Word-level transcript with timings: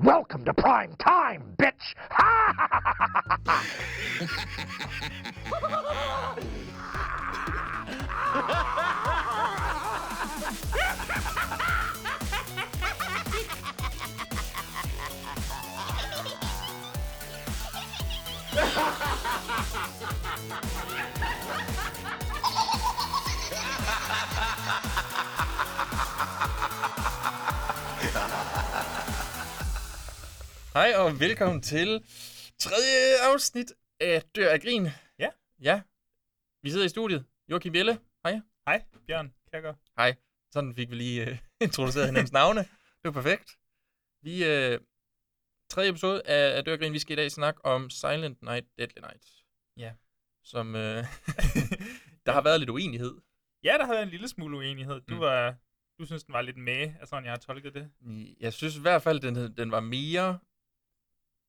Welcome 0.00 0.44
to 0.44 0.54
prime 0.54 0.94
time, 0.96 1.56
bitch! 1.58 1.96
Hej 30.78 30.94
og 30.96 31.20
velkommen 31.20 31.62
til 31.62 32.04
tredje 32.58 33.32
afsnit 33.32 33.72
af 34.00 34.22
Dør 34.36 34.50
af 34.50 34.60
Grin. 34.60 34.88
Ja. 35.18 35.28
Ja. 35.62 35.82
Vi 36.62 36.70
sidder 36.70 36.86
i 36.86 36.88
studiet. 36.88 37.24
Joachim 37.50 37.72
Bjelle. 37.72 37.98
Hej. 38.24 38.40
Hej, 38.66 38.84
Bjørn 39.06 39.34
Kærgaard. 39.52 39.78
Hej. 39.96 40.16
Sådan 40.50 40.74
fik 40.74 40.90
vi 40.90 40.94
lige 40.94 41.30
uh, 41.30 41.36
introduceret 41.66 42.06
hinandens 42.06 42.32
navne. 42.32 42.60
Det 42.60 43.04
var 43.04 43.10
perfekt. 43.10 43.58
Vi, 44.22 44.42
uh, 44.42 44.80
tredje 45.70 45.90
episode 45.90 46.22
af, 46.26 46.56
af 46.56 46.64
Dør 46.64 46.72
af 46.72 46.78
Grin, 46.78 46.92
vi 46.92 46.98
skal 46.98 47.12
i 47.12 47.20
dag 47.20 47.30
snakke 47.30 47.64
om 47.64 47.90
Silent 47.90 48.42
Night, 48.42 48.66
Deadly 48.78 49.00
Night. 49.00 49.24
Ja. 49.76 49.92
Som, 50.44 50.68
uh, 50.68 50.80
der 52.26 52.32
har 52.32 52.40
været 52.42 52.60
lidt 52.60 52.70
uenighed. 52.70 53.14
Ja, 53.64 53.72
der 53.78 53.86
har 53.86 53.92
været 53.92 54.02
en 54.02 54.10
lille 54.10 54.28
smule 54.28 54.56
uenighed. 54.56 55.00
Du 55.00 55.14
Mm. 55.14 55.20
var, 55.20 55.54
du 55.98 56.06
synes, 56.06 56.24
den 56.24 56.32
var 56.32 56.42
lidt 56.42 56.56
med, 56.56 56.92
af 57.00 57.08
sådan 57.08 57.24
jeg 57.24 57.32
har 57.32 57.38
tolket 57.38 57.74
det. 57.74 57.90
Jeg 58.40 58.52
synes 58.52 58.76
i 58.76 58.80
hvert 58.80 59.02
fald, 59.02 59.20
den, 59.20 59.56
den 59.56 59.70
var 59.70 59.80
mere 59.80 60.38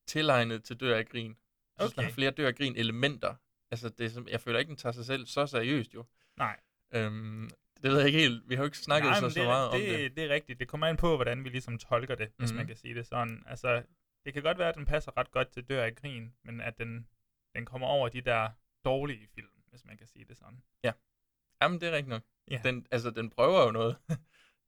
tilegnet 0.09 0.63
til 0.63 0.80
Dør 0.80 0.98
af 0.98 1.05
Grin. 1.09 1.38
Okay. 1.80 1.95
der 1.95 2.08
er 2.08 2.12
flere 2.12 2.31
Dør 2.31 2.47
af 2.47 2.56
Grin 2.56 2.75
elementer. 2.75 3.36
Altså, 3.72 3.89
det 3.89 4.06
er, 4.06 4.09
som- 4.09 4.28
jeg 4.28 4.42
føler 4.42 4.59
ikke, 4.59 4.70
den 4.70 4.78
tager 4.78 4.94
sig 4.94 5.06
selv 5.06 5.25
så 5.25 5.45
seriøst, 5.47 5.94
jo. 5.94 6.06
Nej. 6.38 6.59
Øhm, 6.94 7.50
det 7.84 7.92
ved 7.92 7.97
jeg 7.97 8.08
ikke 8.08 8.19
helt. 8.19 8.50
Vi 8.50 8.56
har 8.56 8.61
jo 8.64 8.66
ikke 8.66 8.78
snakket 8.78 9.09
Nej, 9.09 9.19
så, 9.19 9.30
så 9.30 9.44
meget 9.44 9.72
det, 9.73 9.81
om 9.81 9.97
det. 10.00 10.16
det 10.16 10.23
er 10.23 10.30
rigtigt. 10.30 10.59
Det 10.59 10.67
kommer 10.67 10.88
an 10.88 10.97
på, 10.97 11.16
hvordan 11.16 11.44
vi 11.44 11.50
ligesom 11.50 11.78
tolker 11.78 12.16
det, 12.16 12.30
hvis 12.38 12.52
Mhm. 12.52 12.58
man 12.58 12.67
kan 12.67 12.75
sige 12.75 12.95
det 12.95 13.08
sådan. 13.08 13.44
Altså, 13.47 13.84
det 14.25 14.34
kan 14.34 14.44
godt 14.44 14.58
være, 14.58 14.69
at 14.69 14.75
den 14.75 14.86
passer 14.86 15.17
ret 15.17 15.31
godt 15.31 15.47
til 15.52 15.64
Dør 15.64 15.84
af 15.84 15.95
Grin, 15.95 16.34
men 16.44 16.62
at 16.62 16.78
den, 16.78 17.08
den 17.56 17.66
kommer 17.66 17.88
over 17.88 18.09
de 18.09 18.22
der 18.22 18.50
dårlige 18.86 19.28
film, 19.36 19.50
hvis 19.69 19.86
man 19.86 19.97
kan 19.97 20.08
sige 20.08 20.25
det 20.25 20.38
sådan. 20.38 20.62
Jamen, 21.62 21.81
det 21.81 21.88
er 21.88 21.91
rigtigt 21.91 22.08
nok. 22.09 22.22
Ja. 22.52 22.62
Den, 22.64 22.88
altså, 22.91 23.09
den 23.12 23.30
prøver 23.30 23.66
jo 23.66 23.72
noget. 23.72 23.95
den 24.09 24.17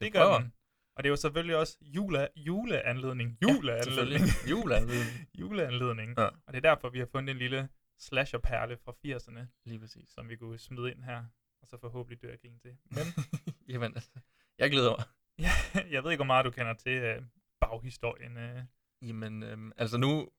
det 0.02 0.14
gør 0.14 0.20
prøver. 0.24 0.40
den. 0.40 0.54
Og 1.02 1.04
det 1.04 1.10
er 1.10 1.12
jo 1.12 1.16
selvfølgelig 1.16 1.56
også 1.56 1.78
jule, 1.82 2.28
juleanledning. 2.36 3.38
Ja, 3.42 3.48
Juleanledning. 3.48 3.84
selvfølgelig. 3.84 4.50
Juleanledning. 4.50 5.28
juleanledning. 5.40 6.18
Ja. 6.18 6.24
Og 6.26 6.54
det 6.54 6.56
er 6.56 6.76
derfor, 6.76 6.90
vi 6.90 7.00
har 7.00 7.06
fundet 7.12 7.32
en 7.32 7.38
lille 7.38 7.70
slasherperle 8.00 8.78
fra 8.86 8.92
80'erne, 9.06 9.40
Lige 9.66 9.80
præcis. 9.80 10.10
som 10.10 10.30
vi 10.30 10.36
kunne 10.36 10.58
smide 10.58 10.92
ind 10.92 11.04
her, 11.04 11.24
og 11.62 11.68
så 11.68 11.78
forhåbentlig 11.78 12.22
dør 12.22 12.36
grin 12.42 12.60
til. 12.60 12.72
Men 12.92 13.06
Jamen, 13.74 13.96
altså, 13.96 14.10
jeg 14.58 14.72
glæder 14.72 14.96
mig. 14.98 15.06
jeg 15.94 16.04
ved 16.04 16.12
ikke, 16.12 16.18
hvor 16.18 16.26
meget 16.26 16.46
du 16.46 16.52
kender 16.52 16.74
til 16.74 16.92
øh, 16.92 17.22
baghistorien. 17.62 18.38
Øh. 18.38 18.64
Jamen, 19.02 19.44
øhm, 19.44 19.72
altså 19.78 19.98
nu 19.98 20.30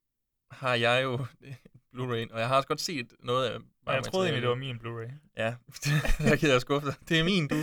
har 0.51 0.75
jeg 0.75 1.03
jo 1.03 1.17
Blu-ray, 1.95 2.33
og 2.33 2.41
jeg 2.41 2.49
har 2.49 2.57
også 2.57 2.69
godt 2.69 2.81
set 2.81 3.13
noget 3.19 3.49
af... 3.49 3.59
Og 3.87 3.95
jeg 3.95 4.05
troede 4.05 4.27
egentlig, 4.27 4.43
det 4.43 4.49
var 4.49 4.55
min 4.55 4.77
Blu-ray. 4.77 5.13
Ja, 5.37 5.55
jeg 6.31 6.39
gider 6.39 6.55
jeg 6.55 6.61
skuffe 6.61 6.89
dig. 6.89 6.95
Det 7.09 7.21
er 7.21 7.25
min, 7.25 7.49
du. 7.49 7.57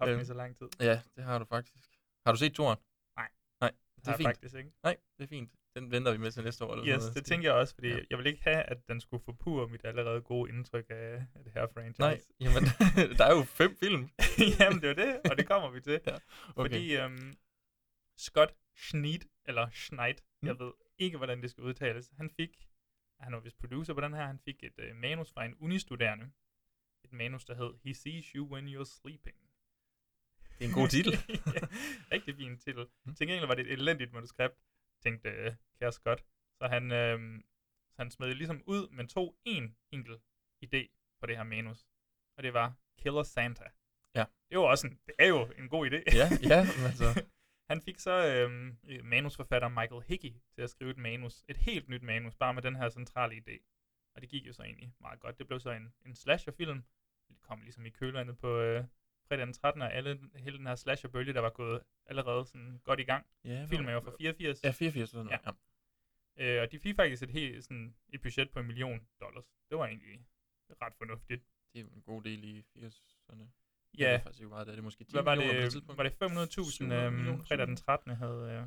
Har 0.00 0.20
i 0.20 0.24
så 0.24 0.34
lang 0.34 0.56
tid. 0.56 0.66
Ja, 0.80 1.00
det 1.16 1.24
har 1.24 1.38
du 1.38 1.44
faktisk. 1.44 1.89
Har 2.26 2.32
du 2.32 2.38
set 2.38 2.54
toren? 2.54 2.78
Nej. 3.16 3.30
Nej, 3.60 3.72
Det 3.96 4.08
er 4.08 4.16
fint. 4.16 4.26
faktisk 4.28 4.54
ikke. 4.54 4.70
Nej, 4.82 4.96
det 5.18 5.24
er 5.24 5.28
fint. 5.28 5.50
Den 5.76 5.90
venter 5.90 6.12
vi 6.12 6.18
med 6.18 6.30
til 6.30 6.44
næste 6.44 6.64
år. 6.64 6.72
Eller 6.72 6.86
Yes, 6.88 6.98
noget. 7.02 7.14
det 7.14 7.24
tænker 7.24 7.48
jeg 7.48 7.54
også, 7.54 7.74
fordi 7.74 7.88
Ja. 7.88 7.98
jeg 8.10 8.18
vil 8.18 8.26
ikke 8.26 8.42
have, 8.42 8.62
at 8.62 8.88
den 8.88 9.00
skulle 9.00 9.22
forpure 9.24 9.68
mit 9.68 9.84
allerede 9.84 10.20
gode 10.22 10.50
indtryk 10.52 10.86
af, 10.88 11.26
af 11.34 11.44
det 11.44 11.52
her 11.52 11.66
franchise. 11.74 12.00
Nej, 12.00 12.20
jamen, 12.40 12.62
der 13.18 13.24
er 13.24 13.36
jo 13.36 13.42
fem 13.42 13.76
film. 13.76 14.10
Jamen, 14.60 14.80
det 14.82 14.90
er 14.90 14.94
det, 14.94 15.20
og 15.30 15.38
det 15.38 15.46
kommer 15.48 15.70
vi 15.70 15.80
til. 15.80 16.00
Okay. 16.04 16.20
Fordi 16.54 16.96
øhm, 16.96 17.34
Scott 18.18 18.52
Schneid, 18.76 19.20
eller 19.44 19.70
Schneid, 19.70 20.14
Mm. 20.42 20.46
jeg 20.46 20.58
ved 20.58 20.72
ikke, 20.98 21.16
hvordan 21.16 21.42
det 21.42 21.50
skal 21.50 21.64
udtales, 21.64 22.12
han 22.16 22.30
fik, 22.30 22.68
han 23.20 23.32
var 23.32 23.40
vist 23.40 23.58
producer 23.58 23.94
på 23.94 24.00
den 24.00 24.12
her, 24.14 24.26
han 24.26 24.38
fik 24.38 24.64
et 24.64 24.78
øh, 24.78 24.96
manus 24.96 25.32
fra 25.32 25.44
en 25.44 25.54
unistuderende. 25.60 26.30
Et 27.04 27.12
manus, 27.12 27.44
der 27.44 27.54
hed 27.54 27.74
He 27.84 27.94
Sees 27.94 28.26
You 28.26 28.46
When 28.52 28.68
You're 28.68 28.84
Sleeping. 28.84 29.36
Det 30.60 30.66
er 30.66 30.68
en 30.68 30.74
god 30.74 30.88
titel. 30.88 31.12
ja, 31.56 31.66
rigtig 32.12 32.36
fin 32.36 32.58
titel. 32.58 32.86
Mm. 33.04 33.14
Til 33.14 33.26
gengæld 33.26 33.46
var 33.46 33.54
det 33.54 33.66
et 33.66 33.72
elendigt 33.72 34.12
manuskript, 34.12 34.54
tænkte 35.02 35.28
øh, 35.28 35.52
kære 35.78 35.92
Scott. 35.92 36.24
Så 36.58 36.66
han, 36.68 36.92
øh, 36.92 37.40
så 37.90 37.96
han 38.02 38.10
smed 38.10 38.34
ligesom 38.34 38.62
ud, 38.66 38.88
men 38.90 39.08
tog 39.08 39.36
en 39.44 39.76
enkelt 39.90 40.22
idé 40.64 40.82
på 41.20 41.26
det 41.26 41.36
her 41.36 41.44
manus. 41.44 41.86
Og 42.36 42.42
det 42.42 42.54
var 42.54 42.74
Killer 42.98 43.22
Santa. 43.22 43.64
Ja. 44.14 44.24
Det 44.50 44.58
var 44.58 44.64
også 44.64 44.86
en, 44.86 44.98
det 45.06 45.14
er 45.18 45.26
jo 45.26 45.52
en 45.58 45.68
god 45.68 45.90
idé. 45.90 46.16
ja, 46.16 46.28
ja, 46.42 46.66
altså... 46.86 47.04
Han 47.70 47.82
fik 47.82 47.98
så 47.98 48.26
øh, 48.26 49.04
manusforfatter 49.04 49.68
Michael 49.68 50.02
Hickey 50.06 50.32
til 50.54 50.62
at 50.62 50.70
skrive 50.70 50.90
et 50.90 50.98
manus, 50.98 51.44
et 51.48 51.56
helt 51.56 51.88
nyt 51.88 52.02
manus, 52.02 52.34
bare 52.34 52.54
med 52.54 52.62
den 52.62 52.76
her 52.76 52.88
centrale 52.88 53.34
idé. 53.34 53.56
Og 54.14 54.20
det 54.20 54.28
gik 54.28 54.46
jo 54.46 54.52
så 54.52 54.62
egentlig 54.62 54.92
meget 55.00 55.20
godt. 55.20 55.38
Det 55.38 55.46
blev 55.46 55.60
så 55.60 55.70
en, 55.70 55.92
en 56.06 56.14
slasherfilm. 56.14 56.84
Det 57.28 57.40
kom 57.42 57.60
ligesom 57.62 57.86
i 57.86 57.90
kølandet 57.90 58.38
på 58.38 58.58
øh, 58.58 58.84
fredag 59.30 59.46
den 59.46 59.52
13. 59.54 59.82
og 59.82 59.92
alle, 59.94 60.20
hele 60.34 60.58
den 60.58 60.66
her 60.66 60.74
slasherbølge, 60.74 61.32
der 61.32 61.40
var 61.40 61.50
gået 61.50 61.80
allerede 62.06 62.44
sådan 62.46 62.80
godt 62.84 63.00
i 63.00 63.04
gang. 63.04 63.26
Ja, 63.44 63.66
Filmen 63.70 63.88
er 63.88 63.92
jo 63.92 64.00
fra 64.00 64.12
84. 64.18 64.64
Ja, 64.64 64.70
84. 64.70 65.10
Sådan 65.10 65.26
Ja. 65.30 65.38
ja. 65.46 65.50
ja. 66.36 66.56
Øh, 66.56 66.62
og 66.62 66.72
de 66.72 66.78
fik 66.78 66.96
faktisk 66.96 67.22
et, 67.22 67.30
helt, 67.30 67.64
sådan, 67.64 67.94
et 68.08 68.22
budget 68.22 68.50
på 68.50 68.58
en 68.58 68.66
million 68.66 69.06
dollars. 69.20 69.44
Det 69.70 69.78
var 69.78 69.86
egentlig 69.86 70.26
ret 70.82 70.94
fornuftigt. 70.98 71.42
Det 71.74 71.80
er 71.80 71.84
en 71.84 72.02
god 72.02 72.22
del 72.22 72.44
i 72.44 72.60
80'erne. 72.78 73.38
Jeg 73.38 73.98
Ja, 73.98 74.12
ved 74.12 74.20
faktisk 74.20 74.40
ikke, 74.40 74.48
meget 74.48 74.66
det 74.66 74.72
er. 74.72 74.76
Det 74.76 74.80
er 74.80 74.84
måske 74.84 75.04
10 75.04 75.12
hvad 75.12 75.22
var 75.22 75.34
på 75.34 75.40
det, 75.42 75.72
tidspunkt. 75.72 75.98
var 75.98 76.04
det 76.04 76.12
500.000 76.22 76.70
700 76.72 77.02
øhm, 77.04 77.44
fredag 77.44 77.66
den 77.66 77.76
13. 77.76 78.10
havde 78.16 78.42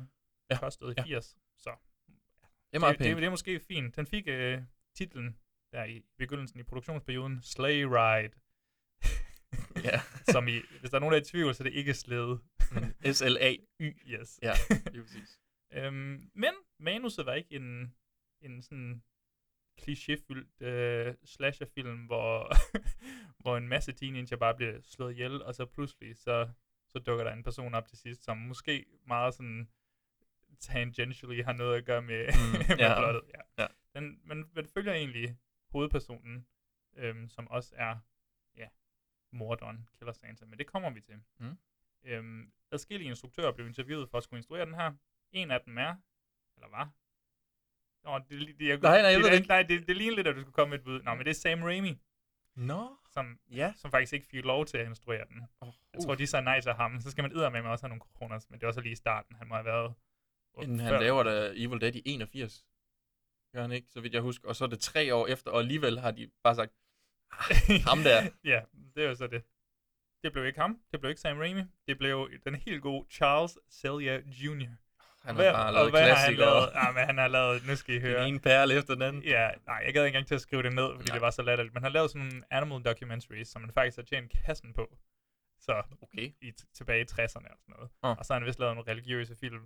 Ja, 0.50 0.58
kostet 0.58 0.90
i 0.90 0.94
ja. 0.96 1.04
80. 1.04 1.36
Så 1.58 1.70
Det 2.70 2.76
er 2.76 2.78
meget 2.80 2.98
det, 2.98 3.06
det, 3.06 3.16
det 3.16 3.24
er 3.24 3.30
måske 3.30 3.60
fint. 3.60 3.96
Den 3.96 4.06
fik 4.06 4.24
øh, 4.28 4.62
titlen 4.94 5.38
der 5.72 5.84
i 5.84 6.02
begyndelsen 6.18 6.60
i 6.60 6.62
produktionsperioden, 6.62 7.42
Sleigh 7.42 7.90
Ride. 7.90 8.32
Ja. 9.84 10.00
som 10.34 10.48
i, 10.48 10.60
hvis 10.80 10.90
der 10.90 10.96
er 10.96 11.00
nogen, 11.00 11.12
der 11.12 11.18
er 11.18 11.22
i 11.22 11.24
tvivl, 11.24 11.54
så 11.54 11.62
er 11.62 11.68
det 11.68 11.74
ikke 11.74 11.94
slæde. 11.94 12.38
Mm, 12.72 13.12
S-L-A-Y. 13.12 13.92
Yes. 14.08 14.38
Ja, 14.42 14.52
lige 14.92 15.02
præcis. 15.02 15.40
Øhm, 15.72 16.30
men 16.34 16.52
manuset 16.80 17.26
var 17.26 17.34
ikke 17.34 17.56
en, 17.56 17.94
en 18.40 18.62
sådan 18.62 19.02
klichéfyldt 19.80 20.64
øh, 20.64 21.14
slasherfilm, 21.24 21.98
hvor, 22.06 22.52
hvor 23.42 23.56
en 23.56 23.68
masse 23.68 23.92
teenager 23.92 24.36
bare 24.36 24.54
bliver 24.54 24.78
slået 24.82 25.12
ihjel, 25.12 25.42
og 25.42 25.54
så 25.54 25.66
pludselig 25.66 26.16
så, 26.16 26.48
så 26.88 26.98
dukker 26.98 27.24
der 27.24 27.32
en 27.32 27.42
person 27.42 27.74
op 27.74 27.88
til 27.88 27.98
sidst, 27.98 28.24
som 28.24 28.36
måske 28.36 28.84
meget 29.06 29.34
sådan 29.34 29.68
tangentially 30.60 31.42
har 31.44 31.52
noget 31.52 31.76
at 31.76 31.84
gøre 31.84 32.02
med, 32.02 32.26
Mm, 32.26 32.58
med 32.68 32.76
ja. 32.78 33.00
plottet. 33.00 33.22
Ja. 33.34 33.62
Ja. 33.62 33.66
Den, 34.00 34.20
men 34.24 34.44
man 34.54 34.66
følger 34.66 34.92
egentlig 34.92 35.36
hovedpersonen, 35.68 36.46
øhm, 36.96 37.28
som 37.28 37.48
også 37.48 37.72
er 37.76 37.96
morderen, 39.34 39.88
Killer 39.98 40.12
Santa, 40.12 40.44
men 40.44 40.58
det 40.58 40.66
kommer 40.66 40.90
vi 40.90 41.00
til. 41.00 41.14
Mm. 41.38 41.58
Øhm, 42.04 42.52
adskillige 42.72 43.08
instruktører 43.08 43.52
blev 43.52 43.66
interviewet 43.66 44.10
for 44.10 44.18
at 44.18 44.24
skulle 44.24 44.38
instruere 44.38 44.66
den 44.66 44.74
her. 44.74 44.92
En 45.32 45.50
af 45.50 45.60
dem 45.60 45.78
er, 45.78 45.94
eller 46.56 46.68
var, 46.68 46.90
Nå, 48.04 48.18
det, 48.18 48.30
det, 48.48 48.58
det, 48.60 48.68
jeg, 48.68 48.78
Nej, 48.78 49.02
nej, 49.02 49.10
jeg 49.10 49.16
det, 49.16 49.18
ved 49.18 49.24
det 49.24 49.32
det, 49.32 49.36
ikke. 49.38 49.48
Nej, 49.48 49.62
det, 49.62 49.88
det 49.88 49.96
ligner 49.96 50.16
lidt, 50.16 50.26
at 50.26 50.34
du 50.34 50.40
skulle 50.40 50.52
komme 50.52 50.70
med 50.70 50.78
et 50.78 50.84
bud. 50.84 51.02
Nå, 51.02 51.14
men 51.14 51.24
det 51.24 51.30
er 51.30 51.34
Sam 51.34 51.62
Raimi, 51.62 52.00
Nå. 52.54 52.96
som, 53.10 53.38
Ja. 53.50 53.72
som 53.76 53.90
faktisk 53.90 54.12
ikke 54.12 54.26
fik 54.26 54.44
lov 54.44 54.66
til 54.66 54.78
at 54.78 54.86
instruere 54.86 55.24
den. 55.28 55.42
Oh, 55.60 55.68
Jeg 55.94 56.02
tror, 56.02 56.14
de 56.14 56.26
sagde 56.26 56.44
nej 56.44 56.60
til 56.60 56.72
ham. 56.72 57.00
Så 57.00 57.10
skal 57.10 57.22
man 57.22 57.52
med 57.62 57.70
også 57.70 57.84
have 57.84 57.88
nogle 57.88 58.00
kroner, 58.00 58.40
men 58.48 58.60
det 58.60 58.66
var 58.66 58.72
så 58.72 58.80
lige 58.80 58.92
i 58.92 58.96
starten. 58.96 59.36
Han 59.36 59.48
må 59.48 59.54
have 59.54 59.64
været... 59.64 59.94
Inden 60.62 60.80
han 60.80 61.00
laver 61.00 61.22
da 61.22 61.52
Evil 61.56 61.80
Dead 61.80 61.94
i 61.94 62.02
81. 62.04 62.66
Gør 63.52 63.62
han 63.62 63.72
ikke, 63.72 63.88
så 63.90 64.00
vidt 64.00 64.14
jeg 64.14 64.22
husker. 64.22 64.48
Og 64.48 64.56
så 64.56 64.64
er 64.64 64.68
det 64.68 64.80
tre 64.80 65.14
år 65.14 65.26
efter, 65.26 65.50
og 65.50 65.58
alligevel 65.58 65.98
har 65.98 66.10
de 66.10 66.30
bare 66.42 66.54
sagt, 66.54 66.72
ham 67.88 67.98
der. 68.02 68.22
ja, 68.44 68.60
det 68.96 69.08
var 69.08 69.14
så 69.14 69.26
det. 69.26 69.42
Det 70.22 70.32
blev 70.32 70.46
ikke 70.46 70.60
ham. 70.60 70.78
Det 70.92 71.00
blev 71.00 71.10
ikke 71.10 71.20
Sam 71.20 71.38
Raimi. 71.38 71.62
Det 71.88 71.98
blev 71.98 72.28
den 72.44 72.54
helt 72.54 72.82
gode 72.82 73.06
Charles 73.10 73.58
Celia 73.70 74.14
Jr. 74.26 74.66
Han 75.24 75.34
Hvad- 75.34 75.44
har 75.46 75.52
bare 75.52 75.66
og 75.66 75.72
lavet 75.74 75.90
hvad 75.90 76.00
har 76.00 76.08
han 76.08 76.16
klassikere. 76.16 76.46
lavet? 76.54 76.70
Ja, 76.74 76.92
men 76.92 77.02
han 77.06 77.18
har 77.18 77.28
lavet, 77.28 77.66
nu 77.66 77.76
skal 77.76 77.94
I 77.94 78.00
høre. 78.00 78.20
Den 78.20 78.28
ene 78.28 78.40
perle 78.40 78.74
efter 78.74 78.94
den 78.94 79.02
anden. 79.02 79.22
Ja, 79.22 79.48
nej, 79.66 79.82
jeg 79.86 79.94
gad 79.94 80.04
ikke 80.04 80.06
engang 80.06 80.26
til 80.26 80.34
at 80.34 80.40
skrive 80.40 80.62
det 80.62 80.72
ned, 80.74 80.88
fordi 80.96 81.08
Nej. 81.08 81.14
det 81.14 81.22
var 81.22 81.30
så 81.30 81.42
latterligt. 81.42 81.74
Men 81.74 81.82
han 81.82 81.90
har 81.90 81.94
lavet 81.94 82.10
sådan 82.10 82.26
nogle 82.26 82.42
animal 82.50 82.82
documentaries, 82.82 83.48
som 83.48 83.60
man 83.62 83.70
faktisk 83.74 83.96
har 83.96 84.02
tjent 84.02 84.32
kassen 84.46 84.72
på. 84.74 84.96
Så 85.60 85.82
Okay. 86.02 86.32
i, 86.42 86.52
tilbage 86.76 87.00
i 87.00 87.04
60'erne 87.12 87.24
og 87.26 87.30
sådan 87.30 87.74
noget. 87.76 87.90
Ah. 88.02 88.18
Og 88.18 88.24
så 88.24 88.32
har 88.32 88.40
han 88.40 88.46
vist 88.46 88.58
lavet 88.58 88.74
nogle 88.76 88.90
religiøse 88.92 89.36
film, 89.40 89.62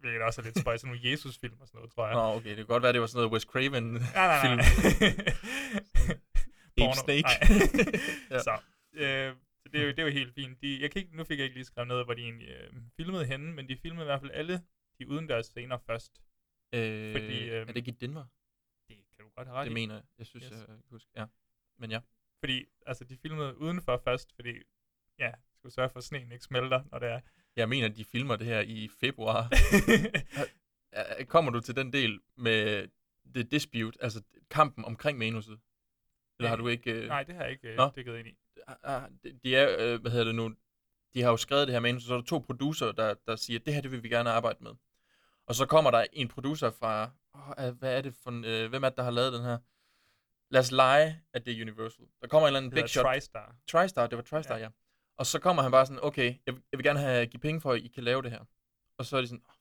hvilket 0.00 0.22
også 0.22 0.40
er 0.40 0.44
lidt 0.44 0.58
spøjt, 0.60 0.80
sådan 0.80 0.94
nogle 0.94 1.10
Jesus-film 1.10 1.54
og 1.60 1.66
sådan 1.68 1.78
noget, 1.78 1.92
tror 1.92 2.06
jeg. 2.06 2.14
Nå, 2.14 2.20
okay. 2.36 2.48
Det 2.48 2.56
kan 2.56 2.66
godt 2.66 2.82
være, 2.82 2.92
det 2.92 3.00
var 3.00 3.06
sådan 3.06 3.18
noget 3.18 3.32
Wes 3.32 3.42
Craven 3.42 3.82
Nej, 3.82 4.00
nej, 4.14 4.56
nej. 4.56 4.64
Ape 6.78 6.96
Snake. 6.96 7.28
Ja. 8.30 8.38
Så, 8.38 8.52
øh, 8.92 9.34
så 9.62 9.68
det, 9.72 9.80
er 9.80 9.84
jo, 9.84 9.88
det 9.90 9.98
er 9.98 10.02
jo 10.02 10.08
helt 10.10 10.34
fint. 10.34 10.62
De, 10.62 10.80
jeg 10.82 10.90
kan 10.90 11.02
ikke, 11.02 11.16
nu 11.16 11.24
fik 11.24 11.38
jeg 11.38 11.44
ikke 11.44 11.56
lige 11.56 11.64
skrevet 11.64 11.88
ned, 11.88 12.04
hvor 12.04 12.14
de 12.14 12.22
egentlig 12.22 12.48
øh, 12.48 12.72
filmede 12.96 13.24
henne, 13.26 13.52
men 13.52 13.68
de 13.68 13.76
filmede 13.76 14.04
i 14.04 14.06
hvert 14.06 14.20
fald 14.20 14.30
alle 14.34 14.62
de 14.98 15.08
udendørs 15.08 15.46
scener 15.46 15.78
først. 15.78 16.12
Øh, 16.74 17.12
Fordi, 17.12 17.48
er 17.48 17.58
øhm, 17.60 17.66
det 17.66 17.76
ikke 17.76 17.90
i 17.90 17.94
Denver? 17.94 18.24
Det 18.88 18.96
kan 19.16 19.24
du 19.24 19.30
godt 19.36 19.48
have 19.48 19.58
ret 19.58 19.64
Det 19.64 19.70
i. 19.70 19.74
mener 19.74 19.94
jeg. 19.94 20.02
Jeg 20.18 20.26
synes, 20.26 20.44
Yes. 20.44 20.52
jeg 20.58 20.66
kan 20.66 20.82
huske. 20.90 21.10
Ja. 21.16 21.24
Men 21.78 21.90
ja. 21.90 22.00
Fordi, 22.40 22.64
altså, 22.86 23.04
de 23.04 23.16
filmede 23.16 23.58
udenfor 23.58 24.00
først, 24.04 24.34
fordi, 24.34 24.54
ja, 25.18 25.30
skulle 25.58 25.72
sørge 25.72 25.90
for, 25.90 25.98
at 25.98 26.04
sneen 26.04 26.32
ikke 26.32 26.44
smelter, 26.44 26.82
når 26.90 26.98
det 26.98 27.08
er. 27.08 27.20
Jeg 27.56 27.68
mener, 27.68 27.88
de 27.88 28.04
filmer 28.04 28.36
det 28.36 28.46
her 28.46 28.60
i 28.60 28.88
februar. 29.00 29.48
Er- 30.92 31.24
Kommer 31.24 31.50
du 31.50 31.60
til 31.60 31.76
den 31.76 31.92
del 31.92 32.20
med 32.36 32.88
The 33.34 33.42
Dispute, 33.42 33.98
altså 34.02 34.22
kampen 34.50 34.84
omkring 34.84 35.18
manuset? 35.18 35.60
Eller 36.38 36.48
har 36.48 36.56
du 36.56 36.68
ikke... 36.68 36.92
Øh, 36.92 37.08
Nej, 37.08 37.22
det 37.22 37.34
har 37.34 37.42
jeg 37.42 37.50
ikke 37.52 37.74
Nå. 37.76 37.84
uh, 37.86 37.90
dykket 37.96 38.18
ind 38.18 38.28
i. 38.28 38.36
ah, 38.82 39.02
de- 39.24 39.38
de 39.44 39.56
er, 39.56 39.76
øh, 39.78 40.00
hvad 40.00 40.10
hedder 40.10 40.24
det 40.26 40.34
nu, 40.34 40.54
de 41.14 41.22
har 41.22 41.30
jo 41.30 41.36
skrevet 41.36 41.66
det 41.68 41.72
her 41.74 41.80
manus, 41.80 42.02
og 42.02 42.06
så 42.06 42.14
er 42.14 42.18
der 42.18 42.24
to 42.24 42.38
producer, 42.38 42.92
der, 42.92 43.14
der 43.26 43.36
siger, 43.36 43.58
det 43.58 43.74
her 43.74 43.80
det 43.80 43.90
vil 43.90 44.02
vi 44.02 44.08
gerne 44.08 44.30
arbejde 44.30 44.58
med. 44.64 44.70
Og 45.46 45.54
så 45.54 45.66
kommer 45.66 45.90
der 45.90 46.04
en 46.12 46.28
producer 46.28 46.70
fra, 46.70 47.10
øh, 47.58 47.78
hvad 47.78 47.96
er 47.96 48.00
det 48.00 48.14
for 48.22 48.30
en, 48.30 48.44
øh, 48.44 48.70
hvem 48.70 48.82
er 48.84 48.88
det, 48.88 48.96
der 48.96 49.02
har 49.04 49.10
lavet 49.10 49.32
den 49.32 49.42
her? 49.42 49.58
Lad 50.50 50.60
os 50.60 50.70
lege, 50.72 51.22
at 51.32 51.46
det 51.46 51.58
er 51.58 51.62
Universal. 51.62 52.04
Der 52.20 52.26
kommer 52.28 52.48
en 52.48 52.50
eller 52.50 52.58
anden 52.60 52.72
Det 52.72 52.82
big 52.84 52.88
shot. 52.90 53.04
TriStar. 53.04 53.56
TriStar, 53.68 54.06
det 54.06 54.16
var 54.16 54.22
TriStar, 54.24 54.56
ja. 54.56 54.62
Ja. 54.62 54.68
Og 55.16 55.26
så 55.26 55.38
kommer 55.38 55.62
han 55.62 55.72
bare 55.72 55.86
sådan, 55.86 56.00
okay, 56.02 56.34
jeg, 56.46 56.54
vil- 56.54 56.62
jeg 56.72 56.78
vil 56.78 56.84
gerne 56.84 56.98
have, 56.98 57.26
give 57.26 57.40
penge 57.40 57.60
for, 57.60 57.72
at 57.72 57.80
I 57.80 57.88
kan 57.88 58.04
lave 58.04 58.22
det 58.22 58.30
her. 58.30 58.44
Og 58.98 59.04
så 59.06 59.16
er 59.16 59.20
de 59.20 59.26
sådan, 59.26 59.42
oh. 59.48 59.51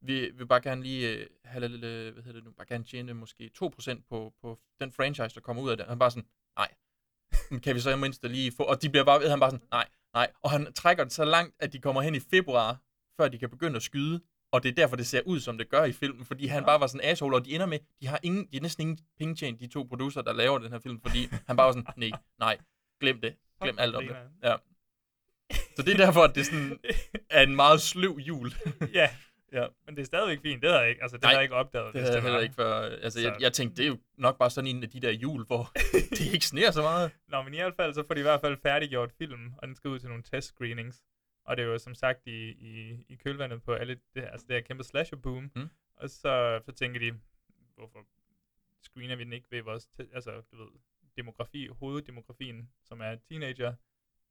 Vi 0.00 0.30
vil 0.34 0.46
bare 0.46 0.60
gerne 0.60 0.82
lige 0.82 1.10
øh, 1.12 1.26
have 1.44 1.68
lidt, 1.68 1.84
øh, 1.84 2.12
hvad 2.14 2.22
hedder 2.22 2.38
det 2.38 2.44
nu, 2.44 2.50
bare 2.50 2.66
gerne 2.66 2.84
tjene 2.84 3.14
måske 3.14 3.50
2% 3.64 4.02
på, 4.08 4.32
på 4.42 4.58
den 4.80 4.92
franchise, 4.92 5.34
der 5.34 5.40
kommer 5.40 5.62
ud 5.62 5.70
af 5.70 5.76
det. 5.76 5.86
Han 5.86 5.98
bare 5.98 6.10
sådan, 6.10 6.28
nej. 6.58 6.68
Kan 7.62 7.74
vi 7.74 7.80
så 7.80 7.90
i 7.90 7.96
mindst 7.96 8.24
lige 8.24 8.52
få... 8.56 8.62
Og 8.62 8.82
de 8.82 8.90
bliver 8.90 9.04
bare 9.04 9.20
ved, 9.20 9.30
han 9.30 9.40
bare 9.40 9.50
sådan, 9.50 9.66
nej, 9.70 9.88
nej. 10.14 10.30
Og 10.42 10.50
han 10.50 10.72
trækker 10.72 11.04
det 11.04 11.12
så 11.12 11.24
langt, 11.24 11.54
at 11.58 11.72
de 11.72 11.78
kommer 11.78 12.02
hen 12.02 12.14
i 12.14 12.20
februar, 12.20 12.76
før 13.16 13.28
de 13.28 13.38
kan 13.38 13.50
begynde 13.50 13.76
at 13.76 13.82
skyde. 13.82 14.20
Og 14.52 14.62
det 14.62 14.68
er 14.68 14.72
derfor, 14.72 14.96
det 14.96 15.06
ser 15.06 15.20
ud, 15.26 15.40
som 15.40 15.58
det 15.58 15.68
gør 15.68 15.84
i 15.84 15.92
filmen. 15.92 16.24
Fordi 16.24 16.46
han 16.46 16.62
Ja. 16.62 16.66
bare 16.66 16.80
var 16.80 16.86
sådan 16.86 17.00
en 17.00 17.10
asshole, 17.10 17.36
og 17.36 17.44
de 17.44 17.54
ender 17.54 17.66
med, 17.66 17.78
de 18.00 18.06
har, 18.06 18.20
ingen, 18.22 18.46
de 18.46 18.56
har 18.56 18.62
næsten 18.62 18.80
ingen 18.82 18.98
penge 19.18 19.34
tjent, 19.34 19.60
de 19.60 19.66
to 19.66 19.82
producer, 19.82 20.22
der 20.22 20.32
laver 20.32 20.58
den 20.58 20.72
her 20.72 20.78
film. 20.78 21.00
Fordi 21.00 21.28
han 21.46 21.56
bare 21.56 21.66
var 21.66 21.72
sådan, 21.72 21.86
nej, 21.96 22.10
nej, 22.38 22.58
glem 23.00 23.20
det. 23.20 23.36
Glem 23.62 23.78
alt 23.78 23.94
om 23.94 24.06
det. 24.06 24.16
Ja. 24.42 24.56
Så 25.76 25.82
det 25.82 25.92
er 25.92 25.96
derfor, 25.96 26.22
at 26.22 26.34
det 26.34 26.46
sådan 26.46 26.78
er 27.30 27.42
en 27.42 27.56
meget 27.56 27.80
sløv 27.80 28.18
jul. 28.18 28.54
ja. 28.94 29.10
Ja. 29.60 29.66
Men 29.86 29.96
det 29.96 30.02
er 30.02 30.06
stadigvæk 30.06 30.40
fint. 30.42 30.62
Det 30.62 30.70
havde 30.70 30.80
jeg 30.82 30.90
ikke, 30.90 31.02
altså, 31.02 31.16
det 31.16 31.22
Nej, 31.22 31.30
havde 31.30 31.38
jeg 31.38 31.44
ikke 31.44 31.54
opdaget. 31.54 31.92
Det 31.94 32.00
havde 32.02 32.14
jeg 32.14 32.22
heller 32.22 32.40
ikke 32.40 32.54
før. 32.54 32.72
Altså, 33.06 33.20
jeg, 33.20 33.34
Så- 33.34 33.42
jeg 33.44 33.52
tænkte, 33.52 33.76
det 33.76 33.82
er 33.84 33.88
jo 33.88 33.98
nok 34.18 34.38
bare 34.38 34.50
sådan 34.50 34.68
en 34.76 34.82
af 34.82 34.90
de 34.90 35.00
der 35.00 35.10
jul, 35.12 35.46
hvor 35.46 35.72
det 36.18 36.32
ikke 36.32 36.46
sneer 36.46 36.70
så 36.70 36.82
meget. 36.82 37.10
Nå, 37.28 37.42
men 37.42 37.54
i 37.54 37.56
hvert 37.56 37.74
fald, 37.76 37.94
så 37.94 38.04
får 38.06 38.14
de 38.14 38.20
i 38.20 38.22
hvert 38.22 38.40
fald 38.40 38.56
færdiggjort 38.62 39.12
film, 39.18 39.52
og 39.58 39.66
den 39.68 39.76
skal 39.76 39.88
ud 39.90 39.98
til 39.98 40.08
nogle 40.08 40.22
test 40.22 40.48
screenings. 40.48 41.02
Og 41.44 41.56
det 41.56 41.62
er 41.62 41.66
jo 41.66 41.78
som 41.78 41.94
sagt 41.94 42.26
i, 42.26 42.48
i, 42.50 43.04
i 43.08 43.14
kølvandet 43.24 43.62
på 43.62 43.72
alle 43.72 43.94
det, 44.14 44.22
her- 44.22 44.30
altså 44.30 44.46
det 44.48 44.56
her 44.56 44.60
kæmpe 44.62 44.84
slasher 44.84 45.18
boom. 45.18 45.50
Mm. 45.56 45.68
Og 45.96 46.10
så, 46.10 46.60
så 46.64 46.72
tænker 46.72 47.00
de, 47.00 47.12
hvorfor 47.76 47.98
screener 48.82 49.16
vi 49.16 49.24
den 49.24 49.32
ikke 49.32 49.46
ved 49.50 49.62
vores, 49.62 49.88
altså 50.14 50.30
du 50.50 50.56
ved, 50.56 50.68
demografi, 51.16 51.68
hoveddemografien, 51.80 52.70
som 52.84 53.00
er 53.00 53.16
teenager, 53.28 53.74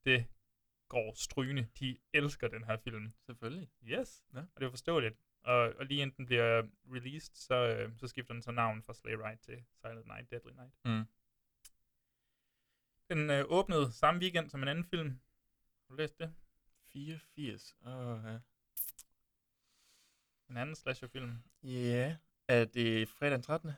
det 0.05 0.25
går 0.87 1.13
strygende. 1.13 1.67
De 1.79 1.97
elsker 2.13 2.47
den 2.47 2.63
her 2.63 2.77
film. 2.77 3.13
Selvfølgelig. 3.25 3.69
Yes, 3.83 4.23
Ja. 4.33 4.39
og 4.39 4.61
det 4.61 4.65
er 4.65 4.69
forståeligt. 4.69 5.15
Og, 5.43 5.55
og 5.55 5.85
lige 5.85 6.01
inden 6.01 6.17
den 6.17 6.25
bliver 6.25 6.63
released, 6.85 7.35
så, 7.35 7.55
øh, 7.55 7.97
så 7.97 8.07
skifter 8.07 8.33
den 8.33 8.41
så 8.41 8.51
navn 8.51 8.83
fra 8.83 8.93
Slay 8.93 9.13
Ride 9.13 9.41
til 9.41 9.65
Silent 9.81 10.05
Night, 10.07 10.31
Deadly 10.31 10.51
Night. 10.51 10.73
Mm. 10.85 11.05
Den 13.09 13.29
øh, 13.29 13.45
åbnede 13.47 13.91
samme 13.91 14.21
weekend 14.21 14.49
som 14.49 14.61
en 14.61 14.67
anden 14.67 14.85
film. 14.85 15.09
Har 15.09 15.87
du 15.89 15.95
læst 15.95 16.19
det? 16.19 16.35
84. 16.93 17.75
Åh, 17.85 18.21
ja. 18.25 18.39
En 20.49 20.57
anden 20.57 20.75
slasherfilm. 20.75 21.43
Ja. 21.63 22.17
Er 22.47 22.65
det 22.65 23.09
fredag 23.09 23.31
den 23.33 23.41
13. 23.41 23.71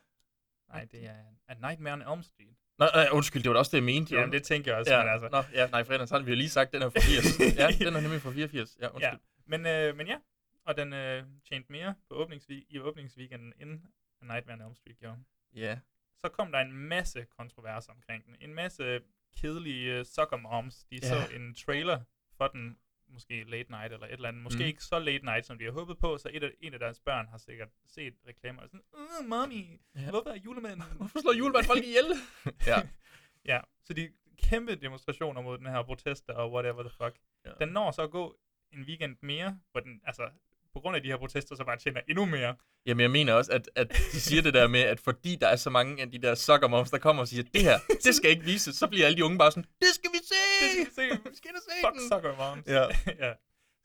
Nej, 0.68 0.86
det 0.86 1.06
er 1.06 1.26
A 1.48 1.54
Nightmare 1.54 1.94
on 1.94 2.02
Elm 2.14 2.24
Street. 2.24 2.58
Nå, 2.80 2.86
nej, 2.94 3.08
undskyld, 3.12 3.44
det 3.44 3.50
var 3.50 3.54
da 3.54 3.60
også 3.60 3.72
det, 3.72 3.78
jeg 3.78 3.84
mente. 3.84 4.14
jo. 4.14 4.20
Jamen, 4.20 4.34
det 4.34 4.44
tænker 4.44 4.72
jeg 4.72 4.80
også, 4.80 4.94
ja, 4.94 5.04
men 5.04 5.14
altså. 5.14 5.30
Nå, 5.32 5.44
ja, 5.54 5.68
nej, 5.68 5.84
fredag 5.84 6.08
13. 6.08 6.26
Vi 6.26 6.32
har 6.32 6.36
lige 6.36 6.50
sagt, 6.50 6.74
den 6.74 6.82
er 6.82 6.90
fra 6.90 7.00
80. 7.00 7.40
ja, 7.60 7.86
den 7.86 7.96
er 7.96 8.02
nemlig 8.02 8.22
fra 8.22 8.32
84. 8.32 8.78
Ja, 8.82 8.88
undskyld. 8.88 9.04
Ja, 9.04 9.18
men, 9.46 9.66
øh, 9.66 9.96
men 9.98 10.08
ja, 10.08 10.18
og 10.66 10.78
den 10.78 10.94
øh, 10.94 11.24
tjente 11.50 11.72
mere 11.72 11.96
på 12.10 12.24
åbningsvi- 12.26 12.66
i 12.70 12.80
åbningsweekenden, 12.80 13.54
end 13.62 13.80
A 14.22 14.26
Nightmare 14.34 14.58
on 14.58 14.62
Elm 14.66 14.76
Street 14.76 14.98
gjorde. 15.00 15.18
Ja. 15.56 15.80
Så 16.22 16.30
kom 16.30 16.52
der 16.52 16.60
en 16.60 16.74
masse 16.74 17.26
kontroverser 17.38 17.92
omkring 17.92 18.26
den. 18.26 18.36
En 18.42 18.54
masse 18.54 19.00
kedelige 19.42 20.00
uh, 20.00 20.06
soccer 20.06 20.38
moms. 20.38 20.84
De 20.92 20.96
Ja. 21.02 21.08
så 21.08 21.36
en 21.36 21.56
trailer 21.56 22.00
for 22.38 22.48
den, 22.48 22.78
måske 23.10 23.44
late 23.44 23.72
night 23.72 23.94
eller 23.94 24.06
et 24.08 24.14
eller 24.14 24.28
andet. 24.28 24.44
Måske 24.44 24.60
Mm. 24.60 24.66
ikke 24.66 24.84
så 24.84 25.00
late 25.00 25.26
night, 25.26 25.46
som 25.46 25.58
de 25.58 25.64
har 25.66 25.72
håbet 25.72 25.98
på, 25.98 26.18
så 26.18 26.30
et 26.34 26.44
af, 26.44 26.52
en 26.62 26.74
af 26.74 26.80
deres 26.80 27.00
børn 27.00 27.28
har 27.28 27.38
sikkert 27.38 27.70
set 27.86 28.14
reklamer 28.28 28.62
og 28.62 28.68
sådan, 28.70 28.84
uh, 28.94 29.28
mommy, 29.28 29.80
Ja. 29.96 30.10
hvorfor 30.10 30.30
er 30.30 30.36
julemanden? 30.36 30.84
Hvorfor 30.98 31.20
slår 31.22 31.34
julemanden 31.34 31.68
folk 31.68 31.84
ihjel? 31.84 32.06
ja. 32.72 32.82
ja, 33.52 33.60
så 33.84 33.94
de 33.94 34.12
kæmpe 34.44 34.76
demonstrationer 34.76 35.42
mod 35.42 35.58
den 35.58 35.66
her 35.68 35.84
protester 35.84 36.34
og 36.34 36.52
whatever 36.54 36.84
the 36.84 36.90
fuck. 37.04 37.16
Ja. 37.46 37.52
Den 37.60 37.70
når 37.70 37.92
så 37.92 38.02
at 38.02 38.12
gå 38.12 38.38
en 38.74 38.82
weekend 38.84 39.18
mere, 39.22 39.60
hvor 39.72 39.82
den, 39.82 40.02
altså, 40.04 40.30
på 40.78 40.82
grund 40.82 40.96
af 40.96 41.02
de 41.04 41.10
her 41.10 41.18
protester, 41.18 41.56
så 41.56 41.64
bare 41.64 41.78
tjener 41.78 42.02
endnu 42.10 42.26
mere. 42.26 42.56
Jamen, 42.86 43.02
jeg 43.02 43.12
mener 43.12 43.34
også, 43.34 43.52
at, 43.52 43.70
at 43.76 43.90
de 44.12 44.20
siger 44.28 44.42
det 44.42 44.54
der 44.54 44.68
med, 44.68 44.80
at 44.94 45.00
fordi 45.00 45.36
der 45.36 45.48
er 45.48 45.56
så 45.56 45.70
mange 45.70 46.02
af 46.04 46.12
de 46.12 46.18
der 46.22 46.36
soccer 46.36 46.68
moms, 46.68 46.92
der 46.92 46.98
kommer 46.98 47.22
og 47.22 47.28
siger, 47.28 47.44
det 47.44 47.62
her, 47.62 47.78
det 48.04 48.16
skal 48.16 48.30
ikke 48.30 48.44
vises, 48.44 48.76
så 48.76 48.88
bliver 48.88 49.06
alle 49.06 49.18
de 49.18 49.26
unge 49.26 49.38
bare 49.38 49.52
sådan, 49.52 49.70
det 49.82 49.88
skal 49.98 50.12
vi 50.12 50.18
se! 50.32 50.36
Det 50.62 50.70
skal 50.72 50.86
vi 50.86 50.92
se. 50.96 51.22
Vi 51.30 51.36
skal 51.36 51.52
se 51.68 51.72
Fuck 51.86 51.94
den! 52.00 52.10
soccer 52.10 52.36
moms. 52.38 52.68
Ja. 52.68 52.84
ja. 53.28 53.34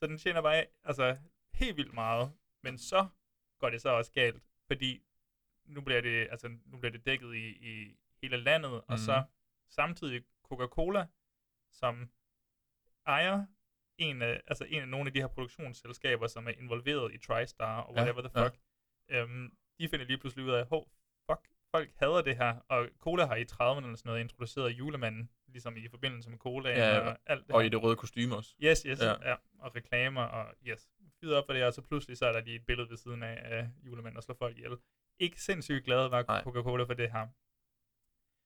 Så 0.00 0.06
den 0.06 0.18
tjener 0.18 0.42
bare 0.42 0.64
altså, 0.84 1.16
helt 1.54 1.76
vildt 1.76 1.94
meget. 1.94 2.32
Men 2.62 2.78
så 2.78 3.06
går 3.60 3.70
det 3.70 3.82
så 3.82 3.88
også 3.88 4.12
galt, 4.12 4.42
fordi 4.66 5.02
nu 5.66 5.80
bliver 5.80 6.00
det, 6.00 6.28
altså, 6.30 6.48
nu 6.66 6.78
bliver 6.78 6.92
det 6.92 7.06
dækket 7.06 7.34
i, 7.34 7.46
i 7.72 7.96
hele 8.22 8.36
landet, 8.36 8.70
mm. 8.70 8.76
og 8.76 8.84
Mhm. 8.88 8.98
så 8.98 9.22
samtidig 9.70 10.22
Coca-Cola, 10.48 11.06
som 11.72 12.08
ejer 13.06 13.44
en 13.98 14.22
af, 14.22 14.40
altså 14.46 14.64
en 14.64 14.82
af 14.82 14.88
nogle 14.88 15.06
af 15.06 15.12
de 15.12 15.20
her 15.20 15.26
produktionsselskaber, 15.26 16.26
som 16.26 16.46
er 16.46 16.50
involveret 16.50 17.14
i 17.14 17.18
TriStar 17.18 17.80
og 17.80 17.94
Ja, 17.94 18.00
whatever 18.02 18.28
the 18.28 18.40
ja. 18.40 18.46
fuck, 18.46 18.56
øhm, 19.08 19.50
de 19.78 19.88
finder 19.88 20.06
lige 20.06 20.18
pludselig 20.18 20.44
ud 20.46 20.50
af, 20.50 20.66
hov, 20.66 20.88
fuck, 21.30 21.48
folk 21.70 21.90
hader 21.96 22.22
det 22.22 22.36
her, 22.36 22.54
og 22.68 22.88
Cola 22.98 23.26
har 23.26 23.36
i 23.36 23.42
30'erne 23.52 23.84
eller 23.84 23.96
sådan 23.96 24.08
noget 24.10 24.20
introduceret 24.20 24.70
julemanden, 24.70 25.30
ligesom 25.48 25.76
i 25.76 25.88
forbindelse 25.88 26.30
med 26.30 26.38
Cola 26.38 26.70
Ja, 26.70 26.98
og 27.00 27.18
alt 27.26 27.46
det 27.46 27.54
Og 27.54 27.60
her. 27.60 27.66
i 27.66 27.68
det 27.68 27.82
røde 27.82 27.96
kostume 27.96 28.36
også. 28.36 28.54
Yes, 28.62 28.82
yes, 28.82 29.00
Ja. 29.00 29.06
ja. 29.06 29.30
ja. 29.30 29.36
Og 29.58 29.76
reklamer, 29.76 30.22
og 30.22 30.54
yes. 30.66 30.88
Fyder 31.20 31.38
op 31.38 31.44
for 31.48 31.52
det, 31.52 31.64
og 31.64 31.72
så 31.72 31.82
pludselig 31.82 32.16
så 32.16 32.26
er 32.26 32.32
der 32.32 32.40
lige 32.40 32.56
et 32.56 32.66
billede 32.66 32.90
ved 32.90 32.96
siden 32.96 33.22
af, 33.22 33.38
af 33.44 33.68
julemanden, 33.86 34.16
og 34.16 34.22
slår 34.22 34.34
folk 34.38 34.56
ihjel. 34.56 34.76
Ikke 35.18 35.42
sindssygt 35.42 35.84
glad 35.84 36.08
var. 36.08 36.22
Coca-Cola 36.46 36.84
for 36.84 36.94
det 36.94 37.12
her. 37.12 37.26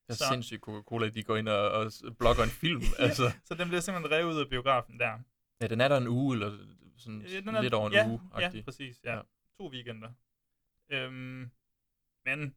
Det 0.07 0.13
er 0.13 0.15
Så- 0.15 0.25
sindssygt 0.33 0.61
Coca-Cola, 0.63 1.09
de 1.09 1.23
går 1.23 1.37
ind 1.37 1.49
og, 1.49 1.71
og 1.71 1.93
blogger 2.19 2.43
en 2.43 2.49
film. 2.51 2.83
altså. 3.07 3.23
Så 3.45 3.55
den 3.55 3.69
bliver 3.69 3.81
simpelthen 3.81 4.13
revet 4.13 4.33
ud 4.35 4.41
af 4.41 4.49
biografen 4.49 4.99
der. 5.01 5.19
Ja, 5.61 5.67
den 5.67 5.81
er 5.81 5.89
der 5.89 5.97
en 5.97 6.09
uge, 6.09 6.35
eller 6.35 6.59
sådan 6.97 7.23
Øh, 7.23 7.31
den 7.31 7.49
er- 7.55 7.63
lidt 7.63 7.75
over 7.75 7.87
en 7.87 7.93
ja, 7.93 8.09
uge. 8.09 8.21
Ja, 8.39 8.49
-agtig. 8.51 8.63
præcis. 8.65 9.01
Ja. 9.05 9.11
Ja. 9.11 9.17
ja. 9.17 9.23
To 9.61 9.69
weekender. 9.71 10.13
Øhm, 10.89 11.51
men 12.25 12.55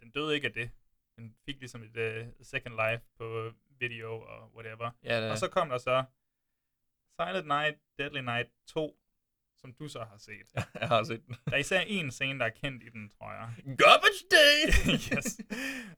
den 0.00 0.10
døde 0.10 0.34
ikke 0.34 0.46
af 0.46 0.52
det. 0.52 0.70
Den 1.16 1.36
fik 1.44 1.58
ligesom 1.58 1.82
et 1.82 1.96
uh, 1.96 2.32
second 2.42 2.74
life 2.74 3.04
på 3.16 3.52
video 3.68 4.20
og 4.20 4.54
whatever. 4.54 4.90
Ja, 5.02 5.22
det, 5.22 5.30
Og 5.30 5.38
så 5.38 5.48
kom 5.48 5.68
der 5.68 5.78
så 5.78 6.04
Silent 7.20 7.46
Night, 7.46 7.78
Deadly 7.98 8.20
Night 8.20 8.50
2, 8.66 9.00
som 9.60 9.72
du 9.72 9.88
så 9.88 9.98
har 9.98 10.18
set. 10.18 10.46
jeg 10.80 10.88
har 10.88 11.02
set 11.04 11.26
den. 11.26 11.36
Der 11.46 11.52
er 11.52 11.56
især 11.56 11.80
en 11.80 12.10
scene, 12.10 12.38
der 12.38 12.44
er 12.46 12.50
kendt 12.62 12.82
i 12.82 12.88
den, 12.88 13.10
tror 13.18 13.32
jeg. 13.32 13.76
Garbage 13.78 14.22
Day! 14.30 14.58
yes. 15.16 15.38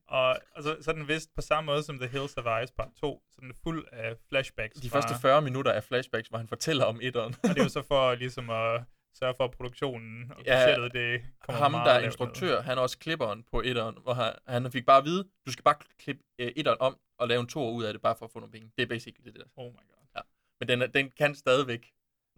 Og, 0.06 0.36
og 0.56 0.62
så, 0.62 0.76
så 0.80 0.90
er 0.90 0.94
den 0.94 1.08
vist 1.08 1.34
på 1.34 1.40
samme 1.40 1.66
måde 1.66 1.82
som 1.82 1.98
The 1.98 2.08
Hills 2.08 2.36
of 2.36 2.62
Ice 2.62 2.72
part 2.76 2.88
2, 3.00 3.22
så 3.30 3.40
den 3.40 3.50
er 3.50 3.54
fuld 3.62 3.86
af 3.92 4.16
flashbacks. 4.28 4.80
De 4.80 4.90
fra, 4.90 4.96
første 5.00 5.14
40 5.20 5.42
minutter 5.42 5.72
af 5.72 5.84
flashbacks, 5.84 6.28
hvor 6.28 6.38
han 6.38 6.48
fortæller 6.48 6.84
om 6.84 6.98
etteren. 7.02 7.34
Og 7.42 7.48
det 7.48 7.58
er 7.58 7.62
jo 7.62 7.68
så 7.68 7.82
for 7.92 8.14
ligesom 8.14 8.50
at 8.50 8.82
sørge 9.14 9.34
for, 9.36 9.44
at 9.44 9.50
produktionen 9.50 10.32
og 10.32 10.42
Ja, 10.46 10.64
budgettet, 10.66 10.92
det 10.92 11.22
kommer 11.40 11.62
Ham, 11.62 11.70
meget 11.70 11.86
der 11.86 11.92
er 11.92 12.00
instruktør, 12.04 12.62
han 12.62 12.78
er 12.78 12.82
også 12.82 12.98
klipperen 12.98 13.44
på 13.52 13.60
etteren, 13.64 13.96
hvor 14.02 14.12
han, 14.14 14.32
han 14.48 14.72
fik 14.72 14.86
bare 14.86 14.98
at 14.98 15.04
vide, 15.04 15.28
du 15.46 15.52
skal 15.52 15.62
bare 15.64 15.74
klippe 15.98 16.22
øh, 16.38 16.52
etteren 16.56 16.76
om 16.80 16.96
og 17.18 17.28
lave 17.28 17.40
en 17.40 17.46
toer 17.46 17.70
ud 17.72 17.84
af 17.84 17.92
det, 17.92 18.02
bare 18.02 18.16
for 18.18 18.24
at 18.26 18.32
få 18.32 18.38
nogle 18.38 18.52
penge. 18.52 18.70
Det 18.76 18.82
er 18.82 18.86
basically 18.86 19.24
det 19.26 19.34
der. 19.34 19.44
Oh 19.56 19.72
my 19.72 19.76
god. 19.76 20.22
Men 20.60 20.68
den, 20.68 20.82
er- 20.82 20.86
den 20.86 21.10
kan 21.18 21.34
stadigvæk 21.34 21.90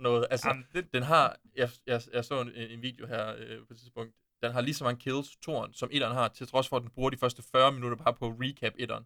noget. 0.02 0.26
Altså, 0.30 0.49
Jamen, 0.49 0.66
det, 0.73 0.92
den 0.94 1.02
har, 1.02 1.37
jeg, 1.56 1.71
jeg, 1.87 2.02
jeg 2.12 2.25
så 2.25 2.40
en, 2.40 2.52
en 2.54 2.82
video 2.82 3.06
her 3.06 3.35
øh, 3.38 3.66
på 3.66 3.73
et 3.73 3.78
tidspunkt, 3.78 4.14
den 4.42 4.52
har 4.52 4.61
lige 4.61 4.75
så 4.75 4.85
mange 4.85 5.00
kills, 5.00 5.37
toren, 5.37 5.75
som 5.75 5.88
etteren 5.92 6.14
har, 6.14 6.28
til 6.28 6.47
trods 6.47 6.68
for, 6.68 6.76
at 6.76 6.82
den 6.82 6.90
bruger 6.90 7.11
de 7.11 7.16
første 7.16 7.42
40 7.42 7.73
minutter 7.73 7.97
bare 8.04 8.14
på 8.14 8.26
at 8.26 8.35
recap 8.40 8.73
etteren. 8.78 9.04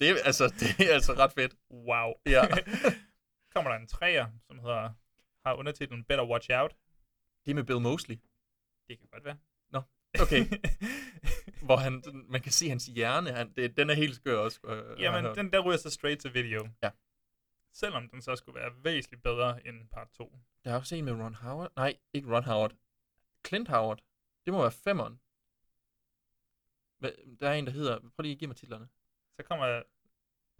Det 0.00 0.10
er, 0.10 0.14
altså, 0.24 0.44
det 0.60 0.90
er 0.90 0.94
altså 0.94 1.12
ret 1.12 1.32
fedt. 1.32 1.54
wow. 1.70 2.12
Ja. 2.26 2.42
kommer 3.54 3.70
der 3.70 3.78
en 3.78 3.86
træer, 3.86 4.26
som 4.46 4.58
hedder, 4.58 4.92
har 5.46 5.54
undertitlen 5.54 6.04
Better 6.04 6.24
Watch 6.24 6.50
Out. 6.52 6.76
Det 7.44 7.50
er 7.50 7.54
med 7.54 7.64
Bill 7.64 7.80
Mosley, 7.80 8.16
Det 8.88 8.98
kan 8.98 9.08
godt 9.12 9.24
være. 9.24 9.36
okay. 10.20 10.46
hvor 11.66 11.76
han, 11.76 12.02
man 12.28 12.40
kan 12.40 12.52
se 12.52 12.68
hans 12.68 12.86
hjerne. 12.86 13.30
Han, 13.32 13.52
det, 13.56 13.76
den 13.76 13.90
er 13.90 13.94
helt 13.94 14.16
skør 14.16 14.36
også. 14.38 14.60
Øh, 14.66 15.00
Jamen, 15.00 15.34
den 15.34 15.52
der 15.52 15.60
ryger 15.60 15.76
så 15.76 15.90
straight 15.90 16.20
til 16.20 16.34
video. 16.34 16.68
Ja. 16.82 16.90
Selvom 17.72 18.08
den 18.08 18.22
så 18.22 18.36
skulle 18.36 18.60
være 18.60 18.72
væsentligt 18.84 19.22
bedre 19.22 19.66
end 19.66 19.88
part 19.88 20.08
2. 20.12 20.38
Der 20.64 20.70
er 20.72 20.76
også 20.76 20.94
en 20.96 21.04
med 21.04 21.12
Ron 21.12 21.34
Howard. 21.34 21.72
Nej, 21.76 21.96
ikke 22.12 22.34
Ron 22.36 22.44
Howard. 22.44 22.72
Clint 23.46 23.68
Howard. 23.68 24.02
Det 24.44 24.52
må 24.52 24.60
være 24.60 24.72
femmeren. 24.72 25.20
Der 27.40 27.48
er 27.48 27.52
en, 27.54 27.66
der 27.66 27.72
hedder... 27.72 27.98
Prøv 27.98 28.22
lige 28.22 28.32
at 28.32 28.38
give 28.38 28.48
mig 28.48 28.56
titlerne. 28.56 28.88
Så 29.36 29.42
kommer 29.42 29.82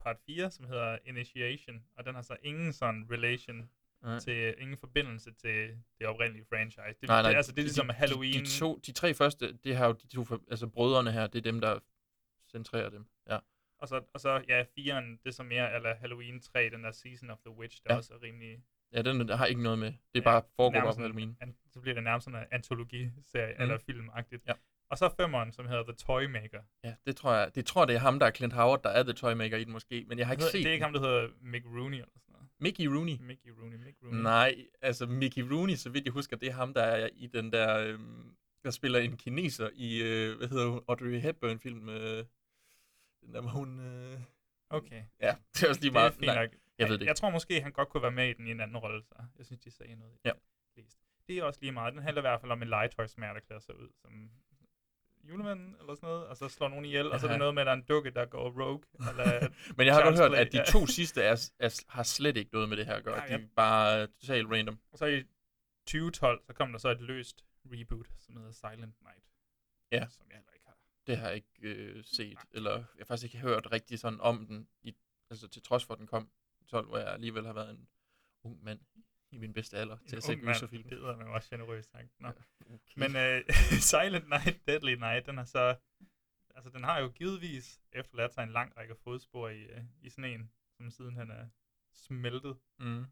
part 0.01 0.17
4, 0.27 0.51
som 0.51 0.65
hedder 0.67 0.99
Initiation, 1.05 1.85
og 1.97 2.05
den 2.05 2.15
har 2.15 2.23
så 2.23 2.37
ingen 2.43 2.73
sådan 2.73 3.07
relation 3.11 3.71
Nej. 4.03 4.19
til, 4.19 4.55
ingen 4.59 4.77
forbindelse 4.77 5.33
til 5.33 5.79
det 5.99 6.07
oprindelige 6.07 6.47
franchise. 6.49 7.01
Det, 7.01 7.09
Nej, 7.09 7.23
nej, 7.23 7.31
det, 7.31 7.37
altså, 7.37 7.53
det 7.53 7.59
er 7.59 7.63
de- 7.63 7.67
ligesom 7.67 7.87
de, 7.87 7.93
Halloween. 7.95 8.33
De, 8.35 8.39
de, 8.41 8.59
to, 8.59 8.77
de 8.87 8.93
tre 8.93 9.15
første, 9.15 9.53
det 9.53 9.77
har 9.77 9.87
jo 9.87 9.93
de 9.93 10.07
to, 10.07 10.25
altså 10.51 10.67
brødrene 10.67 11.13
her, 11.13 11.27
det 11.27 11.39
er 11.39 11.43
dem, 11.43 11.61
der 11.61 11.79
centrerer 12.51 12.91
dem. 12.91 13.07
Ja. 13.29 13.39
Og 13.83 13.89
så, 13.89 14.01
og 14.15 14.21
så 14.21 14.43
ja, 14.49 14.65
firen, 14.75 15.11
det 15.23 15.27
er 15.27 15.31
så 15.33 15.43
mere 15.43 15.75
eller 15.75 15.95
Halloween 15.95 16.41
3, 16.41 16.71
den 16.71 16.85
der 16.85 16.93
Season 16.93 17.31
of 17.31 17.39
the 17.47 17.55
Witch, 17.59 17.81
der 17.87 17.93
Ja. 17.93 17.97
også 17.99 18.15
er 18.15 18.23
rimelig... 18.23 18.63
Ja, 18.93 19.03
den 19.03 19.29
der 19.29 19.37
har 19.37 19.47
ikke 19.47 19.63
noget 19.63 19.79
med. 19.79 19.87
Det 19.89 19.99
er 20.15 20.19
Ja, 20.19 20.21
bare 20.21 20.43
foregår 20.57 20.91
sådan 20.91 21.03
Halloween. 21.03 21.37
An, 21.41 21.55
så 21.73 21.81
bliver 21.81 21.95
det 21.95 22.05
nærmest 22.05 22.25
sådan 22.25 22.41
en 22.41 22.47
antologi-serie, 22.51 23.55
mm. 23.57 23.63
eller 23.63 23.79
filmagtigt. 23.79 24.43
Ja. 24.49 24.53
Og 24.91 24.99
så 24.99 25.11
femmeren, 25.21 25.53
som 25.53 25.67
hedder 25.67 25.83
The 25.83 25.93
Toymaker. 25.93 26.61
Ja, 26.85 26.95
det 27.07 27.17
tror 27.17 27.33
jeg. 27.35 27.51
Det 27.55 27.67
tror 27.67 27.85
det 27.85 27.95
er 27.95 27.99
ham, 27.99 28.19
der 28.19 28.27
er 28.27 28.31
Clint 28.31 28.53
Howard, 28.53 28.83
der 28.83 28.91
er 28.91 29.03
The 29.03 29.13
Toymaker 29.13 29.57
i 29.57 29.65
den 29.65 29.73
måske, 29.73 30.05
men 30.09 30.19
jeg 30.19 30.27
har 30.27 30.33
ikke 30.35 30.43
Hedder- 30.43 30.53
set 30.53 30.65
det 30.65 30.69
er 30.69 30.73
ikke 30.73 30.85
ham, 30.85 30.93
der 30.93 31.01
hedder 31.01 31.29
Mick 31.41 31.65
Rooney 31.67 31.97
eller 31.97 32.09
sådan 32.19 32.33
noget. 32.33 32.49
Mickey 32.61 32.87
Rooney. 32.87 33.17
Mickey 33.21 33.51
Rooney, 33.61 33.77
Mick 33.77 33.97
Rooney. 34.03 34.23
Nej, 34.23 34.55
altså 34.83 35.07
Mickey 35.07 35.43
Rooney, 35.53 35.75
så 35.75 35.91
vidt 35.91 36.05
jeg 36.05 36.13
husker, 36.13 36.37
det 36.37 36.49
er 36.49 36.53
ham, 36.53 36.75
der 36.75 36.83
er 36.83 37.09
i 37.15 37.27
den 37.27 37.53
der, 37.53 37.79
øhm, 37.79 38.35
der 38.65 38.71
spiller 38.71 38.99
en 38.99 39.17
kineser 39.17 39.69
i, 39.75 40.03
øh, 40.03 40.37
hvad 40.39 40.49
hedder 40.49 40.69
hun, 40.69 40.81
Audrey 40.89 41.21
Hepburn-film. 41.21 41.89
Øh, 41.89 42.25
den 43.23 43.35
der, 43.35 43.41
hvor 43.41 43.51
hun... 43.51 43.81
Øh, 43.81 44.21
Okay. 44.71 45.03
ja, 45.21 45.37
det 45.55 45.63
er 45.63 45.69
også 45.69 45.81
lige 45.81 45.91
Det 45.91 45.97
er 45.97 46.01
meget... 46.01 46.13
fint 46.15 46.27
Nej, 46.27 46.43
nok. 46.45 46.51
jeg 46.79 46.89
ved 46.89 46.99
det 46.99 47.07
Jeg 47.07 47.17
tror 47.17 47.31
måske, 47.31 47.61
han 47.63 47.73
godt 47.73 47.89
kunne 47.89 48.03
være 48.03 48.11
med 48.13 48.29
i 48.29 48.33
den 48.33 48.47
i 48.47 48.51
en 48.51 48.61
anden 48.61 48.77
rolle, 48.77 49.03
så 49.03 49.15
jeg 49.39 49.47
synes, 49.47 49.61
de 49.61 49.71
sagde 49.71 49.95
noget. 49.97 50.15
Ja. 50.25 50.31
Læst. 50.77 50.99
Det 51.29 51.39
er 51.39 51.43
også 51.45 51.59
lige 51.63 51.73
meget. 51.73 51.95
Den 51.95 52.03
handler 52.03 52.21
i 52.21 52.27
hvert 52.29 52.41
fald 52.41 52.53
om 52.53 52.63
en 52.63 52.69
legetøjsmær, 52.69 53.33
der 53.33 53.41
klæder 53.41 53.61
sig 53.61 53.77
ud 53.81 53.89
som 54.03 54.31
julemanden 55.25 55.77
eller 55.81 55.95
sådan 55.95 56.07
noget, 56.07 56.27
og 56.27 56.37
så 56.37 56.49
slår 56.49 56.69
nogen 56.69 56.85
ihjel, 56.85 57.13
og 57.13 57.21
så 57.21 57.27
er 57.27 57.31
Ja. 57.31 57.33
der 57.33 57.39
noget 57.39 57.55
med, 57.55 57.63
at 57.63 57.67
der 57.67 57.73
er 57.73 57.77
en 57.77 57.83
dukke, 57.83 58.11
der 58.11 58.27
går 58.27 58.51
rogue. 58.51 58.83
Eller, 59.11 59.49
Men 59.77 59.87
jeg 59.87 59.95
har 59.95 60.03
godt 60.03 60.19
hørt, 60.19 60.35
at 60.35 60.53
de 60.53 60.59
ja. 60.59 60.65
to 60.65 60.87
sidste 60.87 61.23
er, 61.23 61.51
er, 61.59 61.85
har 61.89 62.03
slet 62.03 62.37
ikke 62.37 62.51
noget 62.53 62.69
med 62.69 62.77
det 62.77 62.87
her 62.87 62.95
at 62.95 63.05
gøre. 63.05 63.17
Nej, 63.17 63.27
De 63.27 63.33
er 63.35 63.47
bare 63.57 64.07
totalt 64.07 64.51
random. 64.51 64.79
og 64.93 64.99
så 64.99 65.07
i 65.07 65.23
2012, 65.87 66.43
så 66.47 66.53
kom 66.53 66.73
der 66.73 66.79
så 66.79 66.89
et 66.89 67.01
løst 67.01 67.45
reboot, 67.65 68.07
som 68.19 68.37
hedder 68.37 68.53
Silent 68.53 68.95
Night. 69.03 69.25
Ja. 69.93 70.07
Som 70.09 70.27
jeg. 70.31 70.39
Det 71.07 71.17
har 71.17 71.27
jeg 71.27 71.37
ikke 71.37 71.49
øh, 71.61 72.05
set, 72.05 72.39
eller 72.51 72.73
jeg 72.73 72.85
har 72.99 73.05
faktisk 73.05 73.35
ikke 73.35 73.49
hørt 73.49 73.73
rigtig 73.73 73.99
sådan 73.99 74.21
om 74.21 74.47
den, 74.47 74.69
i, 74.83 74.95
altså 75.31 75.49
til 75.49 75.63
trods 75.63 75.85
for, 75.85 75.95
at 75.95 75.99
den 75.99 76.07
kom 76.07 76.31
i 76.61 76.65
12, 76.65 76.87
hvor 76.87 76.99
jeg 76.99 77.13
alligevel 77.13 77.47
har 77.47 77.53
været 77.53 77.71
en 77.71 77.89
ung 78.45 78.65
mand 78.65 78.81
i 79.31 79.39
min 79.39 79.53
bedste 79.53 79.77
alder 79.77 79.97
til 80.09 80.17
at 80.17 80.23
se 80.23 80.37
gyserfilm. 80.37 80.89
Det 80.89 80.99
er 80.99 81.17
man 81.17 81.27
også 81.27 81.51
generøst 81.51 81.91
sagt. 81.91 82.21
Nå. 82.21 82.29
Okay. 82.61 82.79
Men 82.97 83.17
øh, 83.17 83.43
Silent 83.91 84.29
Night, 84.29 84.67
Deadly 84.67 84.95
Night, 84.95 85.27
den 85.27 85.37
har 85.37 85.45
så... 85.45 85.77
Altså, 86.55 86.71
den 86.71 86.85
har 86.85 86.99
jo 86.99 87.09
givetvis 87.09 87.81
efterladt 87.93 88.35
sig 88.35 88.43
en 88.43 88.53
lang 88.53 88.77
række 88.77 88.95
fodspor 88.95 89.49
i, 89.49 89.63
øh, 89.63 89.85
i 90.01 90.11
sneen, 90.11 90.53
som 90.77 90.91
siden 90.91 91.17
han 91.17 91.31
er 91.31 91.49
smeltet, 91.93 92.57
mm. 92.79 93.05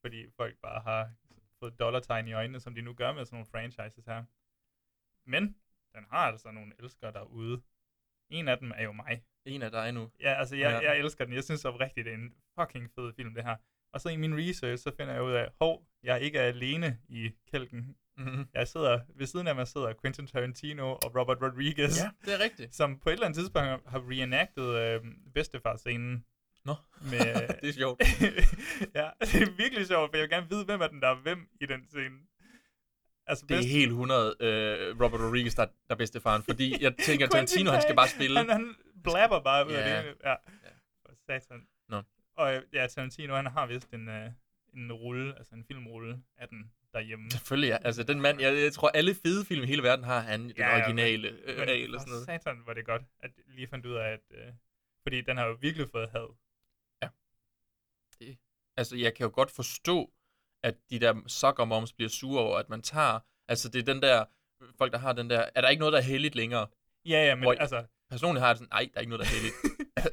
fordi 0.00 0.30
folk 0.30 0.58
bare 0.58 0.80
har 0.82 1.12
fået 1.58 1.78
dollartegn 1.78 2.28
i 2.28 2.32
øjnene, 2.32 2.60
som 2.60 2.74
de 2.74 2.82
nu 2.82 2.94
gør 2.94 3.12
med 3.12 3.24
sådan 3.24 3.36
nogle 3.36 3.46
franchises 3.46 4.04
her. 4.04 4.24
Men 5.24 5.56
den 5.94 6.04
har 6.10 6.18
altså 6.18 6.50
nogle 6.50 6.72
elskere 6.82 7.12
derude. 7.12 7.62
En 8.30 8.48
af 8.48 8.58
dem 8.58 8.72
er 8.76 8.82
jo 8.84 8.92
mig. 8.92 9.22
En 9.46 9.62
af 9.62 9.70
dig 9.70 9.92
nu. 9.92 10.10
Ja, 10.20 10.34
altså, 10.34 10.56
jeg, 10.56 10.82
Ja. 10.82 10.90
jeg 10.90 10.98
elsker 10.98 11.24
den. 11.24 11.34
Jeg 11.34 11.44
synes 11.44 11.64
oprigtigt, 11.64 12.04
det 12.04 12.10
er 12.12 12.16
en 12.18 12.34
fucking 12.60 12.90
fed 12.94 13.12
film, 13.16 13.34
det 13.34 13.44
her. 13.44 13.56
Og 13.92 14.00
så 14.00 14.08
i 14.08 14.16
min 14.16 14.38
research, 14.38 14.82
så 14.82 14.90
finder 14.96 15.12
jeg 15.14 15.22
ud 15.22 15.32
af, 15.32 15.48
hov, 15.60 15.86
jeg 16.02 16.20
ikke 16.20 16.38
er 16.38 16.42
alene 16.48 16.98
i 17.08 17.30
kælken. 17.52 17.96
Mm-hmm. 18.16 18.46
Jeg 18.54 18.68
sidder, 18.68 19.00
ved 19.14 19.26
siden 19.26 19.46
af 19.46 19.54
mig 19.54 19.68
sidder 19.68 19.92
Quentin 20.02 20.26
Tarantino 20.26 20.92
og 20.92 21.16
Robert 21.20 21.42
Rodriguez, 21.42 21.98
Ja, 22.02 22.10
det 22.24 22.34
er 22.34 22.44
rigtigt. 22.44 22.74
som 22.74 22.98
på 22.98 23.08
et 23.08 23.12
eller 23.12 23.26
andet 23.26 23.36
tidspunkt 23.38 23.68
har- 23.68 24.10
reenacted 24.10 24.68
øh, 24.78 25.00
bedstefar-scenen. 25.34 26.24
Nå, 26.64 26.74
Med, 27.10 27.48
det 27.62 27.68
er 27.68 27.72
sjovt. 27.72 28.00
ja, 29.00 29.10
det 29.20 29.42
er 29.42 29.56
virkelig 29.56 29.86
sjovt, 29.86 30.10
for 30.10 30.16
jeg 30.16 30.22
vil 30.22 30.30
gerne 30.30 30.48
vide, 30.50 30.64
hvem 30.64 30.80
er 30.80 30.86
den, 30.86 31.02
der 31.02 31.08
er 31.08 31.14
hvem 31.14 31.48
i 31.60 31.66
den 31.66 31.86
scene. 31.88 32.18
Altså, 33.26 33.46
Det 33.48 33.54
er 33.54 33.58
bedst- 33.58 33.68
helt 33.72 33.88
100 33.90 34.36
øh, 34.40 35.00
Robert 35.00 35.20
Rodriguez, 35.20 35.54
der, 35.54 35.64
der 35.64 35.72
er 35.90 35.94
bedstefaren, 35.94 36.42
fordi 36.42 36.82
jeg 36.82 36.94
tænker, 37.06 37.26
Quentin 37.26 37.30
Tarantino, 37.30 37.70
han 37.70 37.82
skal 37.82 37.96
bare 37.96 38.08
spille. 38.08 38.38
Han, 38.38 38.48
han 38.50 38.74
blabber 39.04 39.40
bare 39.40 39.66
ud 39.66 39.72
Ja. 39.72 39.78
af 39.80 40.02
det. 40.04 40.14
Ja. 40.24 40.30
Ja. 40.30 40.36
Satan. 41.26 41.66
Nå. 41.88 42.02
Og 42.36 42.62
ja, 42.72 42.86
Tarantino, 42.86 43.34
han 43.36 43.46
har 43.46 43.66
vist 43.66 43.90
en, 43.90 44.08
øh, 44.08 44.30
en 44.74 44.92
rulle, 44.92 45.38
altså 45.38 45.54
en 45.54 45.64
filmrulle 45.64 46.22
af 46.38 46.48
den 46.48 46.72
derhjemme. 46.92 47.30
Selvfølgelig, 47.30 47.68
ja. 47.68 47.76
Altså, 47.84 48.02
den 48.02 48.20
mand, 48.20 48.40
jeg, 48.40 48.56
jeg 48.56 48.72
tror, 48.72 48.88
alle 48.88 49.14
fede 49.14 49.44
film 49.44 49.62
i 49.62 49.66
hele 49.66 49.82
verden 49.82 50.04
har 50.04 50.20
han 50.20 50.40
den 50.40 50.52
Ja, 50.58 50.76
ja, 50.76 50.82
originale 50.84 51.28
øh, 51.28 51.58
Men 51.58 51.68
eller 51.68 51.98
sådan 51.98 52.10
noget. 52.10 52.26
satan 52.26 52.62
var 52.66 52.74
det 52.74 52.86
godt, 52.86 53.02
at 53.22 53.30
lige 53.48 53.68
fandt 53.68 53.86
ud 53.86 53.94
af, 53.94 54.08
at... 54.12 54.20
Øh, 54.30 54.52
fordi 55.02 55.20
den 55.20 55.36
har 55.36 55.46
jo 55.46 55.56
virkelig 55.60 55.88
fået 55.92 56.10
had. 56.10 56.34
Altså, 58.76 58.96
jeg 58.96 59.14
kan 59.14 59.24
jo 59.26 59.30
godt 59.34 59.50
forstå, 59.50 60.10
at 60.64 60.74
de 60.90 60.98
der 60.98 61.14
soccer 61.26 61.64
moms 61.64 61.92
bliver 61.92 62.08
sure 62.08 62.42
over, 62.42 62.58
at 62.58 62.68
man 62.68 62.82
tager... 62.82 63.20
Altså, 63.48 63.68
det 63.68 63.78
er 63.88 63.92
den 63.92 64.02
der... 64.02 64.24
Folk, 64.78 64.92
der 64.92 64.98
har 64.98 65.12
den 65.12 65.30
der... 65.30 65.48
Er 65.54 65.60
der 65.60 65.68
ikke 65.68 65.80
noget, 65.80 65.92
der 65.92 65.98
er 65.98 66.02
heldigt 66.02 66.34
længere? 66.34 66.66
Ja, 67.04 67.26
ja, 67.26 67.34
men 67.34 67.44
Hvor- 67.44 67.52
altså... 67.52 67.84
Personligt 68.10 68.40
har 68.40 68.48
jeg 68.48 68.56
sådan, 68.56 68.68
nej, 68.70 68.88
der 68.94 68.96
er 68.96 69.00
ikke 69.00 69.10
noget, 69.10 69.26
der 69.26 69.30
er 69.30 69.34
heldigt. 69.34 69.54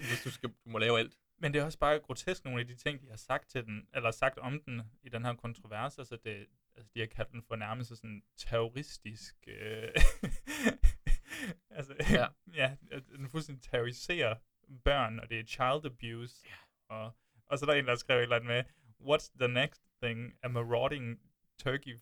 Hvis 0.10 0.22
du, 0.24 0.32
skal, 0.32 0.50
du 0.50 0.70
må 0.70 0.78
lave 0.78 1.00
alt. 1.00 1.14
Men 1.40 1.54
det 1.54 1.62
er 1.62 1.66
også 1.66 1.80
bare 1.80 2.00
grotesk, 2.00 2.46
nogle 2.46 2.60
af 2.62 2.68
de 2.68 2.76
ting, 2.76 3.02
de 3.02 3.10
har 3.10 3.18
sagt 3.18 3.50
til 3.50 3.66
den, 3.66 3.88
eller 3.94 4.12
sagt 4.12 4.38
om 4.38 4.62
den 4.66 4.82
i 5.04 5.10
den 5.10 5.26
her 5.26 5.34
kontrovers. 5.36 5.98
Altså, 6.00 6.18
det, 6.24 6.46
altså 6.76 6.90
de 6.96 7.00
har 7.00 7.08
kaldt 7.08 7.32
den 7.32 7.44
for 7.48 7.56
nærmest 7.56 7.90
sådan 7.90 8.22
terroristisk... 8.38 9.36
Øh, 9.48 9.90
altså, 11.78 11.94
Ja. 12.12 12.28
ja. 12.54 12.76
den 13.16 13.30
fuldstændig 13.30 13.64
terroriserer 13.72 14.36
børn, 14.84 15.20
og 15.20 15.30
det 15.30 15.40
er 15.40 15.44
child 15.46 15.86
abuse. 15.86 16.36
Ja. 16.46 16.96
Og, 16.96 17.12
og 17.46 17.58
så 17.60 17.66
er 17.66 17.70
der 17.70 17.80
en, 17.80 17.88
der 17.88 17.96
skrev 17.96 18.18
et 18.18 18.24
eller 18.24 18.36
andet 18.36 18.48
med, 18.48 18.64
what's 19.10 19.32
the 19.40 19.48
next 19.48 19.82
thing? 20.04 20.34
A 20.44 20.48
marauding 20.48 21.20
turkey 21.64 21.96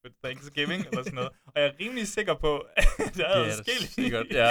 for 0.00 0.10
Thanksgiving, 0.24 0.86
eller 0.86 1.02
sådan 1.02 1.14
noget. 1.14 1.30
Og 1.46 1.52
jeg 1.56 1.66
er 1.66 1.72
rimelig 1.80 2.08
sikker 2.08 2.34
på, 2.34 2.56
at 3.06 3.14
der 3.16 3.26
er 3.26 3.44
adskillige 3.44 4.24
ja. 4.30 4.50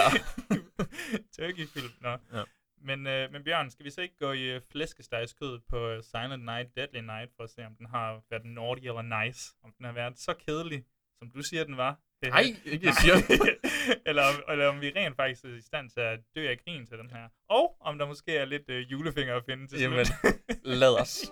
turkeyfilm. 1.38 1.92
Nå. 2.02 2.10
Ja. 2.10 2.44
Men, 2.82 3.08
øh, 3.08 3.32
men 3.32 3.44
Bjørn, 3.44 3.70
skal 3.72 3.86
vi 3.86 3.90
så 3.90 4.02
ikke 4.02 4.18
gå 4.20 4.32
i 4.32 4.44
øh, 4.56 4.62
flæskestegskød 4.72 5.60
på 5.70 5.90
øh, 5.90 6.04
Silent 6.04 6.46
Night, 6.46 6.76
Deadly 6.76 7.00
Night, 7.00 7.32
for 7.38 7.44
at 7.44 7.50
se, 7.50 7.66
om 7.66 7.76
den 7.76 7.86
har 7.86 8.22
været 8.30 8.46
naughty 8.46 8.84
eller 8.84 9.24
nice? 9.26 9.56
Om 9.64 9.74
den 9.78 9.86
har 9.86 9.94
været 9.94 10.20
så 10.20 10.34
kedelig, 10.48 10.84
som 11.20 11.32
du 11.32 11.42
siger, 11.42 11.64
den 11.64 11.78
var? 11.78 12.00
Nej, 12.24 12.44
ikke 12.66 12.86
jeg 12.86 12.94
siger. 12.96 13.16
eller, 14.10 14.24
om- 14.24 14.44
eller 14.52 14.68
om 14.68 14.82
vi 14.82 14.92
rent 14.96 15.16
faktisk 15.16 15.44
er 15.46 15.50
i 15.58 15.62
stand 15.62 15.90
til 15.90 16.00
at 16.00 16.20
dø 16.36 16.48
af 16.50 16.58
grin 16.66 16.86
til 16.86 16.98
den 16.98 17.10
her. 17.10 17.28
Og 17.50 17.78
om 17.80 17.98
der 17.98 18.06
måske 18.08 18.38
er 18.38 18.46
lidt 18.46 18.70
øh, 18.70 18.92
julefinger 18.92 19.36
at 19.36 19.44
finde 19.46 19.68
til 19.68 19.80
Jamen, 19.80 20.06
lad 20.64 21.02
os. 21.02 21.32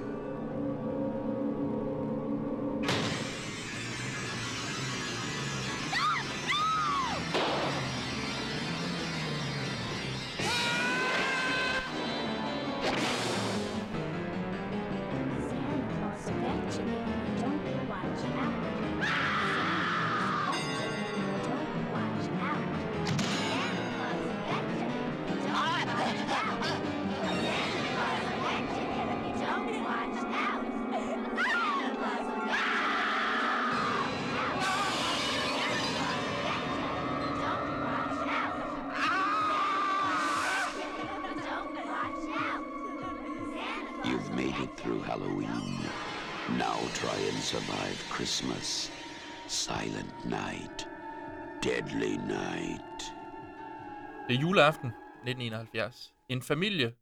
1971. 55.31 56.13
En 56.29 56.41
familie, 56.41 56.95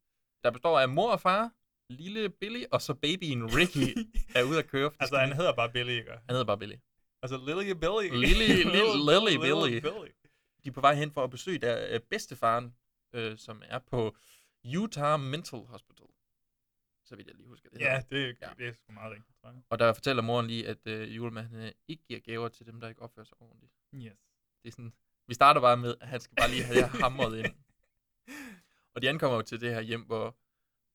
der 0.43 0.51
består 0.51 0.79
af 0.79 0.89
mor 0.89 1.11
og 1.11 1.21
far, 1.21 1.51
lille 1.89 2.29
Billy, 2.29 2.63
og 2.71 2.81
så 2.81 2.93
babyen 2.93 3.45
Ricky 3.55 3.97
er 4.37 4.43
ude 4.43 4.59
at 4.59 4.67
køre. 4.67 4.91
Altså, 4.99 5.17
han 5.17 5.33
hedder 5.33 5.53
bare 5.55 5.71
Billy, 5.71 5.89
ikke? 5.91 6.11
han 6.11 6.21
hedder 6.29 6.45
bare 6.45 6.57
Billy. 6.57 6.75
Altså, 7.21 7.37
Lily 7.37 7.71
Billy. 7.71 8.25
Lily- 8.25 8.63
Lily- 8.75 9.09
Lily 9.09 9.37
Billy. 9.41 9.79
Billy. 9.81 10.11
De 10.63 10.69
er 10.69 10.73
på 10.73 10.81
vej 10.81 10.93
hen 10.95 11.11
for 11.11 11.23
at 11.23 11.29
besøge 11.29 11.59
der 11.59 11.87
øh, 11.93 11.99
bedstefaren, 11.99 12.75
øh, 13.13 13.37
som 13.37 13.61
er 13.65 13.79
på 13.79 14.15
Utah 14.77 15.19
Mental 15.19 15.59
Hospital. 15.59 16.05
Så 17.05 17.15
vidt 17.15 17.27
jeg 17.27 17.35
lige 17.35 17.47
husker 17.47 17.69
det. 17.69 17.79
Ja, 17.79 18.01
det, 18.09 18.37
Ja. 18.41 18.47
det 18.57 18.67
er 18.67 18.73
sgu 18.73 18.91
meget 18.93 19.11
rigtigt. 19.11 19.65
Og 19.69 19.79
der 19.79 19.93
fortæller 19.93 20.23
moren 20.23 20.47
lige, 20.47 20.67
at 20.67 20.87
øh, 20.87 21.15
julemanden 21.15 21.61
øh, 21.61 21.71
ikke 21.87 22.03
giver 22.07 22.19
gaver 22.19 22.47
til 22.47 22.65
dem, 22.65 22.79
der 22.81 22.89
ikke 22.89 23.01
opfører 23.01 23.25
sig 23.25 23.37
ordentligt. 23.41 23.73
Yes. 23.95 24.17
Det 24.63 24.67
er 24.67 24.71
sådan, 24.71 24.93
vi 25.27 25.33
starter 25.33 25.61
bare 25.61 25.77
med, 25.77 25.95
at 26.01 26.07
han 26.07 26.19
skal 26.19 26.35
bare 26.35 26.49
lige 26.49 26.63
have 26.63 26.87
hamret 26.87 27.37
ind. 27.39 27.53
Og 28.99 29.03
de 29.03 29.09
ankommer 29.09 29.35
jo 29.35 29.41
til 29.41 29.61
det 29.61 29.73
her 29.73 29.81
hjem, 29.81 30.01
hvor 30.01 30.37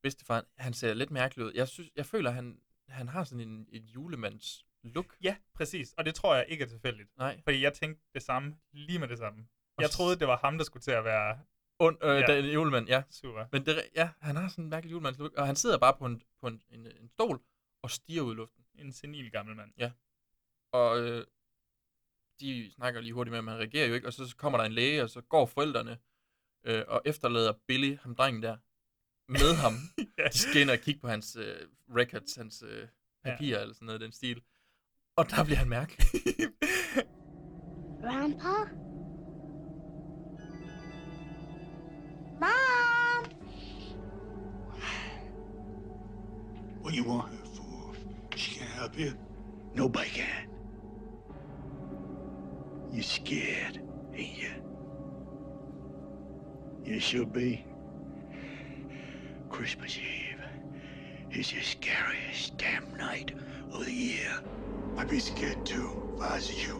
bedstefaren, 0.02 0.44
han 0.58 0.72
ser 0.74 0.94
lidt 0.94 1.10
mærkelig 1.10 1.46
ud. 1.46 1.52
Jeg, 1.54 1.68
synes, 1.68 1.90
jeg 1.96 2.06
føler, 2.06 2.30
han, 2.30 2.60
han 2.88 3.08
har 3.08 3.24
sådan 3.24 3.48
en, 3.48 3.66
en 3.72 3.84
julemands 3.84 4.66
look. 4.82 5.16
Ja, 5.22 5.36
præcis. 5.54 5.92
Og 5.92 6.04
det 6.04 6.14
tror 6.14 6.34
jeg 6.34 6.46
ikke 6.48 6.64
er 6.64 6.68
tilfældigt. 6.68 7.18
Nej. 7.18 7.40
Fordi 7.44 7.62
jeg 7.62 7.72
tænkte 7.72 8.02
det 8.14 8.22
samme 8.22 8.56
lige 8.72 8.98
med 8.98 9.08
det 9.08 9.18
samme. 9.18 9.46
Jeg 9.80 9.90
troede, 9.90 10.18
det 10.18 10.28
var 10.28 10.36
ham, 10.36 10.58
der 10.58 10.64
skulle 10.64 10.82
til 10.82 10.90
at 10.90 11.04
være 11.04 11.38
Und, 11.78 11.98
øh, 12.02 12.08
Ja. 12.08 12.32
ja. 12.32 12.36
den 12.36 12.44
julemand, 12.52 12.88
ja. 12.88 13.02
super. 13.10 13.46
Men 13.52 13.66
det, 13.66 13.82
ja, 13.94 14.10
han 14.20 14.36
har 14.36 14.48
sådan 14.48 14.64
en 14.64 14.70
mærkelig 14.70 14.92
julemands 14.92 15.18
look, 15.18 15.32
og 15.32 15.46
han 15.46 15.56
sidder 15.56 15.78
bare 15.78 15.94
på 15.98 16.06
en, 16.06 16.22
på 16.40 16.46
en, 16.46 16.62
en, 16.68 16.86
en 16.86 17.08
stol 17.08 17.40
og 17.82 17.90
stiger 17.90 18.22
ud 18.22 18.32
i 18.34 18.36
luften. 18.36 18.64
En 18.74 18.92
senil 18.92 19.30
gammel 19.30 19.56
mand. 19.56 19.72
Og 20.72 21.00
øh, 21.00 21.26
de 22.40 22.72
snakker 22.72 23.00
lige 23.00 23.12
hurtigt 23.12 23.30
med 23.30 23.38
ham, 23.38 23.46
han 23.46 23.58
reagerer 23.58 23.86
jo 23.86 23.94
ikke, 23.94 24.06
og 24.06 24.12
så 24.12 24.34
kommer 24.36 24.58
der 24.58 24.64
en 24.64 24.72
læge, 24.72 25.02
og 25.02 25.10
så 25.10 25.20
går 25.20 25.46
forældrene 25.46 25.98
øh, 26.64 26.82
og 26.88 27.02
efterlader 27.04 27.52
Billy, 27.66 27.98
ham 27.98 28.14
drengen 28.14 28.42
der, 28.42 28.56
med 29.28 29.54
ham. 29.54 29.72
Ja. 30.18 30.28
De 30.28 30.38
skal 30.38 30.60
ind 30.60 30.70
og 30.70 30.78
kigge 30.78 31.00
på 31.00 31.08
hans 31.08 31.36
øh, 31.36 31.56
records, 31.96 32.34
hans 32.34 32.62
øh, 32.66 32.88
papirer 33.24 33.56
ja. 33.56 33.62
eller 33.62 33.74
sådan 33.74 33.86
noget 33.86 34.00
i 34.00 34.04
den 34.04 34.12
stil. 34.12 34.42
Og 35.16 35.30
der 35.30 35.44
bliver 35.44 35.58
han 35.58 35.68
mærkelig. 35.68 36.06
Grandpa? 38.02 38.54
Mom! 42.40 43.24
What 46.82 46.92
do 46.92 46.98
you 46.98 47.08
want 47.08 47.30
her 47.30 47.44
for? 47.44 47.94
She 48.36 48.60
can't 48.60 48.80
help 48.80 48.98
you. 48.98 49.12
Nobody 49.74 50.08
can. 50.08 50.48
You 52.92 53.02
scared, 53.02 53.80
ain't 54.14 54.38
you? 54.38 54.73
You 56.84 57.00
should 57.00 57.32
be. 57.32 57.64
Christmas 59.48 59.96
Eve 59.98 60.42
is 61.32 61.50
the 61.50 61.60
scariest 61.62 62.58
damn 62.58 62.94
night 62.98 63.32
of 63.72 63.86
the 63.86 63.92
year. 63.92 64.30
I'd 64.98 65.08
be 65.08 65.18
scared 65.18 65.64
too 65.64 66.12
if 66.16 66.22
I 66.22 66.34
was 66.34 66.66
you. 66.66 66.74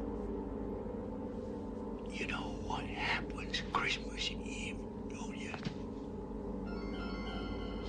You 2.13 2.27
know 2.27 2.59
what 2.67 2.85
happens 2.85 3.63
Christmas 3.73 4.31
Eve, 4.31 4.77
don't 5.09 5.37
you? 5.37 5.53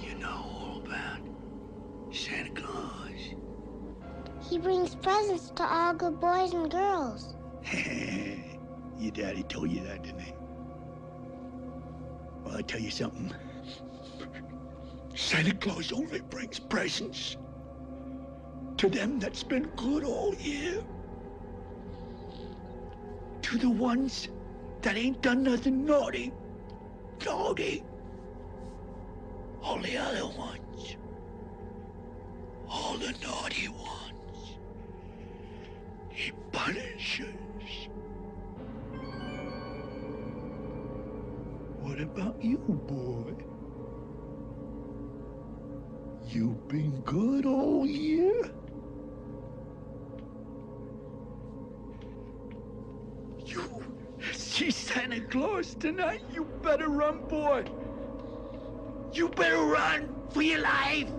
You 0.02 0.16
know 0.16 0.30
all 0.30 0.82
about 0.86 1.20
Santa 2.14 2.52
Claus. 2.52 3.36
He 4.50 4.58
brings 4.58 4.96
presents 4.96 5.50
to 5.52 5.64
all 5.64 5.94
good 5.94 6.20
boys 6.22 6.54
and 6.54 6.72
girls. 6.72 7.36
Your 8.98 9.12
daddy 9.12 9.44
told 9.44 9.70
you 9.70 9.82
that, 9.84 10.04
didn't 10.04 10.22
he? 10.22 10.35
Well, 12.46 12.58
I 12.58 12.62
tell 12.62 12.80
you 12.80 12.92
something. 12.92 13.34
Santa 15.16 15.56
Claus 15.56 15.92
only 15.92 16.22
brings 16.22 16.60
presents 16.60 17.38
to 18.78 18.90
them 18.90 19.20
that's 19.20 19.44
been 19.44 19.64
good 19.76 20.04
all 20.04 20.36
year. 20.36 20.82
To 23.42 23.58
the 23.58 23.70
ones 23.70 24.30
that 24.82 24.96
ain't 24.96 25.22
done 25.22 25.44
nothing 25.44 25.86
naughty. 25.86 26.32
Naughty. 27.26 27.84
All 29.64 29.80
the 29.80 29.98
other 29.98 30.28
ones. 30.28 30.98
All 32.70 32.98
the 32.98 33.14
naughty 33.24 33.70
ones. 33.70 34.60
He 36.10 36.32
punishes. 36.52 37.28
What 41.86 42.00
about 42.02 42.44
you, 42.44 42.58
boy? 42.88 43.36
You've 46.28 46.68
been 46.68 47.00
good 47.02 47.46
all 47.46 47.86
year? 47.86 48.50
You 53.46 53.62
see 54.34 54.72
Santa 54.72 55.22
Claus 55.22 55.76
tonight? 55.76 56.22
You 56.34 56.46
better 56.64 56.90
run, 56.90 57.20
boy. 57.30 57.66
You 59.14 59.30
better 59.30 59.64
run 59.64 60.10
for 60.32 60.42
your 60.42 60.62
life. 60.62 61.12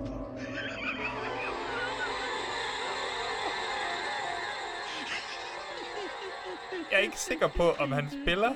Jeg 6.90 6.98
er 6.98 6.98
ikke 6.98 7.20
sikker 7.20 7.48
på, 7.48 7.70
om 7.78 7.92
han 7.92 8.10
spiller, 8.10 8.52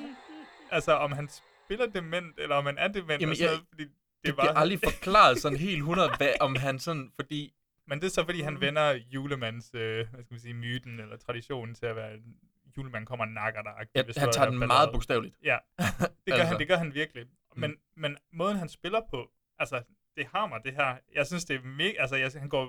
altså 0.71 0.91
om 0.91 1.11
han 1.11 1.29
spiller 1.71 1.85
dement, 2.01 2.39
eller 2.39 2.55
om 2.55 2.65
han 2.65 2.77
er 2.77 2.87
dement, 2.87 3.21
Jamen, 3.21 3.29
og 3.29 3.35
sådan 3.37 3.49
jeg- 3.49 3.55
noget, 3.55 3.65
fordi 3.69 3.83
det, 3.83 3.91
Det 4.23 4.29
er 4.29 4.33
bliver 4.35 4.53
aldrig 4.53 4.79
forklaret 4.83 5.37
sådan 5.37 5.57
helt 5.67 5.77
100, 5.77 6.11
hvad, 6.17 6.33
om 6.39 6.55
han 6.55 6.79
sådan, 6.79 7.11
fordi 7.15 7.53
Men 7.87 7.99
det 8.01 8.05
er 8.05 8.11
så, 8.11 8.23
fordi 8.25 8.41
han 8.41 8.61
vender 8.61 8.91
julemands, 9.13 9.73
øh, 9.73 9.81
hvad 10.11 10.23
skal 10.23 10.33
man 10.33 10.39
sige, 10.39 10.53
myten 10.53 10.99
eller 10.99 11.17
traditionen 11.17 11.75
til 11.75 11.85
at 11.85 11.95
være, 11.95 12.13
en 12.13 12.35
julemand 12.77 13.05
kommer 13.05 13.25
og 13.25 13.31
nakker 13.31 13.61
dig. 13.61 13.87
ja, 13.95 14.03
han 14.19 14.31
tager 14.31 14.49
den 14.49 14.59
meget 14.59 14.89
bogstaveligt. 14.93 15.35
Ja, 15.43 15.57
det 15.79 15.87
gør, 16.27 16.33
Altså. 16.33 16.45
han, 16.45 16.59
det 16.59 16.67
gør 16.67 16.75
han 16.77 16.93
virkelig. 16.93 17.25
Men, 17.55 17.75
men 17.97 18.17
måden, 18.33 18.57
han 18.57 18.69
spiller 18.69 19.01
på, 19.09 19.31
altså, 19.59 19.81
det 20.17 20.27
har 20.35 20.47
mig, 20.47 20.59
det 20.65 20.73
her. 20.73 20.95
Jeg 21.15 21.27
synes, 21.27 21.45
det 21.45 21.55
er 21.55 21.61
mega, 21.63 21.93
altså, 21.99 22.15
jeg, 22.15 22.31
han 22.35 22.49
går 22.49 22.63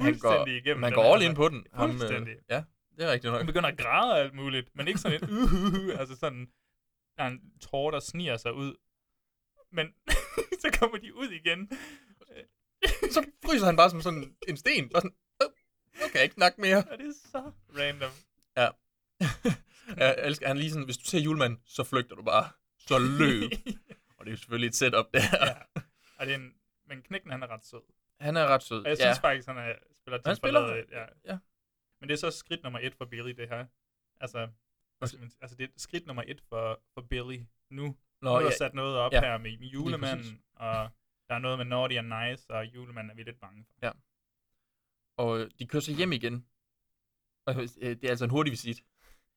Han 0.00 0.06
fuldstændig 0.06 0.38
går, 0.46 0.46
igennem. 0.46 0.80
man 0.80 0.92
den 0.92 0.94
går 0.94 1.14
all 1.14 1.22
in 1.22 1.28
altså. 1.28 1.36
på 1.42 1.48
den. 1.48 1.66
Ham, 1.72 1.90
øh, 1.90 2.36
ja, 2.50 2.62
det 2.96 3.04
er 3.06 3.12
rigtigt 3.12 3.30
nok. 3.30 3.38
Han 3.38 3.46
begynder 3.46 3.68
at 3.68 3.78
græde 3.78 4.12
og 4.12 4.18
alt 4.20 4.34
muligt, 4.34 4.68
men 4.74 4.88
ikke 4.88 5.00
sådan 5.00 5.16
et 5.22 5.28
uh, 5.30 5.52
uh, 5.52 5.88
uh, 5.94 6.00
altså 6.00 6.16
sådan, 6.16 6.48
der 7.16 7.22
er 7.24 7.28
en 7.28 7.52
tårer, 7.60 7.90
der 7.90 8.00
sniger 8.00 8.36
sig 8.36 8.52
ud. 8.54 8.76
Men 9.70 9.94
så 10.62 10.76
kommer 10.80 10.98
de 10.98 11.14
ud 11.14 11.28
igen. 11.28 11.70
Så 13.14 13.24
fryser 13.44 13.66
han 13.66 13.76
bare 13.76 13.90
som 13.90 14.00
sådan 14.02 14.36
en 14.48 14.56
sten. 14.56 14.88
Bare 14.88 15.02
sådan, 15.02 15.16
"Øh, 15.42 15.48
nu 16.00 16.06
kan 16.06 16.14
jeg 16.14 16.22
ikke 16.22 16.34
snakke 16.34 16.60
mere. 16.60 16.76
Og 16.90 16.98
det 16.98 17.06
er 17.06 17.12
så 17.30 17.52
random. 17.78 18.10
jeg 19.96 20.16
elsker, 20.18 20.46
han 20.46 20.58
lige 20.58 20.70
sådan, 20.70 20.84
hvis 20.84 20.96
du 20.96 21.04
ser 21.04 21.18
julemanden, 21.20 21.60
så 21.66 21.84
flygter 21.84 22.16
du 22.16 22.22
bare. 22.22 22.48
Så 22.78 22.98
løb. 22.98 23.50
Og 24.18 24.24
det 24.24 24.30
er 24.30 24.30
jo 24.30 24.36
selvfølgelig 24.36 24.68
et 24.68 24.74
setup 24.74 25.06
der. 25.14 25.20
ja. 25.46 25.54
Og 26.18 26.26
det 26.26 26.32
er 26.34 26.38
en, 26.38 26.54
men 26.86 27.02
knækken, 27.02 27.30
han 27.30 27.42
er 27.42 27.46
ret 27.46 27.66
sød. 27.66 27.80
Han 28.20 28.36
er 28.36 28.46
ret 28.46 28.62
sød. 28.62 28.78
Og 28.84 28.88
jeg 28.90 28.98
ja. 28.98 29.04
synes 29.12 29.20
faktisk, 29.20 29.48
han 29.48 29.58
er, 29.58 29.74
spiller 30.00 30.18
Han 30.18 30.24
til 30.24 30.36
spiller- 30.36 30.60
forladet, 30.60 30.86
ja. 30.90 31.04
ja. 31.24 31.38
Men 32.00 32.08
det 32.08 32.14
er 32.14 32.18
så 32.18 32.30
skridt 32.30 32.62
nummer 32.62 32.78
et 32.82 32.94
for 32.94 33.04
Billy, 33.04 33.30
det 33.30 33.48
her. 33.48 33.66
Altså, 34.20 34.48
sige? 35.04 35.30
altså 35.40 35.56
det 35.56 35.64
er 35.64 35.68
skridt 35.76 36.06
nummer 36.06 36.22
et 36.26 36.40
for, 36.48 36.80
for 36.94 37.00
Billy 37.10 37.38
nu. 37.70 37.96
Nå, 38.22 38.30
nu 38.30 38.34
er 38.36 38.38
der 38.40 38.46
ja, 38.46 38.56
sat 38.56 38.74
noget 38.74 38.96
op 38.96 39.12
Ja. 39.12 39.20
her 39.20 39.38
med, 39.38 39.50
julemanden, 39.50 40.42
og 40.56 40.90
der 41.28 41.34
er 41.34 41.38
noget 41.38 41.58
med 41.58 41.64
Naughty 41.66 41.96
and 41.96 42.06
Nice, 42.08 42.50
og 42.50 42.64
julemanden 42.74 43.10
er 43.10 43.14
vi 43.14 43.22
lidt 43.22 43.40
bange 43.40 43.64
for. 43.64 43.96
og 45.18 45.40
øh, 45.40 45.50
de 45.58 45.66
kører 45.66 45.80
så 45.80 45.92
hjem 45.92 46.12
igen. 46.12 46.46
Og, 47.46 47.54
øh, 47.56 47.90
det 47.96 48.04
er 48.04 48.08
altså 48.10 48.24
en 48.24 48.30
hurtig 48.30 48.50
visit. 48.50 48.84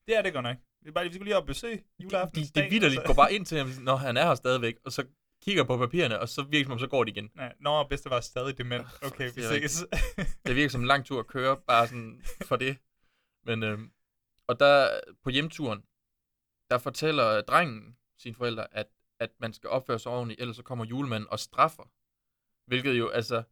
Det 0.07 0.17
er 0.17 0.21
det 0.21 0.33
godt 0.33 0.43
nok. 0.43 0.57
Det 0.81 0.87
er 0.87 0.91
bare, 0.91 1.05
vi 1.05 1.09
skulle 1.13 1.25
lige 1.25 1.37
op 1.37 1.43
og 1.43 1.47
besøge 1.47 1.77
De, 1.77 1.83
juleaften. 2.03 2.43
de, 2.43 2.61
de 2.61 2.69
vidderligt 2.69 3.03
går 3.05 3.13
bare 3.13 3.33
ind 3.33 3.45
til 3.45 3.57
ham, 3.57 3.67
når 3.83 3.95
han 3.95 4.17
er 4.17 4.25
her 4.25 4.35
stadigvæk, 4.35 4.75
og 4.85 4.91
så 4.91 5.05
kigger 5.41 5.63
på 5.63 5.77
papirerne, 5.77 6.19
og 6.19 6.29
så 6.29 6.41
virker 6.43 6.57
det 6.57 6.65
som 6.65 6.71
om, 6.71 6.79
så 6.79 6.87
går 6.87 7.03
de 7.03 7.11
igen. 7.11 7.31
Nej, 7.35 7.53
når 7.59 7.87
bedste 7.87 8.09
var 8.09 8.21
stadig 8.21 8.57
dement. 8.57 8.87
Okay, 9.03 9.31
vi 9.35 9.41
Det 9.41 9.71
ses. 9.71 9.85
Det 10.45 10.55
virker 10.55 10.69
som 10.69 10.81
en 10.81 10.87
lang 10.87 11.05
tur 11.05 11.19
at 11.19 11.27
køre, 11.27 11.57
bare 11.67 11.87
sådan 11.87 12.21
for 12.45 12.55
det. 12.55 12.77
Men, 13.45 13.63
øhm, 13.63 13.91
og 14.49 14.59
der 14.59 14.99
på 15.23 15.29
hjemturen, 15.29 15.79
der 16.69 16.77
fortæller 16.77 17.41
drengen 17.41 17.97
sine 18.17 18.35
forældre, 18.35 18.73
at, 18.73 18.87
at 19.19 19.31
man 19.39 19.53
skal 19.53 19.69
opføre 19.69 19.99
sig 19.99 20.11
ordentligt, 20.11 20.41
ellers 20.41 20.55
så 20.55 20.63
kommer 20.63 20.85
julemanden 20.85 21.29
og 21.29 21.39
straffer. 21.39 21.83
Hvilket 22.65 22.99
jo, 22.99 23.09
altså, 23.09 23.43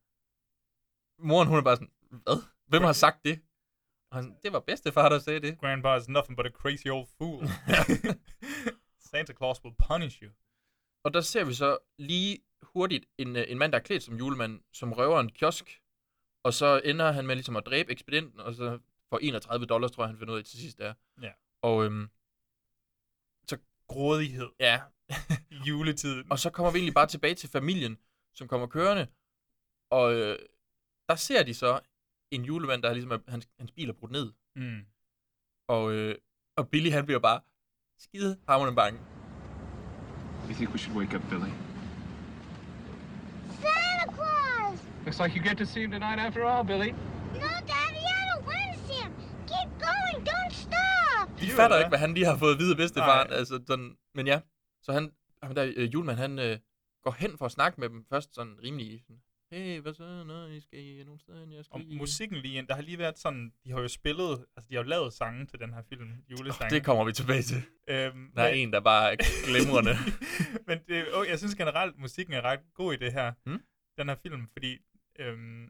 moren 1.19 1.47
hun 1.47 1.57
er 1.57 1.61
bare 1.61 1.75
sådan, 1.75 1.91
hvad? 2.09 2.43
Hvem 2.67 2.83
har 2.83 2.93
sagt 2.93 3.25
det? 3.25 3.41
Og 4.11 4.17
han, 4.17 4.37
det 4.43 4.53
var 4.53 4.59
bedstefar, 4.59 5.09
der 5.09 5.19
sagde 5.19 5.39
det. 5.39 5.59
Grandpa 5.59 5.95
is 5.95 6.09
nothing 6.09 6.37
but 6.37 6.45
a 6.45 6.49
crazy 6.49 6.87
old 6.87 7.07
fool. 7.17 7.43
Santa 9.11 9.33
Claus 9.33 9.63
will 9.63 9.75
punish 9.87 10.23
you. 10.23 10.31
Og 11.03 11.13
der 11.13 11.21
ser 11.21 11.43
vi 11.43 11.53
så 11.53 11.77
lige 11.97 12.39
hurtigt 12.61 13.05
en, 13.17 13.35
øh, 13.35 13.45
en 13.47 13.57
mand, 13.57 13.71
der 13.71 13.77
er 13.77 13.83
klædt 13.83 14.03
som 14.03 14.15
julemand, 14.15 14.61
som 14.73 14.93
røver 14.93 15.19
en 15.19 15.31
kiosk, 15.31 15.81
og 16.43 16.53
så 16.53 16.81
ender 16.83 17.11
han 17.11 17.27
med 17.27 17.35
ligesom 17.35 17.55
at 17.55 17.65
dræbe 17.65 17.91
ekspedienten, 17.91 18.39
og 18.39 18.53
så 18.53 18.79
for 19.09 19.19
31 19.21 19.65
dollars, 19.65 19.91
tror 19.91 20.03
jeg, 20.03 20.09
han 20.09 20.17
finder 20.19 20.33
ud 20.33 20.39
af 20.39 20.45
til 20.45 20.59
sidst 20.59 20.79
er. 20.79 20.93
Ja. 21.21 21.31
Og 21.61 21.85
øhm, 21.85 22.09
Grådighed 23.89 24.49
ja, 24.59 24.81
i 25.51 25.55
juletiden. 25.69 26.31
og 26.31 26.39
så 26.39 26.49
kommer 26.49 26.71
vi 26.71 26.77
egentlig 26.77 26.93
bare 26.93 27.07
tilbage 27.07 27.35
til 27.35 27.49
familien, 27.49 27.97
som 28.33 28.47
kommer 28.47 28.67
kørende, 28.67 29.07
og 29.91 30.13
øh, 30.13 30.39
der 31.09 31.15
ser 31.15 31.43
de 31.43 31.53
så 31.53 31.79
en 32.31 32.45
julemand, 32.45 32.81
der 32.83 32.89
er 32.89 32.93
ligesom, 32.93 33.23
hans, 33.27 33.47
hans 33.59 33.71
bil 33.71 33.89
er 33.89 33.93
brudt 33.93 34.11
ned, 34.11 34.31
Mm. 34.55 34.79
og, 35.67 35.91
øh, 35.93 36.15
og 36.57 36.69
Billy 36.69 36.91
han 36.91 37.05
bliver 37.05 37.19
bare 37.19 37.41
skide 37.97 38.39
hammerende 38.49 38.75
bange. 38.75 38.99
You 40.49 40.53
think 40.53 40.69
we 40.71 40.77
should 40.77 40.97
wake 40.97 41.15
up 41.17 41.23
Billy? 41.29 41.51
Santa 43.61 44.13
Claus! 44.15 44.79
Looks 45.05 45.19
like 45.19 45.35
you 45.37 45.43
get 45.49 45.57
to 45.57 45.65
see 45.65 45.83
him 45.83 45.91
tonight 45.91 46.19
after 46.19 46.43
all, 46.45 46.65
Billy. 46.67 46.91
No, 47.33 47.47
Daddy, 47.71 48.03
I 48.15 48.19
don't 48.29 48.45
want 48.45 48.73
to 48.73 48.79
see 48.87 49.01
him. 49.03 49.11
Keep 49.47 49.69
going, 49.87 50.25
don't 50.25 50.53
stop! 50.53 51.26
De 51.41 51.47
fatter 51.49 51.75
ja. 51.75 51.81
ikke, 51.81 51.89
hvad 51.89 51.99
han 51.99 52.13
lige 52.13 52.25
har 52.25 52.37
fået 52.37 52.53
at 52.53 52.59
vide 52.59 52.71
af 52.71 52.77
bedstefaren. 52.77 53.31
Altså, 53.33 53.59
sådan, 53.67 53.97
men 54.15 54.27
ja, 54.27 54.39
så 54.81 54.91
han, 54.93 55.11
ham 55.43 55.55
der 55.55 55.73
øh, 55.75 55.93
julemand, 55.93 56.17
han 56.17 56.39
øh, 56.39 56.57
går 57.03 57.11
hen 57.19 57.37
for 57.37 57.45
at 57.45 57.51
snakke 57.51 57.79
med 57.81 57.89
dem. 57.89 58.05
Først 58.09 58.35
sådan 58.35 58.59
rimelig 58.63 59.01
sådan, 59.01 59.21
hey, 59.51 59.79
hvad 59.81 59.93
så? 59.93 60.23
Nå, 60.23 60.45
I 60.47 60.59
skal 60.59 60.79
I 60.79 61.03
nogle 61.03 61.19
steder? 61.19 61.45
Jeg 61.55 61.65
skal 61.65 61.73
Og 61.73 61.79
lige... 61.79 61.97
musikken 61.97 62.37
lige 62.37 62.57
ind, 62.57 62.67
der 62.67 62.75
har 62.75 62.81
lige 62.81 62.97
været 62.97 63.19
sådan, 63.19 63.51
de 63.63 63.71
har 63.71 63.79
jo 63.81 63.87
spillet, 63.87 64.45
altså 64.55 64.67
de 64.69 64.75
har 64.75 64.83
jo 64.83 64.89
lavet 64.89 65.13
sange 65.13 65.45
til 65.45 65.59
den 65.59 65.73
her 65.73 65.81
film, 65.89 66.09
julesange. 66.31 66.75
Det 66.75 66.85
kommer 66.85 67.03
vi 67.05 67.11
tilbage 67.13 67.41
til. 67.41 67.57
Øhm, 67.89 68.31
Der 68.35 68.41
er 68.43 68.51
men- 68.51 68.59
en, 68.59 68.73
der 68.73 68.79
bare 68.79 69.11
er 69.13 69.15
glimrende. 69.47 69.95
Men 70.67 70.77
det, 70.87 71.05
oh, 71.13 71.27
jeg 71.27 71.37
synes 71.39 71.55
generelt, 71.55 71.99
musikken 71.99 72.33
er 72.33 72.41
ret 72.41 72.59
god 72.73 72.93
i 72.93 72.97
det 72.97 73.13
her, 73.13 73.33
Hmm? 73.45 73.61
den 73.97 74.09
her 74.09 74.15
film, 74.15 74.47
fordi 74.53 74.77
øhm, 75.19 75.69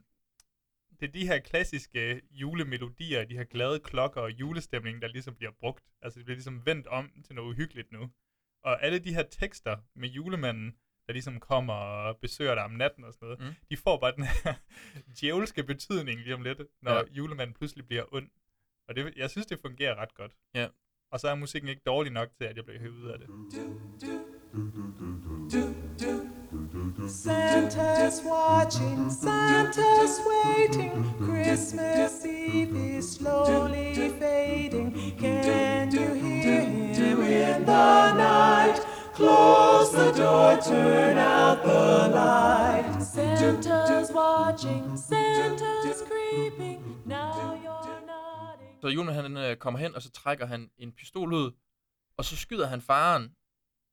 det 0.99 1.07
er 1.07 1.11
de 1.11 1.27
her 1.27 1.39
klassiske 1.39 2.21
julemelodier, 2.31 3.25
de 3.25 3.37
her 3.37 3.43
glade 3.43 3.79
klokker 3.79 4.21
og 4.21 4.31
julestemning, 4.31 5.01
der 5.01 5.07
ligesom 5.07 5.35
bliver 5.35 5.51
brugt. 5.59 5.83
Altså 6.01 6.19
det 6.19 6.25
bliver 6.25 6.35
ligesom 6.35 6.65
vendt 6.65 6.87
om 6.87 7.11
til 7.25 7.35
noget 7.35 7.49
uhyggeligt 7.49 7.91
nu. 7.91 8.09
Og 8.63 8.83
alle 8.83 8.99
de 8.99 9.13
her 9.13 9.23
tekster 9.23 9.77
med 9.95 10.09
julemanden, 10.09 10.75
der 11.07 11.13
ligesom 11.13 11.39
kommer 11.39 11.73
og 11.73 12.17
besøger 12.17 12.55
dig 12.55 12.63
om 12.63 12.71
natten 12.71 13.03
og 13.03 13.13
sådan 13.13 13.25
noget, 13.27 13.39
Mm. 13.39 13.55
de 13.69 13.77
får 13.77 13.97
bare 13.99 14.11
den 14.15 14.23
her 14.23 14.53
djævelske 15.21 15.63
betydning 15.63 16.19
lige 16.19 16.35
om 16.35 16.41
lidt, 16.41 16.61
når 16.81 16.93
Ja. 16.93 17.01
julemanden 17.11 17.53
pludselig 17.53 17.87
bliver 17.87 18.13
ond. 18.13 18.29
Og 18.87 18.95
det, 18.95 19.13
jeg 19.17 19.29
synes, 19.29 19.45
det 19.47 19.59
fungerer 19.59 19.95
ret 19.95 20.13
godt. 20.13 20.31
Ja. 20.55 20.67
Og 21.11 21.19
så 21.19 21.27
er 21.27 21.35
musikken 21.35 21.69
ikke 21.69 21.81
dårlig 21.85 22.11
nok 22.13 22.29
til, 22.37 22.43
at 22.43 22.55
jeg 22.55 22.65
bliver 22.65 22.79
hævet 22.79 22.95
ud 22.95 23.09
af 23.09 23.19
det. 23.19 23.27
Santa's 27.05 28.21
watching, 28.23 29.09
Santa's 29.09 30.19
waiting. 30.25 31.13
Christmas 31.19 32.25
Eve 32.25 32.75
is 32.75 33.11
slowly 33.11 34.09
fading. 34.19 34.91
Can 35.19 35.91
you 35.91 36.13
hear 36.15 36.61
him 36.61 37.21
in 37.21 37.65
the 37.65 38.13
night? 38.13 38.79
Close 39.13 39.91
the 39.91 40.11
door, 40.11 40.57
turn 40.57 41.17
out 41.17 41.63
the 41.63 42.09
light. 42.13 42.99
Santa's 43.01 44.11
watching, 44.11 44.97
Santa's 44.97 46.01
creeping. 46.01 46.81
Now 47.05 47.57
you're 47.63 48.01
nodding. 48.07 48.81
Så 48.81 48.87
julemand, 48.87 49.15
han 49.15 49.37
øh, 49.37 49.55
kommer 49.57 49.79
hen, 49.79 49.95
og 49.95 50.01
så 50.01 50.11
trækker 50.11 50.45
han 50.45 50.69
en 50.77 50.91
pistol 50.91 51.33
ud, 51.33 51.51
og 52.17 52.25
så 52.25 52.35
skyder 52.35 52.67
han 52.67 52.81
faren. 52.81 53.31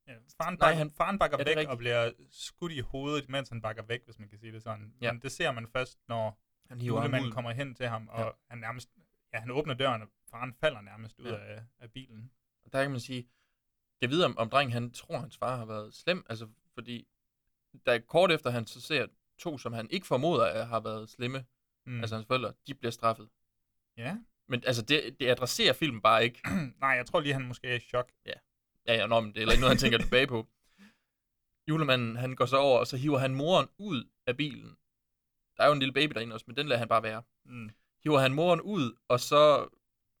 Ja, 0.07 0.13
faren, 0.13 0.53
Nej, 0.53 0.55
bakker, 0.59 0.77
han- 0.77 0.91
faren 0.91 1.19
bakker 1.19 1.37
Ja, 1.37 1.41
er 1.43 1.45
væk 1.45 1.55
rigtigt. 1.57 1.71
og 1.71 1.77
bliver 1.77 2.11
skudt 2.31 2.71
i 2.71 2.79
hovedet, 2.79 3.29
mens 3.29 3.49
han 3.49 3.61
bakker 3.61 3.83
væk, 3.83 4.05
hvis 4.05 4.19
man 4.19 4.29
kan 4.29 4.39
sige 4.39 4.51
det 4.51 4.63
sådan. 4.63 4.93
Ja. 5.01 5.11
Men 5.11 5.21
det 5.21 5.31
ser 5.31 5.51
man 5.51 5.67
først, 5.67 5.99
når 6.07 6.39
Han 6.69 6.81
julemanden 6.81 7.31
kommer 7.31 7.51
hen 7.51 7.75
til 7.75 7.87
ham, 7.87 8.07
og 8.07 8.19
Ja. 8.25 8.29
han 8.49 8.57
nærmest, 8.57 8.89
ja, 9.33 9.39
han 9.39 9.51
åbner 9.51 9.73
døren, 9.73 10.01
og 10.01 10.07
faren 10.31 10.53
falder 10.53 10.81
nærmest 10.81 11.19
ud 11.19 11.25
Ja. 11.25 11.35
af, 11.37 11.63
af 11.79 11.91
bilen. 11.91 12.31
Og 12.65 12.73
der 12.73 12.81
kan 12.81 12.91
man 12.91 12.99
sige, 12.99 13.27
jeg 14.01 14.09
ved 14.09 14.23
om, 14.23 14.37
om 14.37 14.49
drengen 14.49 14.73
han 14.73 14.91
tror, 14.91 15.17
hans 15.17 15.37
far 15.37 15.57
har 15.57 15.65
været 15.65 15.93
slem, 15.93 16.25
altså 16.29 16.47
fordi, 16.73 17.07
da 17.85 17.99
kort 17.99 18.31
efter 18.31 18.49
han 18.49 18.67
så 18.67 18.81
ser 18.81 19.07
to, 19.37 19.57
som 19.57 19.73
han 19.73 19.87
ikke 19.89 20.07
formoder 20.07 20.45
at 20.45 20.67
har 20.67 20.79
været 20.79 21.09
slemme, 21.09 21.45
Mm. 21.85 21.91
mm. 21.93 21.99
altså 21.99 22.15
hans 22.15 22.27
forældre, 22.27 22.53
de 22.67 22.73
bliver 22.73 22.91
straffet. 22.91 23.29
ja. 23.97 24.17
Men 24.47 24.63
altså, 24.67 24.81
det, 24.81 25.19
det 25.19 25.27
adresserer 25.29 25.73
filmen 25.73 26.01
bare 26.01 26.23
ikke. 26.23 26.41
Nej, 26.81 26.89
jeg 26.89 27.05
tror 27.05 27.19
lige, 27.19 27.33
han 27.33 27.45
måske 27.47 27.67
er 27.67 27.75
i 27.75 27.79
chok. 27.79 28.11
Ja, 28.25 28.33
ja, 28.87 29.07
nå, 29.07 29.19
men 29.19 29.29
det 29.29 29.37
er 29.37 29.41
heller 29.41 29.53
ikke 29.53 29.61
noget, 29.61 29.71
han 29.71 29.77
tænker 29.77 29.97
tilbage 29.97 30.27
på. 30.27 30.47
Julemanden, 31.69 32.15
han 32.15 32.35
går 32.35 32.45
så 32.45 32.57
over, 32.57 32.79
og 32.79 32.87
så 32.87 32.97
hiver 32.97 33.17
han 33.17 33.35
moren 33.35 33.67
ud 33.77 34.03
af 34.27 34.37
bilen. 34.37 34.77
Der 35.57 35.63
er 35.63 35.67
jo 35.67 35.73
en 35.73 35.79
lille 35.79 35.93
baby 35.93 36.13
derinde 36.13 36.33
også, 36.33 36.43
men 36.47 36.57
den 36.57 36.67
lader 36.67 36.79
han 36.79 36.87
bare 36.87 37.03
være. 37.03 37.23
Mm. 37.45 37.69
Hiver 38.03 38.19
han 38.19 38.33
moren 38.33 38.61
ud, 38.61 38.95
og 39.07 39.19
så... 39.19 39.67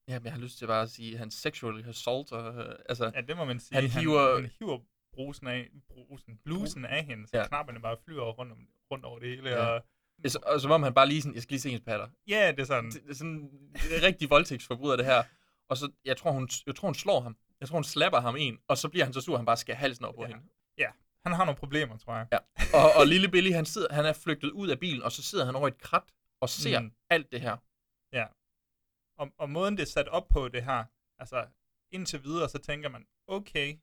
Jamen, 0.07 0.25
jeg 0.25 0.33
har 0.33 0.39
lyst 0.39 0.57
til 0.57 0.65
bare 0.67 0.81
at 0.81 0.89
sige, 0.89 1.17
han 1.17 1.31
sexually 1.31 1.87
assaulter... 1.87 2.57
Øh, 2.69 2.75
altså, 2.89 3.11
Ja, 3.15 3.21
det 3.21 3.37
må 3.37 3.45
man 3.45 3.59
sige. 3.59 3.75
Han 3.81 3.89
hiver- 3.89 4.35
han 4.41 4.51
hiver 4.59 4.79
brusen 5.13 5.47
af, 5.47 5.69
brusen, 5.89 6.39
blusen 6.45 6.85
af 6.85 7.05
hende, 7.05 7.27
så 7.27 7.31
Ja. 7.37 7.41
ja. 7.41 7.47
knapperne 7.47 7.79
bare 7.81 7.97
flyver 8.05 8.31
rundt, 8.31 8.51
om, 8.51 8.57
rundt 8.91 9.05
over 9.05 9.19
det 9.19 9.29
hele. 9.29 9.49
Ja. 9.49 9.63
Ja. 9.73 9.79
Og, 10.23 10.29
så- 10.31 10.39
og 10.45 10.61
som 10.61 10.71
om 10.71 10.83
han 10.83 10.93
bare 10.93 11.07
lige 11.07 11.21
sådan, 11.21 11.33
jeg 11.35 11.43
skal 11.43 11.53
lige 11.53 11.61
se 11.61 11.69
hendes 11.69 11.85
patter. 11.85 12.07
ja, 12.27 12.51
det 12.51 12.59
er 12.59 12.63
sådan. 12.65 12.91
Det, 12.91 13.03
det 13.03 13.09
er 13.09 13.15
sådan 13.15 13.49
det 13.73 13.97
er 13.97 14.01
rigtig 14.01 14.29
voldtægtsforbryder, 14.29 14.95
det 14.95 15.05
her. 15.05 15.23
Og 15.69 15.77
så, 15.77 15.91
jeg 16.05 16.17
tror, 16.17 16.31
hun, 16.31 16.49
jeg 16.67 16.75
tror, 16.75 16.87
hun 16.87 16.95
slår 16.95 17.19
ham. 17.19 17.37
Jeg 17.65 17.69
tror, 17.69 17.77
hun 17.77 17.83
slapper 17.83 18.19
ham 18.19 18.35
en, 18.39 18.59
og 18.67 18.77
så 18.77 18.89
bliver 18.89 19.05
han 19.05 19.13
så 19.13 19.21
sur, 19.21 19.33
at 19.33 19.39
han 19.39 19.45
bare 19.45 19.57
skal 19.57 19.75
halsen 19.75 20.05
over 20.05 20.15
på 20.15 20.21
Ja. 20.21 20.27
hende. 20.27 20.43
Han 21.25 21.33
har 21.33 21.45
nogle 21.45 21.57
problemer, 21.57 21.97
tror 21.97 22.15
jeg. 22.15 22.27
Ja. 22.31 22.37
Og, 22.79 22.91
og 22.99 23.07
lille 23.07 23.29
Billy, 23.29 23.51
han, 23.51 23.65
sidder, 23.65 23.93
han 23.93 24.05
er 24.05 24.13
flygtet 24.13 24.51
ud 24.51 24.67
af 24.67 24.79
bilen, 24.79 25.03
og 25.03 25.11
så 25.11 25.23
sidder 25.23 25.45
han 25.45 25.55
over 25.55 25.67
et 25.67 25.77
krat 25.77 26.03
og 26.41 26.49
ser 26.49 26.79
mm. 26.79 26.91
Alt 27.09 27.31
det 27.31 27.41
her. 27.41 27.57
Og, 29.17 29.31
og 29.37 29.49
måden, 29.49 29.77
det 29.77 29.81
er 29.83 29.87
sat 29.87 30.07
op 30.07 30.27
på 30.27 30.47
det 30.47 30.63
her, 30.63 30.83
altså 31.19 31.47
indtil 31.91 32.23
videre, 32.23 32.49
så 32.49 32.57
tænker 32.57 32.89
man, 32.89 33.05
okay, 33.27 33.77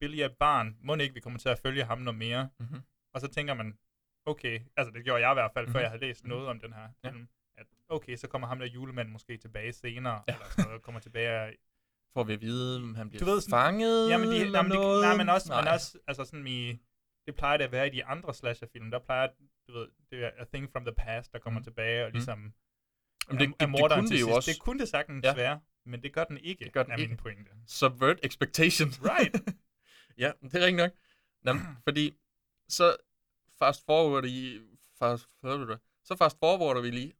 Billy 0.00 0.16
er 0.18 0.26
et 0.26 0.36
barn, 0.36 0.76
må 0.80 0.94
ikke 0.94 1.14
vi 1.14 1.20
kommer 1.20 1.38
til 1.38 1.48
at 1.48 1.58
følge 1.58 1.84
ham 1.84 1.98
noget 1.98 2.18
mere? 2.18 2.48
Mm-hmm. 2.58 2.82
Og 3.14 3.20
så 3.20 3.28
tænker 3.28 3.54
man, 3.54 3.78
okay, 4.26 4.60
altså 4.76 4.92
det 4.92 5.04
gjorde 5.04 5.22
jeg 5.26 5.32
i 5.32 5.34
hvert 5.34 5.50
fald, 5.54 5.66
mm-hmm. 5.66 5.72
før 5.72 5.80
jeg 5.80 5.90
havde 5.90 6.00
læst 6.00 6.24
noget 6.24 6.48
om 6.48 6.60
den 6.60 6.72
her 6.72 6.88
Ja. 7.04 7.10
film, 7.10 7.28
at 7.56 7.66
okay, 7.88 8.16
så 8.16 8.28
kommer 8.28 8.48
ham 8.48 8.58
der 8.58 8.66
julemand 8.66 9.08
måske 9.08 9.36
tilbage 9.36 9.72
senere, 9.72 10.22
Ja. 10.28 10.32
ja. 10.32 10.34
eller 10.34 10.50
sådan 10.50 10.64
noget, 10.64 10.82
kommer 10.82 11.00
tilbage 11.00 11.56
Får 12.14 12.24
vi 12.24 12.32
at 12.32 12.40
vide, 12.40 12.76
om 12.76 12.94
han 12.94 13.08
bliver 13.10 13.24
Du 13.24 13.30
ved 13.30 13.40
sådan- 13.40 13.50
fanget 13.50 14.10
Ja, 14.10 14.18
men, 14.18 14.28
de, 14.28 14.36
eller 14.36 14.52
nej, 14.52 14.62
men, 14.62 14.70
de, 14.70 14.76
noget? 14.76 15.02
nej, 15.02 15.16
men 15.16 15.28
også, 15.28 15.48
Nej. 15.48 15.60
men 15.64 15.72
også 15.72 15.98
altså 16.06 16.24
sådan 16.24 16.46
i, 16.46 16.78
det 17.26 17.34
plejer 17.36 17.56
det 17.56 17.64
at 17.64 17.72
være 17.72 17.86
i 17.86 17.90
de 17.90 18.04
andre 18.04 18.34
slasherfilm, 18.34 18.90
der 18.90 18.98
plejer, 18.98 19.28
du 19.68 19.72
ved, 19.72 19.88
det 20.10 20.24
er 20.24 20.30
A 20.38 20.44
Thing 20.44 20.72
from 20.72 20.84
the 20.84 20.94
Past, 20.94 21.32
der 21.32 21.38
kommer 21.38 21.58
Mm. 21.58 21.62
mm. 21.62 21.64
tilbage 21.64 22.04
og 22.04 22.08
Mm. 22.08 22.12
ligesom 22.14 22.38
Jamen, 23.28 23.40
det, 23.40 23.48
det, 23.48 23.54
er 23.54 23.58
det, 23.58 23.68
morderen 23.70 24.00
kunne 24.00 24.10
det 24.10 24.20
jo 24.20 24.26
sidst. 24.26 24.36
også. 24.36 24.50
Det 24.50 24.60
kunne 24.60 24.80
det 24.80 24.88
sagtens 24.88 25.24
Ja. 25.24 25.34
være, 25.34 25.60
men 25.86 26.02
det 26.02 26.12
gør 26.12 26.24
den 26.24 26.38
ikke, 26.38 26.64
Det 26.64 26.72
gør 26.72 26.82
den 26.82 26.92
er 26.92 26.96
ikke. 26.96 27.08
min 27.08 27.16
pointe. 27.16 27.50
Subvert 27.66 28.18
expectations. 28.22 29.00
Right. 29.10 29.36
ja, 30.18 30.32
det 30.42 30.54
er 30.54 30.60
rigtigt 30.66 30.76
nok. 30.76 30.90
Nå, 31.42 31.52
fordi 31.84 32.14
så 32.68 32.96
fast 33.58 33.84
forwarder 33.86 34.28
I... 34.28 34.60
Fast 34.98 35.28
så 36.04 36.16
fast 36.16 36.38
forwarder 36.38 36.80
vi 36.80 36.90
lige... 36.90 37.12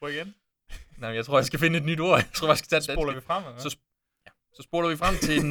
Prøv 0.00 0.10
igen. 0.10 0.34
Nej, 1.00 1.10
jeg 1.10 1.24
tror, 1.24 1.38
jeg 1.38 1.44
skal 1.46 1.58
finde 1.58 1.78
et 1.78 1.84
nyt 1.84 2.00
ord. 2.00 2.18
Jeg 2.24 2.28
tror, 2.34 2.48
jeg 2.48 2.58
skal 2.58 2.68
tage 2.68 2.82
Spoler 2.96 3.14
vi 3.14 3.20
frem, 3.20 3.44
eller? 3.44 3.58
Så, 3.58 3.78
ja, 4.26 4.30
så 4.52 4.62
spoler 4.62 4.88
vi 4.88 4.96
frem 4.96 5.14
til 5.14 5.34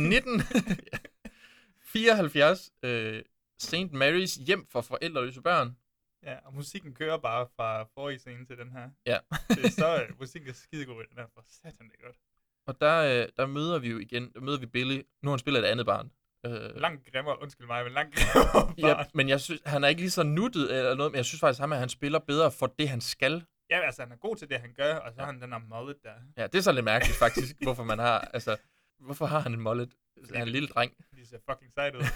1974. 1.84 2.72
Øh, 2.84 3.24
St. 3.62 3.74
Mary's 3.76 4.44
hjem 4.46 4.68
for 4.72 4.82
forældreløse 4.82 5.42
børn. 5.42 5.78
Ja, 6.24 6.36
og 6.46 6.54
musikken 6.54 6.94
kører 6.94 7.18
bare 7.18 7.48
fra 7.56 7.84
forrige 7.84 8.20
scene 8.20 8.46
til 8.46 8.58
den 8.58 8.72
her. 8.72 8.90
Ja. 9.06 9.18
det 9.56 9.66
er 9.66 9.70
så, 9.70 10.04
øh, 10.04 10.20
musikken 10.20 10.50
er 10.50 10.54
skidegod 10.54 11.04
i 11.04 11.06
den 11.10 11.18
her, 11.18 11.26
for 11.34 11.44
satan 11.48 11.88
det 11.90 11.96
er 12.00 12.06
godt. 12.06 12.16
Og 12.68 12.82
der, 12.82 13.22
øh, 13.22 13.28
der 13.38 13.46
møder 13.46 13.80
vi 13.80 13.90
jo 13.90 13.98
igen, 13.98 14.32
der 14.34 14.40
møder 14.42 14.60
vi 14.60 14.66
Billy. 14.66 15.02
Nu 15.22 15.30
har 15.30 15.32
han 15.32 15.40
spiller 15.40 15.60
et 15.60 15.66
andet 15.66 15.86
barn. 15.86 16.12
Øh, 16.46 16.76
Langt 16.82 17.12
grimmere, 17.12 17.42
undskyld 17.42 17.68
mig, 17.68 17.84
men 17.84 17.94
langt 17.94 18.16
grimmere 18.16 18.74
ja, 18.78 19.04
men 19.14 19.30
jeg 19.30 19.42
synes, 19.42 19.62
han 19.66 19.84
er 19.84 19.88
ikke 19.88 20.02
lige 20.02 20.12
så 20.12 20.24
nuttet 20.24 20.78
eller 20.78 20.96
noget, 20.96 21.12
men 21.12 21.18
jeg 21.18 21.26
synes 21.26 21.40
faktisk, 21.40 21.60
ham, 21.60 21.74
at 21.74 21.80
han 21.80 21.90
spiller 21.90 22.20
bedre 22.20 22.52
for 22.52 22.68
det, 22.68 22.90
han 22.90 23.02
skal. 23.02 23.44
Ja, 23.70 23.80
altså 23.86 24.02
han 24.02 24.12
er 24.12 24.16
god 24.16 24.36
til 24.36 24.50
det, 24.50 24.60
han 24.60 24.74
gør, 24.74 24.96
og 24.96 25.12
så 25.14 25.16
Ja. 25.18 25.26
har 25.26 25.32
han 25.32 25.42
den 25.42 25.52
her 25.52 25.60
mullet 25.60 26.04
der. 26.04 26.14
Ja, 26.38 26.48
det 26.48 26.56
er 26.56 26.62
så 26.62 26.72
lidt 26.72 26.86
mærkeligt 26.86 27.18
faktisk, 27.18 27.56
hvorfor 27.66 27.84
man 27.84 28.00
har, 28.00 28.20
altså, 28.20 28.58
hvorfor 29.00 29.26
har 29.26 29.40
han 29.40 29.54
en 29.54 29.60
mullet? 29.62 29.94
Han 30.26 30.36
er 30.36 30.42
en 30.42 30.48
lille 30.50 30.68
dreng. 30.68 30.94
De 31.18 31.26
ser 31.28 31.38
fucking 31.50 31.72
sejt 31.74 31.96
ud. 31.96 32.02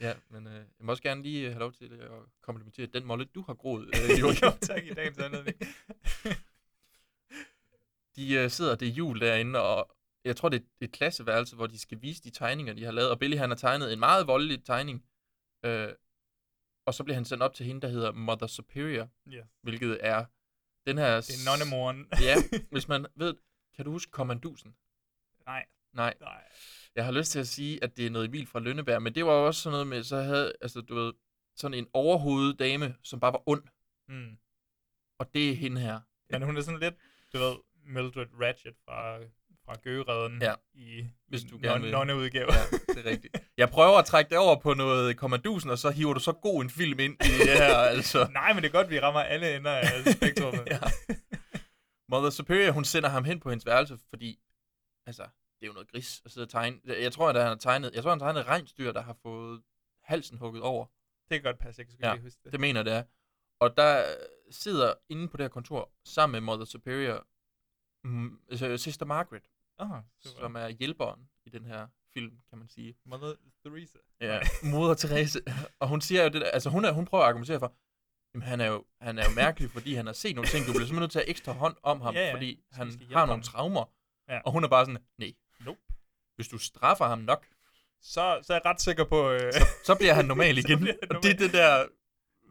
Ja, 0.00 0.14
men 0.30 0.46
øh, 0.46 0.54
jeg 0.54 0.64
må 0.80 0.92
også 0.92 1.02
gerne 1.02 1.22
lige 1.22 1.46
øh, 1.46 1.52
have 1.52 1.58
lov 1.60 1.72
til 1.72 1.92
øh, 1.92 2.04
at 2.04 2.22
komplimentere 2.42 2.86
den 2.86 3.04
mullet, 3.06 3.34
du 3.34 3.42
har 3.42 3.54
groet, 3.54 3.86
øh, 3.86 4.20
Joachim. 4.20 4.48
jo, 4.48 4.52
tak 4.62 4.84
i 4.84 4.94
dagens 4.94 5.18
anledning. 5.18 5.56
De 8.16 8.32
øh, 8.34 8.50
sidder, 8.50 8.74
det 8.74 8.88
er 8.88 8.92
jul 8.92 9.20
derinde, 9.20 9.62
og 9.62 9.96
jeg 10.24 10.36
tror, 10.36 10.48
det 10.48 10.60
er 10.60 10.64
et 10.84 10.92
klasseværelse, 10.92 11.56
hvor 11.56 11.66
de 11.66 11.78
skal 11.78 12.02
vise 12.02 12.22
de 12.22 12.30
tegninger, 12.30 12.72
de 12.74 12.84
har 12.84 12.92
lavet. 12.92 13.10
Og 13.10 13.18
Billy, 13.18 13.36
han 13.36 13.50
har 13.50 13.56
tegnet 13.56 13.92
en 13.92 13.98
meget 13.98 14.26
voldelig 14.26 14.64
tegning. 14.64 15.04
Øh, 15.64 15.88
og 16.86 16.94
så 16.94 17.04
bliver 17.04 17.14
han 17.14 17.24
sendt 17.24 17.42
op 17.42 17.54
til 17.54 17.66
hende, 17.66 17.80
der 17.80 17.88
hedder 17.88 18.12
Mother 18.12 18.46
Superior, 18.46 19.08
Ja. 19.30 19.42
hvilket 19.62 19.98
er 20.00 20.24
den 20.86 20.98
her... 20.98 21.16
Det 21.16 21.30
er 21.30 21.50
nonnemoren. 21.50 22.06
ja, 22.22 22.36
hvis 22.72 22.88
man 22.88 23.06
ved... 23.14 23.34
Kan 23.76 23.84
du 23.84 23.90
huske 23.90 24.10
kommandusen? 24.12 24.74
Nej, 25.46 25.66
Nej. 25.92 26.14
Nej. 26.20 26.42
Jeg 26.94 27.04
har 27.04 27.12
lyst 27.12 27.32
til 27.32 27.38
at 27.38 27.48
sige, 27.48 27.84
at 27.84 27.96
det 27.96 28.06
er 28.06 28.10
noget 28.10 28.26
Emil 28.28 28.46
fra 28.46 28.60
Lønneberg, 28.60 29.02
men 29.02 29.14
det 29.14 29.24
var 29.26 29.32
også 29.32 29.60
sådan 29.62 29.72
noget 29.72 29.86
med, 29.86 30.02
så 30.02 30.16
havde, 30.22 30.52
altså 30.60 30.80
du 30.80 30.94
ved, 30.94 31.12
sådan 31.56 31.78
en 31.78 31.86
overhovedet 31.92 32.58
dame, 32.58 32.96
som 33.02 33.20
bare 33.20 33.32
var 33.32 33.42
ond, 33.46 33.62
Mm. 34.08 34.38
og 35.18 35.34
det 35.34 35.50
er 35.50 35.54
hende 35.54 35.80
her. 35.80 36.00
Men 36.30 36.42
hun 36.42 36.56
er 36.56 36.60
sådan 36.60 36.80
lidt, 36.80 36.94
du 37.32 37.38
ved, 37.38 37.56
Mildred 37.84 38.26
Ratchet 38.40 38.74
fra, 38.84 39.18
fra 39.70 39.80
Gøgeredden 39.82 40.42
Ja. 40.42 40.54
i, 40.74 41.06
Hvis 41.28 41.42
du 41.44 41.58
gerne 41.62 41.82
vil. 41.82 41.90
nonneudgave. 41.92 42.52
Ja, 42.52 42.92
det 42.94 43.06
er 43.06 43.10
rigtigt. 43.10 43.36
Jeg 43.56 43.70
prøver 43.70 43.98
at 43.98 44.04
trække 44.04 44.28
det 44.30 44.38
over 44.38 44.56
på 44.60 44.74
noget 44.74 45.16
kommandusen, 45.16 45.70
og 45.70 45.78
så 45.78 45.90
hiver 45.90 46.14
du 46.14 46.20
så 46.20 46.32
god 46.32 46.62
en 46.62 46.70
film 46.70 46.98
ind 47.00 47.12
i 47.24 47.28
det 47.28 47.48
her, 47.58 47.74
altså. 47.96 48.28
Nej, 48.32 48.52
men 48.52 48.62
det 48.62 48.68
er 48.68 48.72
godt, 48.72 48.90
vi 48.90 49.00
rammer 49.00 49.20
alle 49.20 49.56
ender 49.56 49.70
af 49.70 49.86
spektrummet. 50.16 50.62
ja. 50.70 50.78
Mother 52.08 52.30
Superior, 52.30 52.72
hun 52.72 52.84
sender 52.84 53.08
ham 53.08 53.24
hen 53.24 53.40
på 53.40 53.50
hendes 53.50 53.66
værelse, 53.66 53.98
fordi, 54.08 54.38
altså, 55.06 55.22
det 55.22 55.62
er 55.62 55.66
jo 55.66 55.72
noget 55.72 55.90
gris 55.92 56.22
at 56.24 56.30
sidde 56.30 56.44
og 56.44 56.48
tegne. 56.50 56.78
Jeg 56.86 57.12
tror, 57.12 57.28
at 57.28 57.36
han 57.36 57.46
har 57.46 57.54
tegnet, 57.54 57.90
jeg 57.94 58.02
tror, 58.02 58.10
han 58.10 58.20
har 58.20 58.26
tegnet 58.26 58.40
et 58.40 58.48
rensdyr, 58.48 58.92
der 58.92 59.02
har 59.02 59.16
fået 59.22 59.62
halsen 60.04 60.38
hugget 60.38 60.62
over. 60.62 60.86
Det 61.28 61.42
kan 61.42 61.42
godt 61.42 61.58
passe, 61.58 61.80
jeg 61.80 61.86
kan 61.86 61.96
Ja, 62.02 62.12
ikke 62.12 62.24
huske 62.24 62.40
det. 62.44 62.52
Det 62.52 62.60
mener 62.60 62.82
det 62.82 62.92
er. 62.92 63.02
Og 63.60 63.76
der 63.76 64.04
sidder 64.50 64.94
inde 65.08 65.28
på 65.28 65.36
det 65.36 65.44
her 65.44 65.48
kontor, 65.48 65.90
sammen 66.04 66.32
med 66.32 66.40
Mother 66.40 66.64
Superior, 66.64 67.26
mm, 68.04 68.38
altså 68.50 68.76
Sister 68.76 69.06
Margaret, 69.06 69.42
Oh, 69.80 69.96
som 70.20 70.54
er 70.56 70.68
hjælperen 70.68 71.20
i 71.46 71.50
den 71.50 71.64
her 71.64 71.86
film, 72.14 72.32
kan 72.48 72.58
man 72.58 72.68
sige. 72.68 72.94
Mother 73.06 73.34
Teresa. 73.64 73.98
Ja, 74.20 74.40
moder 74.62 74.94
Therese. 74.94 75.40
Og 75.78 75.88
hun 75.88 76.00
siger 76.00 76.22
jo 76.22 76.28
det 76.28 76.40
der, 76.40 76.50
altså 76.50 76.70
hun, 76.70 76.84
er, 76.84 76.92
hun 76.92 77.04
prøver 77.04 77.24
at 77.24 77.28
argumentere 77.28 77.58
for, 77.58 77.74
jamen 78.34 78.48
han 78.48 78.60
er, 78.60 78.66
jo, 78.66 78.84
han 79.00 79.18
er 79.18 79.24
jo 79.28 79.34
mærkelig, 79.34 79.70
fordi 79.76 79.94
han 79.94 80.06
har 80.06 80.12
set 80.12 80.34
nogle 80.36 80.48
ting. 80.50 80.66
Du 80.66 80.72
bliver 80.72 80.86
simpelthen 80.86 81.00
nødt 81.02 81.10
til 81.12 81.18
at 81.18 81.24
ekstra 81.28 81.52
hånd 81.52 81.76
om 81.82 82.00
ham, 82.00 82.14
Ja, 82.14 82.26
ja. 82.26 82.34
fordi 82.34 82.60
Så 82.72 82.76
han 82.78 82.88
har 83.12 83.26
nogle 83.26 83.30
ham. 83.32 83.42
traumer. 83.42 83.84
Ja. 84.28 84.40
Og 84.44 84.52
hun 84.52 84.64
er 84.64 84.68
bare 84.68 84.84
sådan, 84.86 85.02
nej. 85.18 85.32
Nope. 85.60 85.80
Hvis 86.36 86.48
du 86.48 86.58
straffer 86.58 87.04
ham 87.04 87.18
nok, 87.18 87.46
Så, 88.02 88.38
så 88.42 88.52
er 88.52 88.56
jeg 88.64 88.66
ret 88.66 88.80
sikker 88.80 89.04
på... 89.04 89.30
Øh, 89.30 89.52
så, 89.52 89.66
så 89.84 89.94
bliver 89.94 90.14
han 90.14 90.24
normal 90.24 90.54
Så 90.62 90.68
igen. 90.68 90.78
bliver 90.80 90.94
han 91.02 91.16
og 91.16 91.22
det 91.22 91.30
er 91.30 91.36
det 91.36 91.52
der 91.52 91.86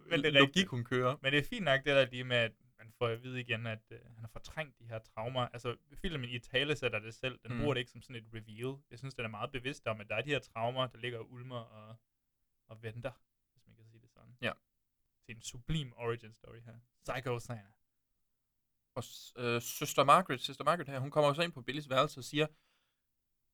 Men 0.10 0.20
det 0.20 0.28
er 0.28 0.32
logik, 0.32 0.48
rigtigt. 0.48 0.68
hun 0.70 0.84
kører. 0.84 1.16
Men 1.22 1.34
det 1.34 1.40
er 1.40 1.44
fint 1.50 1.66
nok 1.66 1.80
det 1.86 1.96
der 1.96 2.06
lige 2.12 2.24
med, 2.24 2.38
at 2.38 2.52
får 3.00 3.08
at 3.08 3.24
vide 3.24 3.40
igen, 3.40 3.68
at 3.68 3.80
øh, 3.92 4.00
han 4.06 4.18
har 4.24 4.28
fortrængt 4.28 4.80
de 4.80 4.86
her 4.88 5.00
traumer. 5.00 5.42
Altså, 5.42 5.78
filmen 6.02 6.30
i 6.30 6.40
tale 6.40 6.76
sætter 6.76 7.00
det 7.00 7.14
selv. 7.14 7.40
Den 7.44 7.54
Mm. 7.54 7.60
bruger 7.60 7.74
det 7.74 7.80
ikke 7.80 7.92
som 7.92 8.02
sådan 8.02 8.16
et 8.16 8.28
reveal. 8.34 8.82
Jeg 8.92 9.00
synes, 9.00 9.14
den 9.14 9.26
er 9.26 9.30
meget 9.30 9.52
bevidst 9.52 9.88
om, 9.88 10.02
at 10.02 10.10
der 10.10 10.16
er 10.16 10.22
de 10.22 10.30
her 10.30 10.40
traumer, 10.40 10.88
der 10.88 10.98
ligger 10.98 11.20
og 11.20 11.32
ulmer 11.32 11.60
og, 11.60 11.96
og 12.68 12.84
venter, 12.84 13.12
hvis 13.54 13.66
man 13.68 13.76
kan 13.76 13.86
sige 13.86 14.02
det 14.02 14.10
sådan. 14.10 14.38
Ja. 14.42 14.52
Det 15.28 15.34
er 15.34 15.36
en 15.38 15.42
sublim 15.42 15.94
origin 15.96 16.34
story 16.34 16.60
her. 16.66 16.74
Psycho 17.08 17.40
Santa. 17.40 17.64
Og 18.96 19.04
øh, 19.38 19.62
søster 19.62 20.04
Margaret, 20.04 20.42
søster 20.42 20.64
Margaret 20.64 20.90
her, 20.90 21.00
hun 21.00 21.12
kommer 21.12 21.28
jo 21.28 21.34
så 21.34 21.42
ind 21.42 21.52
på 21.52 21.62
Billys 21.62 21.90
værelse 21.90 22.20
og 22.20 22.24
siger, 22.24 22.48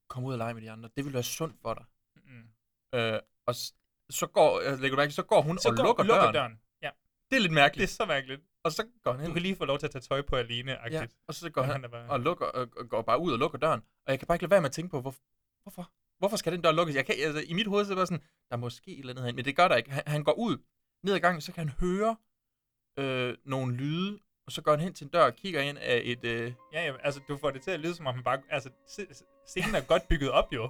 kom 0.08 0.24
ud 0.24 0.32
og 0.32 0.38
lege 0.38 0.54
med 0.54 0.62
de 0.62 0.72
andre. 0.72 0.90
Det 0.98 1.06
vil 1.06 1.14
være 1.14 1.24
sundt 1.24 1.60
for 1.62 1.74
dig. 1.74 1.86
Mm. 2.16 2.50
Øh, 2.94 3.20
og 3.46 3.56
så 4.10 4.28
går, 4.34 4.62
jeg 4.62 4.72
lægger 4.80 4.96
du 4.96 5.00
mærke, 5.00 5.10
til, 5.10 5.16
så 5.16 5.24
går 5.24 5.42
hun 5.42 5.58
Så 5.58 5.70
og 5.70 5.76
går, 5.76 5.84
lukker, 5.84 6.04
lukker 6.04 6.22
døren. 6.22 6.34
døren. 6.34 6.62
Ja, 7.32 7.36
Det 7.36 7.36
er 7.36 7.42
lidt 7.42 7.50
det 7.50 7.56
mærkeligt. 7.56 7.92
er 7.92 7.94
så 7.94 8.06
mærkeligt. 8.06 8.42
Og 8.64 8.72
så 8.72 8.86
går 9.04 9.12
han 9.12 9.20
hen. 9.20 9.30
Du 9.30 9.34
kan 9.34 9.42
lige 9.42 9.56
få 9.56 9.66
lov 9.66 9.80
til 9.80 9.86
at 9.88 9.92
tage 9.92 10.02
tøj 10.02 10.22
på 10.22 10.36
alene, 10.36 10.72
Ja, 10.72 10.78
agtigt. 10.86 11.18
og 11.28 11.34
så 11.34 11.50
går 11.50 11.62
Men 11.62 11.72
han, 11.72 11.82
han 11.82 11.92
bare- 11.92 12.10
og, 12.10 12.20
lukker, 12.20 12.46
og, 12.46 12.68
og 12.78 12.90
går 12.90 13.02
bare 13.02 13.20
ud 13.20 13.32
og 13.34 13.40
lukker 13.40 13.58
døren. 13.58 13.82
Og 14.06 14.12
jeg 14.12 14.20
kan 14.20 14.28
bare 14.28 14.36
ikke 14.36 14.44
lade 14.44 14.52
være 14.52 14.62
med 14.62 14.70
at 14.70 14.74
tænke 14.74 14.92
på, 14.92 15.02
hvor, 15.02 15.16
hvorfor? 15.64 15.92
Hvorfor 16.20 16.38
skal 16.38 16.54
den 16.54 16.62
dør 16.62 16.72
lukkes? 16.72 16.96
Jeg 16.96 17.06
kan, 17.06 17.16
altså, 17.20 17.44
I 17.48 17.54
mit 17.54 17.68
hoved 17.68 17.86
så 17.86 17.92
er 17.92 17.96
det 17.96 18.00
bare 18.00 18.08
sådan, 18.08 18.24
der 18.50 18.56
er 18.56 18.58
måske 18.58 18.92
et 18.92 19.00
eller 19.00 19.12
andet 19.14 19.24
herinde, 19.24 19.36
men 19.36 19.46
det 19.46 19.56
gør 19.56 19.68
der 19.68 19.76
ikke. 19.76 19.92
Han, 19.92 20.04
han 20.08 20.24
går 20.24 20.34
ud, 20.34 20.58
ned 21.04 21.14
ad 21.14 21.20
gangen, 21.20 21.42
så 21.42 21.54
kan 21.54 21.68
han 21.70 21.78
høre 21.80 22.16
øh, 23.00 23.38
nogle 23.46 23.76
lyde, 23.76 24.20
og 24.46 24.52
så 24.52 24.62
går 24.62 24.72
han 24.72 24.80
hen 24.80 24.94
til 24.94 25.06
en 25.06 25.12
dør 25.12 25.26
og 25.26 25.36
kigger 25.36 25.62
ind 25.62 25.78
af 25.78 26.02
et... 26.04 26.26
Øh, 26.26 26.54
Ja, 26.74 26.86
ja, 26.86 26.94
altså 27.04 27.22
du 27.28 27.38
får 27.38 27.52
det 27.52 27.62
til 27.62 27.72
at 27.72 27.80
lyde 27.80 27.96
som 27.96 28.08
om 28.08 28.14
han 28.16 28.24
bare... 28.24 28.42
Altså, 28.50 28.70
se- 28.88 29.08
scenen 29.48 29.76
er 29.76 29.82
godt 29.88 30.08
bygget 30.08 30.32
op 30.32 30.54
jo. 30.54 30.70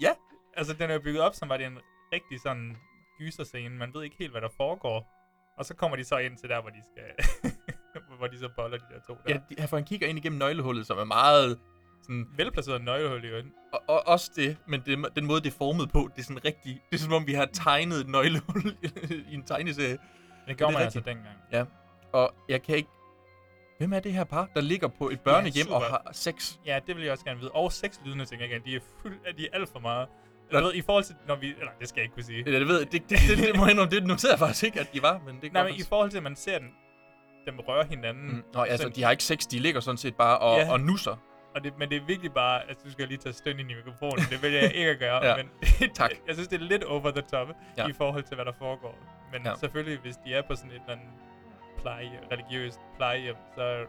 ja, 0.00 0.12
Altså 0.54 0.72
den 0.74 0.90
er 0.90 0.98
bygget 0.98 1.22
op 1.22 1.34
som 1.34 1.48
var 1.48 1.56
det 1.56 1.66
en 1.66 1.78
rigtig 2.12 2.40
sådan 2.40 2.76
gyserscene. 3.18 3.74
Man 3.76 3.94
ved 3.94 4.02
ikke 4.02 4.16
helt, 4.18 4.30
hvad 4.30 4.40
der 4.40 4.48
foregår. 4.56 5.08
Og 5.56 5.64
så 5.64 5.74
kommer 5.74 5.96
de 5.96 6.04
så 6.04 6.18
ind 6.18 6.36
til 6.36 6.48
der, 6.48 6.60
hvor 6.60 6.70
de 6.70 6.82
skal... 6.82 7.52
hvor 8.18 8.26
de 8.26 8.38
så 8.38 8.48
boller 8.56 8.78
de 8.78 8.84
der 8.94 9.00
to 9.00 9.12
der. 9.26 9.34
ja, 9.34 9.40
de- 9.50 9.54
han 9.60 9.68
får 9.68 9.78
en 9.78 9.84
kigger 9.84 10.06
ind 10.06 10.18
igennem 10.18 10.38
nøglehullet, 10.38 10.86
som 10.86 10.98
er 10.98 11.04
meget 11.04 11.58
sådan... 12.02 12.26
Velplaceret 12.36 12.84
nøglehul 12.84 13.24
i 13.24 13.30
øjnene. 13.32 13.54
Og, 13.72 13.80
og 13.88 14.06
også 14.08 14.30
det, 14.36 14.56
men 14.66 14.82
det, 14.86 15.16
den 15.16 15.26
måde, 15.26 15.40
det 15.40 15.52
er 15.52 15.56
formet 15.58 15.90
på, 15.90 16.08
det 16.16 16.20
er 16.20 16.24
sådan 16.24 16.44
rigtig... 16.44 16.82
Det 16.90 16.96
er 16.96 17.00
som 17.00 17.12
om, 17.12 17.26
vi 17.26 17.32
har 17.32 17.44
tegnet 17.52 18.00
et 18.00 18.08
nøglehul 18.08 18.76
i 19.30 19.34
en 19.34 19.42
tegneserie. 19.44 19.98
Det 20.48 20.56
gjorde 20.56 20.72
man 20.72 20.82
altså 20.82 21.00
dengang. 21.00 21.36
Ja, 21.52 21.64
og 22.12 22.34
jeg 22.48 22.62
kan 22.62 22.76
ikke... 22.76 22.88
Hvem 23.78 23.92
er 23.92 24.00
det 24.00 24.12
her 24.12 24.24
par, 24.24 24.48
der 24.54 24.60
ligger 24.60 24.88
på 24.88 25.08
et 25.10 25.20
børnehjem 25.20 25.66
og 25.70 25.82
super. 25.82 25.90
har 25.90 26.10
sex? 26.12 26.54
Ja, 26.66 26.80
det 26.86 26.96
vil 26.96 27.02
jeg 27.04 27.12
også 27.12 27.24
gerne 27.24 27.40
vide. 27.40 27.50
Og 27.50 27.72
seks 27.72 28.00
lydende 28.04 28.24
ting 28.24 28.42
igen. 28.42 28.62
De 28.64 28.76
er, 28.76 28.80
fuld, 29.02 29.36
de 29.36 29.44
er 29.44 29.48
alt 29.52 29.68
for 29.68 29.78
meget. 29.78 30.08
Jeg 30.52 30.62
ved, 30.62 30.74
i 30.74 30.82
forhold 30.82 31.04
til, 31.04 31.14
når 31.28 31.36
vi... 31.36 31.46
Eller, 31.48 31.72
det 31.80 31.88
skal 31.88 32.00
jeg 32.00 32.04
ikke 32.04 32.14
kunne 32.14 32.22
sige. 32.24 32.44
Ja, 32.50 32.58
det 32.58 32.68
ved 32.68 32.78
jeg. 32.78 32.92
Det, 32.92 33.02
det, 33.10 33.18
det, 33.28 33.38
det 33.38 33.56
må 33.56 33.64
jeg 33.64 33.70
indrømme, 33.72 33.90
det 33.96 34.06
noterede 34.06 34.32
jeg 34.32 34.38
faktisk 34.38 34.64
ikke, 34.64 34.80
at 34.80 34.88
de 34.94 35.02
var, 35.02 35.18
men 35.26 35.34
det 35.34 35.42
kan 35.42 35.52
Nej, 35.52 35.62
men 35.64 35.74
i 35.74 35.82
forhold 35.88 36.10
til, 36.10 36.16
at 36.16 36.22
man 36.22 36.36
ser 36.36 36.58
den, 36.58 36.68
dem 37.46 37.58
røre 37.60 37.84
hinanden. 37.90 38.28
Mm. 38.36 38.42
Nå, 38.54 38.62
altså, 38.62 38.86
så- 38.86 38.92
de 38.96 39.02
har 39.02 39.10
ikke 39.10 39.24
sex, 39.24 39.38
de 39.50 39.58
ligger 39.58 39.80
sådan 39.80 39.98
set 39.98 40.14
bare 40.16 40.38
og, 40.38 40.58
Ja. 40.58 40.72
og 40.72 40.80
nusser. 40.80 41.16
Og 41.54 41.64
det, 41.64 41.72
men 41.78 41.88
det 41.90 41.96
er 41.96 42.06
virkelig 42.06 42.32
bare, 42.32 42.68
altså 42.68 42.84
du 42.86 42.92
skal 42.92 43.08
lige 43.08 43.18
tage 43.18 43.32
støn 43.32 43.58
ind 43.60 43.70
i 43.70 43.74
mikrofonen, 43.74 44.24
det 44.30 44.42
vil 44.42 44.52
jeg 44.52 44.74
ikke 44.74 44.90
at 44.90 44.98
gøre, 44.98 45.24
Ja. 45.28 45.36
men 45.36 45.46
Tak. 46.00 46.10
jeg 46.26 46.34
synes, 46.34 46.48
det 46.48 46.60
er 46.60 46.64
lidt 46.64 46.84
over 46.84 47.10
the 47.10 47.22
top 47.22 47.48
Ja. 47.78 47.86
i 47.88 47.92
forhold 47.92 48.22
til, 48.22 48.34
hvad 48.34 48.44
der 48.44 48.52
foregår. 48.58 48.98
Men 49.32 49.42
Ja. 49.46 49.52
selvfølgelig, 49.60 49.98
hvis 49.98 50.16
de 50.26 50.34
er 50.34 50.42
på 50.42 50.54
sådan 50.54 50.70
et 50.70 50.74
eller 50.74 50.92
andet 50.92 51.08
pleje, 51.80 52.10
religiøst 52.32 52.80
plejehjem, 52.96 53.34
så, 53.56 53.84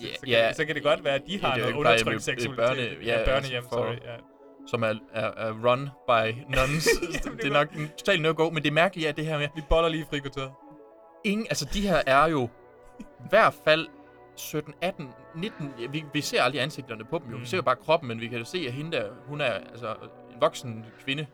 så, 0.00 0.06
Ja, 0.06 0.14
så, 0.14 0.20
kan, 0.20 0.28
ja. 0.28 0.52
så 0.52 0.64
kan 0.66 0.74
det 0.74 0.82
godt 0.82 1.04
være, 1.04 1.14
at 1.14 1.22
de 1.26 1.40
har 1.40 1.56
noget 1.56 1.74
undertrykt 1.74 2.16
er 2.16 2.20
seksualitet. 2.20 2.64
børne- 2.64 3.04
ja, 3.06 3.12
altså 3.12 3.32
børnehjem, 3.32 3.62
for- 3.62 3.70
sorry. 3.70 3.94
Ja. 4.04 4.16
Som 4.66 4.82
er, 4.82 4.94
er, 5.12 5.26
er 5.36 5.52
run 5.70 5.88
by 6.08 6.38
nuns. 6.48 6.88
Jamen, 7.24 7.38
det 7.38 7.46
er 7.46 7.52
nok 7.52 7.72
en 7.72 7.88
total 7.98 8.20
no-go, 8.22 8.50
men 8.50 8.62
det 8.62 8.72
mærkelige 8.72 9.08
er 9.08 9.12
det 9.12 9.26
her 9.26 9.38
med, 9.38 9.48
Vi 9.56 9.62
boller 9.68 9.88
lige 9.88 10.06
frikoteret. 10.10 10.50
ingen, 11.24 11.46
altså 11.50 11.64
de 11.74 11.80
her 11.88 12.02
er 12.06 12.26
jo 12.28 12.48
i 13.00 13.04
hvert 13.30 13.54
fald 13.64 13.86
17, 14.36 14.74
18, 14.80 15.08
19, 15.34 15.72
ja, 15.80 15.86
vi, 15.86 16.04
vi 16.12 16.20
ser 16.20 16.42
aldrig 16.42 16.62
ansigterne 16.62 17.04
på 17.04 17.18
dem 17.18 17.26
jo, 17.30 17.36
vi 17.36 17.40
Mm. 17.40 17.46
ser 17.46 17.56
jo 17.56 17.62
bare 17.62 17.76
kroppen, 17.76 18.08
men 18.08 18.20
vi 18.20 18.28
kan 18.28 18.38
jo 18.38 18.44
se, 18.44 18.64
at 18.66 18.72
hende 18.72 18.92
der, 18.96 19.10
hun 19.26 19.40
er 19.40 19.52
altså 19.52 19.94
en 20.34 20.40
voksen 20.40 20.84
kvinde. 21.04 21.26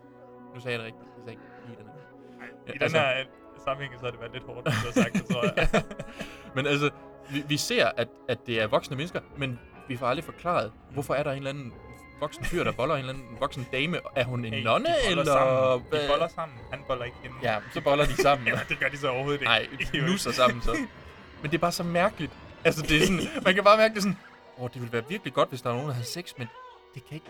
Nu 0.55 0.61
sagde 0.61 0.79
jeg 0.79 0.79
det 0.79 0.87
rigtigt, 0.87 1.05
jeg 1.17 1.23
sagde 1.25 1.31
ikke 1.33 1.43
lige 1.67 1.77
den 1.79 1.87
her. 1.87 2.75
I 2.75 2.79
Ja, 2.81 2.87
den 2.87 2.95
her 2.95 3.21
øh, 3.21 3.27
sammenhæng, 3.65 3.95
så 4.01 4.05
har 4.05 4.11
det 4.11 4.21
været 4.21 4.33
lidt 4.33 4.45
hårdt, 4.45 4.63
hvis 4.69 4.75
du 4.83 4.87
har 4.87 4.93
sagt 5.03 5.13
det, 5.15 5.25
tror 5.27 5.43
jeg. 5.57 5.83
Men 6.55 6.67
altså, 6.67 6.91
vi, 7.31 7.43
vi 7.49 7.57
ser, 7.57 7.87
at, 7.97 8.09
at 8.29 8.39
det 8.47 8.63
er 8.63 8.67
voksne 8.67 8.97
mennesker, 8.97 9.21
men 9.37 9.59
vi 9.89 9.97
får 9.97 10.07
aldrig 10.07 10.25
forklaret, 10.25 10.73
hvorfor 10.93 11.15
er 11.15 11.23
der 11.23 11.31
en 11.31 11.37
eller 11.37 11.51
anden 11.51 11.73
voksen 12.21 12.45
fyr, 12.45 12.65
der 12.65 12.73
boller 12.73 12.95
en 12.95 12.99
eller 13.01 13.13
anden 13.13 13.37
voksen 13.41 13.67
dame. 13.73 14.01
Er 14.17 14.25
hun 14.25 14.45
en 14.45 14.53
Hey, 14.53 14.63
nonne, 14.63 14.89
de 14.89 15.11
eller... 15.11 15.25
Sammen. 15.25 15.83
De 15.93 16.07
boller 16.09 16.29
sammen. 16.29 16.59
Han 16.71 16.81
boller 16.87 17.05
ikke 17.05 17.17
hende. 17.23 17.37
Ja, 17.43 17.59
så 17.75 17.81
boller 17.81 18.05
de 18.05 18.17
sammen. 18.17 18.47
Eller, 18.49 18.61
det 18.69 18.79
gør 18.81 18.89
de 18.89 18.99
så 18.99 19.09
overhovedet 19.09 19.41
ikke. 19.41 19.45
Nej, 19.45 19.67
Jo. 19.95 20.07
nusser 20.07 20.33
sammen 20.33 20.63
så. 20.63 20.73
Men 21.43 21.51
det 21.51 21.55
er 21.55 21.61
bare 21.61 21.73
så 21.73 21.83
mærkeligt. 21.83 22.33
Altså, 22.65 22.83
det 22.83 22.97
er 23.03 23.07
sådan, 23.07 23.21
man 23.45 23.55
kan 23.55 23.65
bare 23.65 23.77
mærke 23.77 23.95
det 23.95 24.03
sådan, 24.03 24.19
åh, 24.59 24.65
oh, 24.65 24.71
det 24.75 24.81
ville 24.81 24.93
være 24.93 25.05
virkelig 25.09 25.33
godt, 25.35 25.49
hvis 25.49 25.63
der 25.63 25.71
er 25.71 25.75
nogen, 25.75 25.89
der 25.89 25.95
havde 25.95 26.07
sex, 26.07 26.33
men 26.39 26.49
det 26.95 27.05
kan 27.09 27.15
ikke... 27.15 27.27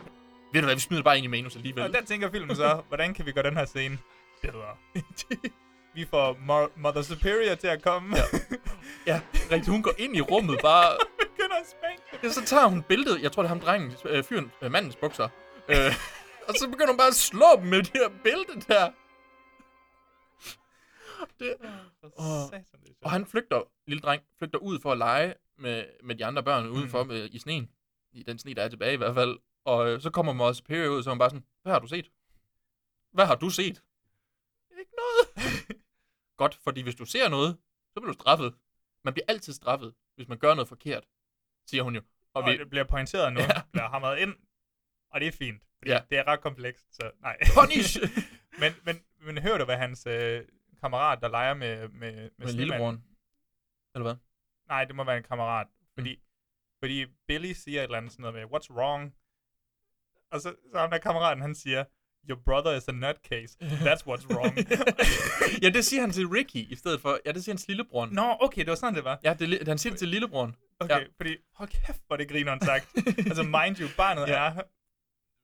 Ved 0.52 0.60
du 0.60 0.66
hvad, 0.66 0.74
vi 0.74 0.80
smider 0.80 1.02
bare 1.02 1.16
ind 1.16 1.24
i 1.24 1.28
manus 1.28 1.56
alligevel. 1.56 1.82
Og 1.84 1.92
der 1.92 2.02
tænker 2.02 2.30
filmen 2.30 2.56
så, 2.56 2.80
hvordan 2.88 3.14
kan 3.14 3.26
vi 3.26 3.32
gøre 3.32 3.44
den 3.44 3.56
her 3.56 3.64
scene 3.64 3.98
bedre? 4.42 5.02
vi 5.94 6.06
får 6.10 6.32
Mo- 6.32 6.70
Mother 6.76 7.02
Superior 7.02 7.54
til 7.54 7.66
at 7.66 7.82
komme. 7.82 8.16
Ja. 8.16 8.22
ja, 9.06 9.20
rigtigt. 9.50 9.68
Hun 9.68 9.82
går 9.82 9.92
ind 9.98 10.16
i 10.16 10.20
rummet 10.20 10.58
bare... 10.62 10.92
Ja, 12.22 12.28
så 12.30 12.44
tager 12.44 12.66
hun 12.66 12.82
billedet, 12.82 13.22
jeg 13.22 13.32
tror, 13.32 13.42
det 13.42 13.46
er 13.46 13.54
ham 13.54 13.60
drengen, 13.60 13.92
øh, 14.04 14.24
fyren, 14.24 14.52
øh, 14.62 14.70
mandens 14.70 14.96
bukser. 14.96 15.28
øh, 15.68 15.92
og 16.48 16.54
så 16.54 16.68
begynder 16.70 16.86
hun 16.92 16.96
bare 16.96 17.08
at 17.08 17.14
slå 17.14 17.46
dem 17.56 17.66
med 17.66 17.78
det 17.78 17.92
her 17.94 18.08
billede 18.24 18.60
der. 18.68 18.90
Det, 21.40 21.56
er 21.60 22.94
og 23.04 23.10
han 23.10 23.26
flygter, 23.26 23.62
lille 23.86 24.00
dreng, 24.00 24.22
flygter 24.38 24.58
ud 24.58 24.80
for 24.80 24.92
at 24.92 24.98
lege 24.98 25.34
med, 25.58 25.84
med 26.02 26.14
de 26.14 26.24
andre 26.24 26.42
børn 26.42 26.66
udenfor 26.68 27.02
Mm. 27.02 27.08
med, 27.08 27.28
i 27.30 27.38
sneen. 27.38 27.70
I 28.12 28.22
den 28.22 28.38
sne, 28.38 28.54
der 28.54 28.62
er 28.62 28.68
tilbage 28.68 28.92
i 28.92 28.96
hvert 28.96 29.14
fald. 29.14 29.38
Og 29.64 29.88
øh, 29.88 30.00
så 30.00 30.10
kommer 30.10 30.32
Mother 30.32 30.52
Superior 30.52 30.96
ud, 30.96 31.02
så 31.02 31.10
hun 31.10 31.18
bare 31.18 31.30
sådan, 31.30 31.44
hvad 31.62 31.72
har 31.72 31.78
du 31.78 31.86
set? 31.86 32.10
Hvad 33.12 33.26
har 33.26 33.34
du 33.34 33.50
set? 33.50 33.82
Ikke 34.78 34.92
noget. 34.96 35.28
Godt, 36.40 36.54
fordi 36.64 36.80
hvis 36.80 36.94
du 36.94 37.04
ser 37.04 37.28
noget, 37.28 37.56
så 37.94 38.00
bliver 38.00 38.12
du 38.12 38.18
straffet. 38.20 38.54
Man 39.04 39.14
bliver 39.14 39.24
altid 39.28 39.52
straffet, 39.52 39.94
hvis 40.16 40.28
man 40.28 40.38
gør 40.38 40.54
noget 40.54 40.68
forkert, 40.68 41.04
siger 41.70 41.82
hun 41.82 41.94
jo. 41.94 42.02
Og, 42.34 42.42
Og 42.42 42.50
vi, 42.50 42.58
det 42.58 42.70
bliver 42.70 42.84
pointeret 42.84 43.32
nu. 43.32 43.40
Ja. 43.40 43.62
Bliver 43.72 43.88
hamret 43.88 44.18
ind. 44.18 44.34
Og 45.10 45.20
det 45.20 45.28
er 45.28 45.32
fint. 45.32 45.62
Fordi 45.78 45.90
Ja. 45.90 46.00
Det 46.10 46.18
er 46.18 46.26
ret 46.26 46.40
komplekst, 46.40 46.94
så 46.94 47.10
nej. 47.20 47.38
punish! 47.54 47.98
men, 48.60 48.72
men, 48.84 48.96
men 49.20 49.38
hører 49.42 49.58
du, 49.58 49.64
hvad 49.64 49.76
hans 49.76 50.06
øh, 50.06 50.44
kammerat, 50.80 51.18
der 51.22 51.28
leger 51.28 51.54
med, 51.54 51.88
med, 51.88 52.12
med, 52.12 52.30
med 52.38 52.52
lillebroren. 52.52 53.04
Eller 53.94 54.04
hvad? 54.04 54.16
Nej, 54.68 54.84
det 54.84 54.94
må 54.96 55.04
være 55.04 55.16
en 55.16 55.22
kammerat. 55.22 55.66
Fordi, 55.94 56.16
mm. 56.16 56.22
fordi 56.78 57.06
Billy 57.26 57.52
siger 57.52 57.80
et 57.80 57.84
eller 57.84 57.96
andet 57.96 58.12
sådan 58.12 58.22
noget 58.22 58.34
med, 58.34 58.60
what's 58.60 58.74
wrong? 58.76 59.14
Og 60.30 60.40
så, 60.40 60.56
så 60.72 60.78
ham 60.78 60.90
der 60.90 60.98
kammeraten, 60.98 61.42
han 61.42 61.54
siger, 61.54 61.84
your 62.30 62.38
brother 62.44 62.72
is 62.76 62.88
a 62.88 62.92
nutcase. 62.92 63.56
That's 63.60 64.02
what's 64.06 64.26
wrong. 64.34 64.56
ja, 65.62 65.68
det 65.68 65.84
siger 65.84 66.00
han 66.00 66.10
til 66.10 66.26
Ricky 66.26 66.56
i 66.72 66.76
stedet 66.76 67.00
for. 67.00 67.18
Ja, 67.26 67.32
det 67.32 67.44
siger 67.44 67.52
hans 67.54 67.68
lillebroren. 67.68 68.10
Nå, 68.12 68.36
okay, 68.40 68.60
det 68.60 68.68
var 68.70 68.74
sådan, 68.74 68.94
det 68.94 69.04
var. 69.04 69.18
Ja, 69.24 69.34
det, 69.34 69.68
han 69.68 69.78
siger 69.78 69.90
det 69.92 69.98
til 69.98 70.08
lillebroren. 70.08 70.56
Okay, 70.80 71.00
Ja. 71.00 71.04
fordi, 71.16 71.36
hold 71.54 71.68
kæft, 71.68 72.02
hvor 72.06 72.16
det 72.16 72.28
grineren 72.28 72.60
sagt. 72.60 72.86
altså, 73.18 73.42
mind 73.42 73.80
you, 73.80 73.88
barnet 73.96 74.26
Ja. 74.28 74.32
er 74.34 74.62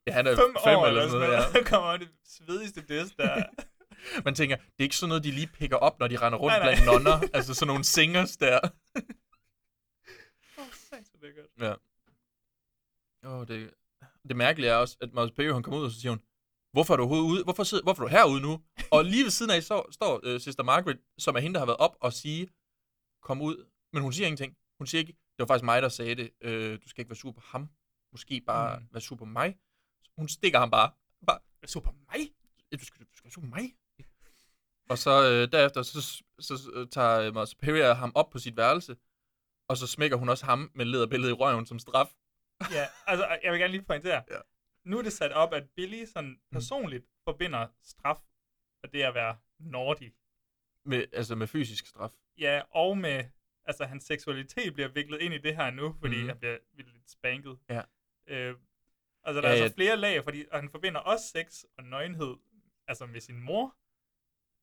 Ja, 0.06 0.12
han 0.12 0.26
er 0.26 0.36
fem, 0.36 0.56
fem 0.64 0.76
år 0.78 0.86
eller 0.86 1.08
sådan 1.08 1.28
noget. 1.28 1.54
Ja. 1.54 1.62
kommer 1.72 1.96
det 1.96 2.08
svedigste 2.24 2.80
diss 2.88 3.14
der. 3.18 3.42
Man 4.24 4.34
tænker, 4.34 4.56
det 4.56 4.64
er 4.78 4.82
ikke 4.82 4.96
sådan 4.96 5.08
noget, 5.08 5.24
de 5.24 5.30
lige 5.30 5.46
picker 5.46 5.76
op, 5.76 5.98
når 5.98 6.08
de 6.08 6.16
render 6.16 6.38
rundt 6.38 6.52
Nej, 6.52 6.58
nej. 6.58 6.74
blandt 6.74 6.86
nonner. 7.04 7.28
altså 7.34 7.54
sådan 7.54 7.66
nogle 7.66 7.84
singers 7.84 8.36
der. 8.36 8.60
Åh, 10.58 10.64
satan, 10.90 11.04
det 11.20 11.28
er 11.28 11.32
godt. 11.40 11.50
Ja. 11.60 11.74
Åh, 13.28 13.40
oh, 13.40 13.46
det, 13.46 13.70
det 14.28 14.36
mærkelige 14.36 14.70
er 14.70 14.74
også, 14.76 14.96
at 15.00 15.12
Miles 15.14 15.30
Perry, 15.36 15.52
han 15.52 15.62
kommer 15.62 15.80
ud, 15.80 15.84
og 15.84 15.90
så 15.90 16.00
siger 16.00 16.10
hun, 16.10 16.20
hvorfor 16.74 16.92
er 16.94 16.96
du 16.96 17.02
overhovedet 17.02 17.30
ude? 17.32 17.44
Hvorfor, 17.44 17.64
sidder, 17.64 17.82
hvorfor 17.84 18.02
er 18.02 18.06
du 18.08 18.10
herude 18.10 18.40
nu? 18.48 18.52
og 18.90 19.04
lige 19.04 19.24
ved 19.24 19.30
siden 19.30 19.50
af 19.50 19.62
så, 19.62 19.82
står 19.90 20.12
uh, 20.26 20.40
Sister 20.40 20.62
Margaret, 20.62 20.98
som 21.18 21.36
er 21.36 21.40
hende, 21.40 21.54
der 21.54 21.60
har 21.60 21.66
været 21.66 21.76
op 21.86 21.96
og 22.00 22.12
sige, 22.12 22.48
kom 23.22 23.40
ud. 23.42 23.56
Men 23.92 24.02
hun 24.02 24.12
siger 24.12 24.26
ingenting. 24.26 24.56
Hun 24.78 24.86
siger 24.86 25.00
ikke, 25.00 25.12
det 25.12 25.38
var 25.38 25.46
faktisk 25.46 25.64
mig, 25.64 25.82
der 25.82 25.88
sagde 25.88 26.14
det. 26.14 26.30
Øh, 26.40 26.78
du 26.84 26.88
skal 26.88 27.00
ikke 27.00 27.10
være 27.10 27.16
sur 27.16 27.32
på 27.32 27.40
ham. 27.44 27.68
Måske 28.12 28.40
bare 28.40 28.78
Mm. 28.78 28.86
være 28.92 29.00
sur 29.00 29.16
på 29.16 29.24
mig. 29.24 29.56
Hun 30.18 30.28
stikker 30.28 30.58
ham 30.58 30.70
bare. 30.70 30.90
bare 31.26 31.38
Hvad 31.58 31.68
så 31.68 31.80
på 31.80 31.92
mig? 32.12 32.20
"Ja, 32.72 32.76
du 32.76 32.84
skal, 32.84 33.00
du 33.00 33.16
skal 33.16 33.24
være 33.24 33.32
sur 33.32 33.40
på 33.42 33.46
mig. 33.46 33.74
Og 34.90 34.98
så 34.98 35.10
øh, 35.30 35.52
derefter, 35.52 35.82
så, 35.82 36.02
så, 36.02 36.22
så 36.40 36.70
øh, 36.74 36.88
tager 36.88 37.20
øh, 37.20 37.34
Miles 37.34 37.54
Perry 37.54 37.94
ham 37.94 38.12
op 38.14 38.30
på 38.30 38.38
sit 38.38 38.56
værelse, 38.56 38.96
og 39.68 39.76
så 39.76 39.86
smækker 39.86 40.16
hun 40.16 40.28
også 40.28 40.44
ham 40.44 40.70
med 40.74 40.84
lederbilledet 40.84 41.30
i 41.30 41.32
røven 41.34 41.66
som 41.66 41.78
straf. 41.78 42.08
Ja, 42.72 42.86
altså, 43.06 43.38
jeg 43.44 43.52
vil 43.52 43.60
gerne 43.60 43.72
lige 43.72 43.82
pointere. 43.82 44.22
Ja. 44.30 44.38
Nu 44.84 44.98
er 44.98 45.02
det 45.02 45.12
sat 45.12 45.32
op, 45.32 45.52
at 45.54 45.70
Billy 45.70 46.04
sådan 46.04 46.40
personligt 46.52 47.06
forbinder 47.24 47.66
straf 47.82 48.18
og 48.82 48.92
det 48.92 49.02
at 49.02 49.14
være 49.14 49.36
naughty. 49.58 50.08
Med, 50.84 51.04
altså 51.12 51.34
med 51.34 51.46
fysisk 51.46 51.86
straf. 51.86 52.12
Ja, 52.38 52.62
og 52.70 52.98
med, 52.98 53.24
altså 53.64 53.84
hans 53.84 54.04
seksualitet 54.04 54.74
bliver 54.74 54.88
viklet 54.88 55.20
ind 55.20 55.34
i 55.34 55.38
det 55.38 55.56
her 55.56 55.70
nu, 55.70 55.96
fordi 56.00 56.22
mm. 56.22 56.28
han 56.28 56.38
bliver 56.38 56.58
lidt 56.76 57.10
spanket. 57.10 57.58
Ja. 57.68 57.82
Øh, 58.26 58.56
altså, 59.24 59.40
der 59.40 59.48
Ja, 59.48 59.54
er 59.54 59.56
ja. 59.58 59.62
altså 59.62 59.74
flere 59.74 59.96
lag, 59.96 60.24
fordi 60.24 60.44
og 60.50 60.60
han 60.60 60.70
forbinder 60.70 61.00
også 61.00 61.28
sex 61.28 61.64
og 61.76 61.84
nøgenhed, 61.84 62.36
altså 62.88 63.06
med 63.06 63.20
sin 63.20 63.40
mor. 63.40 63.76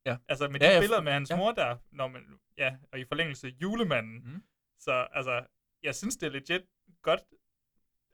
Ja. 0.06 0.16
Altså 0.28 0.48
med 0.48 0.60
de 0.60 0.64
Ja, 0.64 0.70
ja, 0.70 0.74
ja, 0.74 0.80
billeder 0.80 1.00
med 1.02 1.12
hans 1.12 1.30
ja. 1.30 1.34
ja. 1.34 1.38
mor 1.38 1.52
der, 1.52 1.76
når 1.90 2.08
man, 2.08 2.40
ja, 2.58 2.76
og 2.92 2.98
i 3.00 3.04
forlængelse 3.04 3.48
julemanden. 3.48 4.14
Mhm. 4.24 4.42
Så 4.78 4.92
altså, 5.12 5.46
jeg 5.82 5.94
synes, 5.94 6.16
det 6.16 6.26
er 6.26 6.30
legit 6.30 6.62
godt, 7.02 7.20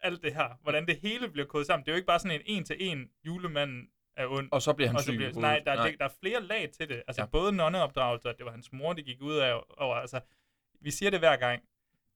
alt 0.00 0.22
det 0.22 0.34
her. 0.34 0.58
Hvordan 0.62 0.86
det 0.86 0.98
hele 1.02 1.28
bliver 1.30 1.46
kodet 1.46 1.66
sammen. 1.66 1.84
Det 1.86 1.90
er 1.90 1.94
jo 1.94 1.96
ikke 1.96 2.06
bare 2.06 2.18
sådan 2.18 2.40
en 2.40 2.42
en-til-en 2.46 3.10
julemanden 3.26 3.88
er 4.16 4.26
ond. 4.26 4.48
Og 4.52 4.62
så 4.62 4.72
bliver 4.72 4.88
han 4.88 4.96
og 4.96 5.02
så 5.02 5.10
syg. 5.10 5.16
bliver, 5.16 5.32
nej, 5.32 5.62
der, 5.66 5.74
nej. 5.74 5.94
der 5.98 6.04
er 6.04 6.12
flere 6.20 6.42
lag 6.42 6.70
til 6.70 6.88
det. 6.88 7.02
Altså 7.08 7.22
Ja. 7.22 7.26
både 7.26 7.52
nonneopdragelse, 7.52 8.28
og 8.28 8.34
det 8.38 8.44
var 8.44 8.50
hans 8.50 8.72
mor, 8.72 8.92
det 8.92 9.04
gik 9.04 9.20
ud 9.22 9.36
af 9.36 9.60
over. 9.78 9.96
Altså, 9.96 10.20
vi 10.80 10.90
siger 10.90 11.10
det 11.10 11.18
hver 11.18 11.36
gang. 11.36 11.62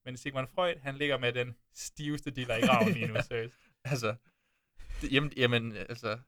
Men 0.05 0.16
Sigmund 0.16 0.47
Freud, 0.55 0.75
han 0.83 0.95
ligger 0.97 1.18
med 1.18 1.33
den 1.33 1.57
stiveste 1.75 2.31
diller 2.31 2.57
i 2.57 2.61
graven 2.61 2.92
lige 2.92 3.07
nu, 3.07 3.14
Ja. 3.16 3.23
seriøst. 3.23 3.55
Altså, 3.85 4.14
det, 5.01 5.12
jamen, 5.12 5.33
jamen, 5.37 5.77
altså, 5.77 6.18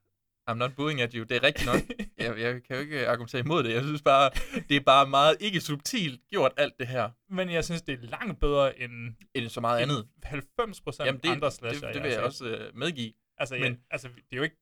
I'm 0.51 0.55
not 0.55 0.71
booing 0.77 1.01
at 1.01 1.13
you. 1.13 1.23
Det 1.25 1.37
er 1.37 1.43
rigtigt 1.43 1.67
nok. 1.67 1.81
jeg, 2.19 2.39
jeg 2.39 2.63
kan 2.63 2.77
jo 2.77 2.83
ikke 2.83 3.09
argumentere 3.09 3.41
imod 3.41 3.63
det. 3.63 3.73
Jeg 3.75 3.83
synes 3.83 4.03
bare, 4.03 4.31
det 4.69 4.77
er 4.77 4.81
bare 4.81 5.07
meget 5.09 5.37
ikke 5.41 5.61
subtilt 5.61 6.21
gjort 6.31 6.53
alt 6.57 6.75
det 6.79 6.87
her, 6.87 7.11
Men 7.31 7.51
jeg 7.51 7.65
synes, 7.65 7.83
det 7.83 7.93
er 7.93 8.07
langt 8.07 8.41
bedre 8.41 8.81
end, 8.81 9.15
end 9.35 9.49
så 9.49 9.61
meget 9.61 9.81
andet. 9.83 9.99
end 9.99 10.07
90 10.25 10.81
procent 10.81 11.23
det, 11.23 11.29
andre 11.31 11.47
det, 11.47 11.55
slasher. 11.55 11.93
det 11.93 12.03
vil 12.03 12.11
jeg 12.11 12.21
også 12.23 12.47
øh, 12.47 12.77
medgive. 12.77 13.13
Altså, 13.39 13.55
men- 13.55 13.73
ja, 13.73 13.79
altså, 13.91 14.09
det 14.09 14.33
er 14.33 14.37
jo 14.37 14.43
ikke... 14.43 14.57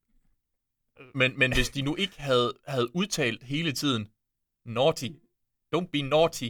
Men, 1.15 1.39
men 1.39 1.53
hvis 1.55 1.69
de 1.69 1.83
nu 1.83 1.97
ikke 1.97 2.23
havde, 2.23 2.53
havde 2.67 2.97
udtalt 2.97 3.43
hele 3.43 3.73
tiden, 3.73 4.09
naughty, 4.67 5.09
don't 5.77 5.87
be 5.93 6.03
naughty, 6.03 6.49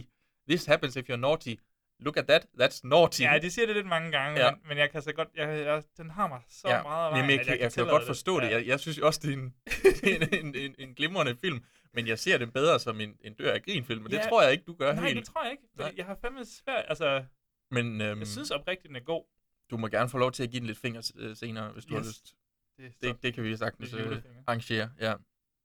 this 0.49 0.65
happens 0.65 0.95
if 0.95 1.09
you're 1.09 1.15
naughty, 1.15 1.55
look 2.03 2.17
at 2.17 2.27
that, 2.27 2.45
that's 2.61 2.79
naughty. 2.83 3.21
Ja, 3.21 3.39
de 3.41 3.51
siger 3.51 3.65
det 3.65 3.75
lidt 3.75 3.87
mange 3.87 4.11
gange, 4.11 4.39
Ja. 4.45 4.51
men, 4.51 4.59
men 4.67 4.77
jeg 4.77 4.91
kan 4.91 5.01
så 5.01 5.13
godt... 5.13 5.27
Jeg, 5.35 5.65
jeg, 5.65 5.83
den 5.97 6.09
har 6.09 6.27
mig 6.27 6.41
så 6.49 6.67
ja. 6.69 6.83
meget 6.83 7.05
af 7.05 7.11
vejen, 7.11 7.15
Jamen, 7.23 7.37
jeg, 7.37 7.45
kan, 7.45 7.53
jeg, 7.53 7.59
jeg 7.59 7.59
kan 7.59 7.65
jo 7.65 7.69
tillade 7.73 7.91
godt 7.91 8.05
forstå 8.05 8.39
det. 8.39 8.47
Ja. 8.47 8.51
Jeg, 8.51 8.67
jeg 8.67 8.79
synes 8.79 8.97
også, 8.99 9.19
det 9.23 9.29
er 9.29 9.37
en, 9.37 9.53
det 9.65 10.33
en, 10.39 10.45
en, 10.45 10.55
en, 10.55 10.75
en 10.77 10.93
glimrende 10.95 11.35
film, 11.35 11.63
men 11.93 12.07
jeg 12.07 12.19
ser 12.19 12.37
den 12.37 12.51
bedre 12.51 12.79
som 12.79 12.99
en, 13.01 13.17
en 13.21 13.33
dør 13.33 13.53
af 13.53 13.61
grin-film, 13.63 14.03
det 14.03 14.13
Ja. 14.17 14.25
tror 14.29 14.41
jeg 14.43 14.51
ikke, 14.51 14.63
du 14.67 14.73
gør 14.75 14.93
Nej, 14.93 15.03
helt. 15.05 15.17
det 15.17 15.25
tror 15.25 15.43
jeg 15.43 15.51
ikke. 15.51 15.63
Nej. 15.77 15.93
jeg 15.97 16.05
har 16.05 16.17
fandme 16.21 16.45
svært... 16.45 16.85
Altså, 16.87 17.23
Men 17.71 18.01
øhm, 18.01 18.19
jeg 18.19 18.27
synes 18.27 18.51
oprigtigt, 18.51 18.87
den 18.87 18.95
er 18.95 18.99
god. 18.99 19.23
du 19.71 19.77
må 19.77 19.87
gerne 19.87 20.09
få 20.09 20.17
lov 20.17 20.31
til 20.31 20.43
at 20.43 20.49
give 20.49 20.59
den 20.59 20.67
lidt 20.67 20.77
fingre 20.77 21.01
øh, 21.15 21.35
senere, 21.35 21.71
hvis 21.71 21.85
du 21.85 21.95
har 21.95 22.01
lyst. 22.03 22.35
Det, 22.77 22.93
Det, 23.01 23.23
det 23.23 23.33
kan 23.33 23.43
vi 23.43 23.57
sagtens 23.57 23.91
Det 23.91 23.99
øh, 23.99 24.17
arrangere, 24.47 24.89
ja. 24.99 25.13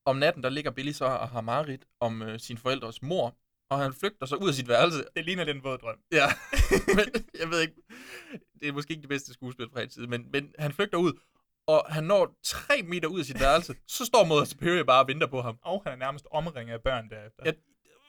Om 0.05 0.17
natten, 0.17 0.43
der 0.43 0.51
ligger 0.51 0.71
Billy 0.71 0.91
så 0.93 1.05
og 1.05 1.29
har 1.29 1.41
mareridt 1.41 1.85
om 2.01 2.23
øh, 2.23 2.39
sin 2.41 2.59
forældres 2.59 3.03
mor, 3.03 3.37
og 3.71 3.79
han 3.79 3.93
flygter 3.95 4.27
så 4.27 4.37
ud 4.37 4.49
af 4.49 4.55
sit 4.55 4.69
værelse. 4.69 5.05
det 5.17 5.25
ligner 5.25 5.45
lidt 5.45 5.57
en 5.57 5.65
våd 5.65 5.79
drøm. 5.79 5.99
Ja, 6.13 6.27
men 6.99 7.07
jeg 7.41 7.51
ved 7.51 7.61
ikke, 7.61 7.75
det 8.61 8.69
er 8.69 8.73
måske 8.73 8.91
ikke 8.91 9.01
det 9.01 9.09
bedste 9.09 9.33
skuespil 9.33 9.69
fra 9.73 9.87
tid, 9.87 10.07
men, 10.07 10.31
men 10.33 10.53
han 10.59 10.73
flygter 10.73 10.99
ud, 10.99 11.13
og 11.67 11.87
han 11.89 12.05
når 12.05 12.39
tre 12.45 12.83
meter 12.83 13.09
ud 13.09 13.19
af 13.21 13.25
sit 13.27 13.41
værelse, 13.41 13.75
så 13.87 14.05
står 14.05 14.25
Mother 14.25 14.45
Superior 14.45 14.85
bare 14.85 15.03
og 15.03 15.09
venter 15.09 15.27
på 15.27 15.43
ham. 15.43 15.59
Og 15.63 15.83
han 15.85 15.93
er 15.93 15.97
nærmest 15.97 16.27
omringet 16.31 16.73
af 16.75 16.83
børn 16.83 17.11
derefter. 17.11 17.43
Ja, 17.45 17.53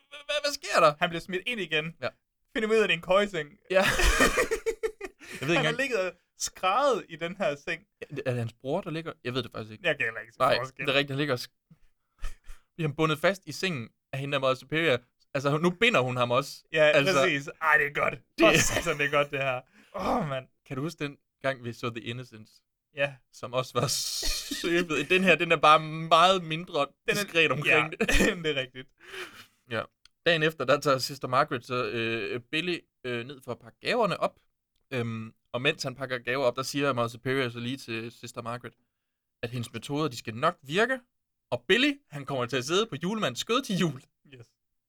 Hvad, 0.10 0.44
hvad 0.44 0.54
sker 0.54 0.80
der? 0.80 0.94
Han 1.00 1.10
bliver 1.10 1.22
smidt 1.22 1.44
ind 1.48 1.60
igen. 1.60 1.96
Ja. 2.02 2.10
Finder 2.54 2.70
ud 2.70 2.76
af, 2.76 2.84
at 2.84 2.90
det 2.90 2.94
er 2.94 2.98
en 2.98 3.02
køjseng. 3.02 3.50
Ja. 3.72 3.84
jeg 5.40 5.48
ved 5.48 5.48
Han 5.48 5.50
ikke 5.50 5.54
har 5.54 5.60
engang, 5.60 5.78
ligget 5.78 6.00
og 6.00 7.04
i 7.10 7.16
den 7.16 7.36
her 7.38 7.56
seng. 7.56 7.82
er 8.02 8.32
det 8.32 8.40
hans 8.40 8.54
bror, 8.62 8.82
der 8.82 8.90
ligger? 8.92 9.14
Jeg 9.24 9.34
ved 9.34 9.44
det 9.44 9.52
faktisk 9.52 9.72
ikke. 9.72 9.88
Jeg 9.88 9.98
kan 9.98 10.06
heller 10.06 10.20
ikke 10.20 10.34
se 10.34 10.40
Nej, 10.40 10.58
forskel. 10.58 10.86
det 10.86 10.92
er 10.94 10.98
rigtigt, 10.98 11.12
han 11.12 11.18
ligger 11.18 11.34
og 11.34 11.40
bliver 12.76 12.88
han 12.90 12.96
bundet 12.96 13.20
fast 13.20 13.42
i 13.46 13.52
sengen 13.52 13.90
af 14.14 14.20
hende 14.20 14.34
der 14.34 14.40
Mother 14.40 14.56
Superior. 14.56 14.98
Altså, 15.34 15.58
nu 15.58 15.70
binder 15.70 16.00
hun 16.00 16.18
ham 16.18 16.32
også. 16.32 16.64
Ja, 16.74 16.84
altså- 16.84 16.98
altså, 17.10 17.24
præcis. 17.24 17.50
Ej, 17.62 17.78
det 17.78 17.88
er 17.88 17.94
godt. 17.94 18.14
Det- 18.14 18.24
Det... 18.38 18.46
Oh, 18.46 18.56
satan, 18.56 18.98
det 18.98 19.06
er 19.06 19.12
godt, 19.12 19.32
det 19.32 19.40
her. 19.40 19.62
Åh, 19.96 20.18
oh, 20.18 20.30
mand. 20.30 20.46
Kan 20.68 20.76
du 20.76 20.82
huske 20.82 21.04
den 21.04 21.18
gang, 21.42 21.64
vi 21.64 21.74
så 21.74 21.90
The 21.90 22.02
Innocence? 22.02 22.54
Ja. 22.96 23.14
Som 23.34 23.54
også 23.54 23.72
var 23.80 23.88
søbet. 23.88 25.10
Den 25.10 25.24
her, 25.24 25.36
den 25.36 25.52
er 25.52 25.56
bare 25.58 25.80
meget 26.10 26.44
mindre 26.44 26.80
Den 26.80 26.88
er, 27.08 27.14
diskret 27.14 27.52
omkring 27.52 27.94
ja, 28.00 28.06
det. 28.06 28.44
det 28.44 28.58
er 28.58 28.62
rigtigt. 28.62 28.88
Dagen 30.26 30.44
efter, 30.44 30.66
der 30.66 30.80
tager 30.80 30.98
Sister 30.98 31.28
Margaret 31.28 31.66
så 31.66 31.86
øh, 31.86 32.42
Billy 32.52 32.78
øh, 33.04 33.26
ned 33.28 33.42
for 33.46 33.52
at 33.52 33.60
pakke 33.60 33.78
gaverne 33.82 34.20
op. 34.20 34.40
Øhm, 34.94 35.34
og 35.54 35.62
mens 35.62 35.84
han 35.84 35.96
pakker 35.96 36.18
gaver 36.18 36.46
op, 36.46 36.56
der 36.56 36.64
siger 36.64 36.94
Mother 36.94 37.08
Superior 37.08 37.50
så 37.50 37.60
lige 37.60 37.78
til 37.78 38.12
Sister 38.12 38.42
Margaret, 38.42 38.74
at 39.44 39.50
hendes 39.50 39.74
metoder, 39.74 40.08
de 40.08 40.18
skal 40.18 40.36
nok 40.36 40.58
virke. 40.64 41.00
Og 41.52 41.64
Billy, 41.68 41.92
han 42.10 42.26
kommer 42.26 42.46
til 42.46 42.58
at 42.58 42.66
sidde 42.66 42.86
på 42.86 42.96
julemandens 43.04 43.40
skød 43.40 43.62
til 43.62 43.76
jul. 43.78 44.02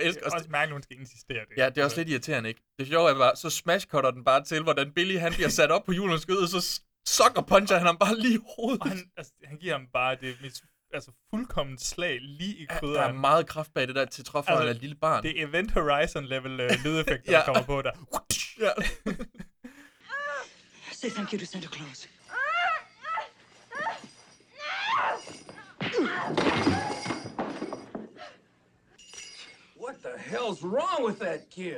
Elsker 0.02 0.22
er 0.22 0.24
også 0.26 0.36
også 0.36 0.48
mærkeligt, 0.50 0.74
hun 0.74 0.82
skal 0.82 0.96
insistere 1.00 1.38
det. 1.48 1.56
Ja, 1.56 1.68
det 1.68 1.78
er 1.78 1.84
også 1.84 1.96
lidt 1.96 2.08
irriterende, 2.08 2.48
ikke? 2.48 2.60
Det 2.78 2.86
sjove 2.88 3.10
er 3.10 3.14
bare, 3.14 3.36
så 3.36 3.50
smashcutter 3.50 4.10
den 4.10 4.24
bare 4.24 4.44
til, 4.44 4.62
hvordan 4.62 4.92
Billy 4.92 5.18
han 5.18 5.32
bliver 5.32 5.48
sat 5.48 5.70
op 5.70 5.84
på 5.84 5.92
julemandens 5.92 6.22
skød, 6.22 6.46
så 6.48 6.80
sucker 7.06 7.42
puncher 7.42 7.76
han 7.76 7.86
ham 7.86 7.96
bare 7.98 8.18
lige 8.18 8.34
i 8.34 8.38
hovedet. 8.56 8.80
Og 8.82 8.88
han, 8.88 9.10
altså, 9.16 9.32
han 9.44 9.56
giver 9.58 9.72
ham 9.72 9.86
bare 9.92 10.16
det 10.20 10.36
mest 10.42 10.62
altså, 10.94 11.10
fuldkommen 11.30 11.78
slag 11.78 12.18
lige 12.20 12.56
i 12.56 12.60
Ja, 12.60 12.66
der 12.66 12.74
er 12.74 12.78
krydderen. 12.80 13.20
meget 13.20 13.46
kraft 13.46 13.74
bag 13.74 13.88
det 13.88 13.94
der, 13.94 14.04
til 14.04 14.24
trods 14.24 14.46
for, 14.46 14.52
at 14.52 14.56
Altså, 14.56 14.60
han 14.66 14.68
er 14.68 14.74
et 14.74 14.80
lille 14.80 14.96
barn. 14.96 15.22
Det 15.22 15.40
er 15.40 15.46
Event 15.46 15.70
Horizon 15.72 16.24
level 16.26 16.52
uh, 16.60 16.70
lydeffekter, 16.84 17.32
Ja. 17.32 17.38
der 17.38 17.44
kommer 17.44 17.62
på 17.62 17.82
der. 17.82 17.90
Ja. 18.60 18.70
Say 20.92 21.08
thank 21.10 21.32
you 21.32 21.38
to 21.38 21.44
Santa 21.46 21.68
Claus. 21.76 22.08
What 30.04 30.14
the 30.14 30.36
hell's 30.36 30.64
wrong 30.64 31.06
with 31.08 31.20
that 31.20 31.40
kid? 31.54 31.76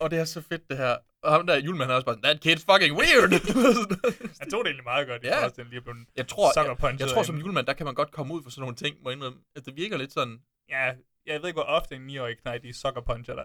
Og 0.00 0.10
det 0.10 0.18
er 0.18 0.24
så 0.24 0.40
fedt, 0.40 0.68
det 0.70 0.76
her. 0.76 0.96
Og 1.22 1.32
ham 1.32 1.46
der 1.46 1.56
julemanden 1.56 1.90
er 1.90 1.94
også 1.94 2.06
bare, 2.06 2.18
that 2.22 2.46
kid's 2.46 2.64
fucking 2.72 2.96
weird. 3.00 3.30
Han 4.40 4.50
tog 4.50 4.64
det 4.64 4.70
egentlig 4.70 4.84
meget 4.84 5.06
godt 5.08 5.22
i 5.24 5.26
Ja. 5.26 5.34
forhold 5.36 5.52
til, 5.52 5.60
at 5.60 5.64
han 5.66 5.70
lige 5.70 5.80
blev 5.80 5.94
jeg 6.16 6.28
tror, 6.28 6.60
jeg, 6.90 7.00
jeg 7.00 7.08
tror 7.08 7.22
som 7.22 7.36
julemand, 7.38 7.66
der 7.66 7.72
kan 7.72 7.86
man 7.86 7.94
godt 7.94 8.10
komme 8.10 8.34
ud 8.34 8.42
for 8.42 8.50
sådan 8.50 8.60
nogle 8.60 8.76
ting, 8.76 8.96
må 9.02 9.10
indrømme. 9.10 9.38
At 9.56 9.66
det 9.66 9.76
virker 9.76 9.96
lidt 9.96 10.12
sådan, 10.12 10.38
Ja, 10.68 10.92
jeg 11.26 11.40
ved 11.42 11.48
ikke, 11.48 11.56
hvor 11.56 11.62
ofte 11.78 11.94
en 11.94 12.10
9-årig 12.10 12.38
knægt, 12.38 12.62
de 12.62 12.72
sucker 12.74 13.00
puncher 13.00 13.34
der. 13.38 13.44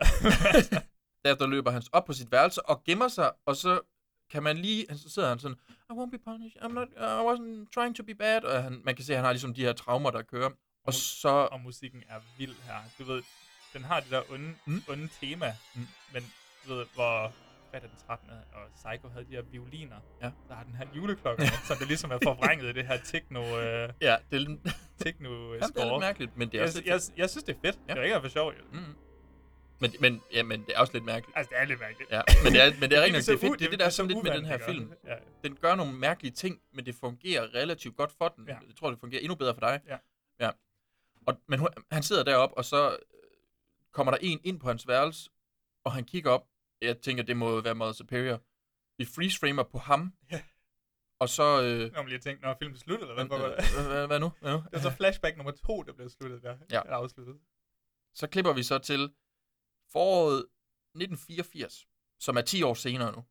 derefter 1.25 1.47
løber 1.47 1.71
han 1.71 1.83
op 1.91 2.05
på 2.05 2.13
sit 2.13 2.31
værelse 2.31 2.61
og 2.65 2.83
gemmer 2.83 3.07
sig, 3.07 3.31
og 3.45 3.55
så 3.55 3.79
kan 4.31 4.43
man 4.43 4.57
lige, 4.57 4.85
så 4.97 5.09
sidder 5.09 5.29
han 5.29 5.39
sådan, 5.39 5.57
I 5.89 5.93
won't 5.93 6.11
be 6.11 6.17
punished, 6.17 6.61
I'm 6.61 6.67
not, 6.73 6.87
I 6.97 7.21
wasn't 7.29 7.69
trying 7.75 7.95
to 7.95 8.03
be 8.03 8.15
bad, 8.15 8.43
og 8.43 8.63
han, 8.63 8.81
man 8.85 8.95
kan 8.95 9.05
se, 9.05 9.13
at 9.13 9.17
han 9.17 9.25
har 9.25 9.31
ligesom 9.31 9.53
de 9.53 9.61
her 9.61 9.73
traumer, 9.73 10.11
der 10.11 10.21
kører. 10.21 10.49
Og 10.87 10.93
så, 10.93 11.29
og 11.29 11.61
musikken 11.61 12.03
er 12.09 12.19
vild 12.37 12.55
her. 12.65 12.75
Du 12.99 13.03
ved, 13.03 13.23
den 13.73 13.83
har 13.83 13.99
det 13.99 14.11
der 14.11 14.21
onde, 14.31 14.53
Mm. 14.65 14.83
onde 14.89 15.09
tema, 15.21 15.55
Mm. 15.75 15.87
men 16.13 16.23
du 16.67 16.75
ved, 16.75 16.85
hvor 16.95 17.33
det, 17.73 17.81
den 17.81 17.89
13. 18.07 18.29
og 18.29 18.61
Psycho 18.75 19.09
havde 19.09 19.25
de 19.25 19.31
her 19.31 19.41
violiner. 19.41 19.95
Ja. 20.21 20.31
Så 20.47 20.53
har 20.53 20.63
den 20.63 20.75
her 20.75 20.85
juleklokke, 20.95 21.47
så 21.67 21.75
det 21.79 21.87
ligesom 21.87 22.11
er 22.11 22.17
forvrænget 22.29 22.69
i 22.69 22.73
det 22.73 22.87
her 22.87 22.97
techno, 23.05 23.39
øh, 23.59 23.89
ja, 24.01 24.17
det 24.31 24.41
er, 24.41 24.71
techno 25.03 25.29
Jamen, 25.53 25.61
det 25.61 25.81
er 25.81 25.91
lidt 25.91 25.99
mærkeligt, 25.99 26.37
men 26.37 26.47
det 26.47 26.53
er 26.55 26.59
jeg, 26.59 26.67
også 26.67 26.77
lidt 26.77 26.87
jeg, 26.87 26.99
jeg, 27.17 27.29
synes, 27.29 27.43
det 27.43 27.55
er 27.55 27.59
fedt. 27.65 27.79
Ja. 27.87 27.93
Det 27.93 27.99
er 27.99 28.03
ikke 28.03 28.21
for 28.21 28.27
sjov, 28.27 28.53
jo. 28.53 28.63
Mm. 28.71 28.95
Men, 29.79 29.93
men, 29.99 30.21
ja, 30.33 30.43
men 30.43 30.61
det 30.65 30.75
er 30.75 30.79
også 30.79 30.93
lidt 30.93 31.05
mærkeligt. 31.05 31.37
Altså, 31.37 31.49
det 31.53 31.61
er 31.61 31.65
lidt 31.65 31.79
mærkeligt. 31.79 32.11
Ja, 32.11 32.21
men 32.43 32.53
det 32.53 32.61
er, 32.61 32.71
men 32.79 32.89
det 32.89 32.97
er 32.97 33.01
rigtig 33.03 33.27
det 33.27 33.39
fedt. 33.39 33.59
Det 33.59 33.65
er 33.65 33.69
det, 33.69 33.79
der 33.79 33.85
er 33.85 33.89
så 33.89 33.95
sådan 33.95 34.11
lidt 34.11 34.23
med 34.23 34.31
den 34.31 34.45
her 34.45 34.57
film. 34.57 34.93
Ja. 35.07 35.15
Den 35.43 35.55
gør 35.55 35.75
nogle 35.75 35.93
mærkelige 35.93 36.31
ting, 36.31 36.61
men 36.73 36.85
det 36.85 36.95
fungerer 36.99 37.53
relativt 37.55 37.95
godt 37.97 38.11
for 38.17 38.27
den. 38.27 38.45
Ja. 38.47 38.53
Jeg 38.53 38.75
tror, 38.79 38.89
det 38.89 38.99
fungerer 38.99 39.21
endnu 39.21 39.35
bedre 39.35 39.53
for 39.53 39.59
dig. 39.61 39.79
Ja. 39.87 39.97
ja. 40.39 40.49
Og, 41.27 41.37
men 41.47 41.59
hun, 41.59 41.69
han 41.91 42.03
sidder 42.03 42.23
deroppe, 42.23 42.57
og 42.57 42.65
så 42.65 42.97
kommer 43.91 44.11
der 44.11 44.19
en 44.21 44.39
ind 44.43 44.59
på 44.59 44.67
hans 44.67 44.87
værelse, 44.87 45.29
og 45.85 45.91
han 45.93 46.05
kigger 46.05 46.31
op. 46.31 46.47
Jeg 46.81 47.01
tænker, 47.01 47.23
det 47.23 47.37
må 47.37 47.61
være 47.61 47.75
Mother 47.75 47.91
Superior. 47.93 48.37
Vi 48.97 49.05
freeze-framer 49.05 49.63
på 49.63 49.77
ham. 49.77 50.13
Ja. 50.31 50.43
Og 51.19 51.29
så... 51.29 51.43
Øh, 51.43 51.91
Når 51.93 52.01
man 52.01 52.09
lige 52.09 52.19
tænkte, 52.19 52.41
når 52.45 52.55
filmen 52.59 52.77
sluttede, 52.77 53.11
eller 53.11 53.25
hvad? 53.27 53.39
øh, 53.39 53.45
hvad, 53.45 53.73
hvad, 53.75 53.87
hvad, 53.93 54.07
hvad 54.07 54.19
nu? 54.19 54.29
Hvad 54.41 54.51
nu? 54.51 54.57
Det 54.63 54.73
var 54.73 54.79
så 54.79 54.91
flashback 54.91 55.37
nummer 55.37 55.51
to, 55.51 55.83
der 55.83 55.93
blev 55.93 56.09
sluttet 56.09 56.43
der. 56.43 56.57
Ja. 56.71 56.81
Eller 56.81 56.95
afsluttet. 56.97 57.39
Så 58.13 58.27
klipper 58.27 58.53
vi 58.53 58.63
så 58.63 58.77
til 58.79 59.13
foråret 59.91 60.39
1984, 60.95 61.87
som 62.19 62.37
er 62.37 62.41
10 62.41 62.63
år 62.63 62.73
senere 62.73 63.11
nu, 63.15 63.23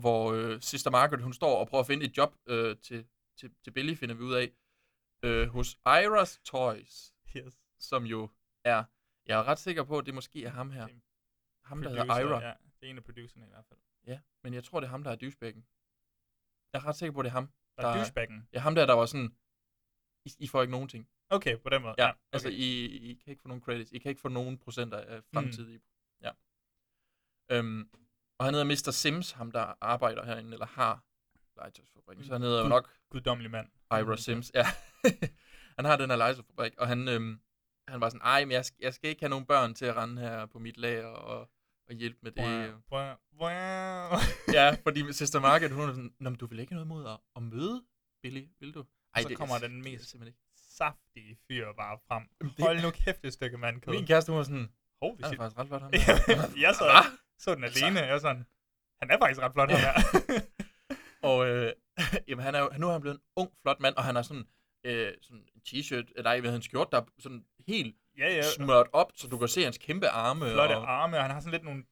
hvor 0.00 0.32
øh, 0.32 0.60
Sister 0.60 0.90
Margaret, 0.90 1.22
hun 1.22 1.32
står 1.32 1.60
og 1.60 1.68
prøver 1.68 1.80
at 1.80 1.86
finde 1.86 2.06
et 2.06 2.16
job 2.16 2.34
øh, 2.48 2.76
til, 2.82 3.06
til, 3.38 3.54
til 3.64 3.70
Billy, 3.70 3.94
finder 3.94 4.14
vi 4.14 4.22
ud 4.22 4.34
af, 4.34 4.52
øh, 5.24 5.48
hos 5.48 5.68
Ira's 5.88 6.42
Toys, 6.44 7.10
Yes. 7.36 7.54
som 7.78 8.04
jo 8.04 8.28
er, 8.64 8.84
jeg 9.26 9.38
er 9.38 9.44
ret 9.44 9.58
sikker 9.58 9.84
på, 9.84 9.98
at 9.98 10.06
det 10.06 10.14
måske 10.14 10.44
er 10.44 10.50
ham 10.50 10.70
her. 10.70 10.86
Det 10.86 10.94
er 10.94 11.00
Ham, 11.68 11.82
der 11.82 11.88
hedder 11.88 12.04
Producer, 12.04 12.26
Ira. 12.26 12.42
Ja, 12.42 12.54
det 12.80 12.86
er 12.86 12.90
en 12.90 12.96
af 12.96 13.04
producerne 13.04 13.46
i 13.46 13.48
hvert 13.48 13.64
fald. 13.68 13.80
Ja, 14.06 14.20
men 14.42 14.54
jeg 14.54 14.64
tror, 14.64 14.80
det 14.80 14.86
er 14.86 14.90
ham, 14.90 15.04
der 15.04 15.10
er 15.10 15.16
douchebagen. 15.16 15.66
Jeg 16.72 16.78
er 16.78 16.86
ret 16.86 16.96
sikker 16.96 17.12
på, 17.12 17.22
det 17.22 17.28
er 17.28 17.32
ham. 17.32 17.46
Der 17.76 17.82
Der 17.82 17.88
er 17.88 17.96
douchebagen. 17.96 18.48
Ja, 18.52 18.58
ham 18.58 18.74
der, 18.74 18.86
der 18.86 18.94
var 18.94 19.06
sådan, 19.06 19.36
I, 20.24 20.30
I 20.38 20.46
får 20.46 20.62
ikke 20.62 20.70
nogen 20.70 20.88
ting. 20.88 21.08
Okay, 21.30 21.58
på 21.58 21.68
den 21.68 21.82
måde. 21.82 21.94
Ja, 21.98 22.08
okay. 22.10 22.18
altså 22.32 22.48
I, 22.48 22.84
I 22.84 23.14
kan 23.14 23.30
ikke 23.30 23.42
få 23.42 23.48
nogen 23.48 23.62
credits. 23.62 23.92
I 23.92 23.98
kan 23.98 24.08
ikke 24.08 24.20
få 24.20 24.28
nogen 24.28 24.58
procenter 24.58 24.98
af 24.98 25.24
fremtidige. 25.34 25.78
Mm. 25.78 25.84
Ja. 26.20 26.30
Øhm, 27.50 27.90
og 28.38 28.44
han 28.44 28.54
hedder 28.54 28.66
Mr. 28.66 28.90
Sims, 28.90 29.30
ham 29.30 29.52
der 29.52 29.74
arbejder 29.80 30.24
herinde, 30.24 30.52
eller 30.52 30.66
har 30.66 31.04
legetøjsfabrikken. 31.56 32.24
Så 32.24 32.32
han 32.32 32.42
hedder 32.42 32.62
jo 32.62 32.68
nok 32.68 32.90
Guddommelig 33.10 33.50
mand. 33.50 33.68
Ira 33.90 34.16
Sims. 34.16 34.52
Ja. 34.54 34.66
han 35.76 35.84
har 35.84 35.96
den 35.96 36.10
her 36.10 36.16
legetøjsfabrik, 36.16 36.74
og 36.78 36.88
han, 36.88 37.08
øhm, 37.08 37.40
han 37.88 38.00
var 38.00 38.08
sådan, 38.08 38.20
ej, 38.20 38.44
men 38.44 38.52
jeg, 38.52 38.64
skal, 38.64 38.78
jeg 38.80 38.94
skal 38.94 39.10
ikke 39.10 39.22
have 39.22 39.30
nogen 39.30 39.46
børn 39.46 39.74
til 39.74 39.84
at 39.86 39.96
rende 39.96 40.22
her 40.22 40.46
på 40.46 40.58
mit 40.58 40.76
lager 40.76 41.06
og, 41.06 41.50
og 41.88 41.94
hjælpe 41.94 42.18
med 42.22 42.32
det. 42.32 42.74
Wow. 42.92 43.14
Wow. 43.40 44.18
ja, 44.52 44.76
fordi 44.86 45.12
Sister 45.12 45.40
Margaret, 45.40 45.72
hun 45.72 45.88
er 45.88 45.92
sådan, 45.92 46.14
Nå, 46.20 46.30
men 46.30 46.38
du 46.38 46.46
vil 46.46 46.58
ikke 46.58 46.72
have 46.74 46.86
noget 46.86 47.04
mod 47.04 47.12
at, 47.12 47.18
at 47.36 47.42
møde 47.42 47.84
Billy, 48.22 48.44
vil 48.60 48.74
du? 48.74 48.84
Ej, 49.14 49.22
så 49.22 49.34
kommer 49.36 49.58
den 49.58 49.74
det 49.74 49.84
mest 49.84 50.10
simpelthen 50.10 50.26
ikke. 50.28 50.40
saftige 50.56 51.36
fyr 51.48 51.72
bare 51.72 51.98
frem. 52.08 52.22
det- 52.40 52.64
Hold 52.64 52.82
nu 52.82 52.90
kæft, 52.90 53.24
et 53.24 53.32
stykke 53.32 53.58
mandkød. 53.58 53.92
Min 53.94 54.06
kæreste, 54.06 54.30
hun 54.32 54.36
var 54.38 54.44
sådan, 54.44 54.68
Holy 55.02 55.14
han 55.16 55.24
er 55.24 55.28
shit. 55.28 55.38
faktisk 55.38 55.58
ret 55.58 55.68
flot, 55.68 55.82
ham 55.82 55.90
jeg 56.64 56.74
så, 56.74 56.84
Hva? 56.84 57.02
så 57.38 57.54
den 57.54 57.64
Altså. 57.64 57.84
alene, 57.84 58.00
jeg 58.00 58.12
var 58.12 58.18
sådan, 58.18 58.46
han 59.00 59.10
er 59.10 59.18
faktisk 59.18 59.40
ret 59.40 59.52
flot, 59.52 59.70
ham 59.70 59.80
her. 59.80 59.94
Og 61.30 61.46
øh, 61.48 61.72
jamen, 62.28 62.44
han 62.44 62.54
er, 62.54 62.78
nu 62.78 62.88
er 62.88 62.92
han 62.92 63.00
blevet 63.00 63.16
en 63.16 63.22
ung, 63.36 63.50
flot 63.62 63.80
mand, 63.80 63.94
og 63.96 64.04
han 64.04 64.14
har 64.14 64.22
sådan, 64.22 64.46
øh, 64.84 65.12
sådan 65.22 65.36
en 65.54 65.62
t-shirt, 65.68 65.94
eller 66.16 66.22
nej, 66.22 66.40
hvad 66.40 66.56
en 66.56 66.62
skjort, 66.62 66.88
der 66.92 66.98
er 67.00 67.04
sådan 67.18 67.44
helt 67.66 67.96
ja, 68.18 68.34
ja. 68.34 68.42
smørt 68.42 68.86
op, 68.92 69.12
så 69.14 69.28
du 69.28 69.38
kan 69.38 69.48
se 69.48 69.64
hans 69.64 69.78
kæmpe 69.78 70.08
arme. 70.08 70.50
Flotte 70.50 70.76
og, 70.76 71.02
arme, 71.02 71.16
og 71.16 71.22
han 71.22 71.30
har 71.30 71.40
sådan 71.40 71.52
lidt 71.52 71.64
nogle, 71.64 71.84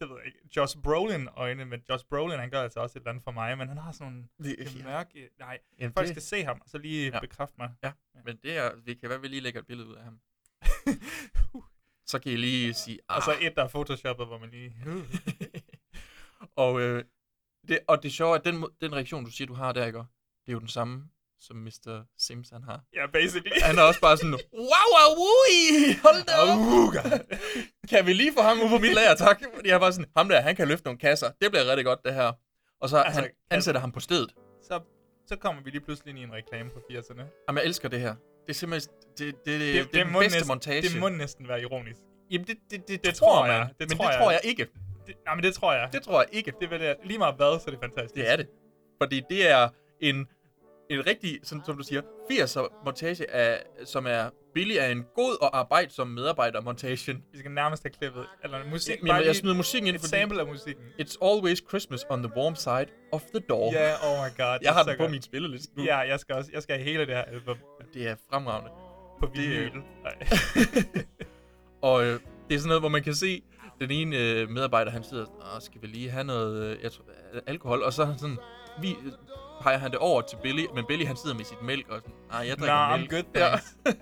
det 0.00 0.08
ved 0.08 0.16
jeg 0.16 0.26
ikke, 0.26 0.38
Josh 0.56 0.78
Brolin-øjne, 0.78 1.64
men 1.64 1.82
Josh 1.88 2.04
Brolin, 2.10 2.38
han 2.38 2.50
gør 2.50 2.62
altså 2.62 2.80
også 2.80 2.98
et 2.98 3.00
eller 3.00 3.10
andet 3.10 3.24
for 3.24 3.30
mig, 3.30 3.58
men 3.58 3.68
han 3.68 3.78
har 3.78 3.92
sådan 3.92 4.12
nogle 4.40 4.54
ja. 4.58 4.84
mørke, 4.84 5.28
nej, 5.38 5.58
Jamen, 5.78 5.92
folk 5.92 6.06
det- 6.06 6.14
skal 6.14 6.22
se 6.22 6.44
ham, 6.44 6.60
og 6.64 6.68
så 6.68 6.78
lige 6.78 7.06
Ja. 7.08 7.14
ja. 7.14 7.20
bekræfte 7.20 7.54
mig. 7.58 7.70
Ja, 7.82 7.92
men 8.24 8.36
det 8.42 8.56
er, 8.56 8.70
vi 8.84 8.94
kan 8.94 9.08
være, 9.10 9.20
vi 9.20 9.28
lige 9.28 9.40
lægger 9.40 9.60
et 9.60 9.66
billede 9.66 9.88
ud 9.88 9.94
af 9.94 10.02
ham. 10.04 10.20
så 12.10 12.18
kan 12.18 12.32
I 12.32 12.36
lige 12.36 12.74
sige, 12.74 12.98
ah. 13.08 13.16
Og 13.16 13.22
så 13.22 13.36
et, 13.40 13.56
der 13.56 13.64
er 13.64 13.68
photoshoppet, 13.68 14.26
hvor 14.26 14.38
man 14.38 14.50
lige... 14.50 14.74
og, 16.64 16.80
øh, 16.80 17.04
det, 17.68 17.78
og 17.88 18.02
det 18.02 18.12
sjove 18.12 18.34
er, 18.34 18.38
at 18.38 18.44
den, 18.44 18.64
den 18.80 18.94
reaktion, 18.94 19.24
du 19.24 19.30
siger, 19.30 19.46
du 19.46 19.54
har 19.54 19.72
der, 19.72 19.86
ikke? 19.86 19.98
Det 19.98 20.06
er 20.48 20.52
jo 20.52 20.58
den 20.58 20.68
samme, 20.68 21.08
som 21.40 21.56
Mr. 21.56 22.04
Sims 22.18 22.50
han 22.50 22.62
har. 22.62 22.80
Ja, 22.94 23.06
basically. 23.12 23.60
Han 23.62 23.78
er 23.78 23.82
også 23.82 24.00
bare 24.00 24.16
sådan, 24.16 24.32
wow, 24.54 24.86
wow, 24.94 25.10
wui, 25.22 25.56
hold 26.02 26.20
da 26.28 26.32
op. 26.42 26.58
kan 27.90 28.06
vi 28.06 28.12
lige 28.12 28.32
få 28.36 28.42
ham 28.42 28.56
ud 28.62 28.68
på 28.68 28.78
mit 28.78 28.94
lager, 28.94 29.14
tak? 29.14 29.42
Fordi 29.54 29.68
jeg 29.68 29.80
var 29.80 29.90
sådan, 29.90 30.10
ham 30.16 30.28
der, 30.28 30.40
han 30.40 30.56
kan 30.56 30.68
løfte 30.68 30.84
nogle 30.84 30.98
kasser. 30.98 31.30
Det 31.42 31.50
bliver 31.50 31.66
rigtig 31.70 31.84
godt, 31.84 31.98
det 32.04 32.14
her. 32.14 32.32
Og 32.80 32.88
så 32.88 32.96
Altså, 32.96 33.06
altså, 33.06 33.20
han 33.20 33.30
ansætter 33.50 33.80
ham 33.80 33.92
på 33.92 34.00
stedet. 34.00 34.30
så, 34.62 34.80
så 35.26 35.36
kommer 35.36 35.62
vi 35.62 35.70
lige 35.70 35.80
pludselig 35.80 36.10
ind 36.10 36.18
i 36.18 36.22
en 36.22 36.32
reklame 36.32 36.70
på 36.70 36.78
80'erne. 36.90 37.44
Jamen, 37.48 37.58
jeg 37.58 37.64
elsker 37.66 37.88
det 37.88 38.00
her. 38.00 38.14
Det 38.14 38.48
er 38.48 38.52
simpelthen 38.54 38.92
det, 39.18 39.18
det, 39.18 39.34
det, 39.46 39.60
det, 39.60 39.74
Det, 39.74 39.84
det, 39.84 39.94
det 39.94 40.06
må 40.12 40.18
bedste 40.18 40.36
næsten, 40.38 40.48
montage. 40.48 40.82
det 40.82 41.00
må 41.00 41.08
næsten 41.08 41.48
være 41.48 41.60
ironisk. 41.60 42.00
Jamen, 42.30 42.46
det, 42.46 42.56
det, 42.70 42.88
det, 42.88 43.04
Det 43.04 43.14
tror 43.14 43.26
tror 43.28 43.42
man. 43.46 43.50
jeg. 43.50 43.68
Det 43.80 43.88
men 43.88 43.98
tror 43.98 44.04
det 44.04 44.12
jeg. 44.12 44.20
tror 44.22 44.30
jeg 44.30 44.40
ikke. 44.44 44.66
Det, 45.06 45.14
nej, 45.24 45.34
men 45.34 45.44
det 45.44 45.54
tror 45.54 45.72
jeg. 45.72 45.88
Det 45.92 46.02
tror 46.02 46.20
jeg 46.20 46.28
ikke. 46.32 46.52
Det 46.60 46.70
jeg, 46.72 46.96
lige 47.04 47.18
meget 47.18 47.34
hvad, 47.36 47.58
så 47.60 47.64
er 47.66 47.70
det 47.70 47.80
fantastisk. 47.82 48.14
Det 48.14 48.30
er 48.32 48.36
det. 48.36 48.46
Fordi 49.02 49.22
det 49.30 49.50
er 49.50 49.68
en, 50.00 50.26
en 50.90 51.06
rigtig, 51.06 51.38
sådan, 51.42 51.62
som 51.66 51.76
du 51.76 51.82
siger, 51.82 52.02
80'er 52.30 52.84
montage, 52.84 53.30
af, 53.30 53.62
som 53.84 54.06
er 54.06 54.30
billig 54.54 54.80
af 54.80 54.90
en 54.92 55.04
god 55.14 55.42
og 55.42 55.58
arbejdsom 55.58 56.08
medarbejder 56.08 56.60
montage. 56.60 57.14
Vi 57.32 57.38
skal 57.38 57.50
nærmest 57.50 57.82
have 57.82 57.90
klippet, 57.90 58.26
eller 58.44 58.58
musik, 58.70 58.98
Jamen, 59.06 59.24
jeg 59.26 59.36
smider 59.36 59.56
musikken 59.56 59.88
ind, 59.88 59.96
et 59.96 60.02
sample 60.02 60.40
af 60.40 60.46
musikken. 60.46 60.84
It's 61.00 61.16
always 61.22 61.58
Christmas 61.68 62.04
on 62.10 62.22
the 62.22 62.32
warm 62.36 62.54
side 62.56 62.86
of 63.12 63.22
the 63.34 63.40
door. 63.48 63.72
Ja, 63.72 63.88
yeah, 63.88 64.04
oh 64.04 64.26
my 64.26 64.36
god. 64.36 64.58
Jeg 64.62 64.72
har 64.72 64.82
den 64.82 64.96
på 64.96 65.02
godt. 65.02 65.10
min 65.10 65.22
spilleliste 65.22 65.72
nu. 65.76 65.84
Ja, 65.84 65.98
jeg 65.98 66.20
skal 66.20 66.34
også, 66.34 66.50
jeg 66.52 66.62
skal 66.62 66.76
have 66.76 66.84
hele 66.84 67.06
det 67.06 67.14
her 67.14 67.22
album 67.22 67.56
Det 67.94 68.08
er 68.08 68.16
fremragende. 68.30 68.70
på 69.20 69.26
vinyl. 69.34 69.70
Og 71.82 72.04
øh, 72.04 72.20
det 72.48 72.54
er 72.54 72.58
sådan 72.58 72.68
noget, 72.68 72.82
hvor 72.82 72.88
man 72.88 73.02
kan 73.02 73.14
se, 73.14 73.42
den 73.80 73.90
ene 73.90 74.16
øh, 74.16 74.48
medarbejder, 74.50 74.90
han 74.90 75.04
sidder 75.04 75.24
"Åh, 75.54 75.60
skal 75.60 75.82
vi 75.82 75.86
lige 75.86 76.10
have 76.10 76.24
noget 76.24 76.62
øh, 76.62 76.82
jeg 76.82 76.92
tror, 76.92 77.04
øh, 77.34 77.40
alkohol? 77.46 77.82
Og 77.82 77.92
så 77.92 78.02
er 78.02 78.06
han 78.06 78.18
sådan, 78.18 78.38
vi, 78.80 78.96
peger 79.62 79.78
han 79.78 79.90
det 79.90 79.98
over 79.98 80.22
til 80.22 80.36
Billy, 80.42 80.64
men 80.74 80.84
Billy 80.88 81.04
han 81.04 81.16
sidder 81.16 81.36
med 81.36 81.44
sit 81.44 81.62
mælk 81.62 81.88
og 81.88 81.96
sådan, 82.00 82.14
nej, 82.30 82.40
jeg 82.48 82.56
drikker 82.58 82.74
Nah, 82.74 82.94
I'm 82.94 82.98
mælk. 82.98 83.10
good, 83.10 83.22
ja. 83.34 83.54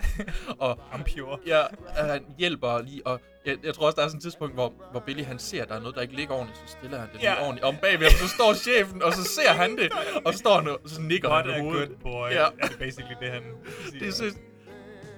og 0.65 0.79
I'm 0.93 1.15
pure. 1.15 1.37
Ja, 1.47 1.61
han 1.97 2.25
hjælper 2.37 2.81
lige, 2.81 3.07
og 3.07 3.21
jeg, 3.45 3.57
jeg 3.63 3.73
tror 3.73 3.85
også, 3.85 3.95
der 3.95 4.01
er 4.03 4.07
sådan 4.07 4.17
et 4.17 4.21
tidspunkt, 4.23 4.53
hvor, 4.53 4.73
hvor 4.91 4.99
Billy 4.99 5.23
han 5.23 5.39
ser, 5.39 5.61
at 5.63 5.69
der 5.69 5.75
er 5.75 5.79
noget, 5.79 5.95
der 5.95 6.01
ikke 6.01 6.15
ligger 6.15 6.33
ordentligt, 6.35 6.59
så 6.59 6.75
stiller 6.79 6.99
han 6.99 7.07
det 7.13 7.19
lige 7.21 7.31
Ja. 7.33 7.41
ordentligt 7.41 7.65
om 7.65 7.75
bagved, 7.81 8.09
så 8.09 8.27
står 8.27 8.53
chefen, 8.53 9.03
og 9.03 9.13
så 9.13 9.23
ser 9.23 9.49
han 9.53 9.77
det, 9.77 9.91
og 10.25 10.33
så 10.33 10.39
står 10.39 10.55
han 10.59 10.67
og 10.69 10.79
så 10.85 11.01
nikker 11.01 11.29
What 11.29 11.45
han 11.45 11.53
med 11.53 11.61
hovedet. 11.71 11.87
good 11.89 11.97
boy. 12.13 12.29
Ja. 12.29 12.45
Er 12.59 12.67
det 12.67 12.77
basically 12.79 13.15
det, 13.21 13.31
han 13.31 13.41
siger? 13.89 13.99
Det 13.99 14.07
er 14.07 14.11
så, 14.11 14.35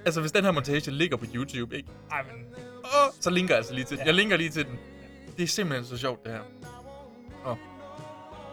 altså, 0.05 0.22
hvis 0.22 0.32
den 0.32 0.43
her 0.43 0.51
montage 0.51 0.91
ligger 0.91 1.18
på 1.18 1.26
YouTube, 1.36 1.78
ikke? 1.78 1.89
Ej, 2.12 2.24
men... 2.24 2.45
Åh, 2.84 3.14
så 3.20 3.30
linker 3.30 3.53
jeg 3.53 3.58
altså 3.58 3.74
lige 3.74 3.86
til 3.86 3.97
den. 3.97 4.03
Ja. 4.03 4.05
Jeg 4.05 4.14
linker 4.16 4.38
lige 4.38 4.49
til 4.49 4.66
den. 4.66 4.80
Det 5.38 5.43
er 5.43 5.47
simpelthen 5.47 5.86
så 5.86 5.97
sjovt, 5.97 6.24
det 6.24 6.32
her. 6.32 6.41
Og 7.43 7.58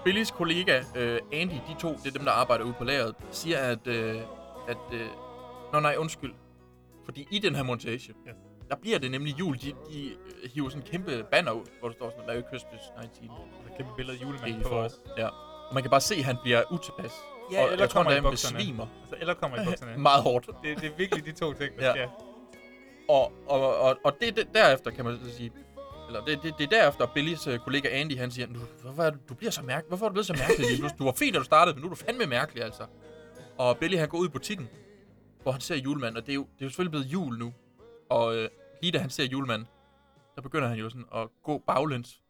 Billys 0.04 0.30
kollega, 0.30 0.82
øh, 0.96 1.18
Andy, 1.32 1.52
de 1.52 1.74
to, 1.80 1.88
det 1.92 2.06
er 2.06 2.10
dem, 2.10 2.24
der 2.24 2.32
arbejder 2.32 2.64
ude 2.64 2.74
på 2.78 2.84
lageret, 2.84 3.14
siger, 3.30 3.58
at... 3.58 3.86
Øh, 3.86 4.16
at 4.68 4.76
øh, 4.92 5.06
Nå 5.72 5.80
nej, 5.80 5.94
undskyld. 5.98 6.34
Fordi 7.04 7.26
i 7.30 7.38
den 7.38 7.54
her 7.54 7.62
montage, 7.62 7.94
Yes. 7.94 8.10
der 8.70 8.76
bliver 8.76 8.98
det 8.98 9.10
nemlig 9.10 9.38
jul. 9.38 9.54
De, 9.54 9.72
de 9.90 10.06
øh, 10.08 10.50
hiver 10.54 10.68
sådan 10.68 10.82
en 10.82 10.88
kæmpe 10.90 11.24
banner 11.30 11.52
ud, 11.52 11.64
hvor 11.80 11.88
der 11.88 11.94
står 11.94 12.10
sådan, 12.10 12.26
Merry 12.26 12.42
Christmas 12.48 12.80
19. 13.20 13.28
Der 13.68 13.76
kæmpe 13.76 13.92
billede 13.96 14.18
af 14.18 14.22
julemanden 14.22 14.62
på 14.62 14.68
84. 14.68 14.92
os. 14.92 15.00
Ja. 15.18 15.26
Og 15.68 15.74
man 15.74 15.82
kan 15.82 15.90
bare 15.90 16.00
se, 16.00 16.14
at 16.14 16.24
han 16.24 16.36
bliver 16.42 16.62
utilpas. 16.72 17.12
Ja, 17.52 17.62
og 17.62 17.64
eller 17.72 17.82
jeg 17.82 17.90
tror, 17.90 17.98
kommer 17.98 18.10
i 18.10 18.14
han 18.14 18.22
bukserne. 18.22 18.56
besvimer. 18.58 18.86
Altså, 19.02 19.16
eller 19.20 19.34
kommer 19.34 19.62
i 19.62 19.64
bukserne. 19.68 19.96
Meget 19.98 20.22
hårdt. 20.22 20.46
Det, 20.46 20.80
det 20.80 20.90
er 20.92 20.96
virkelig 20.96 21.24
de 21.26 21.32
to 21.32 21.52
ting, 21.52 21.76
der 21.78 21.86
Ja. 21.86 21.92
sker. 21.92 22.08
Og, 23.08 23.32
og, 23.48 23.78
og, 23.80 23.96
og 24.04 24.12
det, 24.20 24.36
det 24.36 24.48
derefter, 24.54 24.90
kan 24.90 25.04
man 25.04 25.18
så 25.24 25.36
sige, 25.36 25.50
eller 26.06 26.24
det, 26.24 26.42
det, 26.42 26.54
det 26.58 26.64
er 26.64 26.68
derefter, 26.68 27.06
Billys 27.14 27.46
øh, 27.46 27.58
kollega 27.58 27.88
Andy, 27.88 28.16
han 28.16 28.30
siger, 28.30 28.46
du, 28.46 28.60
hvorfor 28.82 29.02
er 29.02 29.10
du, 29.10 29.18
du 29.28 29.34
bliver 29.34 29.50
så 29.50 29.62
mærkelig, 29.62 29.88
hvorfor 29.88 30.06
er 30.06 30.08
du 30.08 30.12
blevet 30.12 30.26
så 30.26 30.32
mærkelig 30.32 30.66
pludselig? 30.78 30.98
Du 30.98 31.04
var 31.04 31.12
fint, 31.12 31.34
da 31.34 31.38
du 31.38 31.44
startede, 31.44 31.74
men 31.74 31.82
nu 31.82 31.86
er 31.86 31.94
du 31.94 31.96
fandme 31.96 32.26
mærkelig, 32.26 32.64
altså. 32.64 32.86
Og 33.58 33.78
Billy, 33.78 33.96
han 33.96 34.08
går 34.08 34.18
ud 34.18 34.26
i 34.28 34.30
butikken, 34.30 34.68
hvor 35.42 35.52
han 35.52 35.60
ser 35.60 35.76
julemanden, 35.76 36.16
og 36.16 36.26
det 36.26 36.32
er 36.32 36.34
jo, 36.34 36.42
det 36.42 36.60
er 36.60 36.66
jo 36.66 36.68
selvfølgelig 36.68 36.90
blevet 36.90 37.06
jul 37.06 37.38
nu. 37.38 37.54
Og 38.10 38.36
øh, 38.36 38.48
lige 38.82 38.92
da 38.92 38.98
han 38.98 39.10
ser 39.10 39.24
julemanden, 39.24 39.68
der 40.36 40.42
begynder 40.42 40.68
han 40.68 40.78
jo 40.78 40.90
sådan 40.90 41.06
at 41.14 41.28
gå 41.42 41.58
baglæns. 41.58 42.22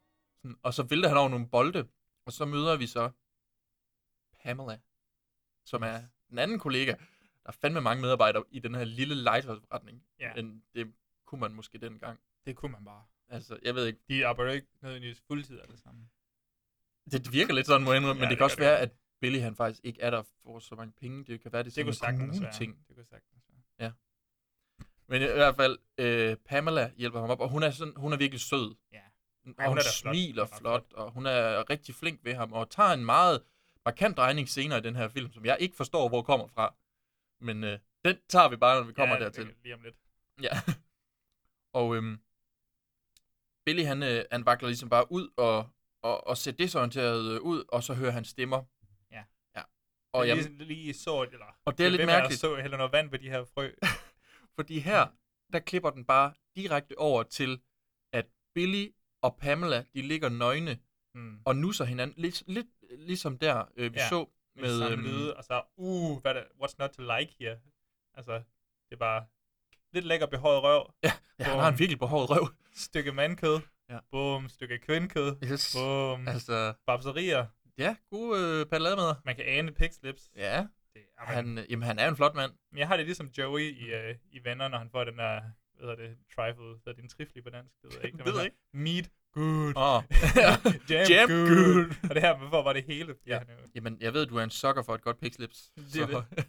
Sådan, 0.43 0.57
og 0.63 0.75
så 0.75 0.83
vælter 0.83 1.09
han 1.09 1.19
over 1.19 1.29
nogle 1.29 1.47
bolde, 1.47 1.89
og 2.27 2.33
så 2.33 2.45
møder 2.45 2.77
vi 2.77 2.87
så 2.87 3.11
Pamela, 4.43 4.79
som 5.65 5.83
er 5.83 6.01
den 6.31 6.39
anden 6.39 6.59
kollega. 6.59 6.95
Der 7.43 7.51
er 7.51 7.53
fandme 7.53 7.81
mange 7.81 8.03
medarbejdere 8.03 8.45
i 8.51 8.59
den 8.59 8.75
her 8.75 8.85
lille 8.85 9.15
legetøjsforretning. 9.15 10.03
Ja. 10.21 10.35
Men 10.35 10.63
det 10.75 10.93
kunne 11.27 11.41
man 11.41 11.53
måske 11.53 11.79
dengang. 11.79 12.19
Det 12.47 12.57
kunne 12.57 12.73
man 12.73 12.85
bare. 12.85 13.03
Altså, 13.35 13.59
jeg 13.63 13.75
ved 13.75 13.87
ikke. 13.87 13.99
De 14.09 14.27
arbejder 14.27 14.53
ikke 14.53 14.67
nødvendigvis 14.83 15.23
fuldtid 15.27 15.61
alle 15.61 15.79
sammen. 15.79 16.11
Det 17.11 17.33
virker 17.33 17.55
lidt 17.55 17.67
sådan, 17.67 17.85
må 17.85 17.93
jeg 17.93 18.01
indrømme, 18.01 18.21
Ja, 18.23 18.25
men 18.25 18.31
det 18.31 18.31
det 18.31 18.39
kan 18.39 18.45
også 18.45 18.57
det. 18.57 18.63
være, 18.65 18.79
at 18.79 18.91
Billy 19.21 19.39
han 19.39 19.57
faktisk 19.57 19.81
ikke 19.85 20.01
er 20.01 20.11
der 20.11 20.23
for 20.43 20.59
så 20.59 20.75
mange 20.75 20.93
penge. 21.01 21.25
Det 21.25 21.41
kan 21.41 21.53
være, 21.53 21.63
det 21.63 21.79
er 21.79 21.85
Det 21.85 21.97
sådan 21.97 22.15
en 22.15 22.21
kommune-ting. 22.21 22.79
Det 22.89 22.97
kunne 22.97 23.05
sagtens 23.05 23.45
være. 23.79 23.93
Men 25.07 25.23
i 25.23 25.25
hvert 25.25 25.57
fald, 25.57 25.79
øh, 25.99 26.37
Pamela 26.37 26.93
hjælper 26.97 27.21
ham 27.21 27.31
op, 27.31 27.41
og 27.41 27.49
hun 27.49 27.63
er, 27.63 27.71
sådan, 27.71 27.93
hun 27.97 28.13
er 28.13 28.17
virkelig 28.17 28.41
sød. 28.41 28.75
Ja. 28.93 29.01
Og 29.45 29.55
Ja, 29.59 29.65
hun 29.65 29.69
hun 29.69 29.79
er 29.79 29.83
flot. 29.83 30.15
smiler 30.15 30.43
er 30.43 30.47
flot, 30.59 30.93
og 30.93 31.11
hun 31.13 31.27
er 31.27 31.71
rigtig 31.71 31.95
flink 31.95 32.21
ved 32.25 32.35
ham, 32.35 32.53
og 32.53 32.71
tager 32.71 32.91
en 32.91 33.05
meget 33.05 33.43
markant 33.85 34.17
drejning 34.17 34.49
senere 34.49 34.79
i 34.79 34.83
den 34.83 34.97
her 34.97 35.09
film, 35.09 35.33
som 35.33 35.45
jeg 35.45 35.57
ikke 35.61 35.77
forstår, 35.77 36.09
hvor 36.09 36.23
kommer 36.23 36.47
fra. 36.47 36.75
Men 37.41 37.65
øh, 37.65 37.79
den 38.05 38.17
tager 38.29 38.49
vi 38.49 38.57
bare, 38.57 38.81
når 38.81 38.87
vi 38.87 38.93
kommer 38.93 39.15
ja, 39.17 39.25
dertil. 39.25 39.55
Lige 39.63 39.75
om 39.75 39.83
lidt. 39.83 39.97
Ja. 40.43 40.51
og 41.81 41.97
øhm, 41.97 42.19
Billy, 43.65 43.85
han, 43.85 44.03
øh, 44.03 44.25
han 44.33 44.47
vakler 44.47 44.69
ligesom 44.69 44.89
bare 44.89 45.13
ud 45.13 45.29
og, 45.37 45.69
og, 46.03 46.27
og 46.27 46.37
ser 46.37 46.53
desorienteret 46.53 47.35
øh, 47.35 47.41
ud, 47.41 47.65
og 47.69 47.83
så 47.83 47.95
hører 47.95 48.11
han 48.11 48.25
stemmer. 48.25 48.65
Ja. 49.11 49.25
Ja. 49.57 49.63
Og 50.13 50.21
Og, 50.21 50.27
lige, 50.27 50.65
lige 50.65 50.95
så, 50.95 51.23
eller... 51.23 51.47
og 51.65 51.79
det 51.79 51.87
er 51.87 51.91
lidt 51.91 51.99
ved 52.01 52.07
mærkeligt, 52.07 52.41
Så 52.41 52.57
hælder 52.57 52.77
noget 52.77 52.93
vand 52.93 53.11
på 53.11 53.17
de 53.17 53.31
her 53.31 53.45
frø. 53.45 53.71
fordi 54.57 54.79
her, 54.79 55.07
der 55.53 55.59
klipper 55.59 55.91
den 55.91 56.05
bare 56.05 56.35
direkte 56.57 56.99
over 56.99 57.23
til, 57.23 57.61
at 58.13 58.27
Billy 58.55 58.93
og 59.23 59.37
Pamela, 59.37 59.85
de 59.95 60.03
ligger 60.03 60.29
nøgne 60.29 60.79
Hmm. 61.15 61.41
og 61.45 61.57
nusser 61.57 61.85
hinanden. 61.85 62.15
Lidt, 62.23 62.43
lidt 62.47 62.67
ligesom 62.91 63.39
der, 63.39 63.65
øh, 63.77 63.93
vi 63.95 63.99
Ja. 63.99 64.09
så 64.09 64.27
med, 64.55 64.63
Med, 64.63 64.79
samme 64.79 64.93
øhm, 64.97 65.03
lyde, 65.03 65.37
og 65.37 65.45
så, 65.45 65.63
uh, 65.77 66.21
hvad 66.21 66.35
what's 66.35 66.75
not 66.79 66.91
to 66.91 67.03
like 67.03 67.35
here? 67.39 67.61
Altså, 68.15 68.33
det 68.89 68.93
er 68.93 68.97
bare 68.97 69.27
lidt 69.95 70.05
lækker 70.05 70.27
behåret 70.27 70.63
røv, 70.63 70.91
Ja, 71.03 71.13
han 71.41 71.59
har 71.59 71.69
en 71.69 71.79
virkelig 71.79 71.99
behåret 71.99 72.31
røv. 72.31 72.49
stykke 72.75 73.13
mandkød, 73.13 73.59
Ja. 73.91 73.99
bum, 74.11 74.49
stykke 74.49 74.79
kvindkød, 74.79 75.37
Yes. 75.45 75.77
bum, 75.79 76.29
Altså, 76.29 76.73
babserier, 76.87 77.47
ja, 77.79 77.97
gode 78.11 78.41
øh, 78.41 78.67
paddelademad. 78.67 79.15
man 79.25 79.37
kan 79.37 79.45
ane 79.45 79.73
pigslips. 79.73 80.23
Ja, 80.37 80.67
Det, 80.95 81.01
jamen, 81.21 81.57
han... 81.57 81.67
jamen, 81.71 81.83
han 81.83 81.99
er 81.99 82.09
en 82.09 82.17
flot 82.17 82.35
mand. 82.35 82.53
Men 82.73 82.79
jeg 82.79 82.89
har 82.89 82.97
det 82.97 83.07
ligesom 83.07 83.27
Joey 83.39 83.61
i, 83.61 83.85
uh, 83.95 84.17
i 84.31 84.45
Venner, 84.45 84.69
når 84.69 84.79
han 84.79 84.91
får 84.91 85.05
den 85.05 85.19
der, 85.19 85.41
hvad 85.41 85.81
hedder 85.81 85.95
det, 85.97 86.17
trifle, 86.37 86.65
hvad 86.65 86.77
hedder 86.85 86.93
det, 86.93 87.03
en 87.03 87.09
trifle 87.09 87.43
på 87.43 87.51
dansk, 87.51 87.75
det 87.83 87.91
ved 87.93 87.99
jeg 88.03 88.05
ikke. 88.05 88.19
Ved 88.25 88.35
jeg 88.37 88.45
ikke. 88.45 88.57
Meat, 88.73 89.11
good. 89.33 89.73
Åh, 89.77 90.03
Jam, 90.91 91.07
Jam 91.11 91.29
good. 91.29 91.49
good. 91.49 92.09
Og 92.09 92.15
det 92.15 92.23
her, 92.23 92.37
hvorfor 92.39 92.63
var 92.63 92.73
det 92.73 92.85
hele? 92.85 93.15
Ja. 93.27 93.35
er 93.39 93.45
Jamen, 93.75 93.97
jeg 94.01 94.13
ved, 94.15 94.27
du 94.27 94.37
er 94.37 94.43
en 94.45 94.51
sukker 94.51 94.83
for 94.83 94.95
et 94.95 95.03
godt 95.03 95.21
pigslips. 95.21 95.71
Det 95.77 96.03
er 96.03 96.07
det. 96.07 96.47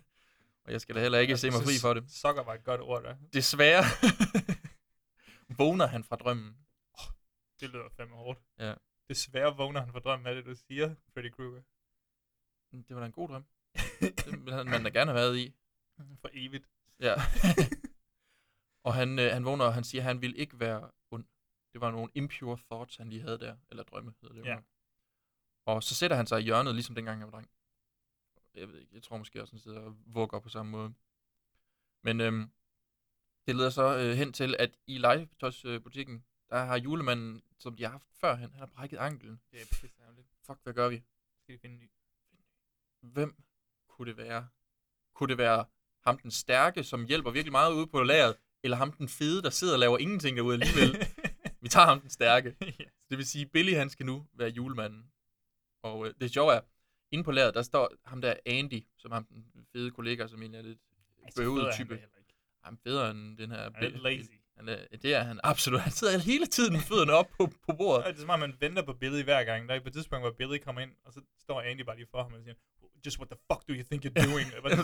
Og 0.66 0.72
jeg 0.72 0.82
skal 0.82 0.96
da 0.96 1.02
heller 1.02 1.20
ikke 1.20 1.38
se 1.38 1.48
mig 1.50 1.58
Jeg 1.58 1.64
fri 1.66 1.74
for 1.82 1.94
det. 1.94 2.12
Sokker 2.12 2.44
var 2.44 2.54
et 2.54 2.64
godt 2.64 2.82
ord 2.82 3.04
der. 3.04 3.16
Desværre 3.34 3.84
vågner 5.60 5.86
han 5.88 6.04
fra 6.04 6.16
drømmen. 6.16 6.58
Det 7.60 7.70
lyder 7.70 7.90
fandme 7.98 8.16
hårdt. 8.16 8.40
Ja. 8.60 8.74
Desværre 9.10 9.58
vågner 9.58 9.80
han 9.82 9.92
fra 9.92 10.00
drømmen, 10.00 10.28
er 10.28 10.34
det, 10.34 10.46
du 10.46 10.56
siger, 10.56 10.96
Freddy 11.14 11.32
Krueger? 11.32 11.62
Det 12.72 12.96
var 12.96 13.00
da 13.00 13.06
en 13.06 13.12
god 13.12 13.30
drøm. 13.30 13.46
det 14.02 14.26
ville 14.32 14.54
han- 14.54 14.70
man 14.70 14.84
da 14.84 14.90
gerne 14.90 15.12
have 15.12 15.16
været 15.22 15.38
i. 15.38 15.54
For 16.22 16.30
evigt. 16.34 16.66
Ja. 17.00 17.14
og 18.84 18.94
han, 18.94 19.20
øh, 19.20 19.32
han 19.34 19.46
vågner, 19.46 19.66
og 19.66 19.74
han 19.74 19.84
siger, 19.84 20.02
at 20.02 20.06
han 20.06 20.22
ville 20.22 20.38
ikke 20.38 20.60
være 20.60 20.92
ond. 21.12 21.26
Det 21.74 21.82
var 21.82 21.92
nogle 21.92 22.12
impure 22.14 22.58
thoughts, 22.72 22.96
han 22.98 23.10
lige 23.10 23.22
havde 23.22 23.40
der. 23.40 23.56
Eller 23.70 23.84
drømme, 23.84 24.14
hedder 24.22 24.36
det 24.36 24.42
jo 24.42 24.46
Ja. 24.46 24.58
Og 25.66 25.84
så 25.84 25.96
sætter 25.96 26.18
han 26.18 26.28
sig 26.28 26.40
i 26.40 26.44
hjørnet, 26.44 26.76
ligesom 26.76 26.96
dengang 26.96 27.20
han 27.20 27.26
var 27.32 27.32
dreng. 27.32 27.50
Jeg 28.56 28.68
ved 28.68 28.80
ikke, 28.80 28.92
jeg 28.94 29.04
tror 29.04 29.18
måske 29.18 29.42
også, 29.42 29.54
han 29.54 29.60
sidder 29.60 29.80
og 29.80 29.96
vugger 30.06 30.40
på 30.40 30.50
samme 30.50 30.72
måde. 30.72 30.94
Men 32.02 32.22
øhm, 32.22 32.50
det 33.48 33.56
leder 33.56 33.70
så 33.70 33.98
øh, 33.98 34.14
hen 34.18 34.34
til, 34.34 34.56
at 34.60 34.78
i 34.88 34.98
legetøjsbutikken, 34.98 36.26
der 36.50 36.58
har 36.64 36.78
julemanden, 36.78 37.44
som 37.58 37.76
de 37.76 37.84
har 37.84 37.92
haft 37.92 38.08
før, 38.14 38.36
han, 38.36 38.52
han 38.52 38.60
har 38.60 38.66
brækket 38.66 38.98
anklen. 38.98 39.42
Det 39.52 39.62
er 39.62 39.66
pisse. 39.66 39.88
Fuck, 40.46 40.60
hvad 40.64 40.74
gør 40.74 40.90
vi? 40.90 41.04
Skal 41.42 41.54
vi 41.54 41.60
finde 41.60 41.76
en 41.76 41.82
ny? 41.82 41.90
Hvem 43.02 43.44
kunne 43.88 44.10
det 44.10 44.18
være? 44.18 44.48
Kunne 45.14 45.30
det 45.30 45.38
være 45.38 45.66
ham 46.06 46.18
den 46.18 46.32
stærke, 46.32 46.84
som 46.84 47.06
hjælper 47.06 47.32
virkelig 47.32 47.52
meget 47.52 47.74
ude 47.74 47.88
på 47.88 48.04
lageret, 48.04 48.36
eller 48.64 48.78
ham 48.78 48.92
den 48.92 49.10
fede, 49.10 49.42
der 49.42 49.50
sidder 49.50 49.74
og 49.74 49.80
laver 49.80 49.98
ingenting 49.98 50.38
derude 50.38 50.54
alligevel? 50.54 51.08
vi 51.62 51.70
tager 51.70 51.86
ham 51.86 52.02
den 52.02 52.10
stærke. 52.10 52.56
ja. 52.62 52.68
Så 52.70 53.06
det 53.10 53.18
vil 53.18 53.26
sige, 53.26 53.46
Billy 53.46 53.74
han 53.74 53.90
skal 53.90 54.06
nu 54.06 54.28
være 54.34 54.50
julemanden. 54.50 55.12
Og 55.82 56.08
øh, 56.08 56.14
det 56.22 56.32
sjove 56.32 56.54
er, 56.54 56.62
inde 57.12 57.24
på 57.24 57.32
lageret, 57.32 57.54
der 57.54 57.62
står 57.62 57.92
ham 58.06 58.22
der 58.22 58.34
Andy, 58.46 58.84
som 58.98 59.12
ham 59.12 59.26
den 59.26 59.66
fede 59.72 59.92
kollega, 59.92 60.28
som 60.28 60.42
egentlig 60.42 60.60
er 60.60 60.64
lidt 60.64 60.80
bøvet 61.38 61.74
type. 61.76 62.00
Han 62.64 62.74
er 62.74 62.78
federe 62.84 63.12
end 63.12 63.38
den 63.38 63.52
her 63.52 63.72
Han 63.76 63.94
er 63.96 64.02
lazy. 64.02 64.30
Han 64.58 64.70
er, 64.70 64.78
det 65.02 65.14
er 65.14 65.24
han 65.24 65.40
absolut. 65.44 65.80
Han 65.80 65.92
sidder 65.92 66.18
hele 66.18 66.46
tiden 66.46 66.74
med 66.74 66.82
fødderne 66.82 67.14
op 67.14 67.30
på, 67.38 67.44
på 67.68 67.76
bordet. 67.78 68.06
Det 68.06 68.16
er 68.16 68.20
som 68.20 68.30
om, 68.30 68.40
man 68.40 68.54
venter 68.60 68.84
på 68.84 68.94
Billy 68.94 69.24
hver 69.24 69.44
gang. 69.44 69.70
Der 69.70 69.76
er 69.76 69.80
på 69.80 69.88
et 69.88 69.94
tidspunkt, 69.94 70.24
hvor 70.24 70.32
Billy 70.32 70.58
kommer 70.66 70.82
ind, 70.82 70.92
og 71.06 71.14
så 71.14 71.22
står 71.42 71.62
Andy 71.62 71.82
bare 71.82 71.96
lige 71.96 72.08
for 72.12 72.24
ham 72.24 72.34
og 72.34 72.40
siger, 72.44 72.56
just 73.06 73.18
what 73.20 73.30
the 73.30 73.40
fuck 73.52 73.62
do 73.68 73.74
you 73.74 73.84
think 73.90 74.06
you're 74.06 74.30
doing? 74.32 74.48
Hvad 74.62 74.78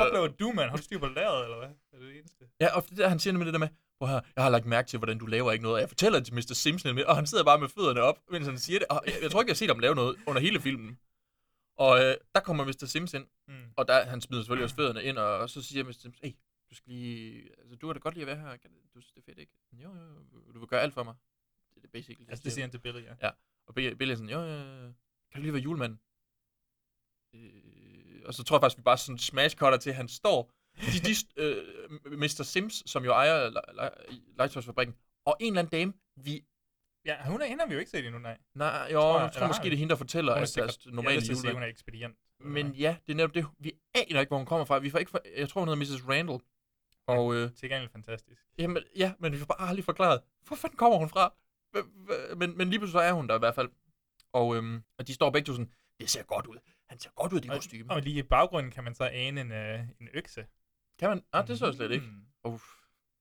fuck 0.00 0.12
laver 0.12 0.28
du, 0.28 0.52
mand? 0.52 0.70
Har 0.70 0.76
du 0.76 0.82
styr 0.82 0.98
på 0.98 1.06
lageret, 1.06 1.44
eller 1.44 1.58
hvad? 1.58 1.68
Er 1.92 1.98
det 1.98 2.08
det 2.08 2.18
eneste? 2.18 2.44
Ja, 2.60 2.76
og 2.76 2.88
det 2.88 2.98
der, 2.98 3.08
han 3.08 3.18
siger 3.18 3.32
nemlig 3.32 3.46
det 3.46 3.52
der 3.52 3.58
med, 3.58 3.68
prøv 3.98 4.08
her, 4.08 4.20
jeg 4.36 4.44
har 4.44 4.50
lagt 4.50 4.66
mærke 4.66 4.88
til, 4.88 4.98
hvordan 4.98 5.18
du 5.18 5.26
laver 5.26 5.52
ikke 5.52 5.62
noget. 5.62 5.74
Og 5.74 5.80
Jeg 5.80 5.88
fortæller 5.88 6.18
det 6.18 6.26
til 6.26 6.34
Mr. 6.34 6.54
Simpson, 6.54 6.98
og 6.98 7.16
han 7.16 7.26
sidder 7.26 7.44
bare 7.44 7.58
med 7.60 7.68
fødderne 7.68 8.00
op, 8.00 8.18
mens 8.30 8.46
han 8.46 8.58
siger 8.58 8.78
det. 8.78 8.88
Og 8.88 9.02
jeg, 9.06 9.14
jeg 9.22 9.30
tror 9.30 9.40
ikke, 9.40 9.50
jeg 9.50 9.54
har 9.54 9.62
set 9.62 9.68
ham 9.68 9.78
lave 9.78 9.94
noget 9.94 10.16
under 10.26 10.40
hele 10.40 10.60
filmen. 10.60 10.98
Og 11.76 12.00
øh, 12.04 12.14
der 12.34 12.40
kommer 12.40 12.64
Mr. 12.64 12.86
Simpson, 12.86 13.28
Mm. 13.48 13.64
og 13.76 13.88
der, 13.88 14.04
han 14.04 14.20
smider 14.20 14.42
selvfølgelig 14.42 14.64
også 14.64 14.76
fødderne 14.76 15.02
ind, 15.04 15.18
og, 15.18 15.38
og 15.38 15.50
så 15.50 15.62
siger 15.62 15.84
Mr. 15.84 15.92
Simpson, 15.92 16.14
hey, 16.22 16.32
du 16.70 16.74
skal 16.74 16.92
lige, 16.92 17.50
altså 17.58 17.74
du 17.76 17.86
har 17.86 17.92
da 17.92 17.98
godt 17.98 18.14
lide 18.14 18.22
at 18.22 18.26
være 18.26 18.36
her, 18.36 18.56
du 18.94 19.00
synes 19.00 19.12
det 19.12 19.20
er 19.20 19.24
fedt, 19.24 19.38
ikke? 19.38 19.52
Jo, 19.72 19.94
jo, 19.94 20.52
du 20.54 20.58
vil 20.58 20.68
gøre 20.68 20.80
alt 20.80 20.94
for 20.94 21.02
mig. 21.02 21.14
Det 21.74 21.76
er 21.76 21.80
det 21.80 21.90
basically. 21.92 22.28
Altså, 22.30 22.42
det 22.44 22.52
siger 22.52 22.62
han 22.64 22.70
til 22.70 22.78
Billy, 22.78 23.02
ja. 23.02 23.14
Ja, 23.22 23.30
og 23.66 23.74
Billy 23.74 24.10
er 24.10 24.14
sådan, 24.14 24.30
jo, 24.30 24.40
jo, 24.40 24.92
kan 25.30 25.36
du 25.36 25.40
lige 25.40 25.52
være 25.52 25.62
julemanden? 25.62 26.00
Øh, 27.34 28.22
og 28.26 28.34
så 28.34 28.44
tror 28.44 28.56
jeg 28.56 28.60
faktisk, 28.62 28.78
vi 28.78 28.82
bare 28.82 28.98
sådan 28.98 29.18
smash 29.18 29.56
cutter 29.56 29.78
til, 29.78 29.92
han 29.92 30.08
står, 30.08 30.50
de, 30.80 30.98
de, 31.08 31.14
øh, 31.42 32.18
Mr. 32.22 32.42
Sims, 32.44 32.90
som 32.90 33.04
jo 33.04 33.12
ejer 33.12 33.50
legetøjsfabrikken, 34.36 34.96
og 35.24 35.36
en 35.40 35.52
eller 35.52 35.60
anden 35.62 35.70
dame, 35.78 35.92
vi, 36.16 36.44
Ja, 37.06 37.24
hun 37.26 37.42
er, 37.42 37.46
hende 37.46 37.60
har 37.62 37.68
vi 37.68 37.74
jo 37.74 37.78
ikke 37.80 37.90
set 37.90 38.06
endnu, 38.06 38.18
nej. 38.20 38.38
nej, 38.54 38.88
jo, 38.92 39.00
Tror 39.00 39.14
jeg, 39.18 39.22
jeg, 39.24 39.32
tror 39.32 39.46
måske 39.46 39.64
det 39.64 39.72
er 39.72 39.76
hende, 39.76 39.90
der 39.90 39.96
fortæller, 39.96 40.32
er 40.32 40.36
at 40.36 40.52
deres 40.56 40.84
jeg 40.86 40.92
normale 40.94 41.20
sige, 41.20 41.32
julemand. 41.34 41.54
hun 41.54 41.62
er 41.62 41.66
ekspedient. 41.66 42.16
Men 42.40 42.72
ja, 42.72 42.96
det 43.06 43.12
er 43.12 43.16
netop 43.16 43.34
det, 43.34 43.46
vi 43.58 43.72
aner 43.94 44.20
ikke, 44.20 44.30
hvor 44.30 44.36
hun 44.36 44.46
kommer 44.46 44.64
fra. 44.64 44.78
Vi 44.78 44.90
får 44.90 44.98
ikke, 44.98 45.10
for, 45.10 45.20
jeg 45.36 45.48
tror, 45.48 45.60
hun 45.60 45.68
hedder 45.68 45.96
Mrs. 45.96 46.08
Randall. 46.08 46.40
Og 47.06 47.34
øh, 47.34 47.52
Til 47.52 47.68
gengæld 47.70 47.88
fantastisk. 47.90 48.42
Jamen, 48.58 48.82
ja, 48.96 49.12
men 49.18 49.32
vi 49.32 49.38
får 49.38 49.46
bare 49.46 49.68
aldrig 49.68 49.84
forklaret, 49.84 50.20
hvor 50.46 50.56
fanden 50.56 50.76
kommer 50.76 50.98
hun 50.98 51.08
fra? 51.08 51.34
Men, 52.36 52.56
men 52.58 52.70
lige 52.70 52.78
pludselig 52.78 52.92
så 52.92 52.98
er 53.00 53.12
hun 53.12 53.28
der 53.28 53.34
i 53.36 53.38
hvert 53.38 53.54
fald. 53.54 53.68
Og, 54.32 54.56
øhm, 54.56 54.82
og 54.98 55.06
de 55.06 55.14
står 55.14 55.30
begge 55.30 55.46
to 55.46 55.52
sådan, 55.52 55.72
det 56.00 56.10
ser 56.10 56.22
godt 56.22 56.46
ud. 56.46 56.56
Han 56.88 56.98
ser 56.98 57.10
godt 57.14 57.32
ud 57.32 57.38
i 57.38 57.40
det 57.42 57.50
Og, 57.50 57.56
kostume. 57.56 57.90
og 57.90 58.02
lige 58.02 58.18
i 58.18 58.22
baggrunden 58.22 58.72
kan 58.72 58.84
man 58.84 58.94
så 58.94 59.04
ane 59.04 59.40
en, 59.40 59.52
øh, 59.52 59.80
en 60.00 60.08
økse. 60.14 60.46
Kan 60.98 61.08
man? 61.08 61.22
Ah, 61.32 61.46
det 61.46 61.58
så 61.58 61.66
jeg 61.66 61.74
slet 61.74 61.90
ikke. 61.90 62.06
Mm. 62.06 62.52
Uff. 62.52 62.64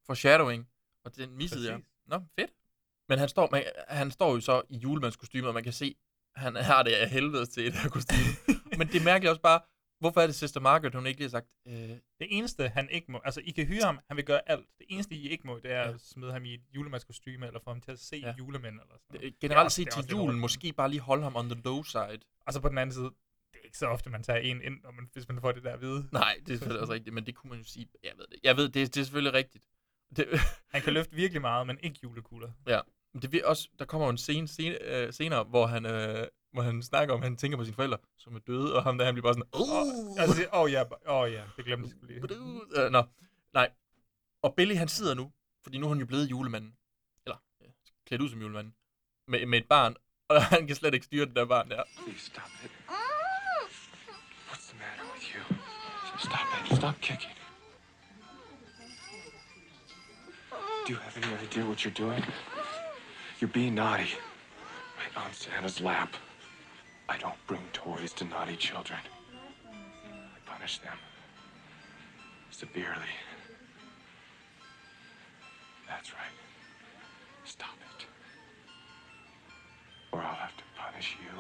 Foreshadowing. 0.06 0.68
Og 1.06 1.16
den 1.16 1.38
missede 1.38 1.72
jeg. 1.72 1.80
Præcis. 1.80 1.90
Nå, 2.06 2.20
fedt. 2.40 2.52
Men 3.10 3.20
han 3.20 3.30
står, 3.30 3.50
man, 3.52 3.64
han 3.88 4.12
står 4.12 4.34
jo 4.34 4.40
så 4.42 4.62
i 4.70 4.78
julemandskostyme, 4.78 5.48
og 5.48 5.54
man 5.54 5.64
kan 5.64 5.74
se, 5.74 5.96
han 6.36 6.56
har 6.56 6.84
det 6.84 6.92
af 6.92 7.10
helvede 7.10 7.46
til 7.46 7.66
det 7.66 7.74
her 7.74 7.90
kostume. 7.90 8.22
men 8.78 8.88
det 8.88 8.96
er 9.02 9.04
mærkeligt 9.04 9.30
også 9.30 9.42
bare, 9.42 9.60
hvorfor 10.00 10.22
er 10.22 10.26
det 10.26 10.36
Sister 10.36 10.60
Margaret, 10.60 10.96
hun 10.96 11.06
ikke 11.08 11.20
lige 11.20 11.26
har 11.28 11.30
sagt, 11.30 11.48
øh, 11.68 11.74
Det 12.20 12.28
eneste, 12.30 12.68
han 12.70 12.90
ikke 12.90 13.12
må... 13.12 13.22
Altså, 13.26 13.42
I 13.44 13.52
kan 13.52 13.66
hyre 13.66 13.84
ham, 13.86 14.00
han 14.08 14.18
vil 14.18 14.26
gøre 14.26 14.50
alt. 14.50 14.66
Det 14.78 14.86
eneste, 14.90 15.16
I 15.16 15.30
ikke 15.30 15.48
må, 15.48 15.60
det 15.64 15.72
er 15.72 15.80
Ja. 15.82 15.90
at 15.94 16.02
smide 16.02 16.32
ham 16.32 16.46
i 16.46 16.54
et 16.54 16.62
julemandskostyme, 16.76 17.48
eller 17.48 17.60
få 17.64 17.70
ham 17.70 17.82
til 17.82 17.92
at 17.92 18.00
se 18.00 18.16
Ja. 18.18 18.34
julemænd, 18.40 18.74
eller 18.82 18.96
sådan 19.08 19.20
noget. 19.22 19.40
generelt 19.40 19.72
set 19.72 19.90
til 19.92 20.06
julen, 20.12 20.40
måske 20.40 20.74
bare 20.74 20.90
lige 20.90 21.00
holde 21.00 21.24
ham 21.24 21.36
on 21.36 21.50
the 21.50 21.62
low 21.66 21.84
side. 21.84 22.20
Og 22.48 22.54
så 22.54 22.60
på 22.60 22.70
den 22.70 22.78
anden 22.78 22.94
side, 22.94 23.04
det 23.54 23.60
er 23.60 23.66
ikke 23.66 23.78
så 23.78 23.86
ofte, 23.88 24.10
man 24.10 24.24
tager 24.24 24.40
en 24.40 24.62
ind, 24.62 24.82
når 24.84 24.92
man, 24.92 25.10
hvis 25.14 25.28
man 25.28 25.42
får 25.42 25.52
det 25.52 25.64
der 25.64 25.74
at 25.74 25.82
vide. 25.82 26.08
Nej, 26.12 26.36
det 26.46 26.54
er 26.54 26.58
selvfølgelig 26.58 26.82
også 26.82 26.94
rigtigt, 26.98 27.14
men 27.14 27.26
det 27.26 27.36
kunne 27.36 27.50
man 27.50 27.60
jo 27.60 27.66
sige. 27.66 27.88
Jeg 28.04 28.12
ved 28.18 28.26
det. 28.32 28.40
Jeg 28.44 28.58
ved, 28.58 28.64
det, 28.70 28.96
det 28.96 28.98
er 29.02 29.04
selvfølgelig 29.04 29.34
rigtigt. 29.34 29.66
Det, 30.16 30.28
Han 30.74 30.82
kan 30.82 30.94
løfte 30.94 31.16
virkelig 31.16 31.42
meget, 31.42 31.68
men 31.68 31.80
ikke 31.84 32.00
julekugler. 32.04 32.52
men 33.14 33.22
det 33.22 33.32
vil 33.32 33.46
også, 33.46 33.70
der 33.80 33.86
kommer 33.86 34.08
jo 34.08 34.12
en 34.12 34.18
scene, 34.18 34.48
scene 34.48 34.84
øh, 34.84 35.14
senere, 35.14 35.44
hvor 35.44 35.66
han, 35.66 35.86
øh, 35.86 36.28
hvor 36.54 36.62
han 36.62 36.84
snakker 36.84 37.14
om, 37.14 37.20
at 37.20 37.24
han 37.24 37.38
tænker 37.38 37.58
på 37.58 37.64
sine 37.64 37.76
forældre, 37.76 37.98
som 38.18 38.36
er 38.36 38.40
døde, 38.40 38.76
og 38.76 38.84
ham 38.84 38.98
der, 38.98 39.06
han 39.06 39.14
bliver 39.14 39.34
bare 39.34 39.34
sådan, 39.34 39.50
uh, 39.54 40.22
Altså, 40.22 40.50
åh 40.54 40.60
oh, 40.62 40.72
ja, 40.72 40.84
åh 40.84 40.88
oh, 41.06 41.32
ja, 41.32 41.44
det 41.58 41.66
glemte 41.66 41.90
jeg 42.02 42.08
lige. 42.10 42.86
øh, 42.86 42.92
nå, 42.92 43.04
nej. 43.54 43.70
Og 44.42 44.56
Billy, 44.56 44.76
han 44.76 44.88
sidder 44.88 45.14
nu, 45.14 45.32
fordi 45.64 45.78
nu 45.78 45.86
er 45.86 45.90
han 45.90 46.00
jo 46.00 46.06
blevet 46.06 46.30
julemanden, 46.30 46.76
eller 47.26 47.38
ja, 47.62 47.68
klædt 48.08 48.22
ud 48.22 48.30
som 48.30 48.42
julemanden, 48.42 48.74
med, 49.28 49.46
med 49.46 49.58
et 49.58 49.68
barn, 49.68 49.96
og 50.30 50.44
han 50.44 50.68
kan 50.68 50.76
slet 50.76 50.94
ikke 50.94 51.06
styre 51.06 51.26
det 51.26 51.36
der 51.36 51.46
barn 51.46 51.70
der. 51.70 51.84
Please 52.04 52.26
stop 52.26 52.52
it. 52.66 52.72
What's 54.50 54.68
the 54.70 54.78
matter 54.80 55.06
with 55.14 55.36
you? 55.36 55.56
Stop 56.20 56.72
it. 56.72 56.78
Stop 56.78 56.96
kicking. 57.02 57.43
Do 60.86 60.92
you 60.92 61.00
have 61.00 61.16
any 61.16 61.34
idea 61.42 61.66
what 61.66 61.86
you're 61.86 61.94
doing? 61.94 62.22
You're 63.40 63.48
being 63.50 63.76
naughty. 63.76 64.10
Right 64.98 65.26
on 65.26 65.32
Santa's 65.32 65.80
lap. 65.80 66.14
I 67.08 67.18
don't 67.18 67.36
bring 67.48 67.62
toys 67.72 68.12
to 68.14 68.26
naughty 68.26 68.58
children. 68.58 69.00
I 69.66 70.40
punish 70.46 70.80
them 70.80 70.98
severely. 72.52 73.14
That's 75.88 76.12
right. 76.12 76.22
Stop 77.46 77.76
it. 77.98 78.06
Or 80.12 80.20
I'll 80.20 80.36
have 80.36 80.58
to 80.58 80.64
punish 80.78 81.16
you. 81.22 81.40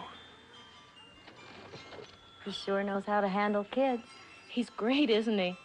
He 2.45 2.51
sure 2.51 2.81
knows 2.83 3.03
how 3.05 3.19
to 3.19 3.27
handle 3.27 3.65
kids. 3.65 4.03
He's 4.47 4.69
great, 4.69 5.09
isn't 5.09 5.37
he? 5.37 5.57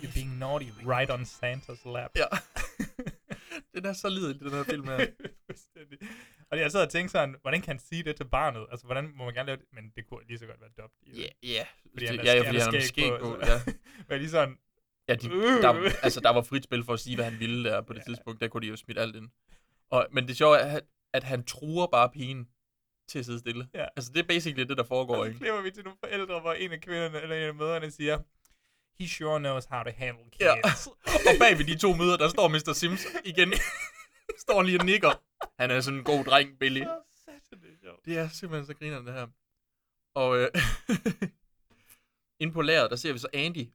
You're 0.00 0.12
being 0.12 0.38
naughty 0.38 0.72
right 0.84 1.10
on 1.10 1.24
Santa's 1.24 1.84
lap. 1.84 2.12
Ja. 2.14 2.28
den 3.80 3.86
er 3.90 3.92
så 3.92 4.08
lidelig, 4.08 4.40
den 4.40 4.50
her 4.50 4.62
film 4.62 4.86
her. 4.88 5.06
Og 6.50 6.58
jeg 6.58 6.72
sad 6.72 6.82
og 6.82 6.90
tænkte 6.90 7.12
sådan, 7.12 7.36
hvordan 7.42 7.60
kan 7.60 7.68
han 7.68 7.78
sige 7.78 8.02
det 8.02 8.16
til 8.16 8.24
barnet? 8.24 8.66
Altså, 8.70 8.86
hvordan 8.86 9.12
må 9.16 9.24
man 9.24 9.34
gerne 9.34 9.46
lave 9.46 9.56
det? 9.56 9.66
Men 9.72 9.92
det 9.96 10.06
kunne 10.08 10.26
lige 10.28 10.38
så 10.38 10.46
godt 10.46 10.60
være 10.60 10.70
dubbed. 10.78 11.20
Ja, 11.22 11.26
ja. 11.42 11.64
Fordi 11.92 12.06
han 12.06 12.18
er- 12.18 12.22
Ja, 12.24 12.32
ja, 12.34 12.40
fordi 12.48 12.58
er 12.58 12.64
han 12.64 12.74
har 12.74 12.80
skæg 12.80 13.10
på, 13.20 13.38
Ja. 13.42 13.72
Men 14.08 14.18
lige 14.18 14.30
sådan, 14.30 14.58
Ja, 15.08 15.14
de, 15.14 15.28
Øh. 15.28 15.42
der, 15.62 15.90
altså, 16.02 16.20
der 16.20 16.30
var 16.30 16.42
frit 16.42 16.64
spil 16.64 16.84
for 16.84 16.92
at 16.92 17.00
sige, 17.00 17.16
hvad 17.16 17.24
han 17.24 17.40
ville 17.40 17.70
der 17.70 17.80
på 17.82 17.92
det 17.92 17.98
Ja. 18.00 18.04
tidspunkt. 18.04 18.40
Der 18.40 18.48
kunne 18.48 18.60
de 18.62 18.66
jo 18.66 18.76
smidt 18.76 18.98
alt 18.98 19.16
ind. 19.16 19.28
Og, 19.90 20.06
men 20.12 20.28
det 20.28 20.36
sjove 20.36 20.58
er, 20.58 20.80
at, 21.12 21.24
han 21.24 21.44
truer 21.44 21.86
bare 21.86 22.10
pigen 22.10 22.48
til 23.08 23.18
at 23.18 23.24
sidde 23.24 23.38
stille. 23.38 23.68
Ja. 23.74 23.86
Altså, 23.96 24.12
det 24.12 24.20
er 24.20 24.26
basically 24.28 24.68
det, 24.68 24.76
der 24.78 24.84
foregår, 24.84 25.16
og 25.16 25.26
så 25.26 25.32
klipper 25.32 25.62
vi 25.62 25.70
til 25.70 25.84
nogle 25.84 25.98
forældre, 26.04 26.40
hvor 26.40 26.52
en 26.52 26.72
af 26.72 26.80
kvinderne, 26.80 27.20
eller 27.22 27.36
en 27.36 27.42
af 27.42 27.54
møderne 27.54 27.90
siger, 27.90 28.18
He 29.00 29.08
sure 29.08 29.38
knows 29.38 29.64
how 29.64 29.82
to 29.82 29.90
handle 29.90 30.24
kids. 30.30 30.40
Ja. 30.40 30.54
og 31.30 31.34
bag 31.38 31.58
ved 31.58 31.64
de 31.64 31.78
to 31.78 31.94
møder, 31.94 32.16
der 32.16 32.28
står 32.28 32.48
Mr. 32.48 32.72
Sims 32.72 33.06
igen. 33.24 33.52
står 34.44 34.62
lige 34.62 34.78
og 34.80 34.84
nikker. 34.86 35.22
Han 35.60 35.70
er 35.70 35.80
sådan 35.80 35.98
en 35.98 36.04
god 36.04 36.24
dreng, 36.24 36.58
Billy. 36.58 36.80
Det 36.80 36.88
er 37.28 37.78
sjovt. 37.82 38.04
Det 38.04 38.18
er 38.18 38.28
simpelthen 38.28 38.66
så 38.66 38.74
griner 38.74 39.02
det 39.02 39.14
her. 39.14 39.26
Og 40.14 40.38
øh, 40.38 40.48
inde 42.42 42.52
på 42.52 42.62
lageret, 42.62 42.90
der 42.90 42.96
ser 42.96 43.12
vi 43.12 43.18
så 43.18 43.28
Andy, 43.32 43.68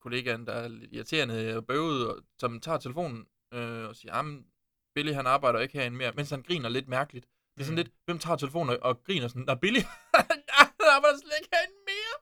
kollegaen, 0.00 0.46
der 0.46 0.52
er 0.52 0.68
lidt 0.68 0.92
irriterende 0.92 1.56
og 1.56 1.66
bøvet, 1.66 2.08
og, 2.08 2.22
som 2.38 2.60
tager 2.60 2.78
telefonen 2.78 3.26
øh, 3.54 3.88
og 3.88 3.96
siger, 3.96 4.16
jamen, 4.16 4.46
Billy 4.94 5.12
han 5.12 5.26
arbejder 5.26 5.60
ikke 5.60 5.78
herinde 5.78 5.96
mere, 5.96 6.12
mens 6.12 6.30
han 6.30 6.42
griner 6.42 6.68
lidt 6.68 6.88
mærkeligt. 6.88 7.26
Det 7.54 7.60
er 7.60 7.64
sådan 7.64 7.72
Mm. 7.74 7.76
lidt, 7.76 7.90
hvem 8.04 8.18
tager 8.18 8.36
telefonen 8.36 8.70
og, 8.76 8.82
og 8.82 9.04
griner 9.04 9.28
sådan, 9.28 9.42
Nå, 9.42 9.54
Billy, 9.54 9.80
han 10.14 10.42
arbejder 10.96 11.18
slet 11.18 11.32
ikke 11.42 11.48
herinde 11.52 11.76
mere. 11.86 12.14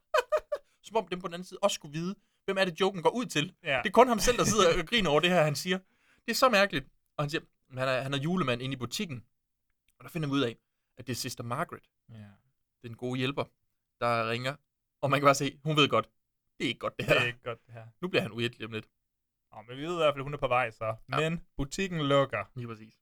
Som 0.82 0.96
om 0.96 1.08
dem 1.08 1.20
på 1.20 1.26
den 1.28 1.34
anden 1.34 1.46
side 1.46 1.58
også 1.62 1.74
skulle 1.74 1.92
vide, 1.92 2.14
hvem 2.44 2.58
er 2.58 2.64
det, 2.64 2.80
joken 2.80 3.02
går 3.02 3.10
ud 3.10 3.26
til. 3.26 3.54
Ja. 3.62 3.80
Det 3.82 3.88
er 3.88 3.92
kun 3.92 4.08
ham 4.08 4.18
selv, 4.18 4.36
der 4.38 4.44
sidder 4.44 4.78
og 4.82 4.86
griner 4.88 5.10
over 5.10 5.20
det 5.20 5.30
her, 5.30 5.42
han 5.42 5.54
siger. 5.54 5.78
Det 6.26 6.30
er 6.30 6.34
så 6.34 6.48
mærkeligt. 6.48 6.86
Og 7.16 7.22
han 7.24 7.30
siger, 7.30 7.42
han 7.78 7.88
er, 7.88 8.00
han 8.00 8.14
er 8.14 8.18
julemand 8.18 8.62
inde 8.62 8.72
i 8.72 8.76
butikken. 8.76 9.24
Og 9.98 10.04
der 10.04 10.10
finder 10.10 10.28
vi 10.28 10.32
ud 10.34 10.40
af, 10.40 10.56
at 10.98 11.06
det 11.06 11.12
er 11.12 11.16
Sister 11.16 11.44
Margaret, 11.44 11.82
Ja. 12.10 12.24
den 12.82 12.96
gode 12.96 13.18
hjælper, 13.18 13.44
der 14.00 14.30
ringer. 14.30 14.54
Og 15.00 15.10
man 15.10 15.20
kan 15.20 15.26
bare 15.26 15.34
se, 15.34 15.60
hun 15.64 15.76
ved 15.76 15.88
godt, 15.88 16.08
det 16.58 16.64
er 16.64 16.68
ikke 16.68 16.78
godt 16.78 16.96
det 16.98 17.06
her. 17.06 17.14
Det 17.14 17.22
er 17.22 17.26
ikke 17.26 17.42
godt, 17.44 17.66
det 17.66 17.74
her. 17.74 17.86
Nu 18.00 18.08
bliver 18.08 18.22
han 18.22 18.30
lige 18.36 18.64
om 18.66 18.72
lidt. 18.72 18.86
Nå, 19.52 19.62
men 19.68 19.76
vi 19.78 19.82
ved 19.82 19.92
i 19.92 19.96
hvert 19.96 20.14
fald, 20.14 20.20
at 20.20 20.24
hun 20.24 20.34
er 20.34 20.38
på 20.38 20.48
vej 20.48 20.70
så. 20.70 20.84
Ja. 21.12 21.30
Men 21.30 21.40
butikken 21.56 22.00
lukker. 22.00 22.44
Lige 22.56 22.66
præcis. 22.68 22.94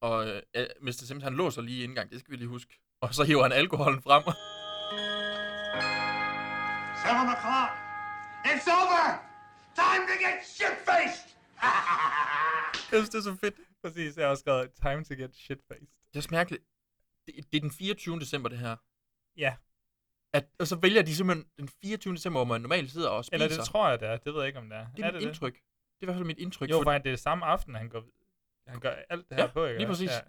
Og 0.00 0.28
øh, 0.28 0.42
øh, 0.56 0.66
Mr. 0.80 0.90
Sims, 0.92 1.22
han 1.22 1.34
låser 1.34 1.62
lige 1.62 1.84
indgang, 1.84 2.10
det 2.10 2.20
skal 2.20 2.32
vi 2.32 2.36
lige 2.36 2.48
huske. 2.48 2.80
Og 3.00 3.14
så 3.14 3.24
hiver 3.24 3.42
han 3.42 3.52
alkoholen 3.52 4.02
frem. 4.02 4.22
Seven 7.02 7.28
o'clock. 7.34 7.87
It's 8.52 8.68
over. 8.80 9.04
Time 9.82 10.02
to 10.10 10.14
get 10.26 10.36
shit-faced. 10.56 11.28
Jeg 12.92 12.98
synes, 12.98 13.08
det 13.10 13.18
er 13.18 13.22
så 13.22 13.36
fedt. 13.40 13.54
Præcis, 13.82 14.16
jeg 14.16 14.24
har 14.24 14.30
også 14.30 14.40
skrevet, 14.40 14.70
time 14.82 15.04
to 15.04 15.14
get 15.22 15.30
shit-faced. 15.34 16.10
Det 16.14 16.24
er 16.26 16.28
mærkeligt. 16.30 16.62
Det, 17.26 17.34
det 17.52 17.56
er 17.56 17.60
den 17.60 17.70
24. 17.70 18.20
december, 18.20 18.48
det 18.48 18.58
her. 18.58 18.76
Ja, 19.36 19.56
At, 20.32 20.44
og 20.58 20.66
så 20.66 20.76
vælger 20.76 21.02
de 21.02 21.14
simpelthen 21.16 21.46
den 21.58 21.68
24. 21.82 22.14
december, 22.14 22.38
hvor 22.38 22.44
man 22.54 22.60
normalt 22.60 22.90
sidder 22.90 23.08
og 23.08 23.24
spiser. 23.24 23.44
eller 23.44 23.56
det 23.56 23.66
tror 23.66 23.88
jeg, 23.88 24.00
det 24.00 24.08
er. 24.08 24.16
Det 24.16 24.32
ved 24.34 24.40
jeg 24.40 24.46
ikke, 24.46 24.58
om 24.58 24.68
det 24.68 24.78
er. 24.78 24.86
det 24.96 25.04
er 25.04 25.08
er 25.08 25.12
mit 25.12 25.20
det 25.22 25.28
indtryk. 25.28 25.54
Det? 25.54 25.62
det 25.62 26.00
er 26.00 26.04
i 26.04 26.06
hvert 26.06 26.14
fald 26.16 26.24
mit 26.26 26.38
indtryk. 26.38 26.68
Det? 26.68 26.74
Jo, 26.74 26.82
for- 26.82 26.98
det 26.98 27.12
er 27.12 27.16
samme 27.16 27.46
aften, 27.46 27.74
han 27.74 27.88
går, 27.88 28.02
han 28.66 28.80
gør 28.80 28.94
alt 29.10 29.28
det 29.28 29.36
her 29.36 29.44
Ja, 29.44 29.50
på, 29.50 29.64
ikke? 29.66 29.78
lige 29.78 29.88
præcis. 29.88 30.10
Ja. 30.10 30.20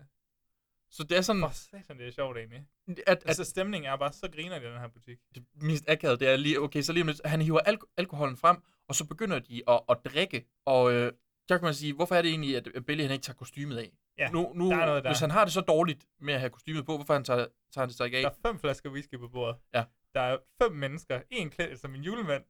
Så 0.92 1.04
det 1.04 1.18
er 1.18 1.22
sådan, 1.22 1.40
Hvor 1.42 1.50
satan, 1.50 1.98
det 2.00 2.08
er 2.08 2.12
sjovt 2.12 2.38
egentlig. 2.38 2.66
at, 2.88 2.98
at 3.08 3.24
Altså, 3.26 3.44
stemningen 3.44 3.92
er 3.92 3.96
bare 3.98 4.14
så 4.14 4.30
griner 4.34 4.56
i 4.62 4.64
den 4.64 4.80
her 4.80 4.88
butik. 4.88 5.18
det 5.36 5.46
mest 5.62 5.90
akavede, 5.90 6.20
det 6.20 6.28
er 6.30 6.36
lige, 6.38 6.60
okay, 6.60 6.82
så 6.82 6.94
lige 6.94 7.02
om 7.04 7.08
lidt, 7.08 7.22
han 7.26 7.42
hiver 7.42 7.60
al- 7.60 7.78
alkoholen 7.98 8.38
frem, 8.38 8.58
og 8.88 8.96
så 8.96 9.06
begynder 9.06 9.40
de 9.40 9.64
at, 9.70 9.82
at 9.90 9.98
drikke, 10.06 10.46
og 10.66 10.94
øh, 10.94 11.12
der 11.50 11.58
kan 11.58 11.66
man 11.66 11.74
sige, 11.74 11.94
hvorfor 11.94 12.16
er 12.16 12.22
det 12.22 12.30
egentlig, 12.30 12.56
at 12.76 12.86
Billy 12.86 13.02
han 13.02 13.12
ikke 13.12 13.24
tager 13.24 13.36
kostymet 13.38 13.78
af? 13.78 13.92
Ja, 14.18 14.30
nu, 14.32 14.52
nu, 14.56 14.70
der 14.70 14.78
er 14.78 14.86
noget 14.86 15.04
der. 15.04 15.10
Hvis 15.10 15.20
han 15.20 15.32
har 15.32 15.44
det 15.46 15.54
så 15.54 15.62
dårligt 15.62 16.08
med 16.20 16.34
at 16.34 16.40
have 16.40 16.50
kostymet 16.50 16.86
på, 16.86 16.96
hvorfor 16.96 17.14
han 17.14 17.24
tager, 17.24 17.40
tager 17.74 17.82
han 17.82 17.90
det 17.90 17.98
så 17.98 18.04
ikke 18.04 18.18
af? 18.18 18.24
Der 18.24 18.30
er 18.30 18.50
fem 18.50 18.60
flasker 18.60 18.90
whisky 18.90 19.18
på 19.20 19.28
bordet. 19.28 19.56
Ja. 19.74 19.84
Der 20.14 20.22
er 20.22 20.38
fem 20.62 20.72
mennesker. 20.72 21.22
En 21.30 21.50
klædt 21.50 21.80
som 21.80 21.96
en 21.96 22.02
julemand. 22.04 22.44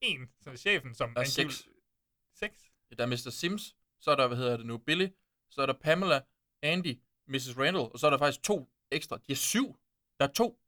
En 0.00 0.28
som 0.40 0.56
chefen, 0.56 0.94
som 0.94 1.14
Der 1.14 1.20
er 1.20 1.24
seks. 1.24 1.68
Seks? 2.34 2.58
Der 2.98 3.04
er 3.04 3.08
Mr. 3.08 3.30
Sims, 3.30 3.76
så 4.00 4.10
er 4.10 4.14
der, 4.16 4.26
hvad 4.28 4.36
hedder 4.36 4.56
det 4.56 4.66
nu, 4.66 4.78
Billy, 4.78 5.08
så 5.50 5.62
er 5.62 5.66
der 5.66 5.72
Pamela, 5.82 6.20
Andy, 6.62 6.94
Mrs. 7.32 7.58
Randall, 7.58 7.88
og 7.92 7.98
så 7.98 8.06
er 8.06 8.10
der 8.10 8.18
faktisk 8.18 8.42
to 8.42 8.68
ekstra. 8.90 9.16
De 9.26 9.32
er 9.32 9.36
syv. 9.36 9.76
Der 10.20 10.26
er 10.28 10.32
to, 10.32 10.58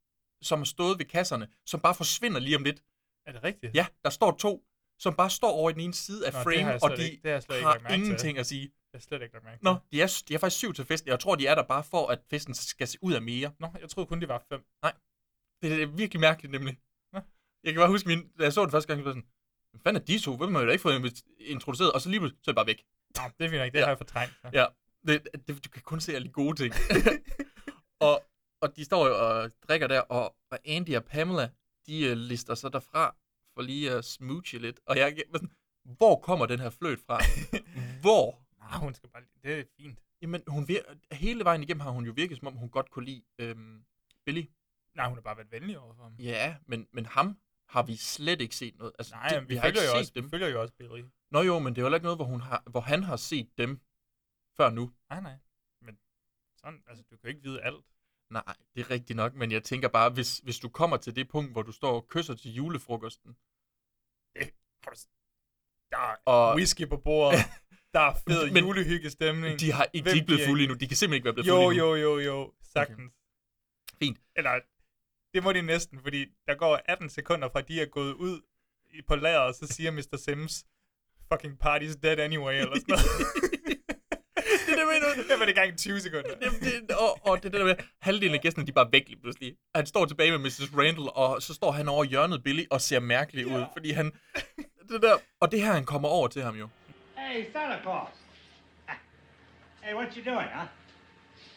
som 0.42 0.58
har 0.58 0.64
stået 0.64 0.98
ved 0.98 1.06
kasserne, 1.06 1.48
som 1.66 1.80
bare 1.80 1.94
forsvinder 1.94 2.40
lige 2.40 2.56
om 2.56 2.64
lidt. 2.64 2.82
Er 3.26 3.32
det 3.32 3.44
rigtigt? 3.44 3.74
Ja, 3.74 3.86
der 4.04 4.10
står 4.10 4.30
to, 4.36 4.64
som 4.98 5.14
bare 5.14 5.30
står 5.30 5.50
over 5.50 5.70
i 5.70 5.72
den 5.72 5.80
ene 5.80 5.94
side 5.94 6.26
af 6.26 6.32
Nå, 6.32 6.38
frame, 6.42 6.62
har 6.62 6.78
og 6.82 6.96
de 6.96 7.10
ikke- 7.10 7.28
har 7.28 7.36
ikke 7.36 7.66
har 7.66 7.78
til. 7.78 7.94
ingenting 7.98 8.38
at 8.38 8.46
sige. 8.46 8.72
Jeg 8.92 9.02
slet 9.02 9.22
ikke 9.22 9.38
mærke. 9.44 9.64
Nå, 9.64 9.76
de 9.92 10.02
er, 10.02 10.22
de 10.28 10.34
er 10.34 10.38
faktisk 10.38 10.56
syv 10.58 10.72
til 10.74 10.84
festen. 10.84 11.08
Jeg 11.10 11.20
tror, 11.20 11.34
de 11.34 11.46
er 11.46 11.54
der 11.54 11.62
bare 11.62 11.84
for, 11.84 12.06
at 12.06 12.18
festen 12.30 12.54
skal 12.54 12.88
se 12.88 12.98
ud 13.02 13.12
af 13.12 13.22
mere. 13.22 13.52
Nå, 13.58 13.68
jeg 13.80 13.88
troede 13.90 14.06
kun, 14.06 14.20
de 14.20 14.28
var 14.28 14.44
fem. 14.48 14.60
Det 15.62 15.72
er, 15.72 15.76
det 15.76 15.82
er 15.82 15.86
virkelig 15.86 16.20
mærkeligt, 16.20 16.52
nemlig. 16.52 16.78
Nå. 17.12 17.20
Jeg 17.64 17.72
kan 17.72 17.80
bare 17.80 17.88
huske, 17.88 18.08
min, 18.08 18.28
da 18.38 18.42
jeg 18.44 18.52
så 18.52 18.62
det 18.64 18.70
første 18.72 18.88
gang, 18.88 19.00
så 19.00 19.04
var 19.04 19.10
sådan, 19.10 19.26
hvad 19.70 19.80
fanden 19.80 20.02
er 20.02 20.06
de 20.06 20.18
to? 20.18 20.36
Hvem 20.36 20.54
har 20.54 20.60
jeg 20.60 20.66
da 20.66 20.72
ikke 20.72 20.82
fået 20.82 21.22
introduceret? 21.38 21.92
Og 21.92 22.00
så 22.00 22.08
lige 22.08 22.20
pludselig, 22.20 22.38
så 22.44 22.50
er 22.50 22.52
det 22.52 22.56
bare 22.56 22.66
væk. 22.66 22.84
Nå, 23.16 23.22
det 23.38 23.54
er 23.54 23.64
nok. 23.64 23.72
Det 23.72 23.78
Ja. 23.78 23.84
har 23.84 23.90
jeg 23.90 23.98
fortrængt. 23.98 24.34
så. 24.42 24.50
Ja, 24.52 24.66
det, 25.06 25.28
det, 25.48 25.64
du 25.64 25.70
kan 25.70 25.82
kun 25.82 26.00
se 26.00 26.14
alle 26.14 26.28
de 26.28 26.32
gode 26.32 26.56
ting. 26.62 26.74
og, 28.08 28.24
og 28.62 28.76
de 28.76 28.84
står 28.84 29.08
jo 29.08 29.14
og 29.28 29.50
drikker 29.68 29.86
der, 29.86 30.00
og, 30.00 30.36
og 30.50 30.58
Andy 30.64 30.96
og 30.96 31.04
Pamela, 31.04 31.50
de 31.86 32.10
uh, 32.10 32.16
lister 32.16 32.54
så 32.54 32.68
derfra 32.68 33.16
for 33.54 33.62
lige 33.62 33.90
at 33.90 34.04
smooche 34.04 34.58
lidt. 34.58 34.80
Og 34.86 34.96
jeg 34.96 35.22
var 35.30 35.38
sådan, 35.38 35.50
hvor 35.84 36.16
kommer 36.20 36.46
den 36.46 36.60
her 36.60 36.70
fløt 36.70 37.00
fra? 37.06 37.20
hvor? 38.02 38.40
Nej, 38.58 38.78
hun 38.78 38.94
skal 38.94 39.08
bare... 39.10 39.22
Det 39.42 39.58
er 39.58 39.64
fint. 39.80 39.98
Jamen, 40.22 40.42
hun 40.46 40.64
vir- 40.70 41.14
hele 41.14 41.44
vejen 41.44 41.62
igennem 41.62 41.80
har 41.80 41.90
hun 41.90 42.04
jo 42.06 42.12
virket, 42.16 42.38
som 42.38 42.46
om 42.46 42.54
hun 42.54 42.68
godt 42.68 42.90
kunne 42.90 43.04
lide 43.04 43.22
øhm, 43.38 43.84
Billy. 44.26 44.44
Nej, 44.96 45.08
hun 45.08 45.16
har 45.16 45.22
bare 45.22 45.36
været 45.36 45.52
venlig 45.52 45.78
overfor 45.78 46.02
ham. 46.02 46.14
Ja, 46.18 46.56
men, 46.66 46.86
men 46.92 47.06
ham 47.06 47.38
har 47.68 47.82
vi 47.82 47.96
slet 47.96 48.40
ikke 48.40 48.56
set 48.56 48.78
noget. 48.78 48.92
Altså, 48.98 49.14
Nej, 49.14 49.28
det, 49.28 49.42
men 49.42 49.48
vi, 49.48 49.54
har 49.54 49.66
ikke 49.66 49.78
følger 49.78 49.90
jo 49.90 49.94
set 49.94 50.00
også, 50.00 50.12
dem. 50.14 50.24
vi 50.24 50.30
følger 50.30 50.48
jo 50.48 50.60
også 50.62 50.74
Billy. 50.74 51.02
Nå 51.30 51.42
jo, 51.42 51.58
men 51.58 51.74
det 51.74 51.80
er 51.80 51.82
jo 51.82 51.86
heller 51.86 51.96
ikke 51.96 52.04
noget, 52.04 52.18
hvor, 52.18 52.24
hun 52.24 52.40
har, 52.40 52.62
hvor 52.70 52.80
han 52.80 53.02
har 53.02 53.16
set 53.16 53.48
dem 53.58 53.80
før 54.56 54.70
nu. 54.70 54.92
Nej, 55.10 55.20
nej. 55.20 55.36
Men 55.80 55.98
sådan, 56.56 56.82
altså, 56.86 57.04
du 57.10 57.16
kan 57.16 57.28
ikke 57.30 57.42
vide 57.42 57.62
alt. 57.62 57.84
Nej, 58.30 58.54
det 58.74 58.80
er 58.80 58.90
rigtigt 58.90 59.16
nok, 59.16 59.34
men 59.34 59.52
jeg 59.52 59.62
tænker 59.64 59.88
bare, 59.88 60.10
hvis, 60.10 60.38
hvis 60.38 60.58
du 60.58 60.68
kommer 60.68 60.96
til 60.96 61.16
det 61.16 61.28
punkt, 61.28 61.52
hvor 61.52 61.62
du 61.62 61.72
står 61.72 61.92
og 61.94 62.08
kysser 62.08 62.34
til 62.34 62.54
julefrokosten, 62.54 63.36
Der 65.90 65.98
er 65.98 66.16
og 66.26 66.54
whisky 66.56 66.88
på 66.88 66.96
bordet. 66.96 67.38
Der 67.94 68.00
er 68.00 68.14
fed 68.28 68.50
Men- 68.50 68.64
julehyggestemning. 68.64 69.60
de, 69.60 69.72
har, 69.72 69.86
ikke, 69.92 70.04
de 70.04 70.10
Hvem 70.10 70.14
ikke 70.16 70.26
blevet 70.26 70.46
fulde 70.48 70.62
endnu. 70.64 70.76
De 70.76 70.86
kan 70.88 70.96
simpelthen 70.96 71.14
ikke 71.18 71.24
være 71.24 71.34
blevet 71.34 71.48
Jo, 71.48 71.54
fulde 71.56 71.76
endnu. 71.78 71.94
jo, 71.94 72.18
jo, 72.18 72.18
jo. 72.18 72.52
Sagtens. 72.62 73.12
Fint. 73.98 74.18
Eller, 74.36 74.60
det 75.34 75.42
må 75.42 75.52
de 75.52 75.62
næsten, 75.62 76.00
fordi 76.02 76.26
der 76.46 76.54
går 76.54 76.80
18 76.84 77.08
sekunder 77.08 77.48
fra, 77.48 77.60
de 77.60 77.80
er 77.80 77.86
gået 77.86 78.12
ud 78.14 78.42
på 79.08 79.16
lageret, 79.16 79.46
og 79.48 79.54
så 79.54 79.66
siger 79.66 79.90
Mr. 79.90 80.16
Sims, 80.16 80.66
fucking 81.32 81.58
party's 81.64 82.00
dead 82.02 82.18
anyway, 82.18 82.54
eller 82.54 82.74
sådan 82.74 82.84
noget. 82.88 83.04
er 84.88 84.92
jeg 84.92 85.02
mener. 85.16 85.28
Det 85.28 85.38
var 85.38 85.44
det 85.44 85.52
i 85.52 85.54
gang 85.54 85.72
i 85.72 85.76
20 85.76 86.00
sekunder. 86.00 86.30
Jamen, 86.42 86.60
det, 86.60 86.90
og, 86.90 87.26
og 87.26 87.42
det 87.42 87.44
er 87.44 87.50
det 87.50 87.60
der 87.60 87.66
med, 87.66 87.74
halvdelen 88.00 88.34
af 88.34 88.40
gæsterne, 88.40 88.66
de 88.66 88.70
er 88.70 88.74
bare 88.74 88.92
væk 88.92 89.08
lige 89.08 89.20
pludselig. 89.20 89.56
Han 89.74 89.86
står 89.86 90.04
tilbage 90.04 90.30
med 90.30 90.38
Mrs. 90.38 90.70
Randall, 90.76 91.08
og 91.14 91.42
så 91.42 91.54
står 91.54 91.72
han 91.72 91.88
over 91.88 92.04
i 92.04 92.06
hjørnet 92.06 92.42
Billy 92.42 92.64
og 92.70 92.80
ser 92.80 93.00
mærkelig 93.00 93.46
ud, 93.46 93.64
fordi 93.72 93.90
han... 93.90 94.12
Det 94.88 95.02
der, 95.02 95.16
og 95.40 95.52
det 95.52 95.62
her, 95.62 95.72
han 95.72 95.84
kommer 95.84 96.08
over 96.08 96.28
til 96.28 96.42
ham 96.42 96.56
jo. 96.56 96.68
Hey, 97.16 97.44
Santa 97.52 97.80
Claus. 97.82 98.08
Hey, 99.82 99.94
what 99.94 100.14
you 100.14 100.24
doing, 100.24 100.48
huh? 100.48 100.66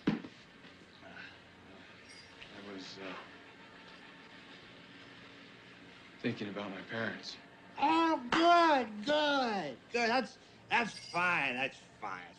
I 0.07 0.11
was, 2.73 2.97
uh, 3.01 3.13
thinking 6.21 6.49
about 6.49 6.69
my 6.69 6.81
parents. 6.91 7.37
Oh, 7.79 8.19
good, 8.31 8.87
good, 9.05 9.77
good. 9.93 10.09
That's 10.09 10.37
that's 10.69 10.93
fine. 11.13 11.55
That's 11.55 11.77
fine. 12.01 12.36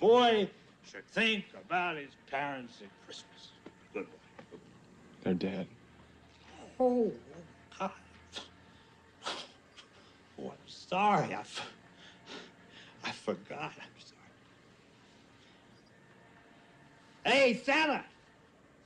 That's 0.00 0.12
fine. 0.12 0.34
A 0.34 0.44
boy 0.44 0.50
should 0.84 1.06
think 1.08 1.44
about 1.66 1.96
his 1.96 2.10
parents 2.30 2.80
at 2.82 2.88
Christmas. 3.04 3.52
Good 3.92 4.06
boy. 4.06 4.56
They're 5.22 5.34
dead. 5.34 5.66
Oh, 6.78 7.12
God. 7.78 7.90
Oh, 10.38 10.50
I'm 10.50 10.56
sorry. 10.66 11.34
I, 11.34 11.40
f- 11.40 11.72
I 13.04 13.10
forgot. 13.12 13.72
I'm 13.76 14.00
sorry. 17.24 17.34
Hey, 17.36 17.54
Santa. 17.64 18.04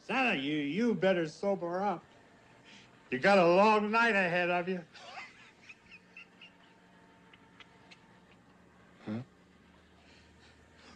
Santa, 0.07 0.37
you 0.37 0.57
you 0.57 0.95
better 0.95 1.27
sober 1.29 1.83
up. 1.83 2.05
You 3.11 3.19
got 3.19 3.39
a 3.39 3.47
long 3.47 3.91
night 3.91 4.15
ahead 4.15 4.51
of 4.51 4.69
you. 4.69 4.81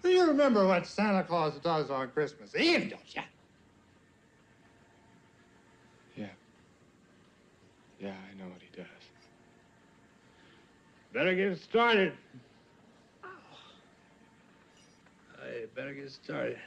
You 0.05 0.27
remember 0.27 0.67
what 0.67 0.87
Santa 0.87 1.23
Claus 1.23 1.55
does 1.63 1.91
on 1.91 2.09
Christmas 2.11 2.55
Eve, 2.57 2.91
don't 2.91 3.15
you? 3.15 3.23
Yeah. 6.17 6.27
Yeah, 8.01 8.15
I 8.31 8.39
know 8.39 8.49
what 8.49 8.61
he 8.61 8.69
does. 8.77 8.87
Better 11.13 11.35
get 11.35 11.59
started. 11.59 12.13
I 15.41 15.67
better 15.75 15.95
get 15.95 16.11
started. 16.11 16.59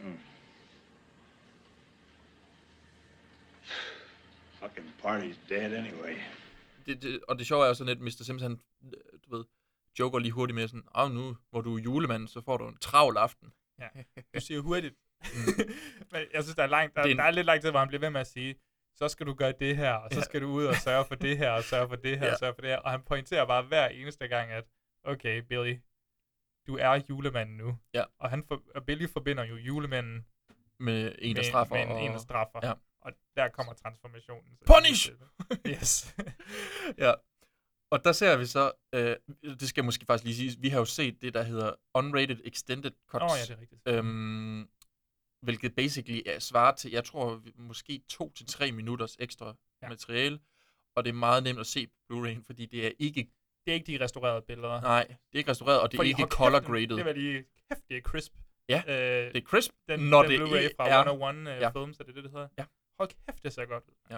Hmm. 0.00 0.12
Fucking 4.60 4.84
party's 5.02 5.36
dead 5.48 5.72
anyway. 5.72 6.16
Det, 6.86 7.02
det, 7.02 7.20
og 7.28 7.38
det 7.38 7.46
sjove 7.46 7.64
er 7.64 7.68
jo 7.68 7.74
sådan 7.74 7.96
lidt, 7.96 8.00
Mr. 8.00 8.24
Sims, 8.24 8.42
han, 8.42 8.50
du 8.50 8.56
ved, 8.56 8.71
joker 9.98 10.18
lige 10.18 10.32
hurtigt 10.32 10.54
med 10.54 10.68
sådan, 10.68 10.82
ah, 10.94 11.10
nu 11.10 11.36
hvor 11.50 11.60
du 11.60 11.76
er 11.76 11.80
julemand, 11.82 12.28
så 12.28 12.40
får 12.44 12.56
du 12.56 12.68
en 12.68 12.76
travl 12.78 13.16
aften. 13.16 13.52
Ja. 13.80 13.88
Du 14.34 14.40
siger 14.40 14.60
hurtigt. 14.60 14.94
Men 16.12 16.20
jeg 16.34 16.42
synes, 16.42 16.56
der 16.56 16.62
er, 16.62 16.66
langt, 16.66 16.96
der, 16.96 17.02
Det 17.02 17.08
er 17.08 17.12
en- 17.12 17.18
der 17.18 17.24
er 17.24 17.30
lidt 17.30 17.46
lang 17.46 17.60
tid, 17.60 17.70
hvor 17.70 17.78
han 17.78 17.88
bliver 17.88 18.00
ved 18.00 18.10
med 18.10 18.20
at 18.20 18.26
sige, 18.26 18.54
så 18.96 19.08
skal 19.08 19.26
du 19.26 19.34
gøre 19.34 19.52
det 19.60 19.76
her, 19.76 19.92
og 19.92 20.10
så 20.12 20.18
Ja. 20.18 20.24
skal 20.24 20.40
du 20.42 20.46
ud 20.48 20.64
og 20.64 20.74
sørge 20.74 21.04
for 21.04 21.14
det 21.14 21.38
her, 21.38 21.50
og 21.50 21.62
sørge 21.64 21.88
for 21.88 21.96
det 21.96 22.18
her, 22.18 22.26
Ja. 22.26 22.32
og 22.32 22.38
sørge 22.38 22.54
for 22.54 22.60
det 22.62 22.70
her. 22.70 22.78
Og 22.78 22.90
han 22.90 23.02
pointerer 23.02 23.46
bare 23.46 23.62
hver 23.62 23.88
eneste 23.88 24.28
gang, 24.28 24.50
at 24.50 24.64
okay, 25.04 25.42
Billy, 25.48 25.76
du 26.66 26.76
er 26.80 27.02
julemanden 27.10 27.56
nu. 27.56 27.78
Ja. 27.94 28.04
Og, 28.18 28.30
han 28.30 28.44
for, 28.48 28.62
og 28.74 28.86
Billy 28.86 29.06
forbinder 29.08 29.44
jo 29.44 29.56
julemanden 29.56 30.26
med 30.80 31.14
en, 31.18 31.36
der 31.36 31.42
straffer. 31.42 31.74
med 31.74 31.82
en, 31.84 31.90
og, 31.92 32.02
en, 32.02 32.12
der 32.12 32.18
straffer. 32.18 32.60
Ja. 32.62 32.72
Og 33.00 33.12
der 33.36 33.48
kommer 33.48 33.72
transformationen. 33.72 34.56
så- 34.58 34.74
Punish! 34.74 35.10
yes. 35.72 36.16
ja. 37.04 37.12
Og 37.92 38.04
der 38.04 38.12
ser 38.12 38.36
vi 38.36 38.46
så, 38.46 38.72
øh, 38.94 39.16
det 39.60 39.68
skal 39.68 39.84
måske 39.84 40.04
faktisk 40.06 40.24
lige 40.24 40.36
sige, 40.50 40.60
vi 40.60 40.68
har 40.68 40.78
jo 40.78 40.84
set 40.84 41.22
det, 41.22 41.34
der 41.34 41.42
hedder 41.42 41.72
Unrated 41.94 42.40
Extended 42.44 42.90
Cuts. 43.08 43.22
Åh, 43.22 43.28
ja, 43.38 43.42
det 43.42 43.50
er 43.50 43.60
rigtigt. 43.60 43.80
Øhm, 43.88 44.68
hvilket 45.42 45.74
basically 45.74 46.20
er 46.26 46.38
svaret 46.38 46.76
til, 46.76 46.90
jeg 46.90 47.04
tror, 47.04 47.42
måske 47.56 48.02
to 48.08 48.32
til 48.32 48.46
tre 48.46 48.72
minutters 48.72 49.16
ekstra 49.20 49.54
Ja. 49.82 49.88
materiale. 49.88 50.38
Og 50.96 51.04
det 51.04 51.10
er 51.10 51.14
meget 51.14 51.42
nemt 51.42 51.60
at 51.60 51.66
se 51.66 51.86
på 51.86 51.92
Blu-ray, 52.12 52.42
fordi 52.46 52.66
det 52.66 52.86
er 52.86 52.90
ikke, 52.98 53.30
Det 53.66 53.70
er 53.70 53.74
ikke 53.74 53.92
de 53.98 54.04
restaurerede 54.04 54.42
billeder. 54.42 54.80
nej, 54.80 55.04
det 55.06 55.16
er 55.34 55.38
ikke 55.38 55.50
restaureret, 55.50 55.80
og 55.80 55.90
det 55.90 55.96
er 55.96 55.98
Fordi, 55.98 56.08
ikke 56.08 56.20
hold 56.22 56.28
kæft, 56.30 56.36
color 56.36 56.60
graded. 56.60 56.96
Det 56.96 57.04
var 57.04 57.12
lige 57.12 57.44
kæft, 57.68 57.88
det 57.88 57.96
er 57.96 58.00
crisp. 58.00 58.32
Ja, 58.68 58.82
øh, 58.86 59.32
det 59.34 59.42
er 59.42 59.46
crisp, 59.46 59.72
den, 59.88 60.00
når 60.00 60.22
den 60.22 60.30
det 60.30 60.38
Blu-ray 60.40 60.56
ikke 60.56 60.74
fra 60.76 60.88
er- 60.88 60.98
101 60.98 61.36
uh, 61.36 61.44
Ja. 61.62 61.70
Films, 61.70 62.00
er 62.00 62.04
det 62.04 62.14
det, 62.14 62.24
det 62.24 62.32
hedder? 62.32 62.48
Ja. 62.58 62.64
Hold 62.98 63.08
kæft, 63.26 63.42
det 63.44 63.52
ser 63.52 63.64
godt 63.66 63.84
ud. 63.88 63.94
Ja. 64.10 64.16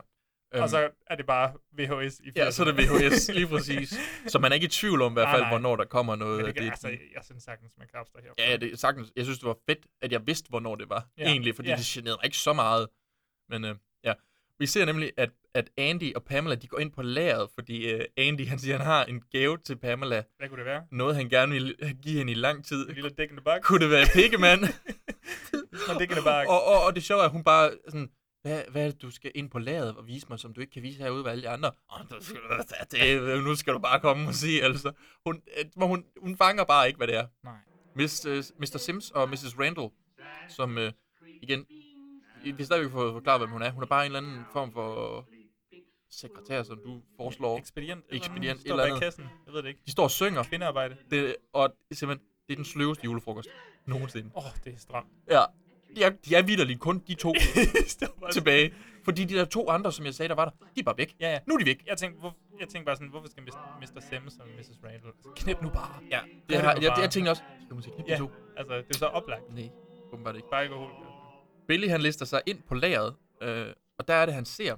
Og 0.55 0.61
Øhm, 0.61 0.69
så 0.69 0.91
er 1.07 1.17
det 1.17 1.27
bare 1.27 1.53
VHS 1.73 2.21
i 2.21 2.31
Ja, 2.37 2.51
så 2.51 2.63
er 2.65 2.73
det 2.73 2.83
80'erne. 2.85 3.05
VHS, 3.05 3.29
lige 3.35 3.47
præcis. 3.47 3.95
Så 4.27 4.39
man 4.39 4.53
er 4.53 4.55
ikke 4.55 4.65
i 4.65 4.69
tvivl 4.69 5.03
om 5.03 5.13
i 5.13 5.15
hvert 5.15 5.25
Nej, 5.25 5.33
fald, 5.33 5.43
nej. 5.43 5.51
hvornår 5.51 5.77
der 5.77 5.85
kommer 5.85 6.17
noget. 6.17 6.37
Men 6.37 6.47
det, 6.47 6.55
kan, 6.55 6.65
det, 6.65 6.71
altså, 6.71 6.89
jeg 6.89 7.23
synes 7.25 7.43
sagtens, 7.43 7.73
man 7.79 7.87
kan 7.89 8.01
abstrahere 8.01 8.33
Ja, 8.39 8.51
ja, 8.51 8.57
det 8.57 8.79
sagtens. 8.79 9.13
Jeg 9.17 9.25
synes, 9.25 9.39
det 9.39 9.47
var 9.47 9.57
fedt, 9.69 9.79
at 10.03 10.13
jeg 10.13 10.27
vidste, 10.27 10.49
hvornår 10.49 10.75
det 10.75 10.89
var. 10.89 11.07
Ja. 11.19 11.25
Egentlig, 11.25 11.55
fordi 11.57 11.69
ja. 11.69 11.77
det 11.77 11.85
generede 11.85 12.17
mig 12.23 12.25
ikke 12.25 12.37
så 12.37 12.53
meget. 12.53 12.89
Men 13.49 13.65
øh, 13.65 13.75
ja, 14.05 14.13
vi 14.59 14.67
ser 14.67 14.85
nemlig, 14.85 15.13
at, 15.17 15.31
at 15.55 15.71
Andy 15.77 16.15
og 16.15 16.25
Pamela, 16.25 16.55
de 16.55 16.67
går 16.67 16.79
ind 16.79 16.93
på 16.93 17.03
lageret, 17.03 17.51
fordi 17.55 17.91
øh, 17.93 18.05
Andy, 18.17 18.47
han 18.47 18.59
siger, 18.59 18.77
han 18.77 18.87
har 18.87 19.05
en 19.05 19.21
gave 19.31 19.59
til 19.59 19.77
Pamela. 19.77 20.23
Hvad 20.39 20.49
kunne 20.49 20.59
det 20.59 20.67
være? 20.67 20.83
Noget, 20.93 21.17
han 21.17 21.29
gerne 21.29 21.53
ville 21.53 21.75
give 22.03 22.19
hende 22.19 22.33
i 22.33 22.35
lang 22.35 22.65
tid. 22.65 22.89
En 22.89 22.95
lille 22.95 23.11
the 23.11 23.41
box? 23.45 23.61
Kunne 23.63 23.81
det 23.81 23.91
være 23.91 24.07
box. 26.23 26.47
og, 26.49 26.65
og, 26.65 26.85
og 26.85 26.95
det 26.95 27.05
sjove 27.05 27.21
er, 27.21 27.25
at 27.25 27.31
hun 27.31 27.45
bare 27.45 27.71
sådan, 27.89 28.11
hvad, 28.45 28.63
hvad 28.71 28.83
er 28.87 28.91
det, 28.91 29.03
du 29.03 29.11
skal 29.11 29.33
ind 29.35 29.51
på 29.51 29.59
lageret 29.59 29.97
og 29.97 30.07
vise 30.07 30.27
mig, 30.31 30.39
som 30.39 30.55
du 30.55 30.61
ikke 30.61 30.73
kan 30.73 30.83
vise 30.83 30.99
herude 30.99 31.25
ved 31.25 31.31
alle 31.31 31.43
de 31.43 31.49
andre? 31.49 31.71
Oh, 31.89 32.01
det, 32.09 32.93
det, 32.93 33.45
nu 33.45 33.55
skal 33.55 33.75
du 33.75 33.79
bare 33.79 34.01
komme 34.01 34.29
og 34.29 34.35
sige, 34.35 34.63
altså. 34.63 34.93
Hun, 35.27 35.43
øh, 35.59 35.89
hun, 35.89 36.05
hun 36.21 36.37
fanger 36.37 36.65
bare 36.65 36.87
ikke, 36.87 36.97
hvad 36.97 37.07
det 37.07 37.17
er. 37.17 37.27
Nej. 37.45 37.57
Mr. 37.95 38.53
Mr. 38.59 38.79
Sims 38.79 39.11
og 39.11 39.29
Mrs. 39.29 39.59
Randall, 39.59 39.89
som 40.49 40.79
øh, 40.79 40.93
igen, 41.43 41.67
vi 42.43 42.53
vi 42.53 42.65
stadigvæk 42.65 42.93
få 42.93 43.13
forklare, 43.13 43.39
hvem 43.39 43.51
hun 43.51 43.63
er. 43.63 43.71
Hun 43.71 43.83
er 43.83 43.87
bare 43.87 44.07
en 44.07 44.17
eller 44.17 44.29
anden 44.29 44.45
form 44.53 44.73
for 44.73 45.29
sekretær, 46.11 46.63
som 46.63 46.79
du 46.85 47.03
foreslår. 47.17 47.61
Eller 47.77 47.97
et 48.15 48.61
Står 48.61 48.71
eller 48.71 48.85
bag 48.85 48.87
andet. 48.87 49.03
kassen. 49.03 49.25
Jeg 49.47 49.55
ved 49.55 49.63
det 49.63 49.69
ikke. 49.69 49.81
De 49.87 49.91
står 49.91 50.05
og 50.05 50.11
synger. 50.11 50.43
Kvindearbejde. 50.43 50.97
Det, 51.11 51.37
og 51.53 51.77
simpelthen, 51.93 52.27
det 52.47 52.53
er 52.53 52.57
den 52.57 52.65
sløveste 52.65 53.05
julefrokost 53.05 53.49
nogensinde. 53.87 54.31
Åh, 54.37 54.47
oh, 54.47 54.51
det 54.65 54.75
er 54.75 54.79
stramt. 54.79 55.09
Ja, 55.31 55.45
er, 56.03 56.11
de 56.11 56.35
er 56.35 56.43
vidderligt 56.43 56.81
kun 56.81 56.99
de 57.09 57.15
to 57.15 57.33
tilbage. 58.33 58.75
Fordi 59.05 59.25
de 59.25 59.35
der 59.35 59.45
to 59.45 59.69
andre, 59.71 59.93
som 59.93 60.05
jeg 60.07 60.15
sagde, 60.15 60.29
der 60.29 60.35
var 60.35 60.45
der, 60.45 60.51
de 60.75 60.81
er 60.81 60.85
bare 60.85 60.99
væk. 60.99 61.17
Ja, 61.21 61.33
ja. 61.33 61.39
Nu 61.47 61.55
er 61.55 61.59
de 61.59 61.67
væk. 61.67 61.83
Jeg 61.87 61.99
tænkte, 61.99 62.21
hvor, 62.21 62.37
jeg 62.61 62.69
tænkte 62.69 62.85
bare 62.87 62.97
sådan, 62.97 63.09
hvorfor 63.09 63.29
skal 63.29 63.43
Mr. 63.43 64.01
Sims 64.11 64.35
og 64.41 64.47
Mrs. 64.59 64.71
Randall? 64.85 65.13
Knip 65.37 65.63
nu 65.63 65.69
bare. 65.71 66.01
Ja, 66.11 66.21
det 66.49 66.57
har, 66.61 66.73
jeg, 66.75 66.91
bare. 66.91 67.01
jeg 67.01 67.11
tænkte 67.11 67.31
også, 67.31 67.43
kommer 67.69 67.83
til 67.83 67.91
at 67.91 67.95
knippe 67.95 68.11
Ja, 68.13 68.17
de 68.17 68.21
to. 68.21 68.31
altså, 68.57 68.77
det 68.77 68.95
er 68.95 68.99
så 68.99 69.07
oplagt. 69.07 69.55
Nej, 69.55 69.69
åbenbart 70.13 70.37
ikke. 70.37 70.49
Bare 70.51 70.63
ikke 70.63 70.75
overhovedet. 70.75 71.09
Billy, 71.69 71.89
han 71.89 72.01
lister 72.01 72.25
sig 72.25 72.43
ind 72.47 72.63
på 72.63 72.75
lageret, 72.75 73.15
øh, 73.43 73.67
og 73.99 74.09
der 74.09 74.15
er 74.15 74.27
det, 74.27 74.35
han 74.35 74.45
ser 74.45 74.77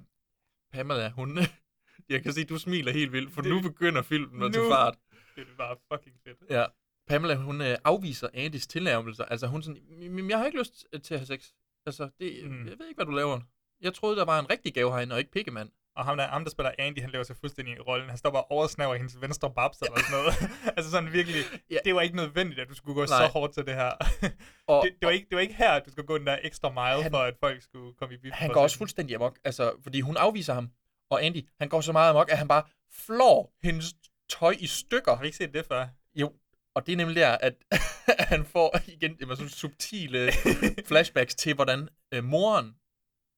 Pamela, 0.73 1.09
hun... 1.11 1.39
jeg 2.11 2.23
kan 2.23 2.33
se, 2.33 2.45
du 2.45 2.59
smiler 2.59 2.93
helt 2.93 3.13
vildt, 3.13 3.33
for 3.35 3.43
Det- 3.43 3.51
nu 3.51 3.61
begynder 3.61 4.03
filmen 4.03 4.43
at 4.43 4.53
tage 4.53 4.71
fart. 4.71 4.95
Det 5.37 5.43
er 5.43 5.47
bare 5.59 5.77
fucking 5.93 6.17
fedt. 6.25 6.39
Ja. 6.51 6.65
Pamela, 7.07 7.35
hun 7.35 7.61
øh, 7.61 7.77
afviser 7.85 8.29
Andys 8.35 8.67
tilnærmelser. 8.67 9.25
Altså, 9.25 9.47
hun 9.47 9.63
sådan, 9.63 9.83
"Men 10.11 10.31
jeg 10.31 10.39
har 10.39 10.47
ikke 10.47 10.59
lyst 10.59 10.87
til 11.05 11.15
at 11.15 11.21
have 11.21 11.27
sex. 11.27 11.47
Altså, 11.87 12.09
det, 12.21 12.45
Mm. 12.51 12.59
jeg 12.69 12.79
ved 12.79 12.87
ikke, 12.89 12.97
hvad 12.99 13.07
du 13.07 13.13
laver. 13.13 13.41
Jeg 13.81 13.95
troede, 13.95 14.17
der 14.17 14.25
var 14.25 14.39
en 14.41 14.51
rigtig 14.51 14.75
gave 14.75 14.93
herinde, 14.93 15.15
og 15.15 15.19
ikke 15.19 15.31
pikkemand. 15.31 15.69
Og 15.97 16.05
ham 16.05 16.17
der, 16.17 16.27
ham, 16.29 16.45
der 16.45 16.51
spiller 16.51 16.73
Andy, 16.79 17.01
han 17.01 17.11
lever 17.11 17.25
sig 17.25 17.37
fuldstændig 17.37 17.77
i 17.77 17.81
rollen. 17.81 18.09
Han 18.09 18.19
står 18.19 18.31
bare 18.31 18.43
og 18.43 18.51
oversnaver 18.51 18.95
hendes 18.95 19.21
venstre 19.21 19.51
babs 19.51 19.79
eller 19.83 19.97
sådan 19.99 20.11
noget. 20.19 20.35
altså 20.77 20.91
sådan 20.91 21.13
virkelig, 21.13 21.41
Ja. 21.71 21.77
det 21.85 21.95
var 21.95 22.01
ikke 22.01 22.17
nødvendigt, 22.17 22.61
at 22.61 22.69
du 22.69 22.75
skulle 22.75 22.95
gå 22.95 23.01
Nej. 23.01 23.07
så 23.07 23.27
hårdt 23.33 23.55
til 23.55 23.65
det 23.67 23.75
her. 23.75 23.91
Og, 24.67 24.83
det, 24.85 24.93
det, 25.01 25.07
var 25.07 25.11
ikke, 25.13 25.27
det 25.31 25.37
var 25.37 25.43
ikke 25.43 25.55
her, 25.55 25.71
at 25.73 25.83
du 25.87 25.91
skulle 25.91 26.07
gå 26.07 26.19
den 26.19 26.27
der 26.27 26.39
ekstra 26.43 26.71
mile, 26.71 27.03
Han- 27.03 27.11
for 27.11 27.19
at 27.19 27.35
folk 27.41 27.63
skulle 27.63 27.95
komme 27.95 28.15
i 28.15 28.19
byen. 28.19 28.33
han 28.33 28.51
går 28.51 28.63
også 28.63 28.79
fuldstændig 28.79 29.17
amok, 29.17 29.39
altså, 29.45 29.73
fordi 29.83 30.01
hun 30.01 30.17
afviser 30.17 30.55
ham. 30.55 30.71
Og 31.11 31.25
Andy, 31.25 31.49
han 31.59 31.69
går 31.69 31.81
så 31.81 31.93
meget 31.93 32.11
amok, 32.11 32.31
at 32.33 32.39
han 32.39 32.49
bare 32.49 32.63
flår 32.93 33.55
hendes 33.63 33.95
tøj 34.29 34.55
i 34.59 34.67
stykker. 34.67 35.15
Har 35.15 35.21
vi 35.21 35.27
ikke 35.27 35.37
set 35.37 35.55
det 35.55 35.67
før? 35.67 35.87
Jo, 36.15 36.33
og 36.77 36.87
det 36.87 36.93
er 36.93 36.97
nemlig 36.97 37.17
der, 37.17 37.39
at 37.39 37.55
han 38.33 38.45
får 38.45 38.89
igen 38.89 39.19
det 39.19 39.29
var 39.29 39.35
sådan 39.35 39.49
subtile 39.49 40.33
flashbacks 40.89 41.35
til, 41.35 41.55
hvordan 41.55 41.89
øh, 42.15 42.25
moren, 42.25 42.77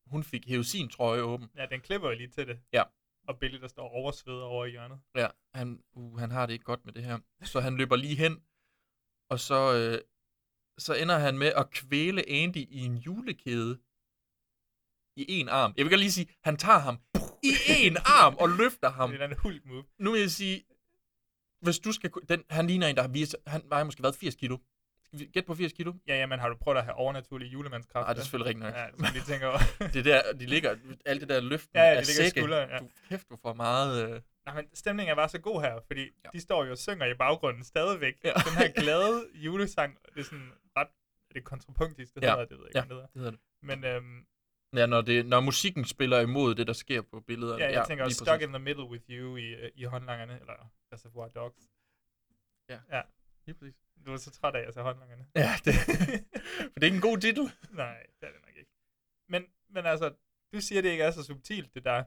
hun 0.07 0.23
fik 0.23 0.49
hævet 0.49 0.67
sin 0.67 0.89
trøje 0.89 1.23
åben. 1.23 1.51
Ja, 1.57 1.67
den 1.67 1.81
klipper 1.81 2.09
jo 2.11 2.17
lige 2.17 2.29
til 2.29 2.47
det. 2.47 2.61
Ja. 2.73 2.83
Og 3.29 3.39
Billy, 3.39 3.61
der 3.61 3.69
står 3.69 3.89
oversveder 3.89 4.45
over 4.45 4.65
i 4.67 4.71
hjørnet. 4.71 5.01
Ja, 5.17 5.29
han, 5.55 5.83
uh, 5.93 6.19
han 6.19 6.31
har 6.31 6.47
det 6.47 6.53
ikke 6.53 6.65
godt 6.65 6.85
med 6.85 6.93
det 6.93 7.05
her. 7.05 7.19
Så 7.45 7.61
han 7.61 7.77
løber 7.77 7.97
lige 7.97 8.17
hen, 8.17 8.43
og 9.31 9.41
så, 9.41 9.75
øh, 9.79 9.99
så 10.79 10.95
ender 10.95 11.19
han 11.19 11.39
med 11.39 11.53
at 11.57 11.71
kvæle 11.71 12.29
Andy 12.29 12.57
i 12.57 12.79
en 12.79 12.97
julekæde 12.97 13.79
i 15.17 15.25
en 15.41 15.49
arm. 15.49 15.75
Jeg 15.77 15.85
vil 15.85 15.91
godt 15.91 16.01
lige 16.01 16.13
sige, 16.13 16.29
han 16.45 16.57
tager 16.57 16.79
ham 16.79 16.99
i 17.43 17.53
en 17.87 17.97
arm 17.97 18.35
og 18.37 18.49
løfter 18.49 18.91
ham. 18.91 19.11
Det 19.11 19.21
er 19.21 19.29
en 19.29 19.37
hulk 19.43 19.65
move. 19.65 19.85
Nu 19.99 20.13
vil 20.13 20.21
jeg 20.21 20.31
sige, 20.31 20.65
hvis 21.61 21.79
du 21.79 21.93
skal... 21.93 22.11
Den, 22.29 22.45
han 22.51 22.67
ligner 22.67 22.87
en, 22.87 22.97
der 22.97 23.03
har 23.03 23.09
vist... 23.09 23.37
Han 23.47 23.63
vejer 23.69 23.85
måske 23.85 24.03
været 24.03 24.17
80 24.17 24.35
kilo. 24.35 24.59
Skal 25.05 25.19
vi 25.19 25.25
gætte 25.25 25.47
på 25.47 25.55
80 25.55 25.73
kilo? 25.73 25.93
Ja, 26.09 26.17
ja, 26.19 26.27
men 26.27 26.39
har 26.39 26.49
du 26.49 26.55
prøvet 26.61 26.79
at 26.79 26.85
have 26.85 26.95
overnaturlige 26.95 27.51
julemandskraft? 27.51 28.05
Nej, 28.07 28.13
det 28.13 28.21
er 28.21 28.25
selvfølgelig 28.25 28.51
ikke 28.51 28.61
nok. 28.61 28.75
Ja, 28.75 28.87
så 28.99 29.13
lige 29.13 29.25
tænker 29.25 29.47
over. 29.47 29.59
Det 29.95 30.05
der, 30.05 30.33
de 30.33 30.47
ligger, 30.47 30.77
alt 31.07 31.21
det 31.21 31.29
der 31.29 31.41
løften 31.41 31.71
Ja, 31.75 31.83
ja, 31.83 31.89
af 31.91 32.03
de 32.03 32.07
ligger 32.09 32.23
sække. 32.23 32.41
skulderen, 32.41 32.71
ja. 32.71 32.79
Du, 32.79 32.89
kæft, 33.09 33.29
du 33.31 33.37
får 33.43 33.53
meget... 33.55 34.05
Øh... 34.15 34.21
Nej, 34.47 34.55
men 34.55 34.65
stemningen 34.75 35.11
er 35.11 35.17
bare 35.17 35.29
så 35.29 35.39
god 35.39 35.61
her, 35.63 35.81
fordi 35.87 36.01
ja. 36.25 36.29
de 36.33 36.41
står 36.41 36.65
jo 36.65 36.71
og 36.71 36.79
synger 36.79 37.07
i 37.07 37.15
baggrunden 37.15 37.65
stadigvæk. 37.65 38.15
Ja. 38.25 38.33
Den 38.33 38.53
her 38.59 38.69
glade 38.83 39.27
julesang, 39.35 39.99
det 40.15 40.21
er 40.21 40.25
sådan 40.25 40.53
ret... 40.77 40.89
Er 41.31 41.35
det 41.35 41.45
kontrapunktisk, 41.45 42.15
det 42.15 42.23
Ja. 42.23 42.31
hedder? 42.31 42.45
Det 42.45 42.59
ved 42.59 42.67
jeg 42.75 42.83
ikke, 42.85 42.95
Ja, 42.95 43.01
det 43.03 43.09
hedder 43.15 43.31
det. 43.31 43.41
Men 43.63 43.85
øhm, 43.85 44.25
Ja, 44.77 44.87
når, 44.87 45.01
det, 45.01 45.27
når 45.27 45.41
musikken 45.41 45.85
spiller 45.85 46.21
imod 46.21 46.55
det, 46.55 46.67
der 46.67 46.73
sker 46.73 47.03
på 47.03 47.21
billederne. 47.21 47.65
ja, 47.65 47.71
jeg 47.73 47.87
tænker 47.87 48.05
også, 48.05 48.25
Stuck 48.25 48.43
in 48.43 48.49
the 48.49 48.59
Middle 48.59 48.85
with 48.85 49.05
You 49.11 49.37
i, 49.37 49.71
i 49.75 49.85
håndlangerne, 49.85 50.41
eller 50.41 50.73
Reservoir 50.93 51.29
Dogs. 51.29 51.71
Ja. 52.69 52.81
ja. 52.97 53.03
Lige 53.47 53.55
præcis. 53.59 53.75
Du 54.07 54.13
er 54.13 54.17
så 54.17 54.31
træt 54.31 54.55
af 54.55 54.69
at 54.69 54.75
se 54.75 54.81
håndlangerne. 54.81 55.27
Ja, 55.37 55.53
det, 55.65 55.75
for 56.73 56.75
det 56.75 56.83
er 56.83 56.85
ikke 56.85 56.95
en 56.97 57.01
god 57.03 57.19
titel. 57.19 57.43
Nej, 57.71 58.07
det 58.21 58.29
er 58.29 58.33
det 58.33 58.41
nok 58.47 58.57
ikke. 58.57 58.71
Men, 59.29 59.47
men 59.69 59.87
altså, 59.87 60.15
du 60.53 60.61
siger, 60.61 60.83
det 60.83 60.89
ikke 60.91 61.05
er 61.05 61.11
så 61.11 61.23
subtilt, 61.25 61.75
det 61.75 61.85
der 61.85 62.05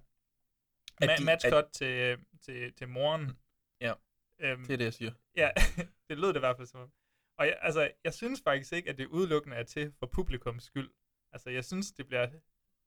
At 1.01 1.09
ma- 1.09 1.15
de- 1.21 1.25
match 1.25 1.47
at- 1.47 1.67
til, 1.73 2.17
til, 2.41 2.73
til 2.73 2.89
moren. 2.89 3.37
Ja, 3.81 3.93
Øhm, 4.39 4.65
det 4.65 4.73
er 4.73 4.77
det, 4.77 4.85
jeg 4.85 4.93
siger. 4.93 5.11
Ja, 5.35 5.49
det 6.09 6.17
lød 6.17 6.27
det 6.27 6.35
i 6.35 6.39
hvert 6.39 6.57
fald 6.57 6.67
som 6.67 6.79
om. 6.81 6.91
Og 7.37 7.45
jeg, 7.47 7.57
altså, 7.61 7.91
jeg 8.03 8.13
synes 8.13 8.41
faktisk 8.43 8.73
ikke, 8.73 8.89
at 8.89 8.97
det 8.97 9.07
udelukkende 9.07 9.55
er 9.57 9.63
til 9.63 9.93
for 9.99 10.05
publikums 10.05 10.63
skyld. 10.63 10.89
Altså, 11.31 11.49
jeg 11.49 11.65
synes, 11.65 11.91
det 11.91 12.07
bliver... 12.07 12.27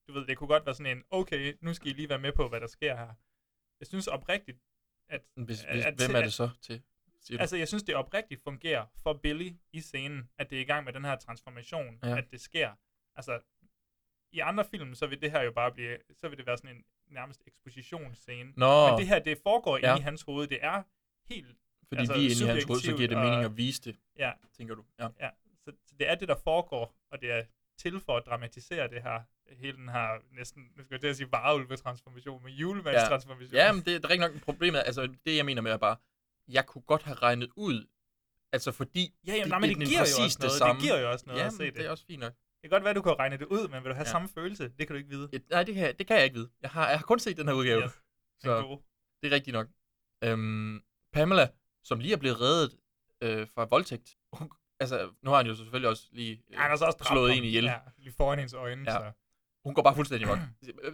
Du 0.08 0.12
ved, 0.12 0.26
det 0.26 0.36
kunne 0.38 0.48
godt 0.48 0.66
være 0.66 0.74
sådan 0.74 0.96
en, 0.98 1.04
okay, 1.10 1.56
nu 1.60 1.74
skal 1.74 1.88
I 1.88 1.92
lige 1.92 2.08
være 2.08 2.18
med 2.18 2.32
på, 2.32 2.48
hvad 2.48 2.60
der 2.60 2.66
sker 2.66 2.96
her. 2.96 3.14
Jeg 3.80 3.86
synes 3.86 4.06
oprigtigt, 4.06 4.58
at... 5.08 5.22
Hvis, 5.36 5.64
at- 5.64 5.74
hvis, 5.74 5.84
at- 5.84 5.94
hvem 5.94 6.16
er 6.16 6.22
det 6.22 6.32
så 6.32 6.50
til? 6.62 6.82
Siger 7.20 7.38
du? 7.38 7.40
Altså, 7.40 7.56
jeg 7.56 7.68
synes, 7.68 7.82
det 7.82 7.94
oprigtigt 7.94 8.42
fungerer 8.42 8.86
for 9.02 9.12
Billy 9.12 9.50
i 9.72 9.80
scenen, 9.80 10.30
at 10.38 10.50
det 10.50 10.56
er 10.58 10.62
i 10.62 10.64
gang 10.64 10.84
med 10.84 10.92
den 10.92 11.04
her 11.04 11.16
transformation, 11.16 11.98
Ja. 12.02 12.18
at 12.18 12.30
det 12.30 12.40
sker. 12.40 12.72
Altså, 13.16 13.40
i 14.32 14.38
andre 14.40 14.64
film, 14.64 14.94
så 14.94 15.06
vil 15.06 15.20
det 15.22 15.30
her 15.30 15.42
jo 15.42 15.52
bare 15.52 15.72
blive, 15.72 15.98
så 16.20 16.28
vil 16.28 16.38
det 16.38 16.46
være 16.46 16.56
sådan 16.58 16.76
en 16.76 16.84
nærmest 17.06 17.42
ekspositionsscene. 17.46 18.52
Nå. 18.56 18.88
Men 18.90 18.98
det 18.98 19.08
her, 19.08 19.18
det 19.18 19.38
foregår 19.42 19.78
Ja. 19.82 19.90
inde 19.92 20.00
i 20.00 20.02
hans 20.04 20.22
hoved. 20.22 20.46
Det 20.46 20.58
er 20.64 20.82
helt 21.34 21.56
Fordi 21.88 22.00
altså, 22.00 22.14
vi 22.14 22.26
er 22.26 22.30
inde 22.30 22.44
i 22.44 22.48
hans 22.48 22.64
hoved, 22.64 22.80
så 22.80 22.96
giver 22.96 23.08
det 23.08 23.16
mening 23.18 23.34
og- 23.36 23.44
at 23.44 23.56
vise 23.56 23.82
det, 23.82 23.96
Ja, 24.16 24.32
tænker 24.56 24.74
du. 24.74 24.84
Ja. 24.98 25.08
ja. 25.20 25.30
Så, 25.64 25.72
så 25.86 25.94
det 25.98 26.08
er 26.10 26.14
det, 26.14 26.28
der 26.28 26.36
foregår, 26.44 26.96
og 27.10 27.20
det 27.20 27.30
er 27.30 27.44
til 27.78 28.00
for 28.00 28.16
at 28.16 28.26
dramatisere 28.26 28.88
det 28.88 29.02
her, 29.02 29.22
hele 29.48 29.76
den 29.76 29.88
her 29.88 30.34
næsten, 30.36 30.62
nu 30.76 30.82
skal 30.84 30.94
jeg 30.94 31.00
til 31.00 31.08
at 31.08 31.16
sige 31.16 31.32
varulve-transformation, 31.32 32.42
men 32.44 32.52
julemandstransformation. 32.54 33.54
Ja, 33.54 33.72
men 33.72 33.78
det, 33.84 33.86
det 33.86 34.04
er 34.04 34.10
rigtig 34.10 34.30
nok 34.30 34.40
problemet. 34.42 34.82
Altså, 34.86 35.14
det 35.26 35.36
jeg 35.36 35.44
mener 35.44 35.62
med 35.62 35.72
er 35.72 35.76
bare, 35.76 35.96
jeg 36.48 36.66
kunne 36.66 36.82
godt 36.82 37.02
have 37.02 37.14
regnet 37.14 37.50
ud, 37.56 37.86
altså 38.52 38.72
fordi 38.72 39.14
Ja, 39.26 39.32
jamen, 39.32 39.42
det, 39.42 39.48
nej, 39.50 39.58
men 39.58 39.70
det, 39.70 39.82
er 39.82 39.86
giver 39.86 39.98
jo 39.98 40.02
også 40.02 40.38
noget. 40.40 40.42
Det, 40.42 40.58
samme. 40.58 40.82
giver 40.82 41.00
jo 41.00 41.10
også 41.10 41.24
noget 41.26 41.40
ja, 41.40 41.46
at 41.46 41.52
se 41.52 41.64
det. 41.64 41.74
det 41.74 41.86
er 41.86 41.90
også 41.90 42.04
fint 42.06 42.20
nok. 42.20 42.32
Det 42.32 42.70
kan 42.70 42.70
godt 42.70 42.82
være, 42.84 42.90
at 42.90 42.96
du 42.96 43.02
kan 43.02 43.18
regne 43.18 43.36
det 43.36 43.46
ud, 43.46 43.68
men 43.68 43.82
vil 43.82 43.90
du 43.90 43.94
have 43.94 43.94
Ja. 43.94 44.00
ja. 44.00 44.04
samme 44.10 44.28
følelse? 44.28 44.64
Det 44.68 44.76
kan 44.78 44.88
du 44.88 44.94
ikke 44.94 45.08
vide. 45.10 45.28
Ja, 45.32 45.38
nej, 45.50 45.62
det 45.62 45.74
kan, 45.74 45.84
jeg- 45.84 45.98
det 45.98 46.06
kan 46.06 46.16
jeg 46.16 46.24
ikke 46.24 46.34
vide. 46.34 46.50
Jeg 46.62 46.70
har, 46.70 46.88
jeg 46.88 46.98
har 46.98 47.04
kun 47.04 47.18
set 47.18 47.36
den 47.36 47.46
her 47.48 47.54
udgave. 47.54 47.82
Yes. 47.84 47.92
Så 48.40 48.62
gode. 48.62 48.82
det 49.22 49.32
er 49.32 49.34
rigtigt 49.34 49.52
nok. 49.54 49.66
Øhm, 50.24 50.80
Pamela, 51.12 51.48
som 51.84 52.00
lige 52.00 52.12
er 52.12 52.16
blevet 52.16 52.40
reddet 52.40 52.76
øh, 53.20 53.48
fra 53.54 53.64
voldtægt. 53.64 54.16
Altså, 54.80 55.10
nu 55.22 55.30
har 55.30 55.36
han 55.36 55.46
jo 55.46 55.54
selvfølgelig 55.54 55.88
også 55.88 56.08
lige 56.12 56.32
øh, 56.32 56.52
Ja, 56.52 56.58
han 56.60 56.78
så 56.78 56.84
også 56.84 56.98
slået 57.10 57.30
ham. 57.30 57.38
en 57.38 57.44
ihjel. 57.44 57.64
Ja, 57.64 57.78
lige 57.96 58.14
foran 58.16 58.38
hendes 58.38 58.54
øjne. 58.54 58.92
Ja. 58.92 58.98
Så. 58.98 59.12
Hun 59.64 59.74
går 59.74 59.82
bare 59.82 59.94
fuldstændig 59.94 60.28
amok. 60.28 60.38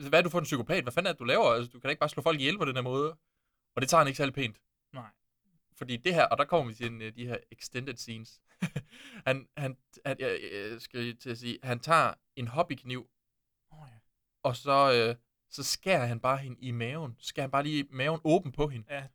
Hvad 0.09 0.19
er 0.19 0.23
du 0.23 0.29
for 0.29 0.39
en 0.39 0.45
psykopat? 0.45 0.85
Hvad 0.85 0.93
fanden 0.93 1.09
er 1.09 1.13
det, 1.13 1.19
du 1.19 1.25
laver? 1.25 1.45
Altså, 1.45 1.71
du 1.71 1.81
kan 1.81 1.89
da 1.89 1.91
ikke 1.91 2.01
bare 2.01 2.09
slå 2.09 2.23
folk 2.23 2.41
ihjel 2.41 2.59
på 2.59 2.65
den 2.65 2.75
her 2.75 2.83
måde. 2.83 3.17
Og 3.75 3.83
det 3.83 3.89
tager 3.89 4.01
han 4.01 4.07
ikke 4.07 4.17
særlig 4.17 4.35
pænt. 4.35 4.61
Nej. 4.93 5.11
fordi 5.75 5.97
det 5.97 6.15
her, 6.15 6.25
og 6.25 6.39
der 6.39 6.45
kommer 6.45 6.67
vi 6.67 6.75
til 6.75 6.87
en, 6.87 7.03
øh, 7.03 7.15
de 7.15 7.27
her 7.27 7.37
extended 7.51 7.97
scenes. 7.97 8.41
han, 9.27 9.49
han, 9.57 9.77
han 10.07 10.17
jeg, 10.21 10.39
jeg 10.53 10.81
skal 10.81 11.17
til 11.17 11.31
at 11.31 11.39
sige, 11.39 11.59
han 11.63 11.81
tager 11.81 12.15
en 12.37 12.49
hobbykniv, 12.49 13.11
Åh, 13.73 13.79
ja. 13.89 13.99
og 14.43 14.57
så, 14.57 14.93
øh, 14.93 15.17
så 15.51 15.63
skærer 15.63 16.07
han 16.07 16.21
bare 16.21 16.39
hende 16.39 16.61
i 16.61 16.71
maven. 16.71 17.17
Skærer 17.19 17.45
han 17.45 17.51
bare 17.51 17.63
lige 17.63 17.87
maven 17.91 18.21
åben 18.25 18.53
på 18.53 18.69
hende. 18.69 18.95
Ja, 18.95 19.09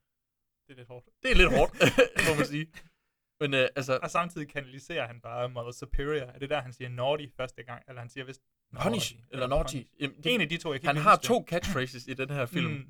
det 0.68 0.74
er 0.74 0.76
lidt 0.76 0.88
hårdt. 0.88 1.06
Det 1.24 1.32
er 1.32 1.36
lidt 1.36 1.56
hårdt, 1.58 1.74
må 2.30 2.36
man 2.38 2.46
sige. 2.46 2.72
Men 3.40 3.54
øh, 3.54 3.70
altså, 3.76 4.00
Og 4.04 4.12
samtidig 4.12 4.50
kanaliserer 4.50 5.08
han 5.08 5.22
bare 5.22 5.50
Mother 5.50 5.72
Superior. 5.72 6.26
Er 6.26 6.40
det 6.40 6.50
der, 6.50 6.62
han 6.62 6.74
siger 6.74 6.90
naughty 6.90 7.26
første 7.38 7.64
gang? 7.64 7.84
Eller 7.88 8.02
han 8.02 8.10
siger 8.10 8.26
vist 8.26 8.42
punish, 8.82 9.16
eller 9.32 9.48
naughty. 9.48 9.76
Jamen, 10.00 10.16
det- 10.24 10.34
En 10.34 10.42
af 10.42 10.50
de 10.50 10.58
to, 10.58 10.72
jeg 10.74 10.82
kan 10.82 10.88
Han 10.88 10.98
har 10.98 11.16
det. 11.16 11.24
to 11.24 11.46
catchphrases 11.50 12.08
i 12.08 12.14
den 12.14 12.30
her 12.30 12.46
film. 12.46 12.72
Mm. 12.72 12.86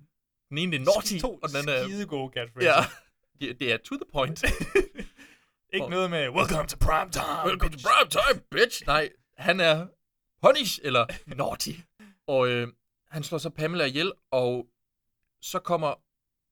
Den 0.49 0.57
ene 0.57 0.75
er 0.75 0.79
naughty, 0.79 1.17
To 1.19 1.33
og 1.43 1.49
den 1.49 1.57
anden 1.57 1.75
er... 1.75 1.83
skide 1.83 2.05
gode 2.05 2.31
catchphrases. 2.33 2.65
Ja, 2.67 2.85
det, 3.47 3.59
det 3.59 3.73
er 3.73 3.77
to 3.77 3.95
the 3.95 4.05
point. 4.13 4.43
Ikke 5.73 5.87
noget 5.89 6.09
med, 6.09 6.29
welcome 6.29 6.67
to 6.67 6.77
prime 6.81 7.11
time. 7.11 7.45
Welcome 7.45 7.71
to 7.71 7.77
prime 7.89 8.09
time, 8.09 8.41
bitch! 8.51 8.83
Nej, 8.87 9.09
han 9.37 9.59
er 9.59 9.87
punish, 10.43 10.79
eller 10.83 11.05
naughty. 11.37 11.71
Og 12.27 12.47
øh, 12.47 12.67
han 13.09 13.23
slår 13.23 13.37
så 13.37 13.49
Pamela 13.49 13.85
ihjel, 13.85 14.11
og 14.31 14.67
så 15.41 15.59
kommer 15.59 15.93